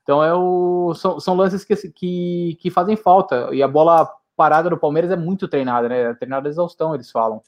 Então 0.03 0.25
é 0.25 0.35
o, 0.35 0.95
são, 0.95 1.21
são 1.21 1.35
lances 1.35 1.65
que, 1.65 1.77
que, 1.91 2.59
que 2.59 2.71
fazem 2.71 2.97
falta. 2.97 3.51
E 3.53 3.63
a 3.63 3.69
bola 3.69 4.11
parada 4.35 4.71
do 4.71 4.79
Palmeiras 4.79 5.11
é 5.11 5.17
muito 5.17 5.47
treinada, 5.47 5.89
né? 5.89 6.01
É 6.11 6.15
treinada 6.15 6.49
exaustão, 6.49 6.95
eles 6.95 7.11
falam. 7.11 7.43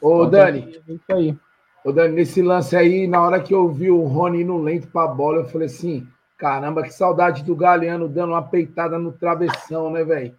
Ô, 0.00 0.24
então, 0.24 0.30
Dani. 0.30 0.80
É 0.88 0.92
isso 0.92 1.12
aí. 1.12 1.36
Ô, 1.84 1.92
Dani, 1.92 2.14
nesse 2.14 2.40
lance 2.40 2.74
aí, 2.74 3.06
na 3.06 3.20
hora 3.20 3.42
que 3.42 3.52
eu 3.52 3.68
vi 3.68 3.90
o 3.90 4.04
Rony 4.04 4.42
indo 4.42 4.56
lento 4.56 4.88
pra 4.88 5.06
bola, 5.06 5.40
eu 5.40 5.44
falei 5.44 5.66
assim: 5.66 6.06
caramba, 6.38 6.82
que 6.82 6.90
saudade 6.90 7.44
do 7.44 7.54
Galeano 7.54 8.08
dando 8.08 8.30
uma 8.30 8.42
peitada 8.42 8.98
no 8.98 9.12
travessão, 9.12 9.90
né, 9.90 10.04
velho? 10.04 10.34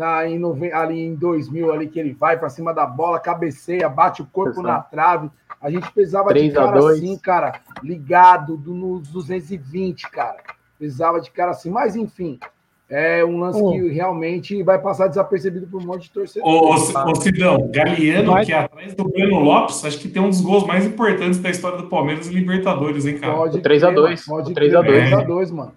Na, 0.00 0.26
em, 0.26 0.42
ali 0.72 0.98
em 0.98 1.14
2000, 1.14 1.70
ali 1.70 1.86
que 1.86 2.00
ele 2.00 2.14
vai 2.14 2.38
para 2.38 2.48
cima 2.48 2.72
da 2.72 2.86
bola, 2.86 3.20
cabeceia, 3.20 3.86
bate 3.86 4.22
o 4.22 4.26
corpo 4.26 4.62
na 4.62 4.80
trave. 4.80 5.30
A 5.60 5.70
gente 5.70 5.92
precisava 5.92 6.32
de 6.32 6.50
cara 6.50 6.78
assim, 6.78 7.18
cara, 7.18 7.60
ligado 7.82 8.56
do, 8.56 8.72
nos 8.72 9.08
220, 9.08 10.10
cara. 10.10 10.38
Precisava 10.78 11.20
de 11.20 11.30
cara 11.30 11.50
assim, 11.50 11.68
mas 11.68 11.94
enfim. 11.94 12.40
É 12.88 13.24
um 13.24 13.38
lance 13.38 13.60
oh. 13.62 13.70
que 13.70 13.88
realmente 13.88 14.64
vai 14.64 14.76
passar 14.76 15.06
desapercebido 15.06 15.66
por 15.68 15.80
um 15.80 15.86
monte 15.86 16.04
de 16.04 16.10
torcedor. 16.10 16.48
Ô, 16.48 16.74
ô, 16.74 17.14
Cidão, 17.14 17.70
Galeano, 17.70 18.32
vai. 18.32 18.44
que 18.44 18.52
é 18.52 18.58
atrás 18.58 18.94
do 18.94 19.04
Breno 19.04 19.38
Lopes, 19.38 19.84
acho 19.84 20.00
que 20.00 20.08
tem 20.08 20.20
um 20.20 20.30
dos 20.30 20.40
gols 20.40 20.66
mais 20.66 20.84
importantes 20.84 21.38
da 21.38 21.50
história 21.50 21.78
do 21.78 21.86
Palmeiras 21.86 22.26
e 22.26 22.34
Libertadores, 22.34 23.06
hein, 23.06 23.18
cara? 23.18 23.34
Pode 23.34 23.60
3x2. 23.60 24.24
Pode 24.26 24.54
3x2, 24.54 25.08
3x2, 25.08 25.52
mano. 25.52 25.72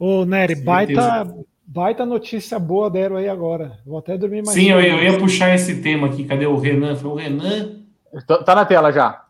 Ô, 0.00 0.24
Nery, 0.24 0.56
baita, 0.56 1.32
Baita 1.70 2.06
notícia 2.06 2.58
boa 2.58 2.88
deram 2.88 3.16
aí 3.16 3.28
agora. 3.28 3.78
Vou 3.84 3.98
até 3.98 4.16
dormir 4.16 4.42
mais. 4.42 4.56
Sim, 4.56 4.70
eu, 4.70 4.80
eu, 4.80 5.02
ia 5.02 5.18
puxar 5.18 5.54
esse 5.54 5.82
tema 5.82 6.06
aqui. 6.06 6.24
Cadê 6.24 6.46
o 6.46 6.56
Renan? 6.56 6.96
Foi 6.96 7.10
o 7.10 7.14
Renan. 7.14 7.82
Tá, 8.26 8.42
tá 8.42 8.54
na 8.54 8.64
tela 8.64 8.90
já. 8.90 9.26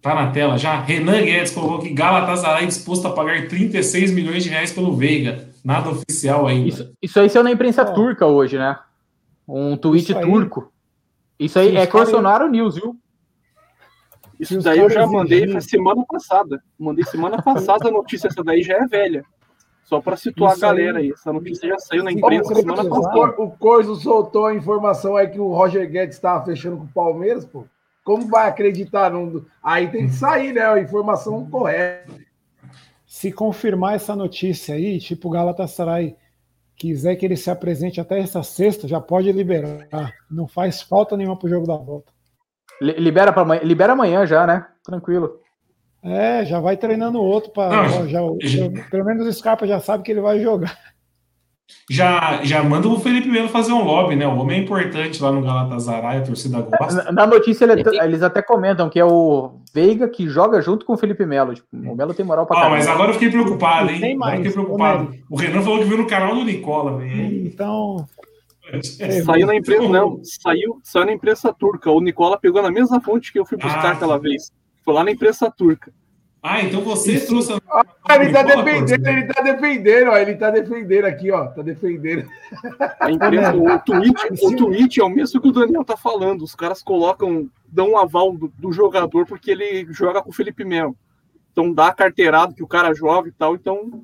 Tá 0.00 0.14
na 0.14 0.30
tela 0.30 0.56
já. 0.56 0.78
Renan 0.78 1.20
Guedes 1.20 1.52
colocou 1.52 1.80
que 1.80 1.92
Galatasaray 1.92 2.64
disposto 2.64 3.08
a 3.08 3.10
pagar 3.10 3.48
36 3.48 4.12
milhões 4.12 4.44
de 4.44 4.50
reais 4.50 4.72
pelo 4.72 4.94
Veiga. 4.94 5.48
Nada 5.64 5.90
oficial 5.90 6.46
ainda. 6.46 6.68
Isso, 6.68 6.92
isso 7.02 7.18
aí 7.18 7.28
saiu 7.28 7.42
na 7.42 7.50
imprensa 7.50 7.82
é. 7.82 7.84
turca 7.86 8.24
hoje, 8.24 8.56
né? 8.56 8.78
Um 9.48 9.76
tweet 9.76 10.12
isso 10.12 10.20
turco. 10.20 10.72
Isso 11.40 11.58
aí 11.58 11.70
Sim, 11.70 11.76
é 11.76 11.86
Bolsonaro 11.88 12.48
News, 12.48 12.76
viu? 12.76 12.96
Isso 14.38 14.60
daí 14.60 14.78
eu 14.78 14.88
já 14.88 15.08
mandei 15.08 15.60
semana 15.60 16.04
passada. 16.08 16.62
Mandei 16.78 17.04
semana 17.04 17.42
passada 17.42 17.88
a 17.88 17.90
notícia, 17.90 18.28
essa 18.28 18.44
daí 18.44 18.62
já 18.62 18.74
é 18.76 18.86
velha. 18.86 19.24
Só 19.90 20.00
para 20.00 20.16
situar 20.16 20.54
Isso 20.54 20.64
a 20.64 20.68
galera 20.68 21.00
aí. 21.00 21.10
Essa 21.10 21.32
notícia 21.32 21.68
já 21.68 21.76
saiu 21.80 22.04
na 22.04 22.12
imprensa 22.12 22.54
semana 22.54 22.88
passada. 22.88 23.42
O 23.42 23.50
Corso 23.50 23.96
soltou 23.96 24.46
a 24.46 24.54
informação 24.54 25.16
aí 25.16 25.26
que 25.26 25.40
o 25.40 25.52
Roger 25.52 25.90
Guedes 25.90 26.14
estava 26.14 26.44
fechando 26.44 26.76
com 26.76 26.84
o 26.84 26.92
Palmeiras, 26.92 27.44
pô. 27.44 27.64
Como 28.04 28.28
vai 28.28 28.48
acreditar? 28.48 29.10
Num... 29.10 29.44
Aí 29.60 29.88
tem 29.88 30.06
que 30.06 30.12
sair, 30.12 30.52
né? 30.52 30.62
A 30.62 30.78
informação 30.78 31.44
correta. 31.50 32.12
Se 33.04 33.32
confirmar 33.32 33.96
essa 33.96 34.14
notícia 34.14 34.76
aí, 34.76 35.00
tipo 35.00 35.26
o 35.26 35.32
Galatasaray 35.32 36.16
quiser 36.76 37.16
que 37.16 37.26
ele 37.26 37.36
se 37.36 37.50
apresente 37.50 38.00
até 38.00 38.20
essa 38.20 38.44
sexta, 38.44 38.86
já 38.86 39.00
pode 39.00 39.32
liberar. 39.32 40.14
Não 40.30 40.46
faz 40.46 40.80
falta 40.80 41.16
nenhuma 41.16 41.36
pro 41.36 41.48
jogo 41.48 41.66
da 41.66 41.76
volta. 41.76 42.12
Libera 42.80 43.32
para 43.32 43.42
amanhã, 43.42 43.60
libera 43.64 43.92
amanhã 43.94 44.24
já, 44.24 44.46
né? 44.46 44.64
Tranquilo. 44.84 45.39
É, 46.02 46.44
já 46.44 46.60
vai 46.60 46.76
treinando 46.76 47.20
outro 47.20 47.50
para 47.50 47.88
já, 47.88 48.26
já, 48.40 48.70
pelo 48.90 49.04
menos 49.04 49.26
o 49.26 49.32
Scarpa 49.32 49.66
já 49.66 49.80
sabe 49.80 50.02
que 50.02 50.10
ele 50.10 50.20
vai 50.20 50.40
jogar. 50.40 50.76
Já, 51.88 52.40
já 52.42 52.62
manda 52.62 52.88
o 52.88 52.98
Felipe 52.98 53.28
Melo 53.28 53.48
fazer 53.48 53.72
um 53.72 53.82
lobby, 53.82 54.16
né? 54.16 54.26
O 54.26 54.36
homem 54.38 54.60
é 54.60 54.62
importante 54.62 55.22
lá 55.22 55.32
no 55.32 55.42
Galatasaray, 55.42 56.18
a 56.18 56.22
torcida 56.22 56.60
gosta. 56.60 57.04
Na, 57.04 57.12
na 57.12 57.26
notícia 57.26 57.64
ele, 57.64 57.82
eles 58.02 58.22
até 58.22 58.42
comentam 58.42 58.88
que 58.88 58.98
é 58.98 59.04
o 59.04 59.60
Veiga 59.74 60.08
que 60.08 60.28
joga 60.28 60.60
junto 60.60 60.86
com 60.86 60.94
o 60.94 60.96
Felipe 60.96 61.26
Melo. 61.26 61.54
Tipo, 61.54 61.68
o 61.72 61.96
Melo 61.96 62.14
tem 62.14 62.24
moral 62.24 62.46
pra 62.46 62.66
Ah, 62.66 62.70
mas 62.70 62.86
agora 62.86 63.10
eu 63.10 63.14
fiquei 63.14 63.30
preocupado, 63.30 63.90
hein? 63.90 64.16
Mais, 64.16 64.36
fiquei 64.36 64.52
preocupado. 64.52 65.14
O 65.28 65.36
Renan 65.36 65.62
falou 65.62 65.78
que 65.78 65.84
viu 65.84 65.98
no 65.98 66.06
canal 66.06 66.34
do 66.34 66.44
Nicola, 66.44 66.98
velho. 66.98 67.46
Então. 67.46 68.06
É, 69.00 69.22
saiu 69.22 69.46
na 69.46 69.56
imprensa, 69.56 69.88
não. 69.88 70.20
Saiu, 70.22 70.80
saiu 70.84 71.06
na 71.06 71.12
imprensa 71.12 71.52
turca. 71.52 71.90
O 71.90 72.00
Nicola 72.00 72.38
pegou 72.38 72.62
na 72.62 72.70
mesma 72.70 73.00
fonte 73.00 73.32
que 73.32 73.38
eu 73.38 73.44
fui 73.44 73.58
buscar 73.58 73.86
ah, 73.86 73.92
aquela 73.92 74.18
vez. 74.18 74.52
Lá 74.90 75.04
na 75.04 75.10
imprensa 75.10 75.50
turca. 75.50 75.92
Ah, 76.42 76.62
então 76.62 76.80
você 76.80 77.14
Isso. 77.14 77.26
trouxe. 77.26 77.52
A... 77.52 77.84
Ah, 78.08 78.16
ele 78.16 78.32
tá 78.32 78.42
defendendo, 78.42 79.06
ele 79.06 79.26
tá 79.26 79.42
defendendo, 79.42 80.08
ó. 80.08 80.16
Ele 80.16 80.34
tá 80.36 80.50
defendendo 80.50 81.04
aqui, 81.04 81.30
ó. 81.30 81.46
Tá 81.46 81.62
defendendo. 81.62 82.26
A 82.98 83.10
imprensa, 83.10 83.52
o, 83.56 83.78
tweet, 83.80 84.14
o 84.42 84.56
tweet 84.56 85.00
é 85.00 85.04
o 85.04 85.10
mesmo 85.10 85.40
que 85.40 85.48
o 85.48 85.52
Daniel 85.52 85.84
tá 85.84 85.96
falando. 85.96 86.42
Os 86.42 86.54
caras 86.54 86.82
colocam, 86.82 87.48
dão 87.68 87.90
um 87.90 87.98
aval 87.98 88.32
do, 88.32 88.50
do 88.58 88.72
jogador 88.72 89.26
porque 89.26 89.50
ele 89.50 89.86
joga 89.92 90.22
com 90.22 90.30
o 90.30 90.34
Felipe 90.34 90.64
Melo. 90.64 90.96
Então 91.52 91.72
dá 91.72 91.92
carteirado 91.92 92.54
que 92.54 92.62
o 92.62 92.68
cara 92.68 92.94
joga 92.94 93.28
e 93.28 93.32
tal. 93.32 93.54
Então, 93.54 94.02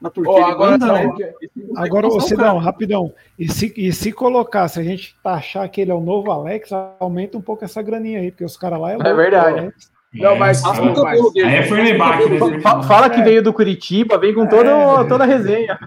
na 0.00 0.10
Turquia. 0.10 0.34
Oh, 0.34 0.44
agora, 0.44 0.70
manda, 0.72 0.92
né? 0.92 1.34
agora 1.76 2.08
você 2.08 2.36
dá 2.36 2.52
um 2.52 2.58
rapidão. 2.58 3.12
E 3.38 3.50
se, 3.50 3.72
e 3.76 3.90
se 3.92 4.12
colocar, 4.12 4.68
se 4.68 4.80
a 4.80 4.82
gente 4.82 5.16
achar 5.24 5.66
que 5.68 5.80
ele 5.80 5.90
é 5.90 5.94
o 5.94 6.00
novo 6.00 6.30
Alex, 6.30 6.70
aumenta 6.98 7.38
um 7.38 7.42
pouco 7.42 7.64
essa 7.64 7.80
graninha 7.80 8.20
aí, 8.20 8.30
porque 8.30 8.44
os 8.44 8.56
caras 8.56 8.80
lá 8.80 8.92
é, 8.92 8.96
é 8.96 9.14
verdade. 9.14 9.60
Né? 9.62 9.72
Não, 10.12 10.36
mas, 10.36 10.62
é, 10.64 10.80
mas... 10.80 11.36
Aí 11.36 11.54
é 11.56 11.62
Fernebach, 11.62 12.28
né? 12.28 12.60
Fala 12.60 13.08
que 13.08 13.22
veio 13.22 13.42
do 13.42 13.52
Curitiba, 13.52 14.18
vem 14.18 14.34
com 14.34 14.46
toda, 14.46 14.70
é. 14.70 15.04
toda 15.04 15.24
a 15.24 15.26
resenha. 15.26 15.78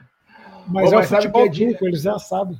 Mas, 0.67 0.89
Pô, 0.89 0.95
é 0.95 0.97
mas 0.97 1.11
é 1.11 1.15
o 1.15 1.21
futebol 1.21 1.49
que 1.51 1.65
é 1.65 1.77
eles 1.81 2.01
já 2.01 2.17
sabem. 2.17 2.57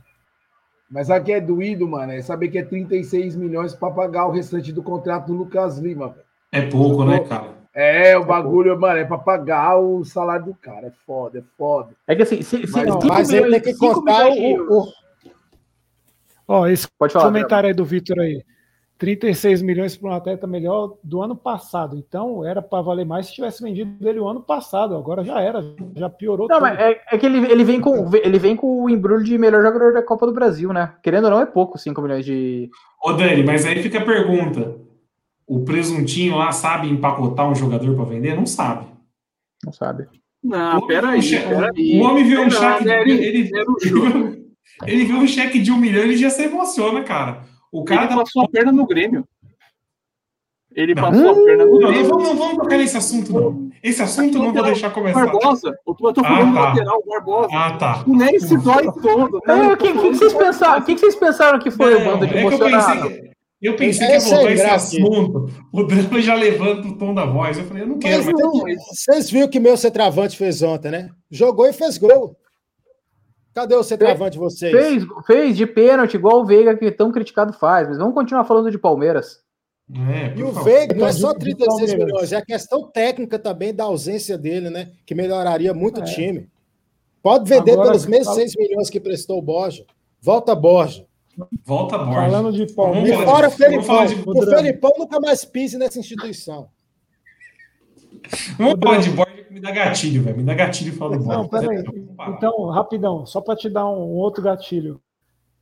Mas 0.91 1.09
aqui 1.09 1.31
é 1.31 1.41
doído, 1.41 1.87
mano, 1.87 2.11
é 2.11 2.21
saber 2.21 2.49
que 2.49 2.57
é 2.57 2.63
36 2.63 3.35
milhões 3.35 3.73
para 3.73 3.91
pagar 3.91 4.27
o 4.27 4.31
restante 4.31 4.71
do 4.71 4.83
contrato 4.83 5.27
do 5.27 5.33
Lucas 5.33 5.79
Lima. 5.79 6.15
É 6.51 6.61
pouco, 6.61 7.03
né, 7.03 7.19
cara? 7.21 7.63
É, 7.73 8.15
o 8.15 8.23
bagulho, 8.23 8.79
mano, 8.79 8.99
é 8.99 9.05
para 9.05 9.17
pagar 9.17 9.79
o 9.79 10.05
salário 10.05 10.45
do 10.45 10.53
cara. 10.53 10.87
É 10.87 10.91
foda, 11.07 11.39
é 11.39 11.43
foda. 11.57 11.95
É 12.07 12.15
que 12.15 12.21
assim, 12.21 12.43
se, 12.43 12.67
se, 12.67 12.71
mas, 12.71 13.05
mas 13.05 13.29
ele 13.31 13.59
tem 13.59 13.73
que 13.73 13.79
contar 13.79 14.27
o. 14.29 14.87
Ó, 16.47 16.67
esse 16.67 16.87
Pode 16.99 17.13
falar, 17.13 17.25
comentário 17.25 17.67
aí 17.67 17.73
do 17.73 17.83
Vitor 17.83 18.19
aí. 18.19 18.43
36 18.97 19.61
milhões 19.61 19.97
para 19.97 20.09
um 20.09 20.13
atleta 20.13 20.47
melhor 20.47 20.95
do 21.03 21.21
ano 21.21 21.35
passado. 21.35 21.97
Então 21.97 22.45
era 22.45 22.61
para 22.61 22.81
valer 22.81 23.05
mais 23.05 23.27
se 23.27 23.33
tivesse 23.33 23.61
vendido 23.61 24.07
ele 24.07 24.19
o 24.19 24.27
ano 24.27 24.41
passado. 24.41 24.95
Agora 24.95 25.23
já 25.23 25.41
era, 25.41 25.61
já 25.95 26.09
piorou. 26.09 26.47
Não, 26.47 26.57
tudo. 26.57 26.67
mas 26.69 26.79
é, 26.79 27.01
é, 27.11 27.17
que 27.17 27.25
ele, 27.25 27.51
ele, 27.51 27.63
vem 27.63 27.81
com, 27.81 28.09
ele 28.15 28.39
vem 28.39 28.55
com 28.55 28.83
o 28.83 28.89
embrulho 28.89 29.23
de 29.23 29.37
melhor 29.37 29.61
jogador 29.61 29.93
da 29.93 30.03
Copa 30.03 30.25
do 30.25 30.33
Brasil, 30.33 30.71
né? 30.71 30.93
Querendo 31.03 31.25
ou 31.25 31.31
não, 31.31 31.41
é 31.41 31.45
pouco 31.45 31.77
5 31.77 32.01
milhões 32.01 32.25
de. 32.25 32.69
Ô, 33.03 33.13
Dani, 33.13 33.43
mas 33.43 33.65
aí 33.65 33.81
fica 33.81 33.99
a 33.99 34.05
pergunta: 34.05 34.75
o 35.47 35.63
presuntinho 35.65 36.37
lá 36.37 36.51
sabe 36.51 36.89
empacotar 36.89 37.49
um 37.49 37.55
jogador 37.55 37.95
para 37.95 38.05
vender? 38.05 38.35
Não 38.35 38.45
sabe. 38.45 38.85
Não 39.65 39.73
sabe. 39.73 40.07
Não, 40.43 40.85
peraí. 40.87 41.19
O 41.99 42.03
homem 42.03 42.25
viu 42.25 42.41
um 42.41 42.51
cheque. 42.51 42.89
Ele, 42.89 43.11
ele, 43.25 44.45
ele 44.85 45.05
viu 45.05 45.17
um 45.17 45.27
cheque 45.27 45.59
de 45.59 45.71
um 45.71 45.77
milhão 45.77 46.05
e 46.05 46.17
já 46.17 46.29
se 46.29 46.43
emociona, 46.43 47.01
cara. 47.03 47.52
O 47.73 47.83
cara 47.83 48.05
ele 48.05 48.15
passou 48.15 48.43
a 48.43 48.47
perna 48.47 48.71
no 48.71 48.85
Grêmio. 48.85 49.27
Ele 50.75 50.93
passou 50.93 51.31
a 51.31 51.33
perna 51.43 51.65
no 51.65 51.79
Grêmio. 51.79 52.01
Não, 52.03 52.09
vamos, 52.09 52.23
não 52.23 52.35
vamos 52.35 52.57
tocar 52.57 52.77
nesse 52.77 52.95
assunto, 52.95 53.33
não. 53.33 53.71
Esse 53.81 54.03
assunto 54.03 54.37
não 54.37 54.53
vou 54.53 54.63
deixar 54.63 54.91
começar. 54.91 55.25
Barbosa. 55.25 55.75
Eu 55.87 55.95
tô, 55.95 56.07
eu 56.07 56.13
tô 56.13 56.23
falando 56.23 56.55
ah, 56.57 56.61
tá. 56.61 56.67
lateral, 56.69 57.03
Barbosa. 57.05 57.49
Ah, 57.51 57.77
tá. 57.77 58.03
O 58.07 58.15
Ney 58.15 58.39
se 58.39 58.55
dói 58.57 58.83
todo. 59.01 59.41
Né? 59.47 59.59
É, 59.59 59.73
o 59.73 59.77
que, 59.77 59.91
que, 59.91 59.99
que, 59.99 60.15
vocês 60.15 60.33
pensaram, 60.33 60.81
que, 60.83 60.93
que 60.93 60.99
vocês 60.99 61.15
pensaram 61.15 61.59
que 61.59 61.71
foi 61.71 61.95
o 61.95 62.05
bando 62.05 62.27
de 62.27 62.37
é 62.37 62.41
emocionado? 62.41 63.11
Eu 63.59 63.75
pensei 63.75 64.05
que 64.05 64.13
ia 64.13 64.19
voltar 64.19 64.51
esse 64.51 64.65
assunto. 64.65 65.49
O 65.71 65.83
Drama 65.83 66.21
já 66.21 66.35
levanta 66.35 66.87
o 66.87 66.97
tom 66.97 67.13
da 67.13 67.25
voz. 67.25 67.57
Eu 67.57 67.65
falei, 67.65 67.83
eu 67.83 67.87
não 67.87 67.97
quero. 67.97 68.23
Mas, 68.23 68.33
não, 68.35 68.51
vocês 68.91 69.31
viram 69.31 69.47
que 69.47 69.59
meu 69.59 69.75
centroavante 69.77 70.37
fez 70.37 70.61
ontem, 70.61 70.91
né? 70.91 71.09
Jogou 71.31 71.65
e 71.65 71.73
fez 71.73 71.97
gol. 71.97 72.37
Cadê 73.53 73.75
o 73.75 73.83
centroavante 73.83 74.31
de 74.31 74.39
vocês? 74.39 74.71
Fez, 74.71 75.05
fez 75.27 75.57
de 75.57 75.67
pênalti, 75.67 76.15
igual 76.15 76.41
o 76.41 76.45
Veiga, 76.45 76.75
que 76.75 76.89
tão 76.91 77.11
criticado 77.11 77.53
faz. 77.53 77.87
Mas 77.87 77.97
vamos 77.97 78.15
continuar 78.15 78.45
falando 78.45 78.71
de 78.71 78.79
Palmeiras. 78.79 79.43
É, 79.93 80.37
e 80.37 80.41
o 80.41 80.51
Veiga 80.51 80.95
não 80.95 81.05
é 81.05 81.11
só 81.11 81.33
36 81.33 81.93
milhões, 81.93 82.31
é 82.31 82.37
a 82.37 82.45
questão 82.45 82.89
técnica 82.89 83.37
também 83.37 83.73
da 83.73 83.83
ausência 83.83 84.37
dele, 84.37 84.69
né? 84.69 84.91
Que 85.05 85.13
melhoraria 85.13 85.73
muito 85.73 85.99
é. 85.99 86.03
o 86.03 86.05
time. 86.05 86.49
Pode 87.21 87.47
vender 87.47 87.73
Agora, 87.73 87.89
pelos 87.89 88.05
mesmos 88.05 88.33
6 88.35 88.55
milhões 88.57 88.89
que 88.89 88.99
prestou 88.99 89.37
o 89.37 89.41
Borja. 89.41 89.85
Volta 90.19 90.55
Borja. 90.55 91.05
Volta 91.63 91.97
Borja. 91.97 92.13
Falando 92.13 92.51
de 92.51 92.73
Palmeiras. 92.73 93.19
E 93.19 93.23
fora 93.23 93.47
o 93.47 93.51
Felipão. 93.51 94.05
De... 94.05 94.23
O 94.25 94.45
Felipão 94.49 94.91
nunca 94.97 95.19
mais 95.19 95.45
pise 95.45 95.77
nessa 95.77 95.99
instituição. 95.99 96.69
Vamos 98.57 98.79
falar 98.79 98.97
de 98.97 99.09
Borja 99.11 99.42
me 99.53 99.59
dá 99.59 99.71
gatilho, 99.71 100.23
velho. 100.23 100.37
Me 100.37 100.43
dá 100.43 100.53
gatilho 100.53 100.93
Borja. 100.95 101.19
Não, 101.19 101.47
peraí. 101.47 101.83
Então, 102.29 102.65
rapidão, 102.69 103.25
só 103.25 103.39
para 103.39 103.55
te 103.55 103.69
dar 103.69 103.85
um 103.85 104.09
outro 104.15 104.41
gatilho. 104.41 104.99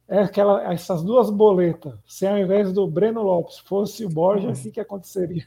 É 0.07 0.19
aquela, 0.19 0.73
essas 0.73 1.03
duas 1.03 1.29
boletas. 1.29 1.93
Se 2.05 2.25
ao 2.25 2.37
invés 2.37 2.73
do 2.73 2.87
Breno 2.87 3.21
Lopes 3.21 3.59
fosse 3.59 4.05
o 4.05 4.09
Borja, 4.09 4.49
o 4.49 4.53
que, 4.53 4.71
que 4.71 4.79
aconteceria? 4.79 5.45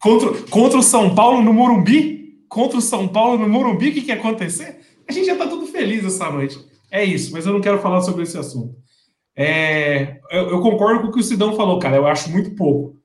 Contra, 0.00 0.30
contra 0.50 0.78
o 0.78 0.82
São 0.82 1.14
Paulo 1.14 1.42
no 1.42 1.52
Morumbi? 1.52 2.44
Contra 2.48 2.78
o 2.78 2.82
São 2.82 3.08
Paulo 3.08 3.38
no 3.38 3.48
Morumbi, 3.48 3.90
o 3.90 3.94
que, 3.94 4.02
que 4.02 4.08
ia 4.08 4.14
acontecer? 4.14 4.80
A 5.08 5.12
gente 5.12 5.26
já 5.26 5.36
tá 5.36 5.46
tudo 5.46 5.66
feliz 5.66 6.04
essa 6.04 6.30
noite. 6.30 6.58
É 6.90 7.04
isso, 7.04 7.32
mas 7.32 7.46
eu 7.46 7.52
não 7.52 7.60
quero 7.60 7.80
falar 7.80 8.00
sobre 8.00 8.22
esse 8.22 8.38
assunto. 8.38 8.74
É, 9.36 10.20
eu, 10.30 10.50
eu, 10.50 10.60
concordo 10.60 11.02
com 11.02 11.08
o 11.08 11.12
que 11.12 11.20
o 11.20 11.22
Sidão 11.22 11.54
falou, 11.54 11.78
cara. 11.78 11.96
Eu 11.96 12.06
acho 12.06 12.30
muito 12.30 12.54
pouco. 12.56 12.96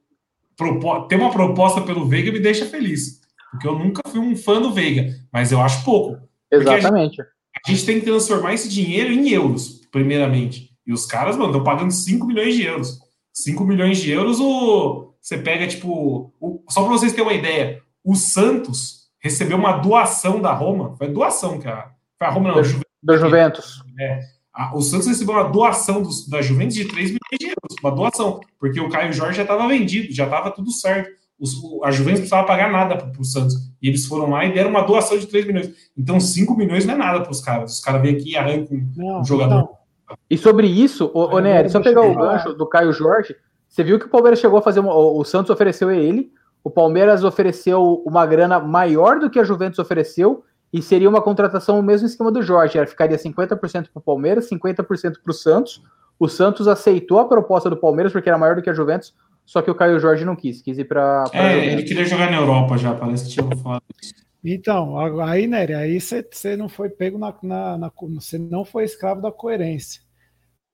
Propo, 0.56 1.08
ter 1.08 1.16
uma 1.16 1.32
proposta 1.32 1.82
pelo 1.82 2.08
Veiga 2.08 2.32
me 2.32 2.40
deixa 2.40 2.66
feliz. 2.66 3.23
Porque 3.54 3.68
eu 3.68 3.78
nunca 3.78 4.02
fui 4.10 4.20
um 4.20 4.36
fã 4.36 4.60
do 4.60 4.74
Veiga, 4.74 5.14
mas 5.32 5.52
eu 5.52 5.62
acho 5.62 5.86
pouco. 5.86 6.18
Exatamente. 6.52 7.22
A 7.22 7.24
gente, 7.24 7.34
a 7.68 7.72
gente, 7.72 7.86
tem 7.86 8.00
que 8.00 8.06
transformar 8.06 8.56
esse 8.56 8.68
dinheiro 8.68 9.14
em 9.14 9.30
euros, 9.30 9.82
primeiramente. 9.92 10.72
E 10.88 10.92
os 10.92 11.06
caras, 11.06 11.38
mano, 11.38 11.52
estão 11.52 11.64
pagando 11.64 11.92
5 11.92 12.26
milhões 12.26 12.56
de 12.56 12.64
euros. 12.64 13.00
5 13.32 13.64
milhões 13.64 14.00
de 14.00 14.12
euros, 14.12 14.40
o, 14.40 15.14
você 15.22 15.38
pega, 15.38 15.68
tipo. 15.68 16.34
O, 16.42 16.64
só 16.68 16.82
para 16.82 16.92
vocês 16.92 17.14
terem 17.14 17.28
uma 17.28 17.34
ideia, 17.34 17.80
o 18.04 18.16
Santos 18.16 19.04
recebeu 19.20 19.56
uma 19.56 19.74
doação 19.74 20.42
da 20.42 20.52
Roma. 20.52 20.96
Foi 20.98 21.08
doação, 21.08 21.60
que 21.60 21.68
a, 21.68 21.92
foi 22.18 22.28
a 22.28 22.32
Roma, 22.32 22.50
não, 22.50 22.56
do, 22.56 22.64
Juventus. 22.64 22.92
Do 23.04 23.18
Juventus. 23.18 23.84
É, 24.00 24.20
a, 24.52 24.76
o 24.76 24.82
Santos 24.82 25.08
recebeu 25.08 25.36
uma 25.36 25.44
doação 25.50 26.02
do, 26.02 26.10
da 26.28 26.42
Juventus 26.42 26.74
de 26.74 26.86
3 26.86 27.10
milhões 27.12 27.40
de 27.40 27.46
euros. 27.46 27.76
Uma 27.84 27.92
doação, 27.92 28.42
porque 28.60 28.80
o 28.80 28.90
Caio 28.90 29.14
Jorge 29.14 29.38
já 29.38 29.44
estava 29.44 29.68
vendido, 29.68 30.12
já 30.12 30.24
estava 30.24 30.50
tudo 30.50 30.72
certo. 30.72 31.23
Os, 31.44 31.57
a 31.84 31.91
Juventus 31.91 32.22
não 32.22 32.28
precisava 32.28 32.48
pagar 32.48 32.72
nada 32.72 32.95
para 32.95 33.11
o 33.20 33.26
Santos. 33.26 33.56
E 33.82 33.90
eles 33.90 34.06
foram 34.06 34.30
lá 34.30 34.45
e 34.45 34.53
deram 34.53 34.70
uma 34.70 34.82
doação 34.82 35.18
de 35.18 35.28
3 35.28 35.45
milhões. 35.45 35.72
Então, 35.98 36.18
5 36.18 36.56
milhões 36.56 36.86
não 36.86 36.94
é 36.94 36.98
nada 36.98 37.20
para 37.20 37.32
os 37.32 37.41
caras. 37.41 37.74
Os 37.74 37.80
caras 37.82 38.02
vêm 38.02 38.15
aqui 38.15 38.32
e 38.32 38.38
arrancam 38.38 38.82
não, 38.95 39.20
um 39.20 39.26
jogador. 39.26 39.56
Não. 39.56 40.18
E 40.30 40.38
sobre 40.38 40.68
isso, 40.68 41.11
o, 41.14 41.36
o 41.36 41.40
Nery, 41.41 41.70
só 41.70 41.82
pegar 41.82 41.99
o 41.99 42.15
gancho 42.15 42.53
do 42.53 42.65
Caio 42.65 42.94
Jorge, 42.94 43.36
você 43.68 43.84
viu 43.84 43.99
que 43.99 44.06
o 44.06 44.10
Palmeiras 44.10 44.40
chegou 44.40 44.57
a 44.57 44.61
fazer. 44.61 44.80
Uma, 44.80 44.95
o 44.95 45.22
Santos 45.26 45.49
ofereceu 45.49 45.90
a 45.90 45.94
ele, 45.94 46.32
o 46.64 46.70
Palmeiras 46.70 47.26
ofereceu 47.26 48.02
uma 48.06 48.26
grana 48.26 48.57
maior 48.57 49.20
do 49.20 49.30
que 49.30 49.38
a 49.38 49.44
Juventus 49.44 49.80
ofereceu, 49.80 50.45
e 50.72 50.82
seria 50.82 51.10
uma 51.10 51.22
contratação 51.22 51.78
o 51.78 51.84
mesmo 51.84 52.07
esquema 52.07 52.32
do 52.32 52.41
Jorge. 52.41 52.78
Era, 52.78 52.88
ficaria 52.88 53.18
50% 53.18 53.57
para 53.60 53.90
o 53.95 54.02
Palmeiras, 54.02 54.49
50% 54.49 54.86
para 55.22 55.32
o 55.32 55.34
Santos. 55.34 55.84
O 56.18 56.30
Santos 56.30 56.70
aceitou 56.70 57.20
a 57.20 57.26
proposta 57.26 57.70
do 57.70 57.76
Palmeiras 57.76 58.14
porque 58.14 58.30
era 58.30 58.38
maior 58.38 58.56
do 58.56 58.61
que 58.61 58.70
a 58.70 58.74
Juventus. 58.74 59.14
Só 59.45 59.61
que 59.61 59.70
o 59.70 59.76
Caio 59.76 59.99
Jorge 59.99 60.26
não 60.26 60.36
quis, 60.36 60.61
quis 60.61 60.78
ir 60.78 60.86
para. 60.86 61.26
É, 61.34 61.65
ele 61.72 61.84
queria 61.84 62.06
jogar 62.06 62.32
na 62.32 62.38
Europa 62.38 62.78
já, 62.78 62.94
parece 62.95 63.26
que 63.26 63.32
tinha 63.32 63.57
falado 63.57 63.84
isso. 64.02 64.14
Então, 64.44 64.98
aí, 65.22 65.48
Nery, 65.48 65.74
aí 65.74 65.99
você 66.02 66.57
não 66.57 66.68
foi 66.68 66.90
pego 66.90 67.18
na, 67.18 67.78
na, 67.78 67.91
Você 68.15 68.38
não 68.38 68.65
foi 68.65 68.84
escravo 68.84 69.22
da 69.22 69.32
coerência. 69.32 70.02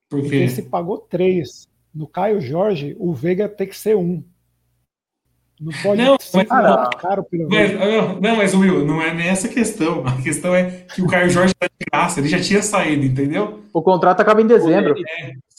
Por 0.10 0.22
quê? 0.22 0.30
Porque 0.30 0.50
você 0.50 0.62
pagou 0.64 0.98
três. 0.98 1.68
No 1.94 2.08
Caio 2.08 2.42
Jorge, 2.42 2.96
o 3.00 3.14
Veiga 3.14 3.48
tem 3.48 3.68
que 3.68 3.78
ser 3.78 3.96
um. 3.96 4.24
Não 5.60 5.74
pode 5.84 6.02
Não, 6.02 6.18
ser 6.20 6.48
mas- 6.48 6.90
caro 6.96 7.24
pelo 7.26 7.50
Mas, 7.50 7.72
ah, 7.76 8.18
não, 8.22 8.36
mas 8.38 8.54
Will, 8.56 8.86
não 8.86 9.02
é 9.02 9.14
nessa 9.14 9.50
questão. 9.50 10.06
A 10.08 10.22
questão 10.22 10.56
é 10.56 10.86
que 10.96 11.02
o 11.02 11.08
Caio 11.08 11.30
Jorge 11.30 11.54
tá 11.54 11.68
de 11.68 11.86
graça, 11.92 12.20
ele 12.22 12.30
já 12.30 12.40
tinha 12.40 12.62
saído, 12.62 13.04
entendeu? 13.06 13.60
O 13.74 13.82
contrato 13.82 14.22
acaba 14.22 14.42
em 14.42 14.48
dezembro. 14.48 14.96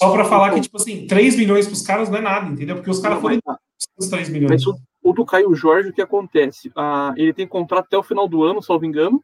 Só 0.01 0.11
pra 0.13 0.25
falar 0.25 0.55
que, 0.55 0.61
tipo 0.63 0.79
assim, 0.79 1.07
3 1.07 1.37
milhões 1.37 1.67
pros 1.67 1.83
caras 1.83 2.09
não 2.09 2.17
é 2.17 2.23
nada, 2.23 2.49
entendeu? 2.51 2.77
Porque 2.77 2.91
os 2.91 2.99
caras 2.99 3.17
Não, 3.17 3.23
foram 3.23 3.39
mas- 3.45 3.57
os 3.99 4.09
3 4.09 4.29
milhões. 4.31 4.51
Mas 4.51 4.67
o, 4.67 4.75
o 5.03 5.13
do 5.13 5.25
Caio 5.27 5.55
Jorge, 5.55 5.91
o 5.91 5.93
que 5.93 6.01
acontece? 6.01 6.73
Ah, 6.75 7.13
ele 7.17 7.35
tem 7.35 7.47
contrato 7.47 7.85
até 7.85 7.99
o 7.99 8.03
final 8.03 8.27
do 8.27 8.43
ano, 8.43 8.63
salvo 8.63 8.87
engano, 8.87 9.23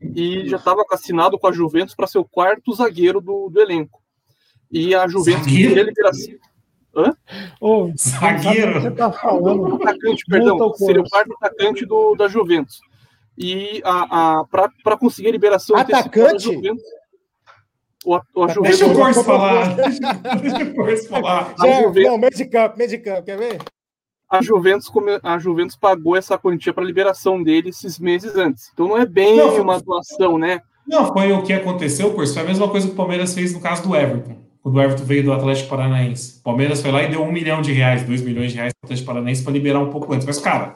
e 0.00 0.48
já 0.48 0.56
estava 0.56 0.82
assinado 0.90 1.38
com 1.38 1.46
a 1.46 1.52
Juventus 1.52 1.94
para 1.94 2.08
ser 2.08 2.18
o 2.18 2.24
quarto 2.24 2.74
zagueiro 2.74 3.20
do, 3.20 3.48
do 3.48 3.60
elenco. 3.60 4.00
E 4.72 4.92
a 4.92 5.06
Juventus 5.06 5.44
Zagueiro? 5.44 5.74
queria 5.74 5.92
liberação. 6.96 7.16
Ô, 7.60 7.92
Zagueiro. 7.98 8.80
você 8.80 8.90
tá 8.90 9.12
falando. 9.12 9.74
Atacante, 9.76 10.24
perdão, 10.28 10.74
seria 10.74 11.02
o 11.02 11.08
quarto 11.08 11.32
atacante 11.40 11.84
do, 11.86 12.14
da 12.14 12.28
Juventus. 12.28 12.80
E 13.38 13.82
a, 13.84 14.38
a, 14.40 14.44
para 14.46 14.96
conseguir 14.96 15.28
a 15.28 15.32
liberação 15.32 15.76
Atacante? 15.76 16.44
Juventus. 16.44 16.82
O, 18.04 18.14
a- 18.14 18.22
o 18.34 18.44
a 18.44 18.48
Juventus, 18.48 18.78
Deixa 18.78 18.92
o 18.92 18.96
Corso 18.96 19.24
falar. 19.24 19.74
Deixa, 19.74 20.64
o 20.64 20.74
Corso 20.74 21.08
falar. 21.08 21.54
a 21.60 21.66
Já, 21.66 21.82
Juventus, 21.82 22.10
não, 22.12 22.18
meio 22.18 22.30
de 22.34 22.44
campo, 22.46 22.78
meio 22.78 22.90
de 22.90 22.98
campo, 22.98 23.22
quer 23.24 23.36
ver? 23.38 23.58
a 24.28 24.42
Juventus, 24.42 24.90
a 25.22 25.38
Juventus 25.38 25.76
pagou 25.76 26.16
essa 26.16 26.36
quantia 26.36 26.72
para 26.72 26.82
liberação 26.84 27.40
dele 27.42 27.68
esses 27.68 27.96
meses 27.98 28.34
antes. 28.36 28.70
Então 28.72 28.88
não 28.88 28.96
é 28.98 29.06
bem 29.06 29.36
Não, 29.36 29.50
foi- 29.52 29.60
uma 29.60 29.80
doação, 29.80 30.36
né? 30.38 30.60
Não, 30.86 31.12
foi 31.12 31.30
o 31.32 31.42
que 31.42 31.52
aconteceu, 31.52 32.12
Corso. 32.14 32.32
Foi 32.34 32.42
a 32.42 32.46
mesma 32.46 32.68
coisa 32.68 32.86
que 32.86 32.92
o 32.92 32.96
Palmeiras 32.96 33.34
fez 33.34 33.52
no 33.52 33.60
caso 33.60 33.82
do 33.86 33.94
Everton. 33.94 34.45
Quando 34.66 34.78
o 34.78 34.82
Everton 34.82 35.04
veio 35.04 35.22
do 35.22 35.32
Atlético 35.32 35.68
Paranaense. 35.68 36.40
O 36.40 36.42
Palmeiras 36.42 36.82
foi 36.82 36.90
lá 36.90 37.00
e 37.04 37.08
deu 37.08 37.22
um 37.22 37.30
milhão 37.30 37.62
de 37.62 37.70
reais, 37.70 38.02
dois 38.02 38.20
milhões 38.20 38.50
de 38.50 38.56
reais 38.56 38.72
pro 38.72 38.88
Atlético 38.88 39.06
Paranaense 39.06 39.44
para 39.44 39.52
liberar 39.52 39.78
um 39.78 39.90
pouco 39.90 40.12
antes. 40.12 40.26
Mas, 40.26 40.40
cara, 40.40 40.74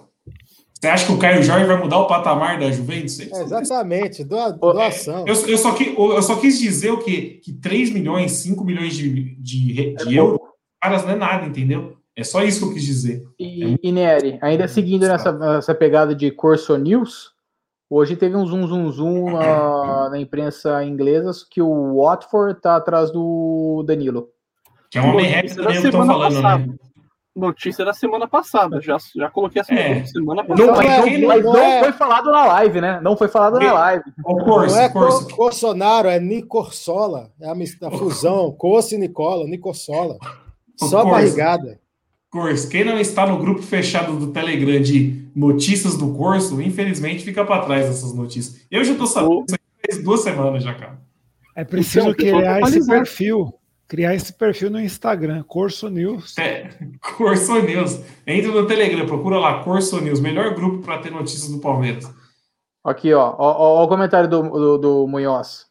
você 0.73 0.87
acha 0.87 1.07
que 1.07 1.13
o 1.13 1.19
Caio 1.19 1.43
Jorge 1.43 1.67
vai 1.67 1.77
mudar 1.77 1.99
o 1.99 2.07
patamar 2.07 2.57
da 2.61 2.71
Juventus? 2.71 3.19
Isso 3.19 3.35
É, 3.35 3.43
exatamente, 3.43 4.23
doa- 4.23 4.57
Ô, 4.61 4.73
doação. 4.73 5.25
Eu, 5.27 5.35
eu, 5.35 5.59
só 5.59 5.73
que, 5.73 5.93
eu 5.99 6.23
só 6.23 6.37
quis 6.37 6.61
dizer 6.61 6.93
o 6.93 6.99
quê? 6.99 7.41
Que 7.43 7.53
3 7.53 7.91
milhões, 7.91 8.31
5 8.31 8.63
milhões 8.65 8.95
de, 8.95 9.35
de, 9.35 9.97
de 9.97 10.15
euros, 10.17 10.39
caras, 10.81 11.05
não 11.05 11.11
é 11.11 11.17
nada, 11.17 11.45
entendeu? 11.49 11.97
É 12.17 12.23
só 12.23 12.45
isso 12.45 12.61
que 12.61 12.67
eu 12.67 12.75
quis 12.75 12.85
dizer. 12.85 13.25
E, 13.41 13.77
e 13.83 13.91
Nery, 13.91 14.39
ainda 14.41 14.69
seguindo 14.69 15.09
nessa, 15.09 15.33
nessa 15.33 15.75
pegada 15.75 16.15
de 16.15 16.31
Corso 16.31 16.77
News, 16.77 17.33
hoje 17.91 18.17
teve 18.17 18.37
um 18.37 18.47
zoom 18.47 18.67
zoom 18.69 18.91
zoom 18.93 19.33
na, 19.33 20.11
na 20.11 20.19
imprensa 20.19 20.83
inglesa 20.85 21.33
que 21.51 21.61
o 21.61 22.01
Watford 22.01 22.61
tá 22.61 22.77
atrás 22.77 23.11
do 23.11 23.83
Danilo. 23.87 24.29
Que 24.91 24.99
é 24.99 25.03
também 25.03 25.45
estão 25.45 25.73
semana 25.93 26.13
falando, 26.13 26.35
passada. 26.43 26.67
né? 26.67 26.75
Notícia 27.37 27.85
da 27.85 27.93
semana 27.93 28.27
passada. 28.27 28.81
Já, 28.81 28.97
já 29.15 29.31
coloquei 29.31 29.61
essa 29.61 29.73
É. 29.73 30.05
semana 30.05 30.43
Não, 30.43 30.49
passada. 30.57 30.73
mas 30.73 30.87
é, 30.87 31.11
não, 31.11 31.21
não 31.21 31.29
mas 31.29 31.45
não 31.45 31.57
é. 31.57 31.81
foi 31.81 31.93
falado 31.93 32.31
na 32.33 32.45
live, 32.45 32.81
né? 32.81 33.01
Não 33.01 33.17
foi 33.17 33.29
falado 33.29 33.55
na 33.59 33.67
Não. 33.67 33.75
live. 33.75 34.05
Não 34.19 34.41
é 34.77 34.89
Corso. 34.89 35.25
Cor- 35.29 35.37
Corsonaro, 35.37 36.09
é 36.09 36.19
Nicorsola. 36.19 37.31
É 37.41 37.49
a, 37.49 37.53
a 37.53 37.91
fusão, 37.93 38.51
Corso 38.53 38.95
e 38.95 38.99
Nicola, 38.99 39.47
Nicorsola. 39.47 40.17
Só 40.77 41.05
barrigada. 41.05 41.79
Corso, 42.31 42.69
quem 42.69 42.85
não 42.85 42.99
está 42.99 43.27
no 43.27 43.39
grupo 43.39 43.61
fechado 43.61 44.17
do 44.17 44.33
Telegram 44.33 44.81
de 44.81 45.29
notícias 45.35 45.97
do 45.97 46.15
Corso, 46.15 46.63
infelizmente 46.63 47.25
fica 47.25 47.45
para 47.45 47.65
trás 47.65 47.87
dessas 47.87 48.15
notícias. 48.15 48.65
Eu 48.71 48.85
já 48.85 48.95
tô 48.95 49.05
sabendo 49.05 49.47
isso 49.49 49.57
aí 49.57 49.93
faz 49.93 50.05
duas 50.05 50.21
semanas 50.21 50.63
já, 50.63 50.75
cara. 50.75 50.99
É 51.57 51.65
preciso 51.65 52.11
Então, 52.11 52.15
criar 52.15 52.61
esse 52.61 52.87
perfil. 52.87 53.53
Criar 53.89 54.15
esse 54.15 54.33
perfil 54.33 54.71
no 54.71 54.81
Instagram, 54.81 55.43
Corso 55.43 55.89
News. 55.89 56.39
É, 56.39 56.71
Corso 57.17 57.61
News. 57.61 58.01
Entra 58.25 58.53
no 58.53 58.65
Telegram, 58.65 59.05
procura 59.05 59.39
lá, 59.41 59.65
Corso 59.65 60.01
News, 60.01 60.21
melhor 60.21 60.55
grupo 60.55 60.85
para 60.85 60.99
ter 60.99 61.11
notícias 61.11 61.51
do 61.51 61.59
Palmeiras. 61.59 62.09
Aqui, 62.85 63.13
ó. 63.13 63.35
Ó, 63.37 63.37
ó, 63.39 63.81
ó 63.81 63.85
o 63.85 63.89
comentário 63.89 64.31
do, 64.31 64.43
do, 64.43 64.79
do 64.79 65.07
Munhoz. 65.09 65.67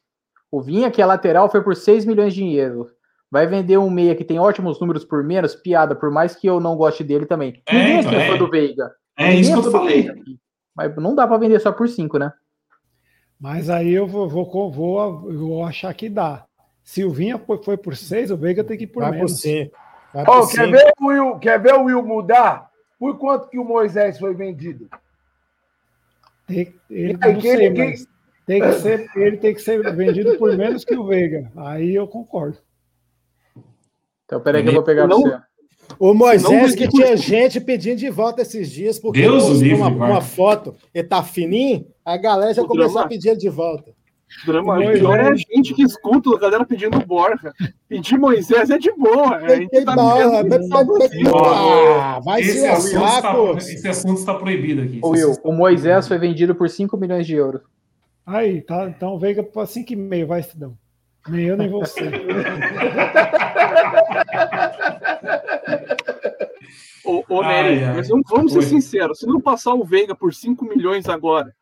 O 0.52 0.62
Vinha, 0.62 0.92
que 0.92 1.02
é 1.02 1.06
lateral, 1.06 1.50
foi 1.50 1.64
por 1.64 1.76
6 1.76 2.06
milhões 2.06 2.34
de 2.34 2.42
dinheiro. 2.42 2.90
Vai 3.32 3.46
vender 3.46 3.78
um 3.78 3.90
meia 3.90 4.16
que 4.16 4.24
tem 4.24 4.40
ótimos 4.40 4.80
números 4.80 5.06
por 5.06 5.24
menos? 5.24 5.56
Piada, 5.56 5.96
por 5.96 6.10
mais 6.12 6.36
que 6.36 6.48
eu 6.48 6.60
não 6.60 6.76
goste 6.76 7.04
dele 7.04 7.26
também. 7.26 7.62
É, 7.68 7.74
Ninguém 7.74 8.00
então, 8.00 8.12
aqui 8.12 8.20
é 8.22 8.26
é. 8.26 8.32
fã 8.32 8.38
do 8.38 8.50
Veiga. 8.50 8.92
É 9.18 9.24
Ninguém 9.28 9.42
isso 9.42 9.52
que 9.52 9.56
é 9.56 9.60
eu 9.60 9.64
fã 9.64 9.70
do 9.70 9.78
falei. 9.78 10.02
Veiga. 10.04 10.16
Mas 10.76 10.96
não 10.96 11.14
dá 11.14 11.28
pra 11.28 11.38
vender 11.38 11.60
só 11.60 11.72
por 11.72 11.88
5, 11.88 12.18
né? 12.18 12.32
Mas 13.40 13.70
aí 13.70 13.94
eu 13.94 14.08
vou, 14.08 14.28
vou, 14.28 14.72
vou, 14.72 15.32
eu 15.32 15.38
vou 15.40 15.64
achar 15.64 15.94
que 15.94 16.10
dá. 16.10 16.46
Se 16.84 17.04
o 17.04 17.12
Vinha 17.12 17.38
foi, 17.38 17.62
foi 17.64 17.78
por 17.78 17.96
seis, 17.96 18.32
o 18.32 18.38
Veiga 18.38 18.64
tem 18.64 18.78
que 18.78 18.86
ir 18.86 18.88
por 18.88 19.02
Vai 19.02 19.12
por 19.12 19.16
menos. 19.18 19.40
cinco. 19.40 19.76
Vai 20.14 20.24
Ó, 20.28 20.42
por 20.42 20.52
quer 20.52 20.66
cinco. 20.66 20.72
ver 20.72 20.94
o 21.00 21.06
Will, 21.08 21.40
quer 21.40 21.62
ver 21.62 21.74
o 21.76 21.84
Will 21.84 22.04
mudar? 22.04 22.70
Por 22.98 23.18
quanto 23.18 23.48
que 23.48 23.60
o 23.60 23.64
Moisés 23.64 24.18
foi 24.20 24.34
vendido? 24.34 24.90
Tem- 26.48 26.74
ele, 26.90 27.18
aí, 27.22 27.34
não 27.34 27.42
sei, 27.42 27.70
mas 27.70 28.08
tem 28.46 28.62
que 28.62 28.74
ser, 28.74 29.10
ele 29.16 29.38
tem 29.38 29.54
que 29.54 29.62
ser 29.62 29.96
vendido 29.96 30.38
por 30.38 30.58
menos 30.58 30.84
que 30.84 30.96
o 30.96 31.06
Veiga. 31.06 31.52
Aí 31.56 31.94
eu 31.94 32.08
concordo. 32.08 32.58
Então, 34.30 34.40
peraí 34.40 34.62
que 34.62 34.70
eu 34.70 34.74
vou 34.74 34.84
pegar 34.84 35.08
Não- 35.08 35.24
você. 35.24 35.38
O 35.98 36.14
Moisés 36.14 36.76
que 36.76 36.88
tinha 36.88 37.18
gente 37.18 37.60
pedindo 37.60 37.98
de 37.98 38.12
volta 38.12 38.44
esses 38.44 38.70
dias, 38.70 39.00
porque 39.00 39.22
Deus 39.24 39.42
postou 39.44 39.60
livre, 39.60 39.74
uma, 39.82 39.88
uma 39.90 40.22
foto, 40.22 40.76
ele 40.94 41.08
tá 41.08 41.24
fininho, 41.24 41.88
a 42.06 42.16
galera 42.16 42.54
já 42.54 42.62
O 42.62 42.68
começou 42.68 42.92
drama. 42.94 43.06
a 43.08 43.10
pedir 43.10 43.30
ele 43.30 43.38
de 43.40 43.50
volta. 43.50 43.92
Drama. 44.46 44.76
Moisés. 44.76 45.00
Pior 45.00 45.18
é 45.20 45.28
a 45.30 45.34
gente 45.36 45.74
que 45.74 45.82
escuta 45.82 46.30
a 46.36 46.38
galera 46.40 46.64
pedindo 46.64 47.04
Borja. 47.04 47.52
Pedir 47.88 48.20
Moisés 48.20 48.70
é 48.70 48.78
de 48.78 48.92
boa. 48.92 49.38
A 49.38 49.56
gente 49.56 49.70
Tem 49.70 49.84
tá 49.84 49.96
bola. 49.96 50.44
Ah, 52.00 52.20
vai 52.24 52.42
Esse 52.42 52.60
ser 52.60 52.68
assunto, 52.68 53.06
está, 53.06 53.22
saco. 53.24 53.58
esse 53.58 53.88
assunto 53.88 54.20
está 54.20 54.36
proibido 54.36 54.84
aqui. 54.84 55.00
Ô, 55.02 55.10
Will, 55.10 55.36
o 55.44 55.52
Moisés 55.52 56.08
foi 56.08 56.20
vendido 56.20 56.54
por 56.54 56.70
5 56.70 56.96
milhões 56.98 57.26
de 57.26 57.34
euros. 57.34 57.62
Aí, 58.24 58.62
tá. 58.62 58.88
Então 58.88 59.16
o 59.16 59.20
Veiga 59.20 59.42
para 59.42 59.66
5,5, 59.66 60.28
vai, 60.28 60.44
Cidão. 60.44 60.78
Nem 61.28 61.46
eu, 61.48 61.58
nem 61.58 61.68
você. 61.70 62.02
Ô, 67.04 67.24
ô 67.30 67.42
Ai, 67.42 67.64
Nery, 67.64 67.84
ai. 67.86 67.96
mas 67.96 68.10
vamos, 68.10 68.30
vamos 68.30 68.54
ser 68.54 68.62
sinceros. 68.64 69.20
Se 69.20 69.26
não 69.26 69.40
passar 69.42 69.74
o 69.74 69.84
Veiga 69.84 70.14
por 70.16 70.34
5 70.34 70.66
milhões 70.66 71.08
agora, 71.08 71.56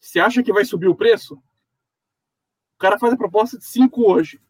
você 0.00 0.18
acha 0.20 0.42
que 0.42 0.52
vai 0.52 0.64
subir 0.64 0.88
o 0.88 0.94
preço? 0.94 1.34
O 1.34 2.78
cara 2.78 2.98
faz 2.98 3.12
a 3.12 3.16
proposta 3.16 3.58
de 3.58 3.64
5 3.64 4.02
hoje. 4.10 4.40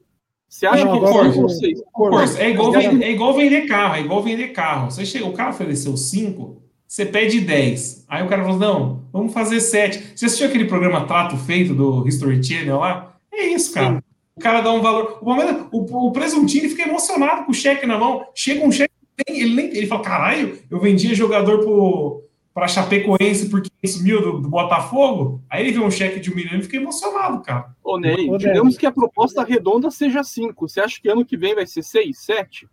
Você 0.49 0.67
acha 0.67 0.85
Não, 0.85 0.93
que 0.93 0.99
ele 0.99 1.33
por 1.35 1.45
o- 1.47 1.49
6? 1.49 1.83
Corso, 1.93 2.39
é, 2.39 2.51
igual 2.51 2.73
vender, 2.73 3.05
é 3.05 3.11
igual 3.11 3.35
vender 3.35 3.67
carro, 3.67 3.95
é 3.95 4.01
igual 4.01 4.23
vender 4.23 4.49
carro. 4.49 4.91
Você 4.91 5.05
chega, 5.07 5.27
o 5.27 5.33
cara 5.33 5.51
ofereceu 5.51 5.97
5, 5.97 6.63
você 6.87 7.07
pede 7.07 7.41
10. 7.41 8.05
Aí 8.09 8.23
o 8.23 8.29
cara 8.29 8.43
falou: 8.45 8.59
não, 8.59 9.05
vamos 9.13 9.33
fazer 9.33 9.61
7. 9.61 10.13
Você 10.17 10.27
assistiu 10.27 10.49
aquele 10.49 10.67
programa 10.67 11.07
Trato 11.07 11.37
Feito 11.39 11.75
do 11.75 12.07
History 12.07 12.43
Channel 12.43 12.79
lá? 12.79 13.17
É 13.33 13.47
isso, 13.47 13.73
cara. 13.73 14.03
O 14.37 14.41
cara 14.41 14.61
dá 14.61 14.73
um 14.73 14.81
valor. 14.81 15.19
O, 15.21 15.25
Palmeiras- 15.25 15.67
o, 15.71 16.07
o 16.09 16.13
presuntinho 16.13 16.63
ele 16.65 16.71
fica 16.71 16.89
emocionado 16.89 17.45
com 17.45 17.51
o 17.51 17.55
cheque 17.55 17.87
na 17.87 17.99
mão. 17.99 18.25
Chega 18.35 18.65
um 18.65 18.73
cheque, 18.73 18.93
ele, 19.27 19.55
nem, 19.55 19.67
ele 19.67 19.87
fala: 19.87 20.03
caralho, 20.03 20.59
eu 20.71 20.81
vendia 20.81 21.15
jogador 21.15 21.59
pro, 21.59 22.25
pra 22.55 22.67
Chapecoense 22.67 23.51
por 23.51 23.61
500 23.63 24.03
mil 24.03 24.23
do, 24.23 24.41
do 24.41 24.49
Botafogo. 24.49 25.43
Aí 25.51 25.63
ele 25.67 25.73
vê 25.79 25.81
um 25.85 25.91
cheque 25.91 26.19
de 26.19 26.31
um 26.33 26.35
milhão 26.35 26.59
e 26.59 26.63
fica 26.63 26.77
emocionado, 26.79 27.43
cara. 27.43 27.75
Ô, 27.85 27.99
Nery, 27.99 28.31
Ô, 28.31 28.39
digamos 28.39 28.77
que 28.79 28.87
a 28.87 28.93
proposta 28.93 29.45
redonda 29.45 29.91
seja 29.91 30.25
5. 30.25 30.67
Você 30.69 30.81
acha 30.81 30.99
que 31.01 31.09
ano 31.11 31.25
que 31.27 31.37
vem 31.37 31.55
vai 31.55 31.67
ser 31.67 31.83
6, 31.83 32.19
7? 32.19 32.67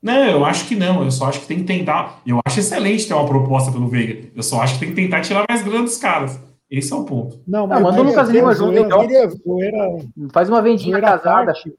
Não, 0.00 0.24
eu 0.26 0.44
acho 0.44 0.68
que 0.68 0.76
não. 0.76 1.02
Eu 1.02 1.10
só 1.10 1.26
acho 1.26 1.40
que 1.40 1.46
tem 1.48 1.58
que 1.58 1.64
tentar. 1.64 2.22
Eu 2.24 2.38
acho 2.46 2.60
excelente 2.60 3.08
ter 3.08 3.14
uma 3.14 3.26
proposta 3.26 3.72
pelo 3.72 3.88
Veiga. 3.88 4.28
Eu 4.34 4.44
só 4.44 4.60
acho 4.62 4.74
que 4.74 4.80
tem 4.80 4.90
que 4.90 4.94
tentar 4.94 5.22
tirar 5.22 5.44
mais 5.48 5.60
grana 5.62 5.82
dos 5.82 5.96
caras. 5.96 6.38
Esse 6.70 6.92
é 6.92 6.96
o 6.96 7.04
ponto. 7.04 7.40
Não, 7.46 7.64
Ah, 7.64 7.66
mas 7.68 7.82
manda 7.82 8.00
o 8.00 8.04
Lucas 8.04 8.28
eu- 8.28 8.34
Lima 8.34 8.52
zoeira- 8.54 8.76
junto, 8.82 8.86
então. 8.86 9.00
queria- 9.00 9.28
Zoeira, 9.30 10.06
Faz 10.32 10.48
uma 10.48 10.60
vendinha 10.60 10.90
zoeira 10.92 11.06
casada. 11.18 11.46
parte, 11.46 11.74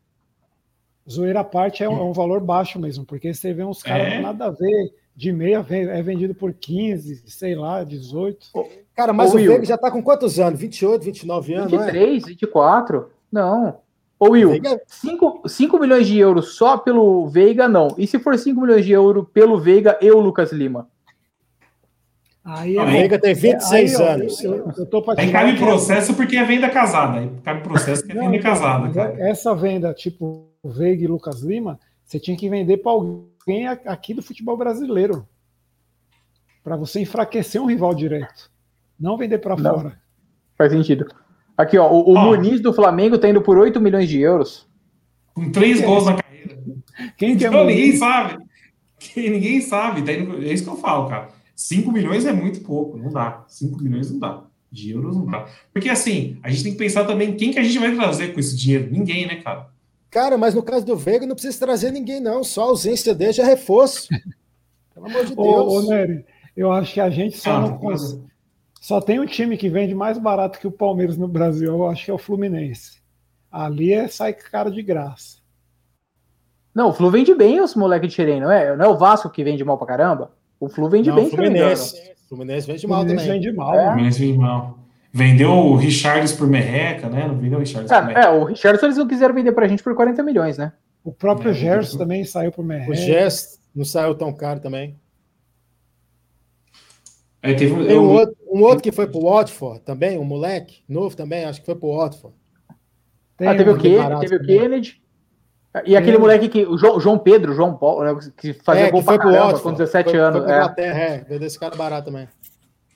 zoeira 1.09 1.39
à 1.41 1.43
parte 1.43 1.83
é 1.83 1.89
um, 1.89 1.97
é 1.99 2.03
um 2.03 2.13
valor 2.13 2.39
baixo 2.39 2.79
mesmo, 2.79 3.05
porque 3.05 3.33
você 3.33 3.53
vê 3.53 3.63
uns 3.63 3.81
caras 3.83 4.13
É. 4.13 4.19
nada 4.21 4.45
a 4.45 4.49
ver, 4.51 4.91
de 5.15 5.31
meia 5.31 5.65
é 5.69 6.01
vendido 6.01 6.33
por 6.33 6.53
15, 6.53 7.21
sei 7.27 7.53
lá, 7.55 7.83
18. 7.83 8.47
Cara, 8.95 9.11
mas 9.13 9.31
Ô, 9.31 9.35
o. 9.35 9.37
Veiga 9.39 9.65
já 9.65 9.77
tá 9.77 9.91
com 9.91 10.01
quantos 10.01 10.39
anos? 10.39 10.59
28, 10.59 11.03
29 11.03 11.53
anos, 11.53 11.71
não 11.71 11.81
é? 11.81 11.85
23, 11.91 12.25
24. 12.25 13.09
Não. 13.31 13.77
Ô, 14.19 14.29
Will, 14.31 14.49
Veiga- 14.49 14.81
5, 14.87 15.41
5 15.47 15.79
milhões 15.79 16.05
de 16.07 16.17
euros 16.17 16.55
só 16.55 16.77
pelo 16.77 17.27
Veiga, 17.27 17.67
não. 17.67 17.89
E 17.97 18.05
se 18.07 18.19
for 18.19 18.37
5 18.37 18.59
milhões 18.61 18.85
de 18.85 18.91
euros 18.91 19.25
pelo 19.33 19.57
Veiga 19.59 19.97
e 20.01 20.11
o 20.11 20.19
Lucas 20.19 20.51
Lima? 20.51 20.87
Aí 22.43 22.77
é- 22.77 22.85
Veiga 22.85 23.19
tem 23.19 23.33
26 23.33 23.99
aí, 23.99 24.07
ó, 24.07 24.11
anos. 24.13 24.43
Eu, 24.43 24.55
eu, 24.55 24.73
eu 24.77 24.85
tô 24.85 25.03
Aí 25.17 25.31
cabe 25.31 25.57
processo 25.57 26.13
porque 26.13 26.35
é 26.37 26.43
venda 26.43 26.69
casada. 26.69 27.19
Aí 27.19 27.29
cabe 27.43 27.61
processo 27.61 28.03
que 28.05 28.11
é 28.11 28.15
venda 28.15 28.35
então, 28.35 28.51
casada, 28.51 28.89
cara. 28.89 29.15
é- 29.19 29.29
Essa 29.29 29.53
venda, 29.55 29.93
tipo 29.93 30.47
Veiga 30.63 31.03
e 31.03 31.07
Lucas 31.07 31.41
Lima, 31.41 31.79
você 32.03 32.19
tinha 32.19 32.35
que 32.37 32.49
vender 32.49 32.77
para 32.77 32.91
alguém 32.91 33.67
a- 33.67 33.79
aqui 33.85 34.13
do 34.13 34.21
futebol 34.21 34.57
brasileiro. 34.57 35.27
Para 36.63 36.75
você 36.75 37.01
enfraquecer 37.01 37.61
um 37.61 37.65
rival 37.65 37.93
direto. 37.93 38.49
Não 38.99 39.17
vender 39.17 39.37
para 39.39 39.55
fora. 39.57 39.99
Faz 40.57 40.71
sentido. 40.71 41.05
Aqui, 41.57 41.77
ó, 41.77 41.89
o, 41.91 42.11
o 42.11 42.15
Ó. 42.15 42.25
Muniz 42.25 42.61
do 42.61 42.73
Flamengo 42.73 43.17
tá 43.17 43.29
indo 43.29 43.41
por 43.41 43.57
8 43.57 43.79
milhões 43.81 44.07
de 44.09 44.19
euros. 44.19 44.67
Com 45.33 45.51
três 45.51 45.81
é 45.81 45.85
gols 45.85 46.03
isso? 46.03 46.11
na 46.11 46.21
carreira. 46.21 46.57
Quem 47.17 47.37
que 47.37 47.45
é 47.45 47.47
Então, 47.47 47.65
ninguém 47.65 47.95
sabe. 47.97 48.37
Que 48.97 49.29
ninguém 49.29 49.61
sabe. 49.61 50.01
Tá 50.01 50.11
É 50.11 50.53
isso 50.53 50.63
que 50.63 50.69
eu 50.69 50.75
falo, 50.77 51.07
cara. 51.09 51.29
5 51.59 51.91
milhões 51.91 52.25
é 52.25 52.31
muito 52.31 52.61
pouco, 52.61 52.97
não 52.97 53.11
dá. 53.11 53.43
5 53.49 53.83
milhões 53.83 54.09
não 54.09 54.17
dá. 54.17 54.43
De 54.71 54.91
euros 54.91 55.17
não 55.17 55.25
dá. 55.25 55.45
Porque 55.73 55.89
assim, 55.89 56.39
a 56.41 56.49
gente 56.49 56.63
tem 56.63 56.71
que 56.71 56.77
pensar 56.77 57.03
também 57.03 57.35
quem 57.35 57.51
que 57.51 57.59
a 57.59 57.63
gente 57.63 57.77
vai 57.77 57.93
trazer 57.93 58.33
com 58.33 58.39
esse 58.39 58.55
dinheiro. 58.55 58.89
Ninguém, 58.89 59.27
né, 59.27 59.41
cara? 59.41 59.67
Cara, 60.09 60.37
mas 60.37 60.55
no 60.55 60.63
caso 60.63 60.85
do 60.85 60.95
Veiga 60.95 61.27
não 61.27 61.35
precisa 61.35 61.59
trazer 61.59 61.91
ninguém, 61.91 62.21
não. 62.21 62.45
Só 62.45 62.61
a 62.61 62.67
ausência 62.67 63.13
dele 63.13 63.33
já 63.33 63.43
é 63.43 63.47
reforço. 63.47 64.07
Pelo 64.95 65.07
amor 65.07 65.25
de 65.25 65.35
Deus. 65.35 65.47
Ô, 65.47 65.79
ô 65.79 65.81
Nery, 65.81 66.25
eu 66.55 66.71
acho 66.71 66.93
que 66.93 67.01
a 67.01 67.09
gente 67.09 67.37
só 67.37 67.57
Ah, 67.57 67.59
não 67.59 67.77
consegue. 67.77 68.23
Só 68.79 69.01
tem 69.01 69.19
um 69.19 69.25
time 69.25 69.57
que 69.57 69.67
vende 69.67 69.93
mais 69.93 70.17
barato 70.17 70.59
que 70.59 70.67
o 70.67 70.71
Palmeiras 70.71 71.17
no 71.17 71.27
Brasil, 71.27 71.67
eu 71.67 71.89
acho 71.89 72.05
que 72.05 72.11
é 72.11 72.13
o 72.13 72.17
Fluminense. 72.17 73.01
Ali 73.51 73.91
é 73.91 74.07
sai 74.07 74.31
cara 74.31 74.71
de 74.71 74.81
graça. 74.81 75.39
Não, 76.73 76.89
o 76.89 76.93
Flu 76.93 77.11
vende 77.11 77.35
bem 77.35 77.59
os 77.59 77.75
moleques 77.75 78.07
de 78.07 78.15
Xerém, 78.15 78.39
não 78.39 78.49
é? 78.49 78.77
Não 78.77 78.85
é 78.85 78.87
o 78.87 78.97
Vasco 78.97 79.29
que 79.29 79.43
vende 79.43 79.65
mal 79.65 79.77
pra 79.77 79.87
caramba? 79.87 80.38
O 80.59 80.67
Flu 80.69 80.89
vende 80.89 81.09
Não, 81.09 81.15
bem, 81.15 81.29
se 81.29 81.35
não 81.37 81.43
me 81.43 81.49
engano. 81.49 81.75
Fluminense. 81.75 82.11
Fluminense 82.27 82.67
vende 82.67 82.85
O 82.85 82.89
mal 82.89 82.99
Fluminense 82.99 83.25
também. 83.27 83.41
vende 83.41 83.55
mal, 83.57 83.73
É. 83.75 83.85
mano. 83.87 84.01
Mas 84.03 84.17
vem 84.17 84.37
mal. 84.37 84.79
Vendeu 85.11 85.51
o 85.51 85.75
Richards 85.75 86.33
por 86.33 86.47
merreca, 86.47 87.09
né? 87.09 87.27
Não 87.27 87.35
vendeu 87.37 87.57
o 87.57 87.61
Richards 87.61 87.89
por 87.89 87.95
Ah, 87.97 88.01
merreca. 88.01 88.27
é, 88.27 88.29
o 88.31 88.43
Richardson 88.43 88.85
eles 88.85 88.97
não 88.97 89.07
quiseram 89.07 89.33
vender 89.33 89.51
pra 89.53 89.67
gente 89.67 89.81
por 89.81 89.95
40 89.95 90.21
milhões, 90.21 90.57
né? 90.57 90.71
O 91.03 91.11
próprio 91.11 91.51
É, 91.51 91.53
Gerson 91.53 91.95
o- 91.95 91.99
também 91.99 92.23
saiu 92.25 92.51
por 92.51 92.63
Merreca. 92.63 92.91
O 92.91 92.95
Gest 92.95 93.57
não 93.73 93.85
saiu 93.85 94.13
tão 94.13 94.31
caro 94.33 94.59
também. 94.59 94.95
Aí 97.41 97.55
teve 97.55 97.73
um- 97.73 97.87
Tem 97.87 97.97
um 97.97 98.03
eu- 98.03 98.09
outro, 98.11 98.35
um 98.51 98.61
outro 98.63 98.83
que 98.83 98.91
foi 98.91 99.07
pro 99.07 99.21
Watford 99.21 99.79
também, 99.81 100.17
um 100.19 100.25
moleque 100.25 100.83
novo 100.89 101.15
também, 101.15 101.45
acho 101.45 101.61
que 101.61 101.65
foi 101.65 101.75
pro 101.75 101.95
Watford. 101.95 102.35
Tem 103.37 103.47
ah, 103.47 103.55
teve 103.55 103.69
um- 103.69 103.73
o 103.73 103.77
Kennedy, 103.79 104.19
teve 104.19 104.35
o 104.35 104.39
também. 104.39 104.59
Kennedy. 104.59 105.01
E 105.85 105.95
aquele 105.95 106.13
Tem. 106.13 106.19
moleque 106.19 106.49
que. 106.49 106.65
O 106.65 106.77
João, 106.77 106.99
João 106.99 107.17
Pedro, 107.19 107.53
João 107.53 107.75
Paulo, 107.75 108.03
né, 108.03 108.19
que 108.35 108.53
fazia 108.53 108.87
é, 108.87 108.91
gol 108.91 109.01
que 109.01 109.05
foi 109.05 109.17
pra 109.19 109.31
caramba 109.31 109.59
com 109.59 109.71
17 109.71 110.09
foi, 110.09 110.19
anos. 110.19 110.43
Foi 110.43 110.51
é. 110.51 110.55
Inglaterra, 110.55 110.99
é. 110.99 111.17
Vendeu 111.29 111.47
esse 111.47 111.59
cara 111.59 111.75
barato 111.75 112.05
também. 112.11 112.27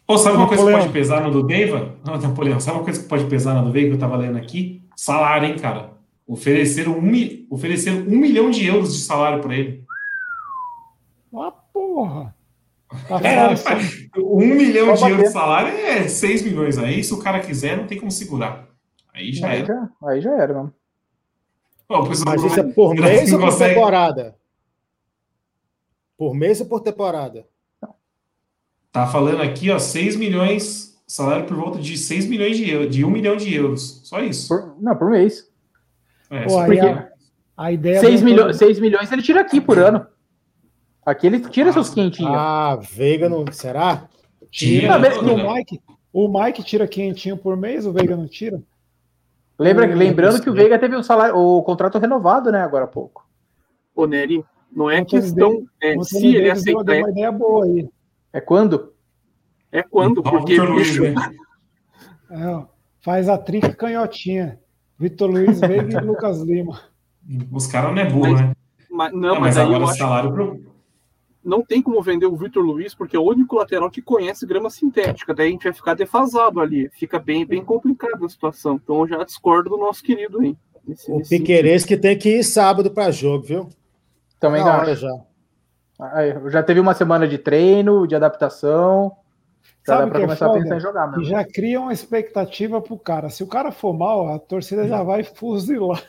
Pô, 0.07 0.17
sabe 0.17 0.35
uma 0.37 0.47
coisa 0.47 0.65
que 0.65 0.71
pode 0.71 0.89
pesar 0.89 1.21
no 1.21 1.31
do 1.31 1.43
Deiva? 1.43 1.95
Não, 2.05 2.17
Napoleão, 2.17 2.59
sabe 2.59 2.77
uma 2.77 2.83
coisa 2.83 3.01
que 3.01 3.07
pode 3.07 3.25
pesar 3.25 3.53
no 3.53 3.65
do 3.65 3.71
Deiva 3.71 3.89
que 3.89 3.95
eu 3.95 3.99
tava 3.99 4.17
lendo 4.17 4.37
aqui? 4.37 4.83
Salário, 4.95 5.47
hein, 5.47 5.55
cara? 5.57 5.91
Ofereceram 6.27 6.93
um, 6.97 7.45
ofereceram 7.49 7.99
um 7.99 8.17
milhão 8.17 8.49
de 8.49 8.65
euros 8.65 8.93
de 8.93 8.99
salário 9.03 9.41
pra 9.41 9.55
ele. 9.55 9.83
Ah, 11.35 11.51
porra. 11.73 12.35
Tá 13.07 13.19
É, 13.21 13.55
fácil. 13.55 14.09
um 14.17 14.45
milhão 14.45 14.93
de 14.93 15.03
euros 15.09 15.23
de 15.25 15.29
salário 15.31 15.69
é 15.77 16.07
6 16.07 16.43
milhões. 16.43 16.77
Aí, 16.77 17.03
se 17.03 17.13
o 17.13 17.19
cara 17.19 17.39
quiser, 17.39 17.77
não 17.77 17.87
tem 17.87 17.99
como 17.99 18.11
segurar. 18.11 18.67
Aí 19.13 19.31
já 19.31 19.47
Aí 19.47 19.59
era. 19.61 19.67
já, 19.67 19.89
aí 20.09 20.21
já 20.21 20.31
era, 20.41 20.53
mano. 20.53 20.73
O 22.01 22.25
Mas 22.25 22.43
isso 22.43 22.59
é 22.59 22.63
por 22.63 22.93
mês 22.95 23.31
ou 23.33 23.39
por 23.39 23.45
consegue- 23.49 23.75
temporada? 23.75 24.35
Por 26.17 26.33
mês 26.35 26.59
ou 26.61 26.67
por 26.67 26.79
temporada? 26.81 27.45
Tá 28.91 29.07
falando 29.07 29.41
aqui, 29.41 29.71
ó, 29.71 29.79
6 29.79 30.15
milhões, 30.15 31.01
salário 31.07 31.45
por 31.45 31.57
volta 31.57 31.79
de 31.79 31.97
6 31.97 32.27
milhões 32.27 32.57
de 32.57 32.69
euros, 32.69 32.95
de 32.95 33.03
1 33.03 33.09
milhão 33.09 33.35
de 33.35 33.53
euros. 33.53 34.01
Só 34.03 34.19
isso. 34.21 34.47
Por- 34.47 34.75
não, 34.79 34.95
por 34.95 35.09
mês. 35.09 35.49
É, 36.29 36.43
Pô, 36.45 36.63
porque- 36.63 36.79
a, 36.79 37.09
a 37.57 37.71
ideia 37.71 37.99
6 37.99 38.19
do 38.21 38.25
milhões, 38.25 38.55
Antônio- 38.55 38.59
6 38.59 38.79
milhões 38.79 39.11
ele 39.11 39.21
tira 39.23 39.41
aqui 39.41 39.59
por 39.59 39.79
ano. 39.79 40.05
Aqui 41.05 41.27
ele 41.27 41.39
tira 41.49 41.73
seus 41.73 41.89
quentinhos. 41.89 42.31
Ah, 42.33 42.77
Veiga 42.81 43.27
não. 43.27 43.45
Será? 43.51 44.07
Tira, 44.49 44.95
Ah, 44.95 44.99
mas- 44.99 45.21
não, 45.21 45.33
o 45.33 45.37
não. 45.37 45.53
Mike, 45.53 45.81
o 46.13 46.27
Mike 46.27 46.63
tira 46.63 46.87
quentinho 46.87 47.35
por 47.35 47.57
mês, 47.57 47.85
o 47.85 47.91
Veiga 47.91 48.15
não 48.15 48.27
tira? 48.27 48.61
Lembra, 49.57 49.85
lembrando 49.85 50.41
que 50.41 50.49
o. 50.49 50.53
Veiga 50.53 50.79
teve 50.79 50.95
um 50.95 51.03
salário, 51.03 51.35
o 51.37 51.61
contrato 51.63 51.99
renovado, 51.99 52.51
né, 52.51 52.61
agora 52.61 52.85
há 52.85 52.87
pouco. 52.87 53.27
Ô, 53.95 54.05
Nery, 54.07 54.43
não 54.71 54.89
é 54.89 55.01
O 55.01 55.05
questão 55.05 55.63
é, 55.81 55.95
O 55.95 56.03
se 56.03 56.35
ele 56.35 56.49
aceitar, 56.49 56.95
é, 56.95 56.99
uma 57.01 57.09
ideia 57.11 57.31
boa 57.31 57.65
aí. 57.65 57.87
É 58.31 58.41
quando? 58.41 58.93
é 59.71 59.83
quando, 59.83 60.21
porque 60.23 60.53
Vitor 60.53 60.69
Luiz, 60.69 60.87
bicho? 60.89 61.05
É, 62.31 62.65
faz 63.01 63.29
a 63.29 63.37
trinca 63.37 63.73
canhotinha. 63.73 64.59
Vitor 64.97 65.29
Luiz 65.29 65.59
Veiga 65.59 65.99
e 66.01 66.05
Lucas 66.05 66.41
Lima. 66.41 66.79
Os 67.51 67.67
caras 67.67 67.93
não 67.93 68.01
é 68.01 68.05
burro, 68.09 68.31
Mas- 68.31 68.41
né? 68.41 68.53
mas, 68.89 69.11
não, 69.13 69.19
Não, 69.19 69.29
mas, 69.35 69.41
mas 69.41 69.57
aí 69.57 69.65
agora 69.65 69.83
o 69.83 69.87
acho 69.89 69.97
salário 69.97 70.31
pro... 70.33 70.72
não 71.43 71.61
tem 71.63 71.81
como 71.81 72.01
vender 72.01 72.25
o 72.25 72.35
Vitor 72.35 72.63
Luiz, 72.63 72.95
porque 72.95 73.15
é 73.15 73.19
o 73.19 73.23
único 73.27 73.55
lateral 73.55 73.89
que 73.91 74.01
conhece 74.01 74.45
grama 74.45 74.69
sintética. 74.69 75.33
Daí 75.33 75.47
a 75.49 75.51
gente 75.51 75.63
vai 75.63 75.73
ficar 75.73 75.93
defasado 75.93 76.59
ali. 76.61 76.89
Fica 76.93 77.19
bem, 77.19 77.45
bem 77.45 77.63
complicada 77.63 78.25
a 78.25 78.29
situação. 78.29 78.79
Então 78.81 79.01
eu 79.01 79.07
já 79.07 79.23
discordo 79.23 79.69
do 79.71 79.77
nosso 79.77 80.01
querido 80.03 80.39
aí. 80.39 80.55
Nesse- 80.87 81.11
O 81.11 81.17
nesse. 81.17 81.29
Piqueires 81.37 81.85
que 81.85 81.97
tem 81.97 82.17
que 82.17 82.37
ir 82.39 82.43
sábado 82.43 82.89
para 82.91 83.11
jogo, 83.11 83.43
viu? 83.45 83.69
Também 84.39 84.63
Na 84.63 84.77
hora 84.77 84.95
já. 84.95 85.09
Aí, 85.99 86.33
Já 86.49 86.61
teve 86.63 86.79
uma 86.79 86.93
semana 86.93 87.27
de 87.27 87.37
treino, 87.37 88.05
de 88.07 88.15
adaptação. 88.15 89.11
Já 89.85 89.95
Sabe 89.95 89.99
dá 90.01 90.05
o 90.05 90.09
pra 90.09 90.17
que 90.19 90.23
é 90.23 90.27
começar 90.27 90.45
a 90.45 90.49
foda? 90.49 90.61
pensar 90.61 90.77
em 90.77 90.79
jogar 90.79 91.07
E 91.07 91.11
mesmo. 91.11 91.25
já 91.25 91.43
cria 91.45 91.79
uma 91.79 91.93
expectativa 91.93 92.81
pro 92.81 92.97
cara. 92.97 93.29
Se 93.29 93.43
o 93.43 93.47
cara 93.47 93.71
for 93.71 93.93
mal, 93.93 94.27
a 94.33 94.39
torcida 94.39 94.87
já 94.87 95.03
vai 95.03 95.23
fuzilar. 95.23 96.01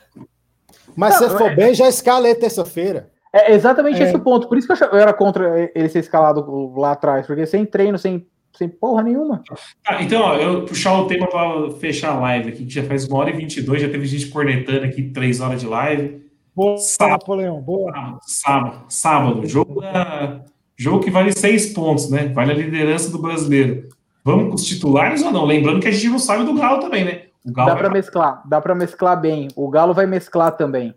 Mas 0.97 1.21
Não, 1.21 1.29
se 1.29 1.39
for 1.39 1.51
é- 1.51 1.55
bem, 1.57 1.75
já 1.75 1.89
escala 1.89 2.29
ele 2.29 2.39
terça-feira. 2.39 3.11
É 3.37 3.53
exatamente 3.53 4.01
É. 4.01 4.05
esse 4.05 4.15
o 4.17 4.21
ponto. 4.21 4.49
Por 4.49 4.57
isso 4.57 4.67
que 4.73 4.85
eu 4.85 4.97
era 4.97 5.13
contra 5.13 5.71
ele 5.75 5.89
ser 5.89 5.99
escalado 5.99 6.73
lá 6.77 6.93
atrás, 6.93 7.27
porque 7.27 7.45
sem 7.47 7.67
treino, 7.67 7.99
sem, 7.99 8.25
sem 8.57 8.69
porra 8.69 9.03
nenhuma. 9.03 9.43
Ah, 9.87 10.01
então, 10.03 10.23
ó, 10.23 10.37
eu 10.37 10.65
puxar 10.65 10.93
o 11.01 11.07
tema 11.09 11.27
para 11.27 11.71
fechar 11.73 12.13
a 12.13 12.21
live 12.21 12.51
aqui, 12.51 12.65
que 12.65 12.73
já 12.73 12.85
faz 12.85 13.09
uma 13.09 13.19
hora 13.19 13.31
e 13.31 13.37
22, 13.37 13.83
já 13.83 13.89
teve 13.89 14.07
gente 14.07 14.29
cornetando 14.29 14.85
aqui 14.85 15.03
três 15.03 15.41
horas 15.41 15.61
de 15.61 15.67
live. 15.67 16.23
Boa, 16.55 16.77
Sábado. 16.79 17.11
Napoleão, 17.19 17.61
boa. 17.61 17.93
Sábado, 18.23 18.85
sábado, 18.89 19.45
jogo, 19.49 19.81
da- 19.81 20.41
jogo 20.77 21.01
que 21.01 21.11
vale 21.11 21.33
seis 21.33 21.73
pontos, 21.73 22.09
né? 22.09 22.27
Vale 22.29 22.53
a 22.53 22.55
liderança 22.55 23.11
do 23.11 23.19
brasileiro. 23.19 23.89
Vamos 24.25 24.49
com 24.49 24.55
os 24.55 24.65
titulares 24.65 25.23
ou 25.25 25.33
não? 25.33 25.45
Lembrando 25.45 25.81
que 25.81 25.89
a 25.89 25.91
gente 25.91 26.09
não 26.09 26.19
sabe 26.21 26.45
do 26.45 26.55
Galo 26.55 26.79
também, 26.81 27.05
né? 27.05 27.23
O 27.45 27.53
Galo 27.53 27.69
Dá 27.71 27.75
vai 27.75 27.83
pra 27.83 27.93
mesclar, 27.93 28.43
dá 28.49 28.61
pra 28.61 28.75
mesclar 28.75 29.21
bem. 29.21 29.49
O 29.57 29.69
Galo 29.69 29.93
vai 29.93 30.07
mesclar 30.07 30.53
também. 30.53 30.95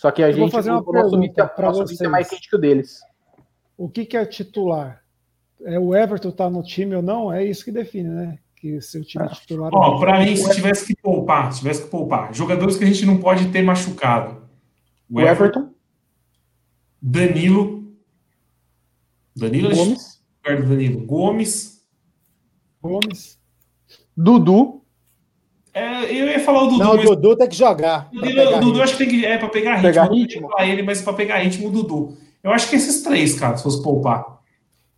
Só 0.00 0.10
que 0.10 0.22
a 0.22 0.30
Eu 0.30 0.32
vou 0.38 0.44
gente, 0.46 0.52
fazer 0.52 0.70
uma 0.70 0.80
o 0.80 0.92
nosso 0.94 1.18
mix, 1.18 1.34
pergunta 1.34 1.60
é- 1.60 1.66
nosso 1.66 1.84
mix 1.84 2.00
é 2.00 2.08
mais 2.08 2.26
quente 2.30 2.48
que 2.48 2.56
o 2.56 2.58
deles. 2.58 3.00
O 3.76 3.86
que, 3.86 4.06
que 4.06 4.16
é 4.16 4.24
titular? 4.24 5.04
É 5.62 5.78
o 5.78 5.94
Everton 5.94 6.30
tá 6.30 6.48
no 6.48 6.62
time 6.62 6.96
ou 6.96 7.02
não? 7.02 7.30
É 7.30 7.44
isso 7.44 7.62
que 7.62 7.70
define, 7.70 8.08
né? 8.08 8.38
Que 8.56 8.80
seu 8.80 9.04
time 9.04 9.28
titular. 9.28 9.70
Ó, 9.74 10.00
pra 10.00 10.20
mim, 10.20 10.34
se 10.34 10.54
tivesse 10.54 10.86
que 10.86 10.96
poupar, 11.02 11.52
se 11.52 11.58
tivesse 11.58 11.82
que 11.84 11.90
poupar, 11.90 12.32
jogadores 12.32 12.78
que 12.78 12.84
a 12.84 12.86
gente 12.86 13.04
não 13.04 13.18
pode 13.18 13.50
ter 13.50 13.60
machucado. 13.60 14.40
O 15.10 15.20
Everton, 15.20 15.68
Danilo. 17.02 17.92
Danilo 19.36 19.68
Gomes, 19.74 20.22
Danilo. 20.42 21.04
Gomes. 21.04 21.86
Gomes. 22.80 23.38
Dudu, 24.16 24.79
É, 25.72 26.04
eu 26.04 26.26
ia 26.28 26.40
falar 26.40 26.64
o 26.64 26.66
Dudu, 26.68 26.78
Não, 26.78 26.92
o 26.92 27.02
Dudu 27.04 27.36
tem 27.36 27.48
que 27.48 27.56
jogar. 27.56 28.08
o 28.12 28.60
Dudu 28.60 28.82
acho 28.82 28.96
que 28.96 29.04
tem 29.04 29.08
que. 29.08 29.24
É, 29.24 29.38
pra 29.38 29.48
pegar 29.48 29.76
ritmo. 29.76 29.88
Pegar 29.88 30.04
eu 30.06 30.10
não 30.10 30.16
ia 30.16 30.22
ritmo. 30.24 30.48
falar 30.48 30.66
ele, 30.66 30.82
mas 30.82 31.00
pra 31.02 31.12
pegar 31.12 31.38
ritmo, 31.38 31.68
o 31.68 31.70
Dudu. 31.70 32.16
Eu 32.42 32.52
acho 32.52 32.68
que 32.68 32.76
esses 32.76 33.02
três, 33.02 33.38
cara, 33.38 33.56
se 33.56 33.62
fosse 33.62 33.82
poupar. 33.82 34.40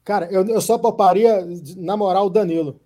Cara, 0.05 0.27
eu, 0.31 0.47
eu 0.47 0.61
só 0.61 0.79
pouparia, 0.79 1.47
na 1.77 1.97
moral, 1.97 2.27
o 2.27 2.31
Danilo. 2.31 2.81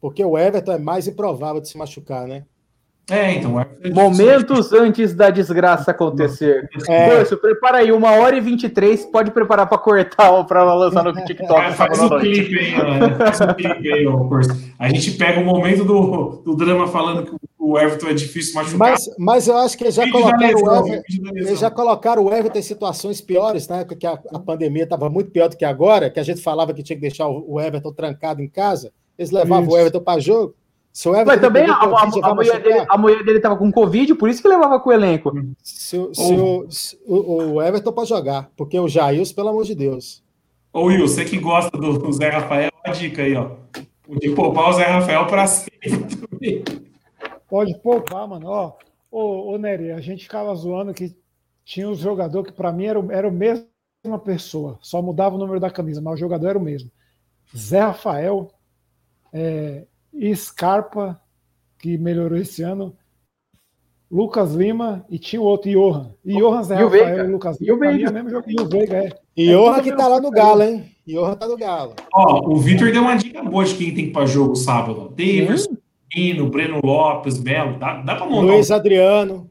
Porque 0.00 0.24
o 0.24 0.38
Everton 0.38 0.72
é 0.72 0.78
mais 0.78 1.06
improvável 1.06 1.60
de 1.60 1.68
se 1.68 1.76
machucar, 1.76 2.26
né? 2.26 2.44
É, 3.08 3.34
então. 3.34 3.60
é- 3.60 3.90
momentos 3.90 4.72
antes 4.72 5.14
da 5.14 5.30
desgraça 5.30 5.90
acontecer. 5.90 6.68
É. 6.88 7.16
Curso, 7.16 7.36
prepara 7.38 7.78
aí, 7.78 7.90
uma 7.90 8.12
hora 8.12 8.36
e 8.36 8.40
23, 8.40 9.06
pode 9.06 9.30
preparar 9.30 9.68
pra 9.68 9.78
cortar 9.78 10.30
ou 10.30 10.44
pra 10.44 10.62
lançar 10.74 11.02
no 11.02 11.12
TikTok. 11.12 11.48
Cara, 11.48 11.72
faz 11.72 12.00
o 12.00 12.18
clipe 12.18 12.58
aí, 12.58 12.76
mano. 12.76 13.16
Faz 13.16 13.40
o 13.40 13.54
clipe 13.54 13.92
aí. 13.92 14.06
A 14.78 14.88
gente 14.88 15.12
pega 15.12 15.40
o 15.40 15.44
momento 15.44 15.84
do, 15.84 16.42
do 16.44 16.54
drama 16.54 16.86
falando 16.86 17.24
que 17.24 17.36
o 17.58 17.78
Everton 17.78 18.08
é 18.08 18.14
difícil 18.14 18.54
machucar. 18.54 18.78
Mas, 18.78 19.10
mas 19.18 19.48
eu 19.48 19.56
acho 19.56 19.76
que 19.76 19.84
eles 19.84 19.94
já 19.94 20.04
Vídeo 20.04 20.20
colocaram 20.20 20.44
o 20.44 20.56
lesão, 20.56 20.86
Everton. 20.86 21.22
lesão. 21.22 21.48
Eles 21.48 21.58
já 21.58 21.70
colocaram 21.70 22.24
o 22.24 22.32
Everton 22.32 22.58
em 22.58 22.62
situações 22.62 23.20
piores, 23.20 23.68
na 23.68 23.78
época 23.78 23.96
que 23.96 24.06
a, 24.06 24.18
a 24.32 24.38
pandemia 24.38 24.84
estava 24.84 25.10
muito 25.10 25.30
pior 25.30 25.48
do 25.48 25.56
que 25.56 25.64
agora, 25.64 26.10
que 26.10 26.20
a 26.20 26.22
gente 26.22 26.40
falava 26.40 26.72
que 26.72 26.82
tinha 26.82 26.96
que 26.96 27.02
deixar 27.02 27.28
o, 27.28 27.54
o 27.54 27.60
Everton 27.60 27.92
trancado 27.92 28.40
em 28.40 28.48
casa. 28.48 28.92
Eles 29.18 29.30
levavam 29.30 29.64
Isso. 29.66 29.74
o 29.74 29.78
Everton 29.78 30.00
para 30.00 30.20
jogo. 30.20 30.54
Se 30.92 31.08
o 31.08 31.12
Everton 31.14 31.30
Mas 31.32 31.40
também 31.40 31.64
a, 31.66 31.72
a- 31.74 31.88
Covid, 31.88 32.18
a 32.18 32.20
vai 32.22 32.34
mulher 32.34 32.62
dele, 32.62 32.86
a 32.88 32.98
mulher 32.98 33.24
dele 33.24 33.40
tava 33.40 33.56
com 33.56 33.70
Covid, 33.70 34.14
por 34.16 34.28
isso 34.28 34.42
que 34.42 34.48
levava 34.48 34.80
com 34.80 34.90
o 34.90 34.92
elenco. 34.92 35.32
Se, 35.62 35.96
o- 35.96 36.12
se 36.14 36.34
o, 36.34 36.70
se 36.70 36.98
o, 37.06 37.54
o 37.54 37.62
Everton 37.62 37.92
pode 37.92 38.08
jogar, 38.08 38.50
porque 38.56 38.78
o 38.78 38.88
Jails, 38.88 39.32
pelo 39.32 39.48
amor 39.50 39.64
de 39.64 39.74
Deus. 39.74 40.22
Ô, 40.72 40.84
Will, 40.84 41.06
você 41.06 41.24
que 41.24 41.38
gosta 41.38 41.76
do 41.78 42.12
Zé 42.12 42.28
Rafael, 42.28 42.70
a 42.84 42.90
dica 42.90 43.22
aí, 43.22 43.34
ó. 43.36 43.52
De 44.18 44.30
poupar 44.30 44.70
o 44.70 44.72
Zé 44.72 44.84
Rafael 44.84 45.26
pra 45.26 45.46
sempre. 45.46 46.64
Pode 47.48 47.76
poupar, 47.78 48.26
mano. 48.28 48.48
Ó, 48.48 48.72
ô, 49.10 49.52
ô 49.54 49.58
Nery, 49.58 49.92
a 49.92 50.00
gente 50.00 50.24
ficava 50.24 50.54
zoando 50.54 50.92
que 50.94 51.14
tinha 51.64 51.88
um 51.88 51.94
jogador 51.94 52.42
que 52.44 52.52
pra 52.52 52.72
mim 52.72 52.86
era, 52.86 52.98
o- 52.98 53.12
era 53.12 53.28
a 53.28 53.30
mesma 53.30 54.18
pessoa, 54.24 54.78
só 54.80 55.00
mudava 55.00 55.36
o 55.36 55.38
número 55.38 55.60
da 55.60 55.70
camisa, 55.70 56.00
mas 56.00 56.14
o 56.14 56.16
jogador 56.16 56.48
era 56.48 56.58
o 56.58 56.62
mesmo. 56.62 56.90
Zé 57.56 57.80
Rafael, 57.80 58.50
é, 59.32 59.84
Scarpa, 60.34 61.20
que 61.78 61.96
melhorou 61.98 62.36
esse 62.38 62.62
ano, 62.62 62.94
Lucas 64.10 64.54
Lima 64.54 65.04
e 65.08 65.18
tinha 65.18 65.40
o 65.40 65.44
outro 65.44 65.70
Johan. 65.70 66.10
E 66.24 66.34
Johan 66.36 66.62
Zé 66.64 66.80
E 66.80 66.82
o 66.82 66.88
Rafael 66.88 67.06
Veiga. 67.06 67.22
e 67.24 67.28
o 67.28 67.32
Lucas 67.32 67.60
E 67.60 67.72
o 67.72 67.74
Lima. 67.76 67.86
mim 67.92 67.92
é 67.92 67.96
Veiga. 67.96 68.10
o 68.10 68.14
mesmo 68.14 68.30
jogo. 68.30 68.44
E 68.48 68.60
o 68.60 68.68
Veiga, 68.68 68.96
é. 68.96 69.12
E 69.36 69.46
Johan 69.52 69.82
que 69.82 69.92
tá 69.94 70.08
lá 70.08 70.20
no 70.20 70.30
Galo, 70.30 70.62
hein? 70.62 70.84
Johan 71.06 71.34
tá 71.36 71.46
no 71.46 71.56
Galo. 71.56 71.94
Ó, 72.12 72.50
o 72.52 72.56
Vitor 72.56 72.90
deu 72.92 73.02
uma 73.02 73.16
dica 73.16 73.42
boa 73.42 73.64
de 73.64 73.74
quem 73.74 73.86
tem 73.94 74.04
que 74.04 74.10
ir 74.10 74.12
pra 74.12 74.26
jogo 74.26 74.54
sábado. 74.56 75.08
Davidson, 75.10 75.76
Nino, 76.14 76.48
Breno 76.50 76.80
Lopes, 76.84 77.38
Belo. 77.38 77.78
Dá, 77.78 78.02
dá 78.02 78.16
pra 78.16 78.26
montar, 78.26 78.52
Luiz 78.52 78.68
um, 78.70 78.74
Adriano. 78.74 79.50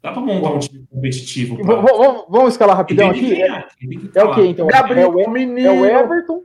dá 0.00 0.12
pra 0.12 0.20
montar 0.22 0.50
um 0.50 0.58
time 0.60 0.86
competitivo. 0.88 1.56
Pra... 1.56 1.74
v- 1.76 1.82
Vamos, 1.98 2.24
vamos 2.30 2.48
escalar 2.52 2.76
E 2.76 2.78
rapidão 2.78 3.10
aqui? 3.10 3.30
ganhar, 3.34 3.68
É 4.14 4.24
o 4.24 4.34
que 4.34 4.40
então? 4.46 4.66
Gabriel, 4.68 5.12
é, 5.12 5.14
o, 5.16 5.20
E- 5.20 5.28
menino. 5.30 5.66
é 5.68 5.72
o 5.72 5.84
Everton. 5.84 6.42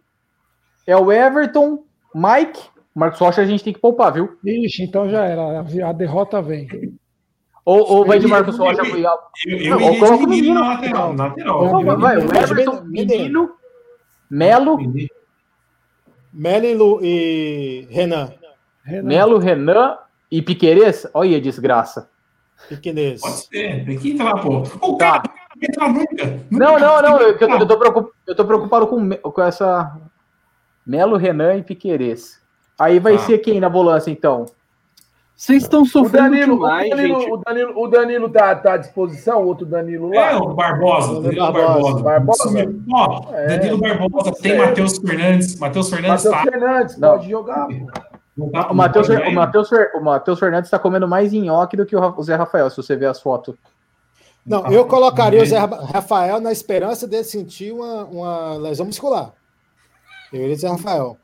É 0.88 0.97
o 0.97 1.11
Everton, 1.11 1.83
Mike. 2.15 2.59
Marcos 2.95 3.19
Rocha 3.19 3.41
a 3.41 3.45
gente 3.45 3.63
tem 3.63 3.73
que 3.73 3.80
poupar, 3.80 4.11
viu? 4.13 4.38
Ixi, 4.43 4.84
então 4.84 5.09
já 5.09 5.23
era. 5.26 5.59
A- 5.88 5.91
derrota 5.93 6.41
vem. 6.41 6.68
Ou, 7.63 7.80
ou 7.99 8.05
vai 8.05 8.19
de 8.19 8.26
Eu- 8.26 8.30
Marcos 8.30 8.57
eu- 8.57 8.65
Rocha. 8.65 8.81
Eu, 8.81 8.97
eu 8.97 9.69
Não, 9.69 9.80
iria 9.80 9.99
coloca 9.99 10.18
de 10.18 10.23
o 10.26 10.27
menino 10.30 10.53
na 10.55 10.68
lateral. 10.73 11.13
Na 11.13 11.26
lateral. 11.27 11.65
Não, 11.65 11.84
Não, 11.84 11.99
vai, 11.99 12.18
o 12.18 12.22
Everton, 12.23 12.81
menino. 12.84 13.11
Menino, 13.18 13.49
Melo, 14.30 14.77
Melo 16.34 16.65
e 16.65 16.73
Lu- 16.76 16.99
e 17.03 17.88
Renan. 17.89 18.34
Renan. 18.84 19.07
Melo, 19.07 19.38
Renan 19.38 19.97
e 20.31 20.41
Piqueires. 20.41 21.07
Olha 21.13 21.38
a 21.38 21.41
desgraça. 21.41 22.09
Pequenês. 22.69 23.22
Pode 23.22 23.34
ser, 23.45 23.85
tem 23.85 23.97
que 23.97 24.11
entrar, 24.11 24.35
pô. 24.39 24.63
O 24.81 24.95
Tá. 24.97 25.22
cara 25.22 25.23
não 25.55 25.63
entra 25.63 25.88
nunca. 25.88 26.45
Não, 26.51 26.80
não, 26.80 27.01
não. 27.01 27.19
Eu, 27.19 27.30
eu, 27.30 27.38
tô, 27.38 27.47
eu 27.57 27.68
tô 27.68 27.77
preocup- 27.77 28.11
eu 28.27 28.35
tô 28.35 28.45
preocupado 28.45 28.88
com, 28.88 29.09
com 29.09 29.41
essa. 29.41 29.99
Melo, 30.85 31.18
Renan 31.18 31.55
e 31.57 31.63
Piqueires. 31.63 32.40
Aí 32.81 32.99
vai 32.99 33.13
Tá. 33.17 33.19
ser 33.25 33.37
quem 33.39 33.59
na 33.59 33.69
volância, 33.69 34.09
então? 34.09 34.45
Vocês 35.35 35.63
estão 35.63 35.81
O 35.81 35.85
sofrendo 35.85 36.29
Danilo, 36.31 36.53
o 36.53 36.57
demais, 36.57 36.89
Danilo, 36.91 37.19
gente. 37.21 37.31
o 37.31 37.37
Danilo, 37.37 37.73
o 37.83 37.87
Danilo 37.87 38.29
tá, 38.29 38.55
tá 38.55 38.73
à 38.73 38.77
disposição, 38.77 39.41
o 39.41 39.47
outro 39.47 39.65
Danilo 39.65 40.13
É, 40.13 40.31
lá. 40.31 40.37
o 40.43 40.53
Barbosa, 40.53 41.07
Danilo 41.21 41.23
Danilo 41.23 41.51
Barbosa. 41.53 42.03
Barbosa. 42.03 42.43
Barbosa. 42.51 42.75
Ó, 42.93 43.35
É. 43.35 43.47
Danilo 43.57 43.77
Barbosa, 43.79 44.31
tem 44.33 44.51
Certo. 44.51 44.67
Matheus 44.67 44.97
Fernandes. 44.99 45.59
Matheus 45.59 45.89
Fernandes 45.89 46.25
Matheus 46.25 46.45
tá. 46.45 46.51
Fernandes, 46.51 46.97
Não. 46.97 47.09
pode 47.09 47.29
jogar. 47.29 47.67
Não 48.37 48.49
tá 48.51 48.71
O 48.71 48.75
Matheus 48.75 49.07
tá 49.07 49.13
o 49.27 49.33
Matheus 49.33 49.69
o 49.95 50.01
Matheus 50.01 50.39
Fernandes 50.39 50.69
tá 50.71 50.77
comendo 50.79 51.07
mais 51.07 51.33
nhoque 51.33 51.75
do 51.75 51.85
que 51.87 51.95
o 51.95 52.13
o 52.17 52.23
Zé 52.23 52.35
Rafael, 52.35 52.69
se 52.69 52.77
você 52.77 52.95
ver 52.95 53.07
as 53.07 53.19
fotos. 53.19 53.55
Não, 54.45 54.67
eu 54.71 54.85
colocaria 54.85 55.41
o 55.41 55.45
Zé 55.45 55.57
Ra- 55.57 55.85
Rafael 55.91 56.39
na 56.39 56.51
esperança 56.51 57.07
de 57.07 57.23
sentir 57.23 57.71
uma, 57.73 58.05
uma 58.05 58.53
lesão 58.57 58.85
muscular. 58.85 59.33
Eu 60.31 60.41
iria 60.43 60.55
Zé 60.55 60.67
Rafael. 60.69 61.17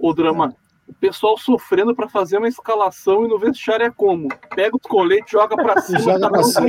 O 0.00 0.12
drama. 0.14 0.54
O 0.88 0.94
pessoal 0.94 1.38
sofrendo 1.38 1.94
pra 1.94 2.08
fazer 2.08 2.38
uma 2.38 2.48
escalação 2.48 3.24
e 3.24 3.28
no 3.28 3.38
vestiário 3.38 3.86
é 3.86 3.90
como? 3.90 4.26
Pega 4.56 4.74
os 4.76 4.82
coletes, 4.82 5.30
joga 5.30 5.54
pra 5.54 5.78
cima, 5.82 5.98
joga 6.00 6.20
cada 6.20 6.30
pra 6.30 6.40
um 6.40 6.44
cima. 6.44 6.68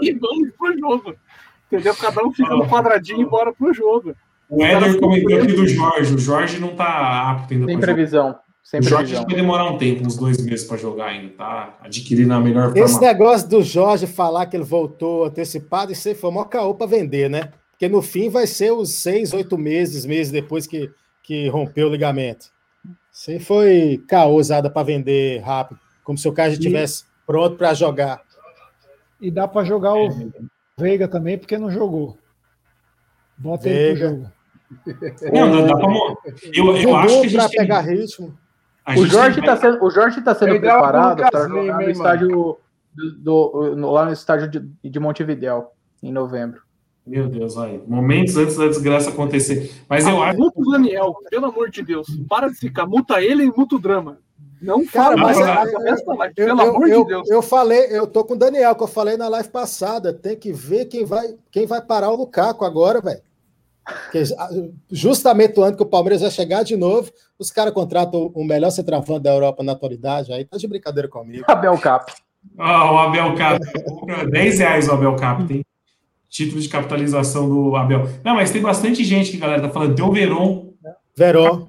e 0.00 0.12
vamos 0.14 0.48
pro 0.56 0.78
jogo. 0.78 1.14
Entendeu? 1.70 1.94
Cada 1.94 2.24
um 2.24 2.32
fica 2.32 2.54
no 2.54 2.66
quadradinho 2.66 3.20
e 3.20 3.26
bora 3.26 3.52
pro 3.52 3.72
jogo. 3.74 4.14
O 4.48 4.64
Éder 4.64 4.98
comentou 4.98 5.36
aqui 5.38 5.52
do 5.52 5.68
Jorge. 5.68 6.14
O 6.14 6.18
Jorge 6.18 6.58
não 6.58 6.74
tá 6.74 7.30
apto 7.30 7.52
ainda 7.52 7.70
jogar. 7.72 7.80
previsão. 7.86 8.38
Sem 8.62 8.80
O 8.80 8.82
Jorge 8.82 9.14
vai 9.14 9.24
demorar 9.26 9.64
um 9.70 9.76
tempo, 9.78 10.06
uns 10.06 10.16
dois 10.16 10.42
meses 10.44 10.66
pra 10.66 10.76
jogar 10.76 11.06
ainda, 11.06 11.34
tá? 11.34 11.78
Adquirindo 11.82 12.32
a 12.32 12.40
melhor 12.40 12.76
Esse 12.76 12.94
forma. 12.94 13.08
negócio 13.08 13.48
do 13.48 13.62
Jorge 13.62 14.06
falar 14.06 14.46
que 14.46 14.56
ele 14.56 14.64
voltou 14.64 15.24
antecipado, 15.24 15.92
isso 15.92 16.08
aí 16.08 16.14
foi 16.14 16.30
mó 16.30 16.44
caô 16.44 16.74
para 16.74 16.86
vender, 16.86 17.28
né? 17.28 17.50
Porque 17.72 17.88
no 17.88 18.00
fim 18.00 18.28
vai 18.28 18.46
ser 18.46 18.72
os 18.72 18.90
seis, 18.94 19.32
oito 19.32 19.56
meses, 19.58 20.04
meses 20.06 20.32
depois 20.32 20.66
que, 20.66 20.90
que 21.22 21.48
rompeu 21.48 21.88
o 21.88 21.90
ligamento. 21.90 22.46
Aí 23.28 23.38
foi 23.40 24.02
caô 24.08 24.36
usada 24.36 24.70
para 24.70 24.82
vender 24.86 25.40
rápido, 25.40 25.78
como 26.04 26.16
se 26.18 26.28
o 26.28 26.32
cara 26.32 26.50
já 26.50 26.54
estivesse 26.56 27.04
pronto 27.26 27.56
para 27.56 27.74
jogar. 27.74 28.22
E 29.20 29.30
dá 29.30 29.46
pra 29.46 29.64
jogar 29.64 29.94
o 29.94 30.08
Veiga 30.78 31.06
também, 31.06 31.36
porque 31.38 31.58
não 31.58 31.70
jogou. 31.70 32.16
Bota 33.36 33.68
ele 33.68 33.98
pro 33.98 34.08
jogo. 34.08 34.30
Não, 35.32 35.46
não 35.48 35.66
dá 35.66 35.76
pra 35.76 35.88
mo- 35.88 36.18
Eu, 36.54 36.76
eu 36.76 36.96
acho 36.96 37.20
que 37.22 37.32
para 37.36 37.48
tem- 37.48 37.58
pegar 37.58 37.80
ritmo. 37.80 38.38
O 38.96 39.06
Jorge 39.06 39.36
tem- 39.40 39.44
tá 39.44 39.56
sendo, 39.56 39.84
o 39.84 39.90
Jorge 39.90 40.20
tá 40.22 40.34
sendo 40.34 40.58
preparado 40.60 41.16
para 41.30 41.48
jogar 41.48 41.74
no 41.76 41.90
estádio 41.90 42.28
do, 42.28 42.60
do- 43.22 43.76
no- 43.76 43.90
lá 43.90 44.04
no 44.06 44.12
estádio 44.12 44.48
de, 44.48 44.88
de 44.90 45.00
Montevidéu 45.00 45.72
em 46.02 46.12
novembro. 46.12 46.62
Meu 47.06 47.28
Deus, 47.28 47.54
vai. 47.54 47.80
Momentos 47.86 48.36
antes 48.36 48.56
da 48.56 48.66
desgraça 48.68 49.10
acontecer. 49.10 49.72
Mas 49.88 50.06
eu 50.06 50.22
acho. 50.22 50.38
Muta 50.38 50.60
o 50.60 50.70
Daniel, 50.70 51.14
pelo 51.30 51.46
amor 51.46 51.70
de 51.70 51.82
Deus. 51.82 52.06
Para 52.28 52.48
de 52.48 52.54
ficar. 52.54 52.86
Muta 52.86 53.20
ele 53.22 53.44
e 53.44 53.52
muta 53.56 53.76
o 53.76 53.78
drama. 53.78 54.18
Não 54.62 54.84
Cara, 54.86 55.16
fala 55.16 55.16
mas 55.16 55.38
mais 55.38 55.48
é- 55.48 55.54
live, 55.54 55.72
Eu, 55.72 56.34
pelo 56.34 56.60
eu- 56.60 56.68
amor 56.70 56.88
eu- 56.88 57.02
de 57.02 57.08
Deus. 57.08 57.30
eu 57.30 57.42
falei, 57.42 57.86
eu 57.90 58.06
tô 58.06 58.22
com 58.24 58.34
o 58.34 58.38
Daniel, 58.38 58.74
que 58.74 58.82
eu 58.82 58.86
falei 58.86 59.16
na 59.16 59.26
live 59.28 59.48
passada. 59.48 60.12
Tem 60.12 60.36
que 60.36 60.52
ver 60.52 60.84
quem 60.84 61.04
vai, 61.04 61.34
quem 61.50 61.66
vai 61.66 61.80
parar 61.80 62.10
o 62.10 62.16
Lukaku 62.16 62.64
agora, 62.64 63.00
velho. 63.00 63.22
Porque 64.04 64.22
Justamente 64.90 65.58
o 65.58 65.62
ano 65.62 65.76
que 65.76 65.82
o 65.82 65.86
Palmeiras 65.86 66.20
vai 66.20 66.30
chegar 66.30 66.62
de 66.62 66.76
novo, 66.76 67.10
os 67.38 67.50
caras 67.50 67.72
contratam 67.72 68.30
o 68.34 68.44
melhor 68.44 68.70
centroavante 68.70 69.22
da 69.22 69.32
Europa 69.32 69.62
na 69.62 69.72
atualidade. 69.72 70.32
Aí 70.32 70.44
tá 70.44 70.58
de 70.58 70.68
brincadeira 70.68 71.08
comigo. 71.08 71.44
Abel 71.48 71.76
Cap. 71.78 72.12
Ah, 72.58 72.92
o 72.92 72.98
Abel 72.98 73.34
Cap. 73.34 73.60
compra 73.84 74.26
10 74.26 74.58
reais 74.58 74.88
o 74.88 74.92
Abel 74.92 75.16
Cap. 75.16 75.44
Tem 75.46 75.64
título 76.30 76.60
de 76.60 76.68
capitalização 76.68 77.48
do 77.48 77.76
Abel. 77.76 78.08
Não, 78.24 78.34
mas 78.36 78.50
tem 78.50 78.62
bastante 78.62 79.02
gente 79.04 79.30
que, 79.32 79.36
galera, 79.36 79.60
tá 79.62 79.68
falando. 79.68 79.94
Deu 79.94 80.10
Veron. 80.12 80.70
Verón. 81.16 81.66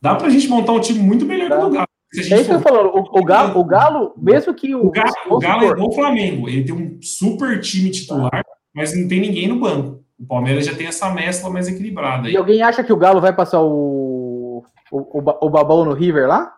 Dá 0.00 0.14
pra 0.14 0.28
gente 0.28 0.46
montar 0.48 0.72
um 0.72 0.80
time 0.80 0.98
muito 1.00 1.24
melhor 1.24 1.48
que 1.48 1.54
o 1.56 1.60
do 1.68 1.70
Galo. 1.70 1.86
É 2.14 2.20
isso 2.20 2.44
que 2.44 2.52
eu 2.52 2.60
falando. 2.60 2.88
O, 2.94 3.20
o 3.20 3.24
Galo, 3.24 3.58
o 3.58 3.64
Galo, 3.64 4.12
mesmo 4.18 4.52
que 4.54 4.74
o. 4.74 4.86
O 4.86 4.90
Galo, 4.90 5.12
o 5.30 5.38
Galo 5.38 5.64
é 5.64 5.82
o 5.82 5.92
Flamengo. 5.92 6.48
Ele 6.48 6.62
tem 6.64 6.74
um 6.74 6.98
super 7.00 7.58
time 7.60 7.90
titular, 7.90 8.44
mas 8.74 8.94
não 8.94 9.08
tem 9.08 9.20
ninguém 9.20 9.48
no 9.48 9.58
banco. 9.58 10.02
O 10.20 10.26
Palmeiras 10.26 10.66
já 10.66 10.74
tem 10.74 10.86
essa 10.86 11.08
mescla 11.10 11.48
mais 11.50 11.66
equilibrada 11.68 12.28
aí. 12.28 12.34
E 12.34 12.36
alguém 12.36 12.62
acha 12.62 12.84
que 12.84 12.92
o 12.92 12.96
Galo 12.96 13.20
vai 13.20 13.34
passar 13.34 13.60
o, 13.62 14.62
o, 14.90 14.98
o, 14.98 15.46
o 15.46 15.50
babão 15.50 15.84
no 15.84 15.94
River 15.94 16.28
lá? 16.28 16.52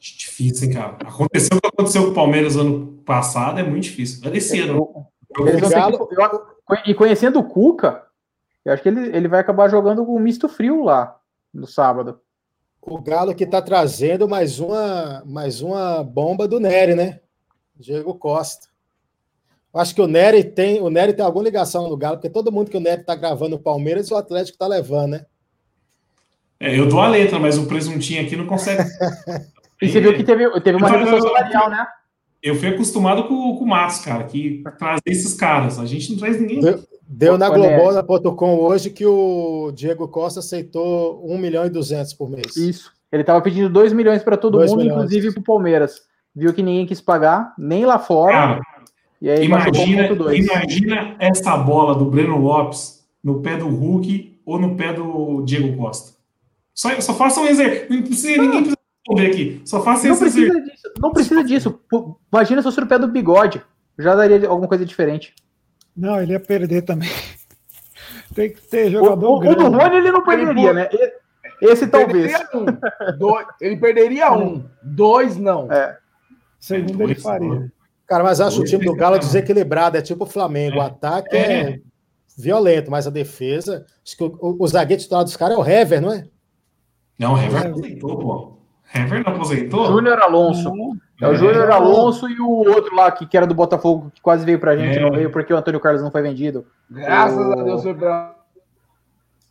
Difícil, 0.00 0.68
hein, 0.68 0.74
cara. 0.74 0.96
Aconteceu 1.04 1.56
o 1.56 1.60
que 1.60 1.66
aconteceu 1.68 2.04
com 2.04 2.10
o 2.10 2.14
Palmeiras 2.14 2.56
ano 2.56 2.98
passado, 3.04 3.58
é 3.58 3.62
muito 3.62 3.84
difícil. 3.84 4.20
Esse 4.32 4.60
ano. 4.60 4.88
Eles 5.40 5.60
vão 5.60 5.68
ter 5.68 5.74
Galo- 5.76 6.06
que- 6.08 6.14
eu- 6.14 6.55
e 6.86 6.94
conhecendo 6.94 7.38
o 7.38 7.44
Cuca, 7.44 8.04
eu 8.64 8.72
acho 8.72 8.82
que 8.82 8.88
ele, 8.88 9.16
ele 9.16 9.28
vai 9.28 9.40
acabar 9.40 9.68
jogando 9.68 10.04
com 10.04 10.16
um 10.16 10.20
misto 10.20 10.48
frio 10.48 10.82
lá 10.82 11.18
no 11.52 11.66
sábado. 11.66 12.20
O 12.82 13.00
Galo 13.00 13.34
que 13.34 13.46
tá 13.46 13.60
trazendo 13.60 14.28
mais 14.28 14.60
uma, 14.60 15.22
mais 15.26 15.60
uma 15.60 16.02
bomba 16.02 16.46
do 16.46 16.60
Nery, 16.60 16.94
né? 16.94 17.20
Diego 17.74 18.14
Costa. 18.14 18.68
Eu 19.72 19.80
Acho 19.80 19.94
que 19.94 20.00
o 20.00 20.06
Nery 20.06 20.44
tem, 20.44 20.80
o 20.80 20.88
Nery 20.88 21.12
tem 21.12 21.24
alguma 21.24 21.44
ligação 21.44 21.88
no 21.88 21.96
Galo, 21.96 22.16
porque 22.16 22.30
todo 22.30 22.52
mundo 22.52 22.70
que 22.70 22.76
o 22.76 22.80
Nery 22.80 23.04
tá 23.04 23.14
gravando 23.14 23.56
no 23.56 23.62
Palmeiras, 23.62 24.10
o 24.10 24.16
Atlético 24.16 24.58
tá 24.58 24.66
levando, 24.66 25.12
né? 25.12 25.26
É, 26.58 26.78
eu 26.78 26.88
dou 26.88 27.00
a 27.00 27.08
letra, 27.08 27.38
mas 27.38 27.58
o 27.58 27.66
presuntinho 27.66 28.24
aqui 28.24 28.36
não 28.36 28.46
consegue. 28.46 28.82
E 29.80 29.90
você 29.90 30.00
viu 30.00 30.16
que 30.16 30.24
teve, 30.24 30.48
teve 30.62 30.78
uma 30.78 30.88
redução 30.88 31.20
salarial, 31.20 31.68
né? 31.68 31.86
Eu 32.42 32.54
fui 32.54 32.68
acostumado 32.68 33.24
com, 33.24 33.56
com 33.56 33.64
o 33.64 33.66
Matos, 33.66 33.98
cara, 33.98 34.24
que 34.24 34.62
trazer 34.78 35.02
esses 35.06 35.34
caras. 35.34 35.78
A 35.78 35.86
gente 35.86 36.12
não 36.12 36.18
traz 36.18 36.40
ninguém. 36.40 36.60
Deu, 36.60 36.84
deu 37.08 37.38
na. 37.38 37.48
Globola.com 37.48 38.58
hoje 38.58 38.90
que 38.90 39.04
o 39.04 39.72
Diego 39.74 40.06
Costa 40.08 40.40
aceitou 40.40 41.24
1 41.24 41.38
milhão 41.38 41.66
e 41.66 41.70
200 41.70 42.12
por 42.14 42.30
mês. 42.30 42.56
Isso. 42.56 42.92
Ele 43.10 43.24
tava 43.24 43.40
pedindo 43.40 43.68
2 43.68 43.92
milhões 43.92 44.22
para 44.22 44.36
todo 44.36 44.58
mundo, 44.58 44.76
milhões. 44.76 44.92
inclusive 44.92 45.32
pro 45.32 45.42
Palmeiras. 45.42 46.00
Viu 46.34 46.52
que 46.52 46.62
ninguém 46.62 46.86
quis 46.86 47.00
pagar, 47.00 47.54
nem 47.58 47.86
lá 47.86 47.98
fora. 47.98 48.32
Cara, 48.32 48.60
e 49.20 49.48
para 49.48 49.68
imagina, 49.68 50.08
1.2. 50.08 50.44
imagina 50.44 51.16
essa 51.18 51.56
bola 51.56 51.94
do 51.94 52.04
Breno 52.04 52.36
Lopes 52.38 53.04
no 53.24 53.40
pé 53.40 53.56
do 53.56 53.68
Hulk 53.68 54.40
ou 54.44 54.58
no 54.58 54.76
pé 54.76 54.92
do 54.92 55.42
Diego 55.42 55.76
Costa. 55.76 56.14
Só, 56.74 57.00
só 57.00 57.14
faça 57.14 57.40
um 57.40 57.46
exercício. 57.46 57.86
Não 57.90 58.02
precisa, 58.02 58.42
ninguém 58.42 58.58
precisa 58.58 58.75
responder 59.08 59.26
aqui. 59.30 59.62
Só 59.64 59.82
faça 59.82 60.06
Não 60.06 60.14
esse 60.14 60.24
exercício. 60.24 60.52
precisa 60.52 60.70
disso. 60.72 60.92
Não 61.00 61.12
precisa 61.12 61.44
disso. 61.44 61.80
Imagina 62.32 62.60
se 62.60 62.64
fosse 62.64 62.80
no 62.80 62.86
pé 62.86 62.98
do 62.98 63.08
bigode. 63.08 63.62
Já 63.98 64.14
daria 64.14 64.48
alguma 64.48 64.68
coisa 64.68 64.84
diferente. 64.84 65.34
Não, 65.96 66.20
ele 66.20 66.32
ia 66.32 66.40
perder 66.40 66.82
também. 66.82 67.08
Tem 68.34 68.50
que 68.52 68.60
ter 68.62 68.88
O, 68.88 68.90
jogador 68.90 69.28
o, 69.28 69.36
o 69.36 69.40
do 69.40 69.40
grande. 69.70 69.76
Rony 69.76 69.96
ele 69.96 70.10
não 70.12 70.22
perderia, 70.24 70.72
né? 70.72 70.88
E- 70.92 71.12
Esse 71.62 71.86
talvez. 71.86 72.32
Perderia 72.36 72.48
um. 73.12 73.18
Dois- 73.18 73.46
ele 73.60 73.76
perderia 73.78 74.32
um. 74.32 74.64
Dois, 74.82 75.36
não. 75.38 75.70
É. 75.72 75.96
Segundo 76.60 77.02
ele 77.02 77.14
faria. 77.14 77.72
Cara, 78.06 78.22
mas 78.22 78.40
acho 78.40 78.60
o 78.60 78.64
time 78.64 78.84
do 78.84 78.92
Galo 78.94 79.14
falar. 79.14 79.18
desequilibrado, 79.18 79.96
é 79.96 80.02
tipo 80.02 80.24
o 80.24 80.28
Flamengo. 80.28 80.76
O 80.78 80.80
ataque 80.82 81.34
é, 81.34 81.60
É. 81.70 81.80
violento, 82.36 82.90
mas 82.90 83.06
a 83.06 83.10
defesa. 83.10 83.86
Acho 84.04 84.16
que 84.16 84.22
o, 84.24 84.36
o, 84.40 84.56
o 84.62 84.68
zagueiro 84.68 85.02
titular 85.02 85.24
dos 85.24 85.36
caras 85.36 85.56
é 85.56 85.60
o 85.60 85.66
Hever, 85.66 86.00
não 86.02 86.12
é? 86.12 86.26
Não, 87.18 87.34
o 87.34 87.38
Hever 87.38 87.66
aposentou, 87.68 88.18
pô. 88.18 88.55
Hever 89.02 89.24
não 89.24 89.32
aposentou? 89.34 89.86
Júnior 89.86 90.18
Alonso. 90.20 90.70
É 91.20 91.26
o 91.28 91.34
Júnior 91.34 91.70
Alonso 91.70 92.28
e 92.28 92.38
o 92.40 92.48
outro 92.50 92.94
lá 92.94 93.10
que, 93.10 93.26
que 93.26 93.36
era 93.36 93.46
do 93.46 93.54
Botafogo, 93.54 94.10
que 94.14 94.20
quase 94.20 94.44
veio 94.44 94.58
pra 94.58 94.76
gente, 94.76 94.98
É. 94.98 95.00
não 95.00 95.10
veio 95.12 95.30
porque 95.30 95.52
o 95.52 95.56
Antônio 95.56 95.80
Carlos 95.80 96.02
não 96.02 96.10
foi 96.10 96.22
vendido. 96.22 96.66
Graças 96.90 97.38
O- 97.38 97.52
a 97.58 97.62
Deus 97.62 97.82
foi 97.82 97.94
pra. 97.94 98.34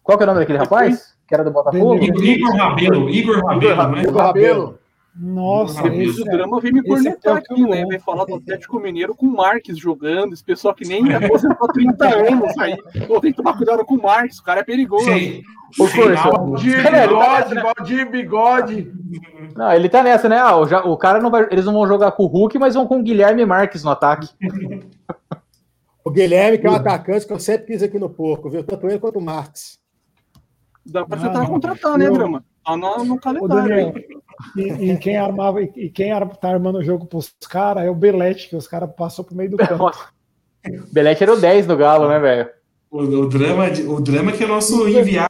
Qual 0.03 0.17
que 0.17 0.23
é 0.23 0.25
o 0.25 0.27
nome 0.27 0.39
daquele 0.39 0.59
rapaz? 0.59 1.15
Que 1.27 1.33
era 1.33 1.43
do 1.43 1.49
Botafogo? 1.51 1.95
Igor 1.95 2.23
Igor 2.23 2.55
Rabelo. 2.55 3.09
Igor 3.09 3.43
Rabelo, 3.45 3.87
né? 3.91 4.01
Igor 4.03 4.13
Cabelo. 4.15 4.79
Nossa, 5.17 5.81
o 5.83 5.87
é- 5.87 6.31
drama 6.31 6.59
vem 6.59 6.73
me 6.73 6.79
esse 6.79 6.89
cornetar 6.89 7.35
é 7.35 7.39
aqui, 7.39 7.61
né? 7.65 7.85
Vai 7.85 7.99
falar 7.99 8.25
do 8.25 8.35
Atlético 8.35 8.79
Mineiro 8.79 9.15
com 9.15 9.25
o 9.27 9.33
Marques 9.35 9.77
jogando, 9.77 10.33
esse 10.33 10.43
pessoal 10.43 10.73
que 10.75 10.85
nem 10.85 11.13
aposentou 11.13 11.69
há 11.69 11.71
30 11.71 12.05
anos 12.13 12.57
aí. 12.57 12.75
Pô, 13.07 13.21
tem 13.21 13.31
que 13.31 13.37
tomar 13.37 13.55
cuidado 13.55 13.85
com 13.85 13.95
o 13.95 14.01
Marques, 14.01 14.39
o 14.39 14.43
cara 14.43 14.59
é 14.59 14.63
perigoso. 14.63 15.05
Sim. 15.05 15.41
Ô, 15.79 15.83
Corso, 15.87 16.23
Valdir 16.23 16.75
É, 16.75 16.79
ele 16.79 16.89
tá 16.89 17.07
Bigode, 17.07 17.55
nessa, 17.55 17.73
Valdir 17.73 18.09
Bigode. 18.11 18.93
Não, 19.55 19.71
ele 19.73 19.89
tá 19.89 20.03
nessa, 20.03 20.27
né? 20.27 20.37
Ah, 20.37 20.57
o, 20.57 20.67
ja- 20.67 20.83
o 20.83 20.97
cara 20.97 21.21
não 21.21 21.31
vai. 21.31 21.47
Eles 21.49 21.65
não 21.65 21.73
vão 21.73 21.87
jogar 21.87 22.11
com 22.11 22.23
o 22.23 22.27
Hulk, 22.27 22.57
mas 22.59 22.75
vão 22.75 22.85
com 22.85 22.99
o 22.99 23.03
Guilherme 23.03 23.45
Marques 23.45 23.83
no 23.83 23.91
ataque. 23.91 24.27
O 26.03 26.11
Guilherme, 26.11 26.59
que 26.59 26.67
é 26.67 26.69
um 26.69 26.75
atacante 26.75 27.25
que 27.25 27.33
eu 27.33 27.39
sempre 27.39 27.65
quis 27.65 27.81
aqui 27.81 27.97
no 27.97 28.07
Porco, 28.07 28.47
viu? 28.47 28.63
Tanto 28.63 28.85
ele 28.87 28.99
quanto 28.99 29.17
o 29.17 29.21
Marques. 29.23 29.79
Dá 30.85 31.03
pra 31.03 31.17
Ah, 31.17 31.21
tentar 31.21 31.39
não. 31.39 31.47
contratar, 31.47 31.97
né, 31.97 32.07
Drama? 32.11 32.45
Tá 32.63 32.77
no, 32.77 33.03
no 33.03 33.15
Ô, 33.15 33.19
calendário 33.19 33.63
Daniel. 33.67 33.93
E, 34.55 34.91
e 34.91 34.97
quem 34.97 35.17
armava 35.17 35.61
e 35.61 35.71
e 35.75 35.89
quem 35.89 36.09
tá 36.41 36.49
armando 36.49 36.79
o 36.79 36.83
jogo 36.83 37.05
pros 37.05 37.33
caras 37.49 37.85
é 37.85 37.89
o 37.89 37.95
Belete, 37.95 38.49
que 38.49 38.55
os 38.55 38.67
caras 38.67 38.89
passou 38.95 39.23
pro 39.25 39.35
meio 39.35 39.49
do 39.51 39.57
campo. 39.57 39.91
Belete 40.91 41.23
era 41.23 41.33
o 41.33 41.39
10 41.39 41.67
do 41.67 41.77
Galo, 41.77 42.07
né, 42.09 42.19
velho? 42.19 42.49
O, 42.89 42.99
o 43.01 43.29
drama, 43.29 43.69
de- 43.69 43.83
o 43.83 43.99
drama 43.99 44.31
que 44.31 44.43
é 44.43 44.47
nosso 44.47 44.87
enviado 44.87 45.29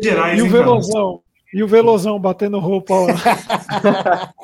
de 0.00 0.08
Gerais, 0.08 0.38
E 0.38 0.42
o? 0.42 0.48
Velozão? 0.50 1.20
E 1.52 1.62
o 1.62 1.68
Velozão 1.68 2.18
batendo 2.18 2.58
roupa 2.58 2.94
lá. 2.94 3.14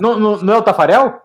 Não, 0.00 0.18
não, 0.18 0.36
não 0.38 0.54
é 0.54 0.58
o 0.58 0.62
Tafarel? 0.62 1.20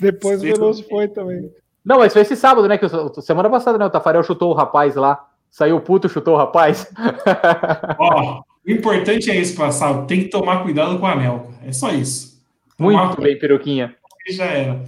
Depois 0.00 0.40
o. 0.40 0.44
Veloso 0.44 0.84
foi 0.88 1.08
também. 1.08 1.50
Não, 1.84 1.98
mas 1.98 2.12
foi 2.12 2.22
esse 2.22 2.34
sábado, 2.36 2.66
né? 2.68 2.78
Que 2.78 2.86
o- 2.86 3.20
semana 3.20 3.50
passada, 3.50 3.76
né? 3.78 3.84
O 3.84 3.90
Tafarel 3.90 4.22
chutou 4.22 4.50
o 4.50 4.54
rapaz 4.54 4.94
lá. 4.94 5.26
Saiu 5.50 5.80
puto, 5.80 6.08
chutou 6.08 6.34
o 6.34 6.36
rapaz. 6.36 6.90
Ó, 7.98 8.42
o 8.66 8.70
importante 8.70 9.30
é 9.30 9.36
esse 9.36 9.54
passar. 9.54 10.06
Tem 10.06 10.22
que 10.22 10.28
tomar 10.28 10.62
cuidado 10.62 10.98
com 10.98 11.06
a 11.06 11.12
Anel. 11.12 11.50
É 11.64 11.72
só 11.72 11.92
isso. 11.92 12.42
Tomar 12.76 13.06
Muito 13.06 13.20
bem, 13.20 13.38
peruquinha. 13.38 13.94
Já 14.28 14.46
era. 14.46 14.84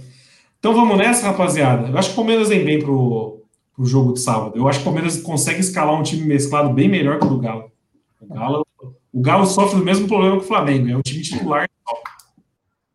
Então 0.59 0.73
vamos 0.73 0.97
nessa, 0.97 1.27
rapaziada. 1.27 1.87
Eu 1.87 1.97
acho 1.97 2.09
que 2.09 2.13
o 2.13 2.15
Palmeiras 2.17 2.49
vem 2.49 2.65
bem 2.65 2.79
pro, 2.79 3.41
pro 3.73 3.85
jogo 3.85 4.13
de 4.13 4.19
sábado. 4.19 4.57
Eu 4.57 4.67
acho 4.67 4.79
que 4.79 4.81
o 4.83 4.85
Palmeiras 4.85 5.21
consegue 5.21 5.61
escalar 5.61 5.97
um 5.97 6.03
time 6.03 6.25
mesclado 6.25 6.73
bem 6.73 6.89
melhor 6.89 7.17
que 7.17 7.25
o 7.25 7.29
do 7.29 7.39
Galo. 7.39 7.71
O 8.19 8.33
Galo, 8.33 8.67
o 9.13 9.21
Galo 9.21 9.45
sofre 9.45 9.79
o 9.79 9.83
mesmo 9.83 10.07
problema 10.07 10.37
que 10.37 10.43
o 10.43 10.47
Flamengo. 10.47 10.89
É 10.89 10.97
um 10.97 11.01
time 11.01 11.21
titular. 11.21 11.69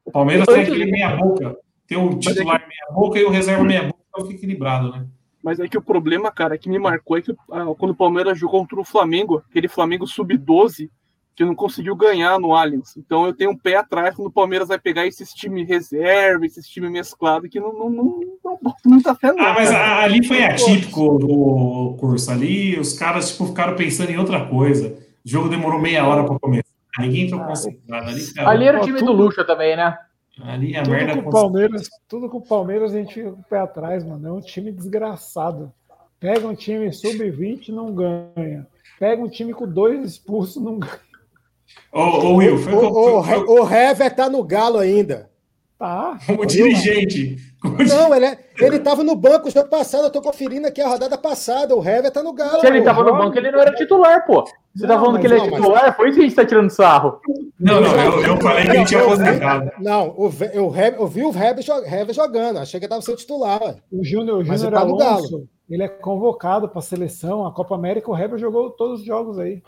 O 0.05 0.11
Palmeiras 0.11 0.45
tem 0.47 0.61
aquele 0.61 0.91
meia-boca. 0.91 1.57
Tem 1.87 1.97
o 1.97 2.19
titular 2.19 2.63
meia-boca 2.69 3.19
e 3.19 3.25
o 3.25 3.31
reserva 3.31 3.65
meia-boca. 3.65 3.99
Então 4.11 4.27
fica 4.27 4.37
equilibrado, 4.37 4.91
né? 4.91 5.07
Mas 5.45 5.61
é 5.61 5.69
que 5.69 5.77
o 5.77 5.83
problema, 5.83 6.33
cara, 6.33 6.57
que 6.57 6.71
me 6.71 6.79
marcou 6.79 7.19
é 7.19 7.23
que 7.23 7.31
ah, 7.53 7.67
quando 7.79 7.91
o 7.91 7.95
Palmeiras 7.95 8.39
jogou 8.39 8.61
contra 8.61 8.81
o 8.81 8.85
Flamengo, 8.85 9.45
aquele 9.51 9.69
Flamengo 9.69 10.07
sub-12, 10.07 10.89
que 11.37 11.45
não 11.45 11.55
conseguiu 11.55 11.95
ganhar 11.95 12.39
no 12.39 12.55
Allianz. 12.55 12.97
Então 12.97 13.27
eu 13.27 13.35
tenho 13.35 13.51
um 13.51 13.57
pé 13.57 13.77
atrás 13.77 14.17
quando 14.17 14.29
o 14.29 14.33
Palmeiras 14.33 14.69
vai 14.69 14.79
pegar 14.79 15.07
esses 15.07 15.35
times 15.35 15.69
reserva, 15.69 16.47
esses 16.47 16.67
times 16.67 16.91
mesclados, 16.91 17.51
que 17.51 17.61
não, 17.61 17.75
não, 17.75 17.91
não, 17.91 18.21
não 18.43 18.59
boto 18.63 18.89
muita 18.89 19.15
fé, 19.15 19.33
não. 19.33 19.45
Ah, 19.45 19.53
mas 19.53 19.69
cara. 19.69 20.05
ali 20.05 20.27
foi 20.27 20.43
atípico 20.43 21.03
o 21.03 21.95
curso. 21.99 22.31
Ali 22.31 22.81
os 22.81 22.95
caras 22.95 23.33
tipo, 23.33 23.47
ficaram 23.47 23.77
pensando 23.77 24.11
em 24.11 24.19
outra 24.19 24.47
coisa. 24.47 24.97
O 25.23 25.29
jogo 25.29 25.51
demorou 25.51 25.79
meia 25.79 26.07
hora 26.07 26.25
para 26.25 26.39
começar. 26.39 26.65
Ninguém 26.99 27.27
entrou 27.27 27.45
concentrado. 27.45 28.09
Ali, 28.09 28.33
cara, 28.33 28.49
Ali 28.49 28.65
era 28.65 28.81
o 28.81 28.85
time 28.85 29.03
do 29.03 29.13
Lucha 29.13 29.45
também, 29.45 29.77
né? 29.77 29.99
Ali 30.43 30.77
a 30.77 30.83
Tudo 30.83 30.93
merda 30.93 31.23
com. 31.23 31.31
Palmeiras, 31.31 31.89
tudo 32.09 32.29
com 32.29 32.39
o 32.39 32.47
Palmeiras 32.47 32.95
a 32.95 32.99
gente 32.99 33.15
fica 33.15 33.31
com 33.31 33.41
o 33.41 33.45
pé 33.45 33.59
atrás, 33.59 34.05
mano. 34.05 34.29
É 34.29 34.33
um 34.33 34.41
time 34.41 34.73
desgraçado. 34.73 35.73
Pega 36.19 36.47
um 36.47 36.55
time 36.55 36.93
sub-20 36.93 37.69
não 37.69 37.95
ganha. 37.95 38.67
Pega 38.99 39.23
um 39.23 39.29
time 39.29 39.53
com 39.53 39.69
dois 39.69 40.05
expulsos 40.05 40.63
não 40.63 40.79
ganha. 40.79 41.01
Ô, 41.93 42.01
ô, 42.01 42.37
Will, 42.37 42.59
foi, 42.59 42.73
O, 42.73 43.21
o, 43.21 43.63
o 43.63 43.71
Hever 43.71 44.15
tá 44.15 44.29
no 44.29 44.43
Galo 44.43 44.79
ainda. 44.79 45.31
Tá. 45.79 46.19
como 46.27 46.47
dirigente. 46.47 47.37
Como 47.61 47.77
Não, 47.83 48.15
ele, 48.15 48.27
é, 48.27 48.39
ele 48.59 48.79
tava 48.79 49.03
no 49.03 49.17
banco 49.17 49.49
o 49.49 49.51
jogo 49.51 49.69
passado, 49.69 50.05
eu 50.05 50.11
tô 50.11 50.23
conferindo 50.23 50.67
aqui 50.67 50.81
a 50.81 50.89
rodada 50.89 51.19
passada. 51.19 51.75
O 51.75 51.87
Hever 51.87 52.11
tá 52.11 52.23
no 52.23 52.33
Galo. 52.33 52.61
Se 52.61 52.67
ele 52.67 52.79
pô. 52.79 52.85
tava 52.85 53.03
no 53.03 53.17
banco, 53.17 53.37
ele 53.37 53.51
não 53.51 53.61
era 53.61 53.75
titular, 53.75 54.25
pô. 54.27 54.45
Você 54.75 54.87
tá 54.89 54.99
falando 54.99 55.21
que 55.21 55.27
ele 55.27 55.35
é 55.35 55.39
não, 55.39 55.47
mas- 55.51 55.55
titular? 55.61 55.97
Foi 55.97 56.09
isso 56.09 56.19
que 56.19 56.25
a 56.25 56.29
gente 56.29 56.37
tá 56.37 56.45
tirando 56.45 56.71
sarro. 56.71 57.21
Não, 57.61 57.81
não, 57.81 57.91
eu, 57.95 58.25
eu 58.27 58.37
falei 58.41 58.65
que 58.65 58.71
ele 58.77 58.85
tinha 58.85 59.01
Eu- 59.01 59.07
eu- 59.09 59.13
aposentado. 59.13 59.71
Não, 59.79 60.15
o 60.17 60.27
Hever- 60.27 60.53
eu 60.97 61.07
vi 61.07 61.23
o 61.25 61.29
Hever, 61.31 61.63
jo- 61.63 61.85
Hever 61.85 62.13
jogando, 62.15 62.59
achei 62.59 62.81
que 62.81 62.87
ele 62.87 62.91
tava 62.91 63.03
sendo 63.03 63.17
titular. 63.19 63.63
ué. 63.63 63.77
O 63.93 64.03
Júnior, 64.05 64.39
o 64.39 64.45
Júnior 64.45 64.75
Alonso, 64.75 65.47
ele 65.71 65.85
é 65.85 65.89
convocado 65.89 66.69
para 66.69 66.81
a 66.81 66.83
seleção, 66.83 67.47
a 67.47 67.53
Copa 67.53 67.75
América, 67.77 68.11
o 68.11 68.19
Heber 68.19 68.37
jogou 68.39 68.71
todos 68.71 69.01
os 69.01 69.07
jogos 69.07 69.39
aí. 69.39 69.63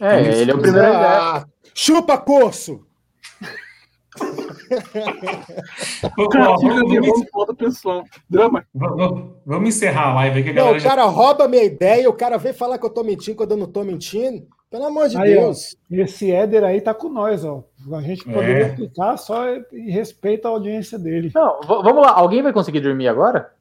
É, 0.00 0.20
ele 0.40 0.50
é 0.50 0.54
o 0.54 0.58
primeiro. 0.58 0.86
Ah, 0.88 1.44
chupa 1.74 2.16
curso! 2.16 2.85
Cara, 6.30 6.50
ó, 6.50 6.58
fica 6.58 6.74
vamos, 6.74 6.92
levando 6.92 7.26
foda 7.30 7.54
pessoal. 7.54 8.04
Drama. 8.28 8.64
vamos- 8.74 9.30
vamos 9.44 9.68
encerrar 9.68 10.10
a 10.10 10.14
live 10.14 10.36
aí 10.38 10.42
que 10.44 10.50
a 10.50 10.52
Não, 10.52 10.58
galera 10.62 10.76
o 10.76 10.80
já 10.80 10.88
cara 10.88 11.04
rouba 11.04 11.48
minha 11.48 11.64
ideia, 11.64 12.08
o 12.08 12.12
cara 12.12 12.36
vem 12.38 12.52
falar 12.52 12.78
que 12.78 12.86
eu 12.86 12.90
tô 12.90 13.02
mentindo 13.02 13.36
quando 13.36 13.52
eu 13.52 13.56
não 13.56 13.66
tô 13.66 13.82
mentindo. 13.84 14.46
Pelo 14.70 14.86
amor 14.86 15.08
de 15.08 15.16
Aí, 15.16 15.36
ó, 15.38 15.42
Deus. 15.42 15.76
esse 15.90 16.30
Éder 16.32 16.64
aí 16.64 16.80
tá 16.80 16.92
com 16.92 17.08
nós, 17.08 17.44
ó. 17.44 17.62
A 17.92 18.00
gente 18.02 18.28
É. 18.28 18.32
poderia 18.32 18.74
ficar 18.76 19.16
só 19.16 19.44
em 19.72 19.90
respeito 19.90 20.46
à 20.46 20.50
audiência 20.50 20.98
dele. 20.98 21.30
Não, 21.34 21.60
vamos 21.66 22.02
lá. 22.02 22.10
Alguém 22.12 22.42
vai 22.42 22.52
conseguir 22.52 22.80
dormir 22.80 23.06
agora? 23.06 23.52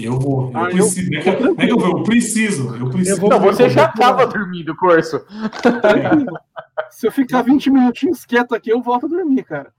Eu 0.00 0.18
vou. 0.18 0.50
Eu 0.50 0.56
Ah, 0.58 0.62
eu- 0.64 0.70
preciso. 0.70 1.14
É 1.14 1.18
eu- 1.18 1.54
é 1.58 1.66
que 1.66 1.72
eu 1.72 1.78
vou, 1.78 1.98
eu 1.98 2.02
preciso. 2.02 2.74
Eu 2.76 2.88
preciso. 2.90 3.22
Eu 3.22 3.28
Não, 3.28 3.38
você 3.38 3.64
eu 3.64 3.68
já 3.68 3.86
vou- 3.88 3.94
tava 4.00 4.26
dormindo, 4.26 4.74
Corso. 4.74 5.20
Se 6.90 7.06
eu 7.06 7.12
ficar 7.12 7.42
20 7.42 7.70
minutinhos 7.70 8.24
quieto 8.24 8.54
aqui, 8.54 8.70
eu 8.70 8.80
volto 8.82 9.04
a 9.04 9.08
dormir, 9.10 9.44
cara. 9.44 9.70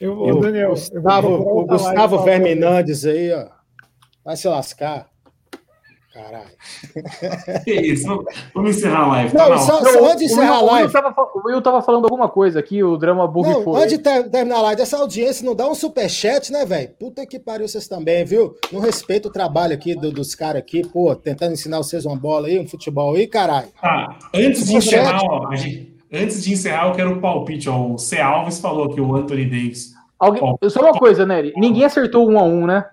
Eu, 0.00 0.40
Daniel, 0.40 0.74
eu 0.92 1.02
vou 1.02 1.02
Gustavo, 1.02 1.34
o 1.34 1.66
Gustavo. 1.66 2.28
Hernandes 2.28 3.04
aí, 3.04 3.32
ó. 3.32 3.46
Vai 4.24 4.36
se 4.36 4.48
lascar. 4.48 5.08
Caralho. 6.12 6.50
Que 7.64 7.72
isso? 7.72 8.24
Vamos- 8.52 8.76
encerrar 8.76 9.04
a 9.04 9.06
live. 9.06 9.32
Tá 9.36 9.42
Não, 9.44 9.50
na 9.50 9.58
só, 9.58 9.80
só 9.84 10.04
antes 10.06 10.18
de 10.18 10.24
o, 10.24 10.26
encerrar 10.26 10.56
a 10.56 10.60
live. 10.62 10.92
o 11.34 11.46
Will 11.46 11.62
tava 11.62 11.80
falando 11.82 12.04
alguma 12.04 12.28
coisa 12.28 12.58
aqui, 12.58 12.82
o 12.82 12.96
drama 12.96 13.24
Não, 13.24 13.32
borrifou. 13.32 13.76
antes 13.76 13.90
de 13.96 13.98
ter- 13.98 14.28
terminar 14.28 14.56
a 14.56 14.62
live, 14.62 14.82
essa 14.82 14.98
audiência 14.98 15.44
não 15.46 15.54
dá 15.54 15.68
um 15.68 15.74
superchat, 15.74 16.50
né, 16.50 16.64
velho? 16.66 16.90
Puta 16.98 17.24
que 17.24 17.38
pariu 17.38 17.68
vocês 17.68 17.86
também, 17.86 18.24
viu? 18.24 18.56
Não 18.72 18.80
respeita 18.80 19.28
o 19.28 19.32
trabalho 19.32 19.72
aqui 19.72 19.94
do- 19.94 20.10
dos 20.10 20.34
caras 20.34 20.60
aqui, 20.62 20.82
pô, 20.86 21.14
tentando 21.14 21.52
ensinar 21.52 21.78
vocês 21.78 22.04
uma 22.04 22.16
bola 22.16 22.48
aí, 22.48 22.58
um 22.58 22.66
futebol 22.66 23.14
aí, 23.14 23.26
caralho. 23.28 23.68
Tá, 23.80 24.18
antes 24.34 24.66
de 24.66 24.76
encerrar, 24.76 25.20
ó, 25.22 25.46
a 25.48 25.54
gente- 25.56 25.96
antes 26.12 26.42
de 26.42 26.52
encerrar, 26.52 26.88
eu 26.88 26.92
quero 26.94 27.12
o 27.16 27.20
palpite. 27.20 27.68
Ó, 27.68 27.92
o 27.94 27.98
C. 27.98 28.20
Alves 28.20 28.58
falou 28.60 28.88
que 28.94 29.00
o 29.00 29.14
Anthony 29.14 29.44
Davis. 29.44 29.92
Alguém, 30.18 30.42
Ó. 30.42 30.56
só 30.68 30.80
uma 30.82 30.92
coisa, 30.98 31.24
Nery. 31.24 31.52
Ninguém 31.56 31.84
acertou 31.84 32.28
um 32.28 32.38
a 32.38 32.42
um, 32.42 32.66
né? 32.66 32.84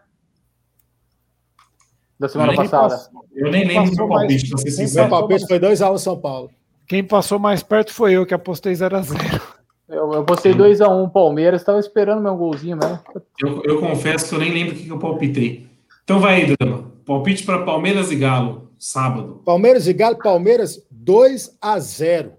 Da 2.20 2.28
semana 2.28 2.54
Eu 2.54 2.56
passada. 2.58 2.90
passou- 2.96 3.26
Eu 3.36 3.52
nem 3.52 3.66
lembro 3.68 3.92
do 3.92 3.96
meu 3.98 4.08
palpite, 4.08 4.34
mais- 4.34 4.50
pra 4.50 4.58
ser 4.58 4.64
quem 4.64 4.78
Meu 4.78 4.88
sincero. 4.88 5.10
passou- 5.10 5.28
palpite 5.28 5.48
foi 5.48 5.60
2x1 5.60 5.98
São 6.00 6.20
Paulo. 6.20 6.50
Quem 6.88 7.04
passou 7.04 7.38
mais 7.38 7.62
perto 7.62 7.94
foi 7.94 8.14
eu, 8.14 8.26
que 8.26 8.34
apostei 8.34 8.74
0x0. 8.74 9.42
Eu, 9.90 10.12
eu 10.14 10.24
postei 10.26 10.54
2x1 10.54 11.10
Palmeiras, 11.10 11.64
tava 11.64 11.80
esperando 11.80 12.22
meu 12.22 12.36
golzinho 12.36 12.78
mesmo. 12.78 13.00
Eu, 13.42 13.62
eu 13.64 13.80
confesso 13.80 14.30
que 14.30 14.36
eu 14.36 14.40
nem 14.40 14.52
lembro 14.54 14.74
o 14.74 14.78
que 14.78 14.84
que 14.86 14.90
eu 14.92 14.98
palpitei. 15.00 15.68
Então 16.04 16.20
vai 16.20 16.42
aí, 16.44 16.56
Dama. 16.60 16.92
Palpite 17.06 17.44
para 17.46 17.64
Palmeiras 17.64 18.12
e 18.12 18.16
Galo, 18.16 18.72
sábado. 18.80 19.42
Palmeiras 19.46 19.88
e 19.88 19.94
Galo, 19.94 20.18
Palmeiras 20.18 20.82
2x0. 20.92 22.32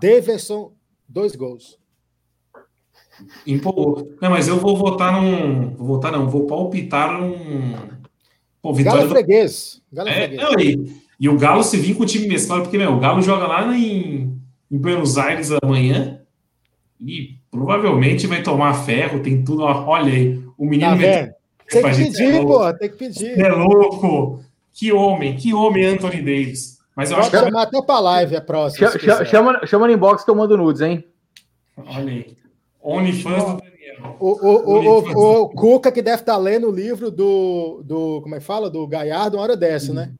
Deverson, 0.00 0.72
dois 1.08 1.34
gols. 1.36 1.78
Empolgou. 3.46 4.08
Não, 4.20 4.30
mas 4.30 4.48
eu 4.48 4.58
vou 4.58 4.76
votar 4.76 5.12
num. 5.20 5.74
Vou 5.74 5.86
votar, 5.86 6.10
não, 6.12 6.28
vou 6.28 6.46
palpitar 6.46 7.20
num. 7.20 7.74
Pô, 8.60 8.72
Galo 8.72 8.74
vitória 8.74 9.00
é 9.02 9.06
do 9.06 9.10
freguês. 9.10 9.82
Galo 9.92 10.08
é 10.08 10.12
É, 10.12 10.28
freguês. 10.28 10.42
não, 10.42 10.60
e, 10.60 11.02
e 11.20 11.28
o 11.28 11.36
Galo 11.38 11.62
se 11.62 11.76
vir 11.76 11.94
com 11.94 12.02
o 12.04 12.06
time 12.06 12.26
mesclado, 12.26 12.62
porque 12.62 12.78
meu, 12.78 12.92
o 12.92 13.00
Galo 13.00 13.20
joga 13.22 13.46
lá 13.46 13.76
em, 13.76 14.38
em 14.70 14.78
Buenos 14.78 15.18
Aires 15.18 15.50
amanhã 15.62 16.20
e 17.00 17.36
provavelmente 17.50 18.26
vai 18.26 18.42
tomar 18.42 18.74
ferro, 18.74 19.20
tem 19.20 19.44
tudo. 19.44 19.62
Olha 19.62 20.12
aí, 20.12 20.42
o 20.56 20.64
menino 20.64 20.90
Tá 20.90 20.96
vendo? 20.96 21.32
Tem 21.68 21.82
que 21.82 21.88
é 21.88 21.94
pedir, 21.94 22.32
louco. 22.34 22.48
pô, 22.48 22.74
tem 22.74 22.90
que 22.90 22.96
pedir. 22.96 23.38
É 23.40 23.48
louco! 23.50 24.44
Que 24.72 24.90
homem, 24.92 25.36
que 25.36 25.52
homem 25.52 25.84
Anthony 25.84 26.16
Davis. 26.22 26.78
Mas 26.94 27.10
eu 27.10 27.16
acho 27.18 27.30
que. 27.30 27.38
chamar 27.38 27.62
até 27.62 27.80
pra 27.82 27.98
live 28.00 28.36
a 28.36 28.40
próxima. 28.40 28.88
Ch- 28.88 28.92
se 28.92 28.98
ch- 28.98 29.00
quiser. 29.02 29.26
chama, 29.26 29.66
chama 29.66 29.86
no 29.86 29.92
inbox 29.92 30.24
que 30.24 30.30
eu 30.30 30.34
mando 30.34 30.56
nudes, 30.56 30.82
hein? 30.82 31.04
Olha 31.76 32.12
aí. 32.12 32.36
OnlyFans 32.82 33.44
do 33.44 33.56
Daniel. 33.58 34.16
O, 34.18 34.28
o, 34.28 34.70
o, 34.70 34.98
o, 35.14 35.40
o 35.42 35.48
Cuca 35.50 35.90
que 35.92 36.02
deve 36.02 36.20
estar 36.22 36.36
lendo 36.36 36.68
o 36.68 36.72
livro 36.72 37.10
do, 37.10 37.82
do. 37.84 38.20
Como 38.22 38.34
é 38.34 38.38
que 38.38 38.44
fala? 38.44 38.68
Do 38.68 38.86
Galhardo, 38.86 39.36
uma 39.36 39.42
hora 39.42 39.56
dessa, 39.56 39.92
né? 39.94 40.12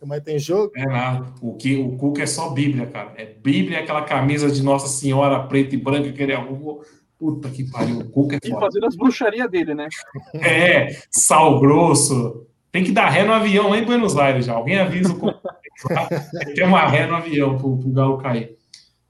Como 0.00 0.14
é 0.14 0.18
que 0.20 0.26
tem 0.26 0.38
jogo? 0.38 0.72
É 0.76 0.86
nada. 0.86 1.26
O, 1.42 1.54
que, 1.54 1.76
o 1.76 1.96
Cuca 1.96 2.22
é 2.22 2.26
só 2.26 2.50
Bíblia, 2.50 2.86
cara. 2.86 3.12
É 3.16 3.24
Bíblia, 3.26 3.80
aquela 3.80 4.02
camisa 4.02 4.50
de 4.50 4.62
Nossa 4.62 4.86
Senhora 4.88 5.40
preta 5.44 5.74
e 5.74 5.78
branca 5.78 6.10
que 6.12 6.22
ele 6.22 6.32
arrumou. 6.32 6.82
Puta 7.18 7.48
que 7.48 7.68
pariu. 7.68 7.98
O 7.98 8.08
Cuca 8.10 8.36
é 8.36 8.38
E 8.42 8.48
foda. 8.48 8.60
fazendo 8.66 8.86
as 8.86 8.96
bruxarias 8.96 9.50
dele, 9.50 9.74
né? 9.74 9.88
É, 10.34 10.96
sal 11.10 11.58
grosso. 11.60 12.46
Tem 12.78 12.84
que 12.84 12.92
dar 12.92 13.08
ré 13.08 13.24
no 13.24 13.32
avião 13.32 13.70
lá 13.70 13.76
em 13.76 13.84
Buenos 13.84 14.16
Aires 14.16 14.46
já. 14.46 14.52
Alguém 14.52 14.78
avisa 14.78 15.12
o. 15.12 15.18
Tem 16.54 16.64
uma 16.64 16.86
ré 16.86 17.08
no 17.08 17.16
avião 17.16 17.58
pro, 17.58 17.76
pro 17.76 17.90
Galo 17.90 18.18
cair. 18.18 18.56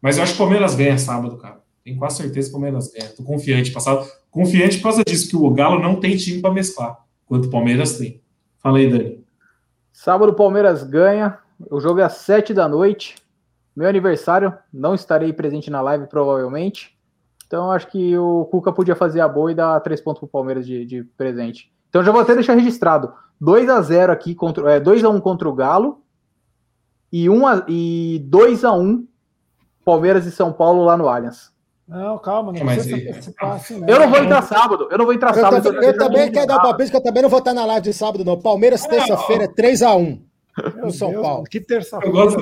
Mas 0.01 0.17
eu 0.17 0.23
acho 0.23 0.33
que 0.33 0.41
o 0.41 0.45
Palmeiras 0.45 0.75
ganha 0.75 0.97
sábado, 0.97 1.37
cara. 1.37 1.61
Tenho 1.85 1.99
quase 1.99 2.17
certeza 2.17 2.49
que 2.49 2.55
o 2.55 2.59
Palmeiras 2.59 2.91
ganha. 2.91 3.11
Tô 3.11 3.23
confiante. 3.23 3.71
Passado, 3.71 4.09
confiante 4.31 4.79
por 4.79 4.85
causa 4.85 5.05
disso, 5.05 5.29
que 5.29 5.37
o 5.37 5.51
Galo 5.51 5.83
não 5.83 6.01
tem 6.01 6.17
time 6.17 6.41
para 6.41 6.51
mesclar, 6.51 6.97
quanto 7.27 7.49
o 7.49 7.51
Palmeiras 7.51 7.99
tem. 7.99 8.23
Fala 8.59 8.79
aí, 8.79 8.91
Dani. 8.91 9.23
Sábado 9.93 10.33
o 10.33 10.35
Palmeiras 10.35 10.83
ganha. 10.83 11.37
O 11.71 11.79
jogo 11.79 12.01
é 12.01 12.05
às 12.05 12.15
7 12.15 12.55
da 12.55 12.67
noite. 12.67 13.17
Meu 13.77 13.87
aniversário, 13.87 14.55
não 14.73 14.95
estarei 14.95 15.31
presente 15.31 15.69
na 15.69 15.83
live, 15.83 16.07
provavelmente. 16.07 16.97
Então 17.47 17.71
acho 17.71 17.87
que 17.89 18.17
o 18.17 18.47
Cuca 18.47 18.73
podia 18.73 18.97
fazer 18.97 19.21
a 19.21 19.29
boa 19.29 19.53
e 19.53 19.55
dar 19.55 19.79
três 19.81 20.01
pontos 20.01 20.21
pro 20.21 20.29
Palmeiras 20.29 20.67
de, 20.67 20.87
de 20.87 21.05
presente. 21.19 21.71
Então 21.91 22.03
já 22.03 22.11
vou 22.11 22.23
até 22.23 22.35
deixar 22.35 22.55
registrado. 22.55 23.13
2 23.41 23.69
a 23.69 23.81
0 23.81 24.13
aqui 24.13 24.35
contra 24.35 24.75
é, 24.75 24.81
2 24.81 25.05
a 25.05 25.09
1 25.09 25.21
contra 25.21 25.49
o 25.49 25.53
Galo 25.55 26.03
e 27.13 27.29
1 27.31 27.47
a, 27.47 27.65
e 27.69 28.21
2 28.27 28.65
a 28.65 28.73
1 28.73 29.07
Palmeiras 29.85 30.27
e 30.27 30.31
São 30.31 30.53
Paulo 30.53 30.85
lá 30.85 30.97
no 30.97 31.09
Allianz. 31.09 31.51
Não, 31.87 32.19
calma, 32.19 32.53
não 32.53 32.65
Mas 32.67 32.85
precisa 32.87 33.23
se 33.23 33.35
assim, 33.41 33.81
não. 33.81 33.89
Eu 33.89 33.99
não 34.01 34.11
vou 34.11 34.19
entrar 34.23 34.43
sábado. 34.43 34.89
Eu 34.91 34.99
não 34.99 35.05
vou 35.07 35.15
entrar 35.15 35.31
Eu, 35.35 35.41
sábado. 35.41 35.63
também- 35.63 35.89
eu 35.89 35.97
também 35.97 36.31
quero 36.31 36.47
dar 36.47 36.59
um 36.59 36.63
palpite, 36.63 36.91
que 36.91 36.97
eu 36.99 37.03
também 37.03 37.23
não 37.23 37.31
vou 37.31 37.39
estar 37.39 37.55
na 37.55 37.65
live 37.65 37.85
de 37.85 37.93
sábado, 37.95 38.23
não. 38.25 38.39
Palmeiras, 38.39 38.85
terça-feira, 38.87 39.45
é 39.45 39.49
3x1 39.49 40.21
Meu 40.75 40.85
no 40.87 40.91
São 40.91 41.11
Deus, 41.11 41.23
Paulo. 41.23 41.45
Que 41.45 41.61
terça-feira. 41.61 42.15
Eu 42.15 42.23
gosto, 42.23 42.41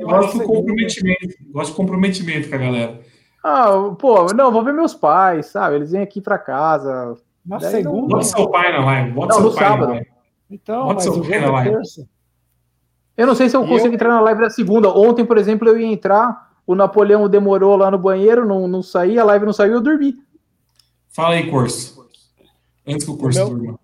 eu 0.00 0.06
gosto 0.06 0.38
do 0.38 0.44
comprometimento. 0.44 1.34
Gosto 1.50 1.70
de 1.70 1.76
comprometimento 1.76 2.48
com 2.48 2.54
a 2.54 2.58
galera. 2.58 3.00
Ah, 3.42 3.72
pô, 3.98 4.26
não, 4.32 4.52
vou 4.52 4.62
ver 4.62 4.72
meus 4.72 4.94
pais, 4.94 5.46
sabe? 5.46 5.74
Eles 5.76 5.90
vêm 5.90 6.02
aqui 6.02 6.20
pra 6.20 6.38
casa. 6.38 7.16
Na 7.44 7.58
Daí 7.58 7.72
não- 7.72 7.78
segunda? 7.92 8.06
Bota 8.14 8.24
seu 8.24 8.48
pai 8.48 8.72
na 8.72 8.84
live. 8.84 9.10
Bota 9.10 9.26
Não, 9.34 9.40
seu 9.40 9.50
no 9.50 9.54
pai 9.56 9.64
sábado. 9.68 10.06
Então, 10.54 10.86
mas 10.86 11.06
o 11.06 11.14
jogo 11.14 11.32
é 11.32 11.64
terça. 11.64 12.08
Eu 13.16 13.26
não 13.26 13.34
sei 13.34 13.48
se 13.48 13.56
eu 13.56 13.64
E 13.64 13.68
consigo 13.68 13.88
eu- 13.88 13.94
entrar 13.94 14.08
na 14.08 14.20
live 14.20 14.40
da 14.40 14.50
segunda. 14.50 14.88
Ontem, 14.90 15.24
por 15.24 15.36
exemplo, 15.38 15.68
eu 15.68 15.78
ia 15.78 15.86
entrar, 15.86 16.52
o 16.66 16.74
Napoleão 16.74 17.28
demorou 17.28 17.76
lá 17.76 17.90
no 17.90 17.98
banheiro, 17.98 18.46
não, 18.46 18.66
não 18.68 18.82
saía, 18.82 19.22
a 19.22 19.24
live 19.24 19.46
não 19.46 19.52
saiu, 19.52 19.74
eu 19.74 19.80
dormi. 19.80 20.16
Fala 21.10 21.34
aí, 21.34 21.50
Corso. 21.50 22.04
Antes 22.86 23.04
que 23.04 23.10
o 23.12 23.16
Corso 23.16 23.44
O 23.44 23.50
meu- 23.56 23.78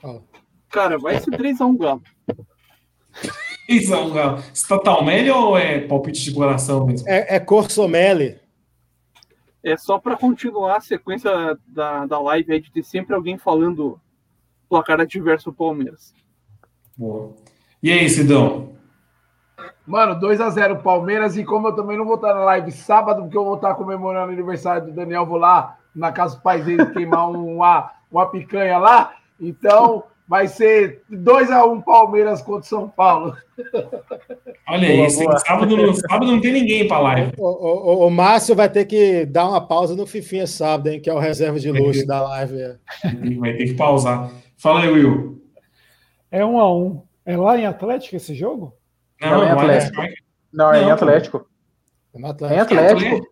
durma. 0.00 0.22
Cara, 0.70 0.98
vai 0.98 1.18
ser 1.20 1.30
3x1 1.30 1.76
Galo. 1.78 2.02
Isão, 3.68 4.10
Galo. 4.10 4.42
Você 4.52 4.66
tá 4.68 4.78
Talmelli 4.78 5.30
ou 5.30 5.56
é 5.58 5.80
palpite 5.80 6.22
de 6.22 6.32
coração 6.34 6.86
mesmo? 6.86 7.08
É, 7.08 7.36
é 7.36 7.40
Corsomelli. 7.40 8.38
É 9.62 9.76
só 9.76 9.98
para 9.98 10.16
continuar 10.16 10.76
a 10.76 10.80
sequência 10.80 11.30
da, 11.66 12.06
da 12.06 12.20
live 12.20 12.52
aí 12.52 12.60
de 12.60 12.70
ter 12.70 12.84
sempre 12.84 13.14
alguém 13.14 13.36
falando 13.36 14.00
placar 14.68 15.00
adverso 15.00 15.52
pro 15.52 15.66
Palmeiras. 15.66 16.14
Boa. 16.96 17.32
E 17.82 17.92
aí, 17.92 18.08
Sidão? 18.08 18.74
Mano, 19.86 20.18
2x0 20.20 20.82
Palmeiras. 20.82 21.36
E 21.36 21.44
como 21.44 21.68
eu 21.68 21.72
também 21.76 21.96
não 21.96 22.04
vou 22.04 22.16
estar 22.16 22.34
na 22.34 22.44
live 22.44 22.72
sábado, 22.72 23.22
porque 23.22 23.36
eu 23.38 23.44
vou 23.44 23.54
estar 23.56 23.74
comemorando 23.74 24.30
o 24.30 24.32
aniversário 24.34 24.86
do 24.86 24.92
Daniel, 24.92 25.24
vou 25.26 25.38
lá 25.38 25.78
na 25.94 26.10
casa 26.12 26.34
dos 26.34 26.42
pais 26.42 26.64
dele 26.64 26.86
queimar 26.86 27.30
um- 27.30 27.56
uma, 27.56 27.92
uma 28.10 28.26
picanha 28.26 28.78
lá. 28.78 29.14
Então 29.40 30.02
vai 30.28 30.48
ser 30.48 31.02
2x1 31.10 31.80
Palmeiras 31.82 32.42
contra 32.42 32.68
São 32.68 32.88
Paulo. 32.88 33.36
Olha 34.68 34.88
Boa, 34.96 35.06
isso, 35.06 35.22
boa. 35.22 35.38
Sábado, 35.38 35.76
não- 35.76 35.94
sábado 35.94 36.26
não 36.32 36.40
tem 36.40 36.52
ninguém 36.52 36.88
pra 36.88 36.98
live. 36.98 37.32
O, 37.38 37.46
o- 37.46 38.02
o- 38.04 38.06
o 38.06 38.10
Márcio 38.10 38.54
vai 38.56 38.68
ter 38.68 38.84
que 38.86 39.24
dar 39.26 39.48
uma 39.48 39.60
pausa 39.64 39.94
no 39.94 40.06
Fifinha 40.06 40.46
sábado, 40.46 40.88
hein? 40.88 41.00
Que 41.00 41.08
é 41.08 41.14
o 41.14 41.18
reserva 41.18 41.60
de 41.60 41.70
luxo 41.70 42.04
da 42.06 42.20
live. 42.22 42.58
é. 42.60 42.76
Vai 43.38 43.52
ter 43.54 43.66
que 43.66 43.74
pausar. 43.74 44.30
Fala 44.66 44.80
aí, 44.80 44.88
Will. 44.88 45.40
É 46.28 46.44
um 46.44 46.58
a 46.58 46.74
um. 46.74 47.00
É 47.24 47.36
lá 47.36 47.56
em 47.56 47.66
Atlético 47.66 48.16
esse 48.16 48.34
jogo? 48.34 48.74
Não, 49.20 49.28
é 49.44 49.52
no 49.52 49.60
Allianz 49.60 49.84
Atlético. 49.86 50.26
Não, 50.52 50.74
é 50.74 50.80
em 50.82 50.86
Não, 50.86 50.90
Atlético. 50.92 51.46
É 52.12 52.18
no 52.18 52.26
É 52.26 52.28
em 52.28 52.30
Atlético. 52.58 52.74
Atlético. 52.74 53.26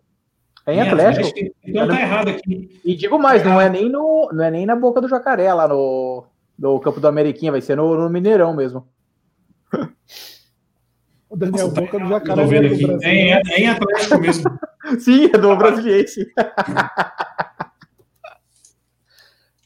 É 0.65 0.73
em 0.73 0.77
Em 0.77 0.79
Atlético. 0.81 1.39
Então 1.65 1.87
tá 1.89 1.99
errado 1.99 2.29
aqui. 2.29 2.79
E 2.85 2.95
digo 2.95 3.19
mais, 3.19 3.43
não 3.43 3.59
é 3.59 3.67
nem 3.69 3.89
no, 3.89 4.29
não 4.31 4.45
é 4.45 4.49
nem 4.49 4.65
na 4.65 4.77
boca 4.77 5.01
do 5.01 5.09
jacaré 5.09 5.53
lá 5.53 5.67
no, 5.67 6.23
no 6.57 6.79
campo 6.79 7.01
do 7.01 7.07
Ameriquinha, 7.09 7.51
vai 7.51 7.59
ser 7.59 7.75
no, 7.75 7.95
no 7.97 8.09
Mineirão 8.09 8.53
mesmo. 8.55 8.87
O 11.27 11.35
Daniel 11.35 11.67
Nossa, 11.67 11.75
tá 11.75 11.81
Boca 11.81 11.97
do 11.99 12.05
Eu 12.05 12.09
Jacaré 12.11 12.41
tô 12.43 12.47
vendo 12.47 12.65
é 12.65 12.69
do 12.69 12.75
aqui. 12.95 13.05
É, 13.05 13.13
em- 13.13 13.31
é 13.33 13.59
em 13.59 13.67
Atlético 13.67 14.21
mesmo. 14.21 14.59
Sim, 15.01 15.25
é 15.25 15.37
do 15.37 15.53
Brasiliense. 15.57 16.25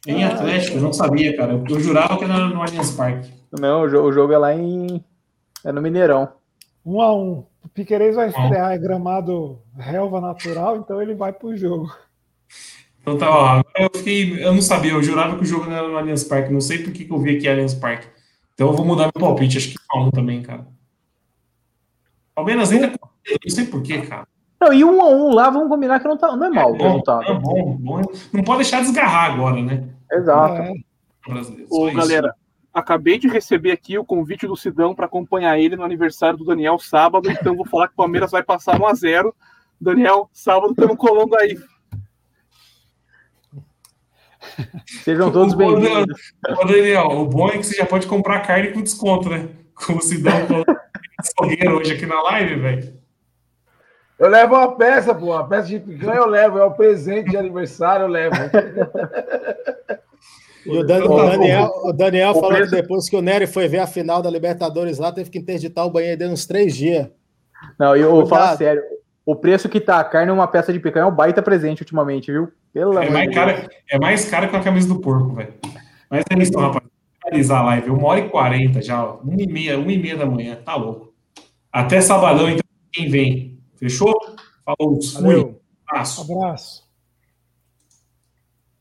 É 0.10 0.14
em 0.14 0.24
Atlético, 0.24 0.78
eu 0.78 0.82
não 0.82 0.94
sabia, 0.94 1.36
cara. 1.36 1.54
Eu, 1.54 1.64
eu 1.68 1.80
jurava 1.80 2.18
que 2.18 2.24
era 2.24 2.48
no 2.48 2.62
Allianz 2.62 2.92
Parque. 2.92 3.32
Não, 3.60 3.82
o 3.84 3.88
jo- 3.90 4.02
o 4.04 4.12
jogo 4.12 4.34
é 4.34 4.38
lá 4.38 4.56
em. 4.56 5.04
É 5.64 5.72
no 5.72 5.82
Mineirão. 5.82 6.30
Um 6.86 7.02
a 7.02 7.14
um. 7.14 7.46
O 7.64 7.68
Piqueires 7.74 8.16
vai 8.16 8.30
estrear 8.30 8.80
gramado 8.80 9.60
relva 9.78 10.20
natural, 10.22 10.78
então 10.78 11.02
ele 11.02 11.14
vai 11.14 11.34
pro 11.34 11.56
jogo. 11.58 11.92
Então 13.02 13.18
tá, 13.18 13.30
ó. 13.30 13.46
Agora 13.46 13.66
eu 13.80 13.90
fiquei. 13.94 14.44
Eu 14.44 14.54
não 14.54 14.62
sabia, 14.62 14.92
eu 14.92 15.04
jurava 15.04 15.36
que 15.36 15.44
o 15.44 15.46
jogo 15.46 15.66
não 15.70 15.76
era 15.76 15.88
no 15.88 15.98
Allianz 15.98 16.24
Parque. 16.24 16.52
Não 16.54 16.62
sei 16.62 16.80
por 16.80 16.92
que, 16.94 17.06
que 17.06 17.12
eu 17.14 17.20
vi 17.20 17.38
aqui 17.38 17.48
Allianz 17.48 17.74
Parque. 17.74 18.08
Então 18.54 18.68
eu 18.68 18.74
vou 18.74 18.86
mudar 18.86 19.04
meu 19.04 19.12
palpite, 19.28 19.58
acho 19.58 19.70
que 19.70 19.76
é 19.94 19.98
um 20.00 20.10
também, 20.12 20.42
cara. 20.42 20.66
Palmeiras 22.36 22.72
ainda. 22.72 22.88
Não 22.88 23.50
sei 23.50 23.66
por 23.66 23.82
que, 23.84 24.02
cara. 24.02 24.28
Não, 24.62 24.74
e 24.74 24.84
um 24.84 25.02
a 25.02 25.08
um 25.10 25.34
lá, 25.34 25.50
vamos 25.50 25.70
combinar 25.70 26.00
que 26.00 26.08
não, 26.08 26.18
tá, 26.18 26.36
não 26.36 26.46
é 26.46 26.50
mal 26.50 26.74
o 26.74 26.78
Bom, 26.78 26.84
resultado. 26.84 27.24
é 27.24 27.34
bom, 27.34 27.78
bom. 27.80 28.02
Não 28.34 28.44
pode 28.44 28.58
deixar 28.60 28.82
desgarrar 28.82 29.32
agora, 29.34 29.62
né? 29.62 29.88
Exato. 30.12 30.54
É, 30.62 30.74
Ô, 31.70 31.92
galera, 31.94 32.34
acabei 32.74 33.18
de 33.18 33.28
receber 33.30 33.72
aqui 33.72 33.98
o 33.98 34.04
convite 34.06 34.46
do 34.48 34.56
Sidão 34.58 34.94
para 34.94 35.06
acompanhar 35.06 35.58
ele 35.60 35.76
no 35.78 35.84
aniversário 35.84 36.38
do 36.38 36.44
Daniel 36.46 36.78
sábado, 36.78 37.30
então 37.32 37.56
vou 37.56 37.66
falar 37.66 37.88
que 37.88 37.94
o 37.94 37.98
Palmeiras 37.98 38.32
vai 38.32 38.44
passar 38.44 38.78
1x0. 38.80 39.32
Daniel, 39.80 40.30
sábado 40.34 40.72
estamos 40.72 40.98
colando 40.98 41.38
aí. 41.38 41.58
Sejam 45.04 45.32
todos 45.32 45.54
O- 45.54 45.56
o- 45.56 45.58
bem-vindos. 45.58 46.34
Ô, 46.62 46.66
Daniel, 46.66 47.08
o 47.12 47.26
bom 47.26 47.48
é 47.50 47.58
que 47.58 47.64
você 47.64 47.76
já 47.76 47.86
pode 47.86 48.08
comprar 48.08 48.40
carne 48.42 48.72
com 48.72 48.82
desconto, 48.82 49.30
né? 49.30 49.48
Como 49.76 50.00
dá 50.22 50.32
um 50.36 50.64
açougueiro 51.20 51.78
hoje 51.78 51.94
aqui 51.94 52.06
na 52.06 52.22
live, 52.24 52.56
velho. 52.60 53.00
Eu 54.20 54.28
levo 54.30 54.54
uma 54.56 54.76
peça, 54.76 55.16
pô. 55.16 55.28
Uma 55.28 55.48
peça 55.48 55.68
de 55.70 55.80
picanha 55.80 56.18
eu 56.18 56.28
levo. 56.28 56.58
É 56.60 56.64
o 56.66 56.72
presente 56.72 57.30
de 57.30 57.38
aniversário, 57.38 58.04
eu 58.04 58.10
levo. 58.10 58.36
E 60.66 60.78
o, 60.78 60.84
Dan- 60.84 61.06
o. 61.06 61.16
Daniel, 61.30 61.72
o 61.86 61.94
Daniel 61.94 62.32
O 62.32 62.34
falou 62.36 62.50
preço- 62.50 62.70
que 62.76 62.82
depois 62.82 63.10
que 63.10 63.16
o 63.16 63.22
Nery 63.22 63.48
foi 63.48 63.68
ver 63.68 63.80
a 63.80 63.88
final 63.88 64.22
da 64.22 64.30
Libertadores 64.30 64.98
lá, 65.00 65.12
teve 65.12 65.30
que 65.30 65.40
interditar 65.40 65.86
o 65.86 65.90
banheiro 65.90 66.18
dele 66.20 66.34
uns 66.34 66.46
três 66.46 66.76
dias. 66.76 67.08
Não, 67.80 67.96
e 67.96 68.02
eu 68.02 68.12
vou 68.12 68.26
falar 68.26 68.58
sério. 68.58 68.82
O 69.26 69.36
preço 69.36 69.70
que 69.70 69.80
tá 69.80 70.00
a 70.00 70.04
carne 70.04 70.32
uma 70.32 70.48
peça 70.48 70.74
de 70.74 70.80
picanha 70.80 71.04
é 71.06 71.08
um 71.08 71.16
baita 71.16 71.42
presente 71.42 71.82
ultimamente, 71.82 72.32
viu? 72.32 72.50
Pelo 72.74 72.94
É 73.00 73.04
amor 73.04 73.12
mais, 73.14 73.30
de 73.30 73.36
caro, 73.36 73.70
é 73.90 74.00
mais 74.00 74.26
caro 74.30 74.50
que 74.50 74.56
a 74.56 74.60
camisa 74.60 74.88
do 74.88 75.00
porco, 75.00 75.34
velho. 75.36 75.54
Mas 76.10 76.24
é 76.30 76.40
isso, 76.42 76.58
rapaz. 76.58 76.84
Vou 76.84 76.92
finalizar 77.32 77.62
a 77.62 77.66
live. 77.66 77.90
Uma 77.92 78.08
hora 78.08 78.20
e 78.20 78.30
quarenta 78.30 78.82
já, 78.82 79.04
ó. 79.04 79.18
Uma 79.24 79.42
e 79.42 79.48
meia, 79.48 79.78
uma 79.78 79.92
e 79.92 79.98
meia 79.98 80.18
da 80.18 80.26
manhã. 80.26 80.58
Tá 80.66 80.76
louco. 80.76 81.14
Até 81.72 82.02
sabadão, 82.02 82.50
então, 82.50 82.64
quem 82.92 83.10
vem. 83.10 83.59
Fechou? 83.80 84.14
Falou. 84.66 85.02
Fui. 85.02 85.22
Valeu. 85.22 85.62
Abraço. 85.88 86.22
abraço. 86.22 86.89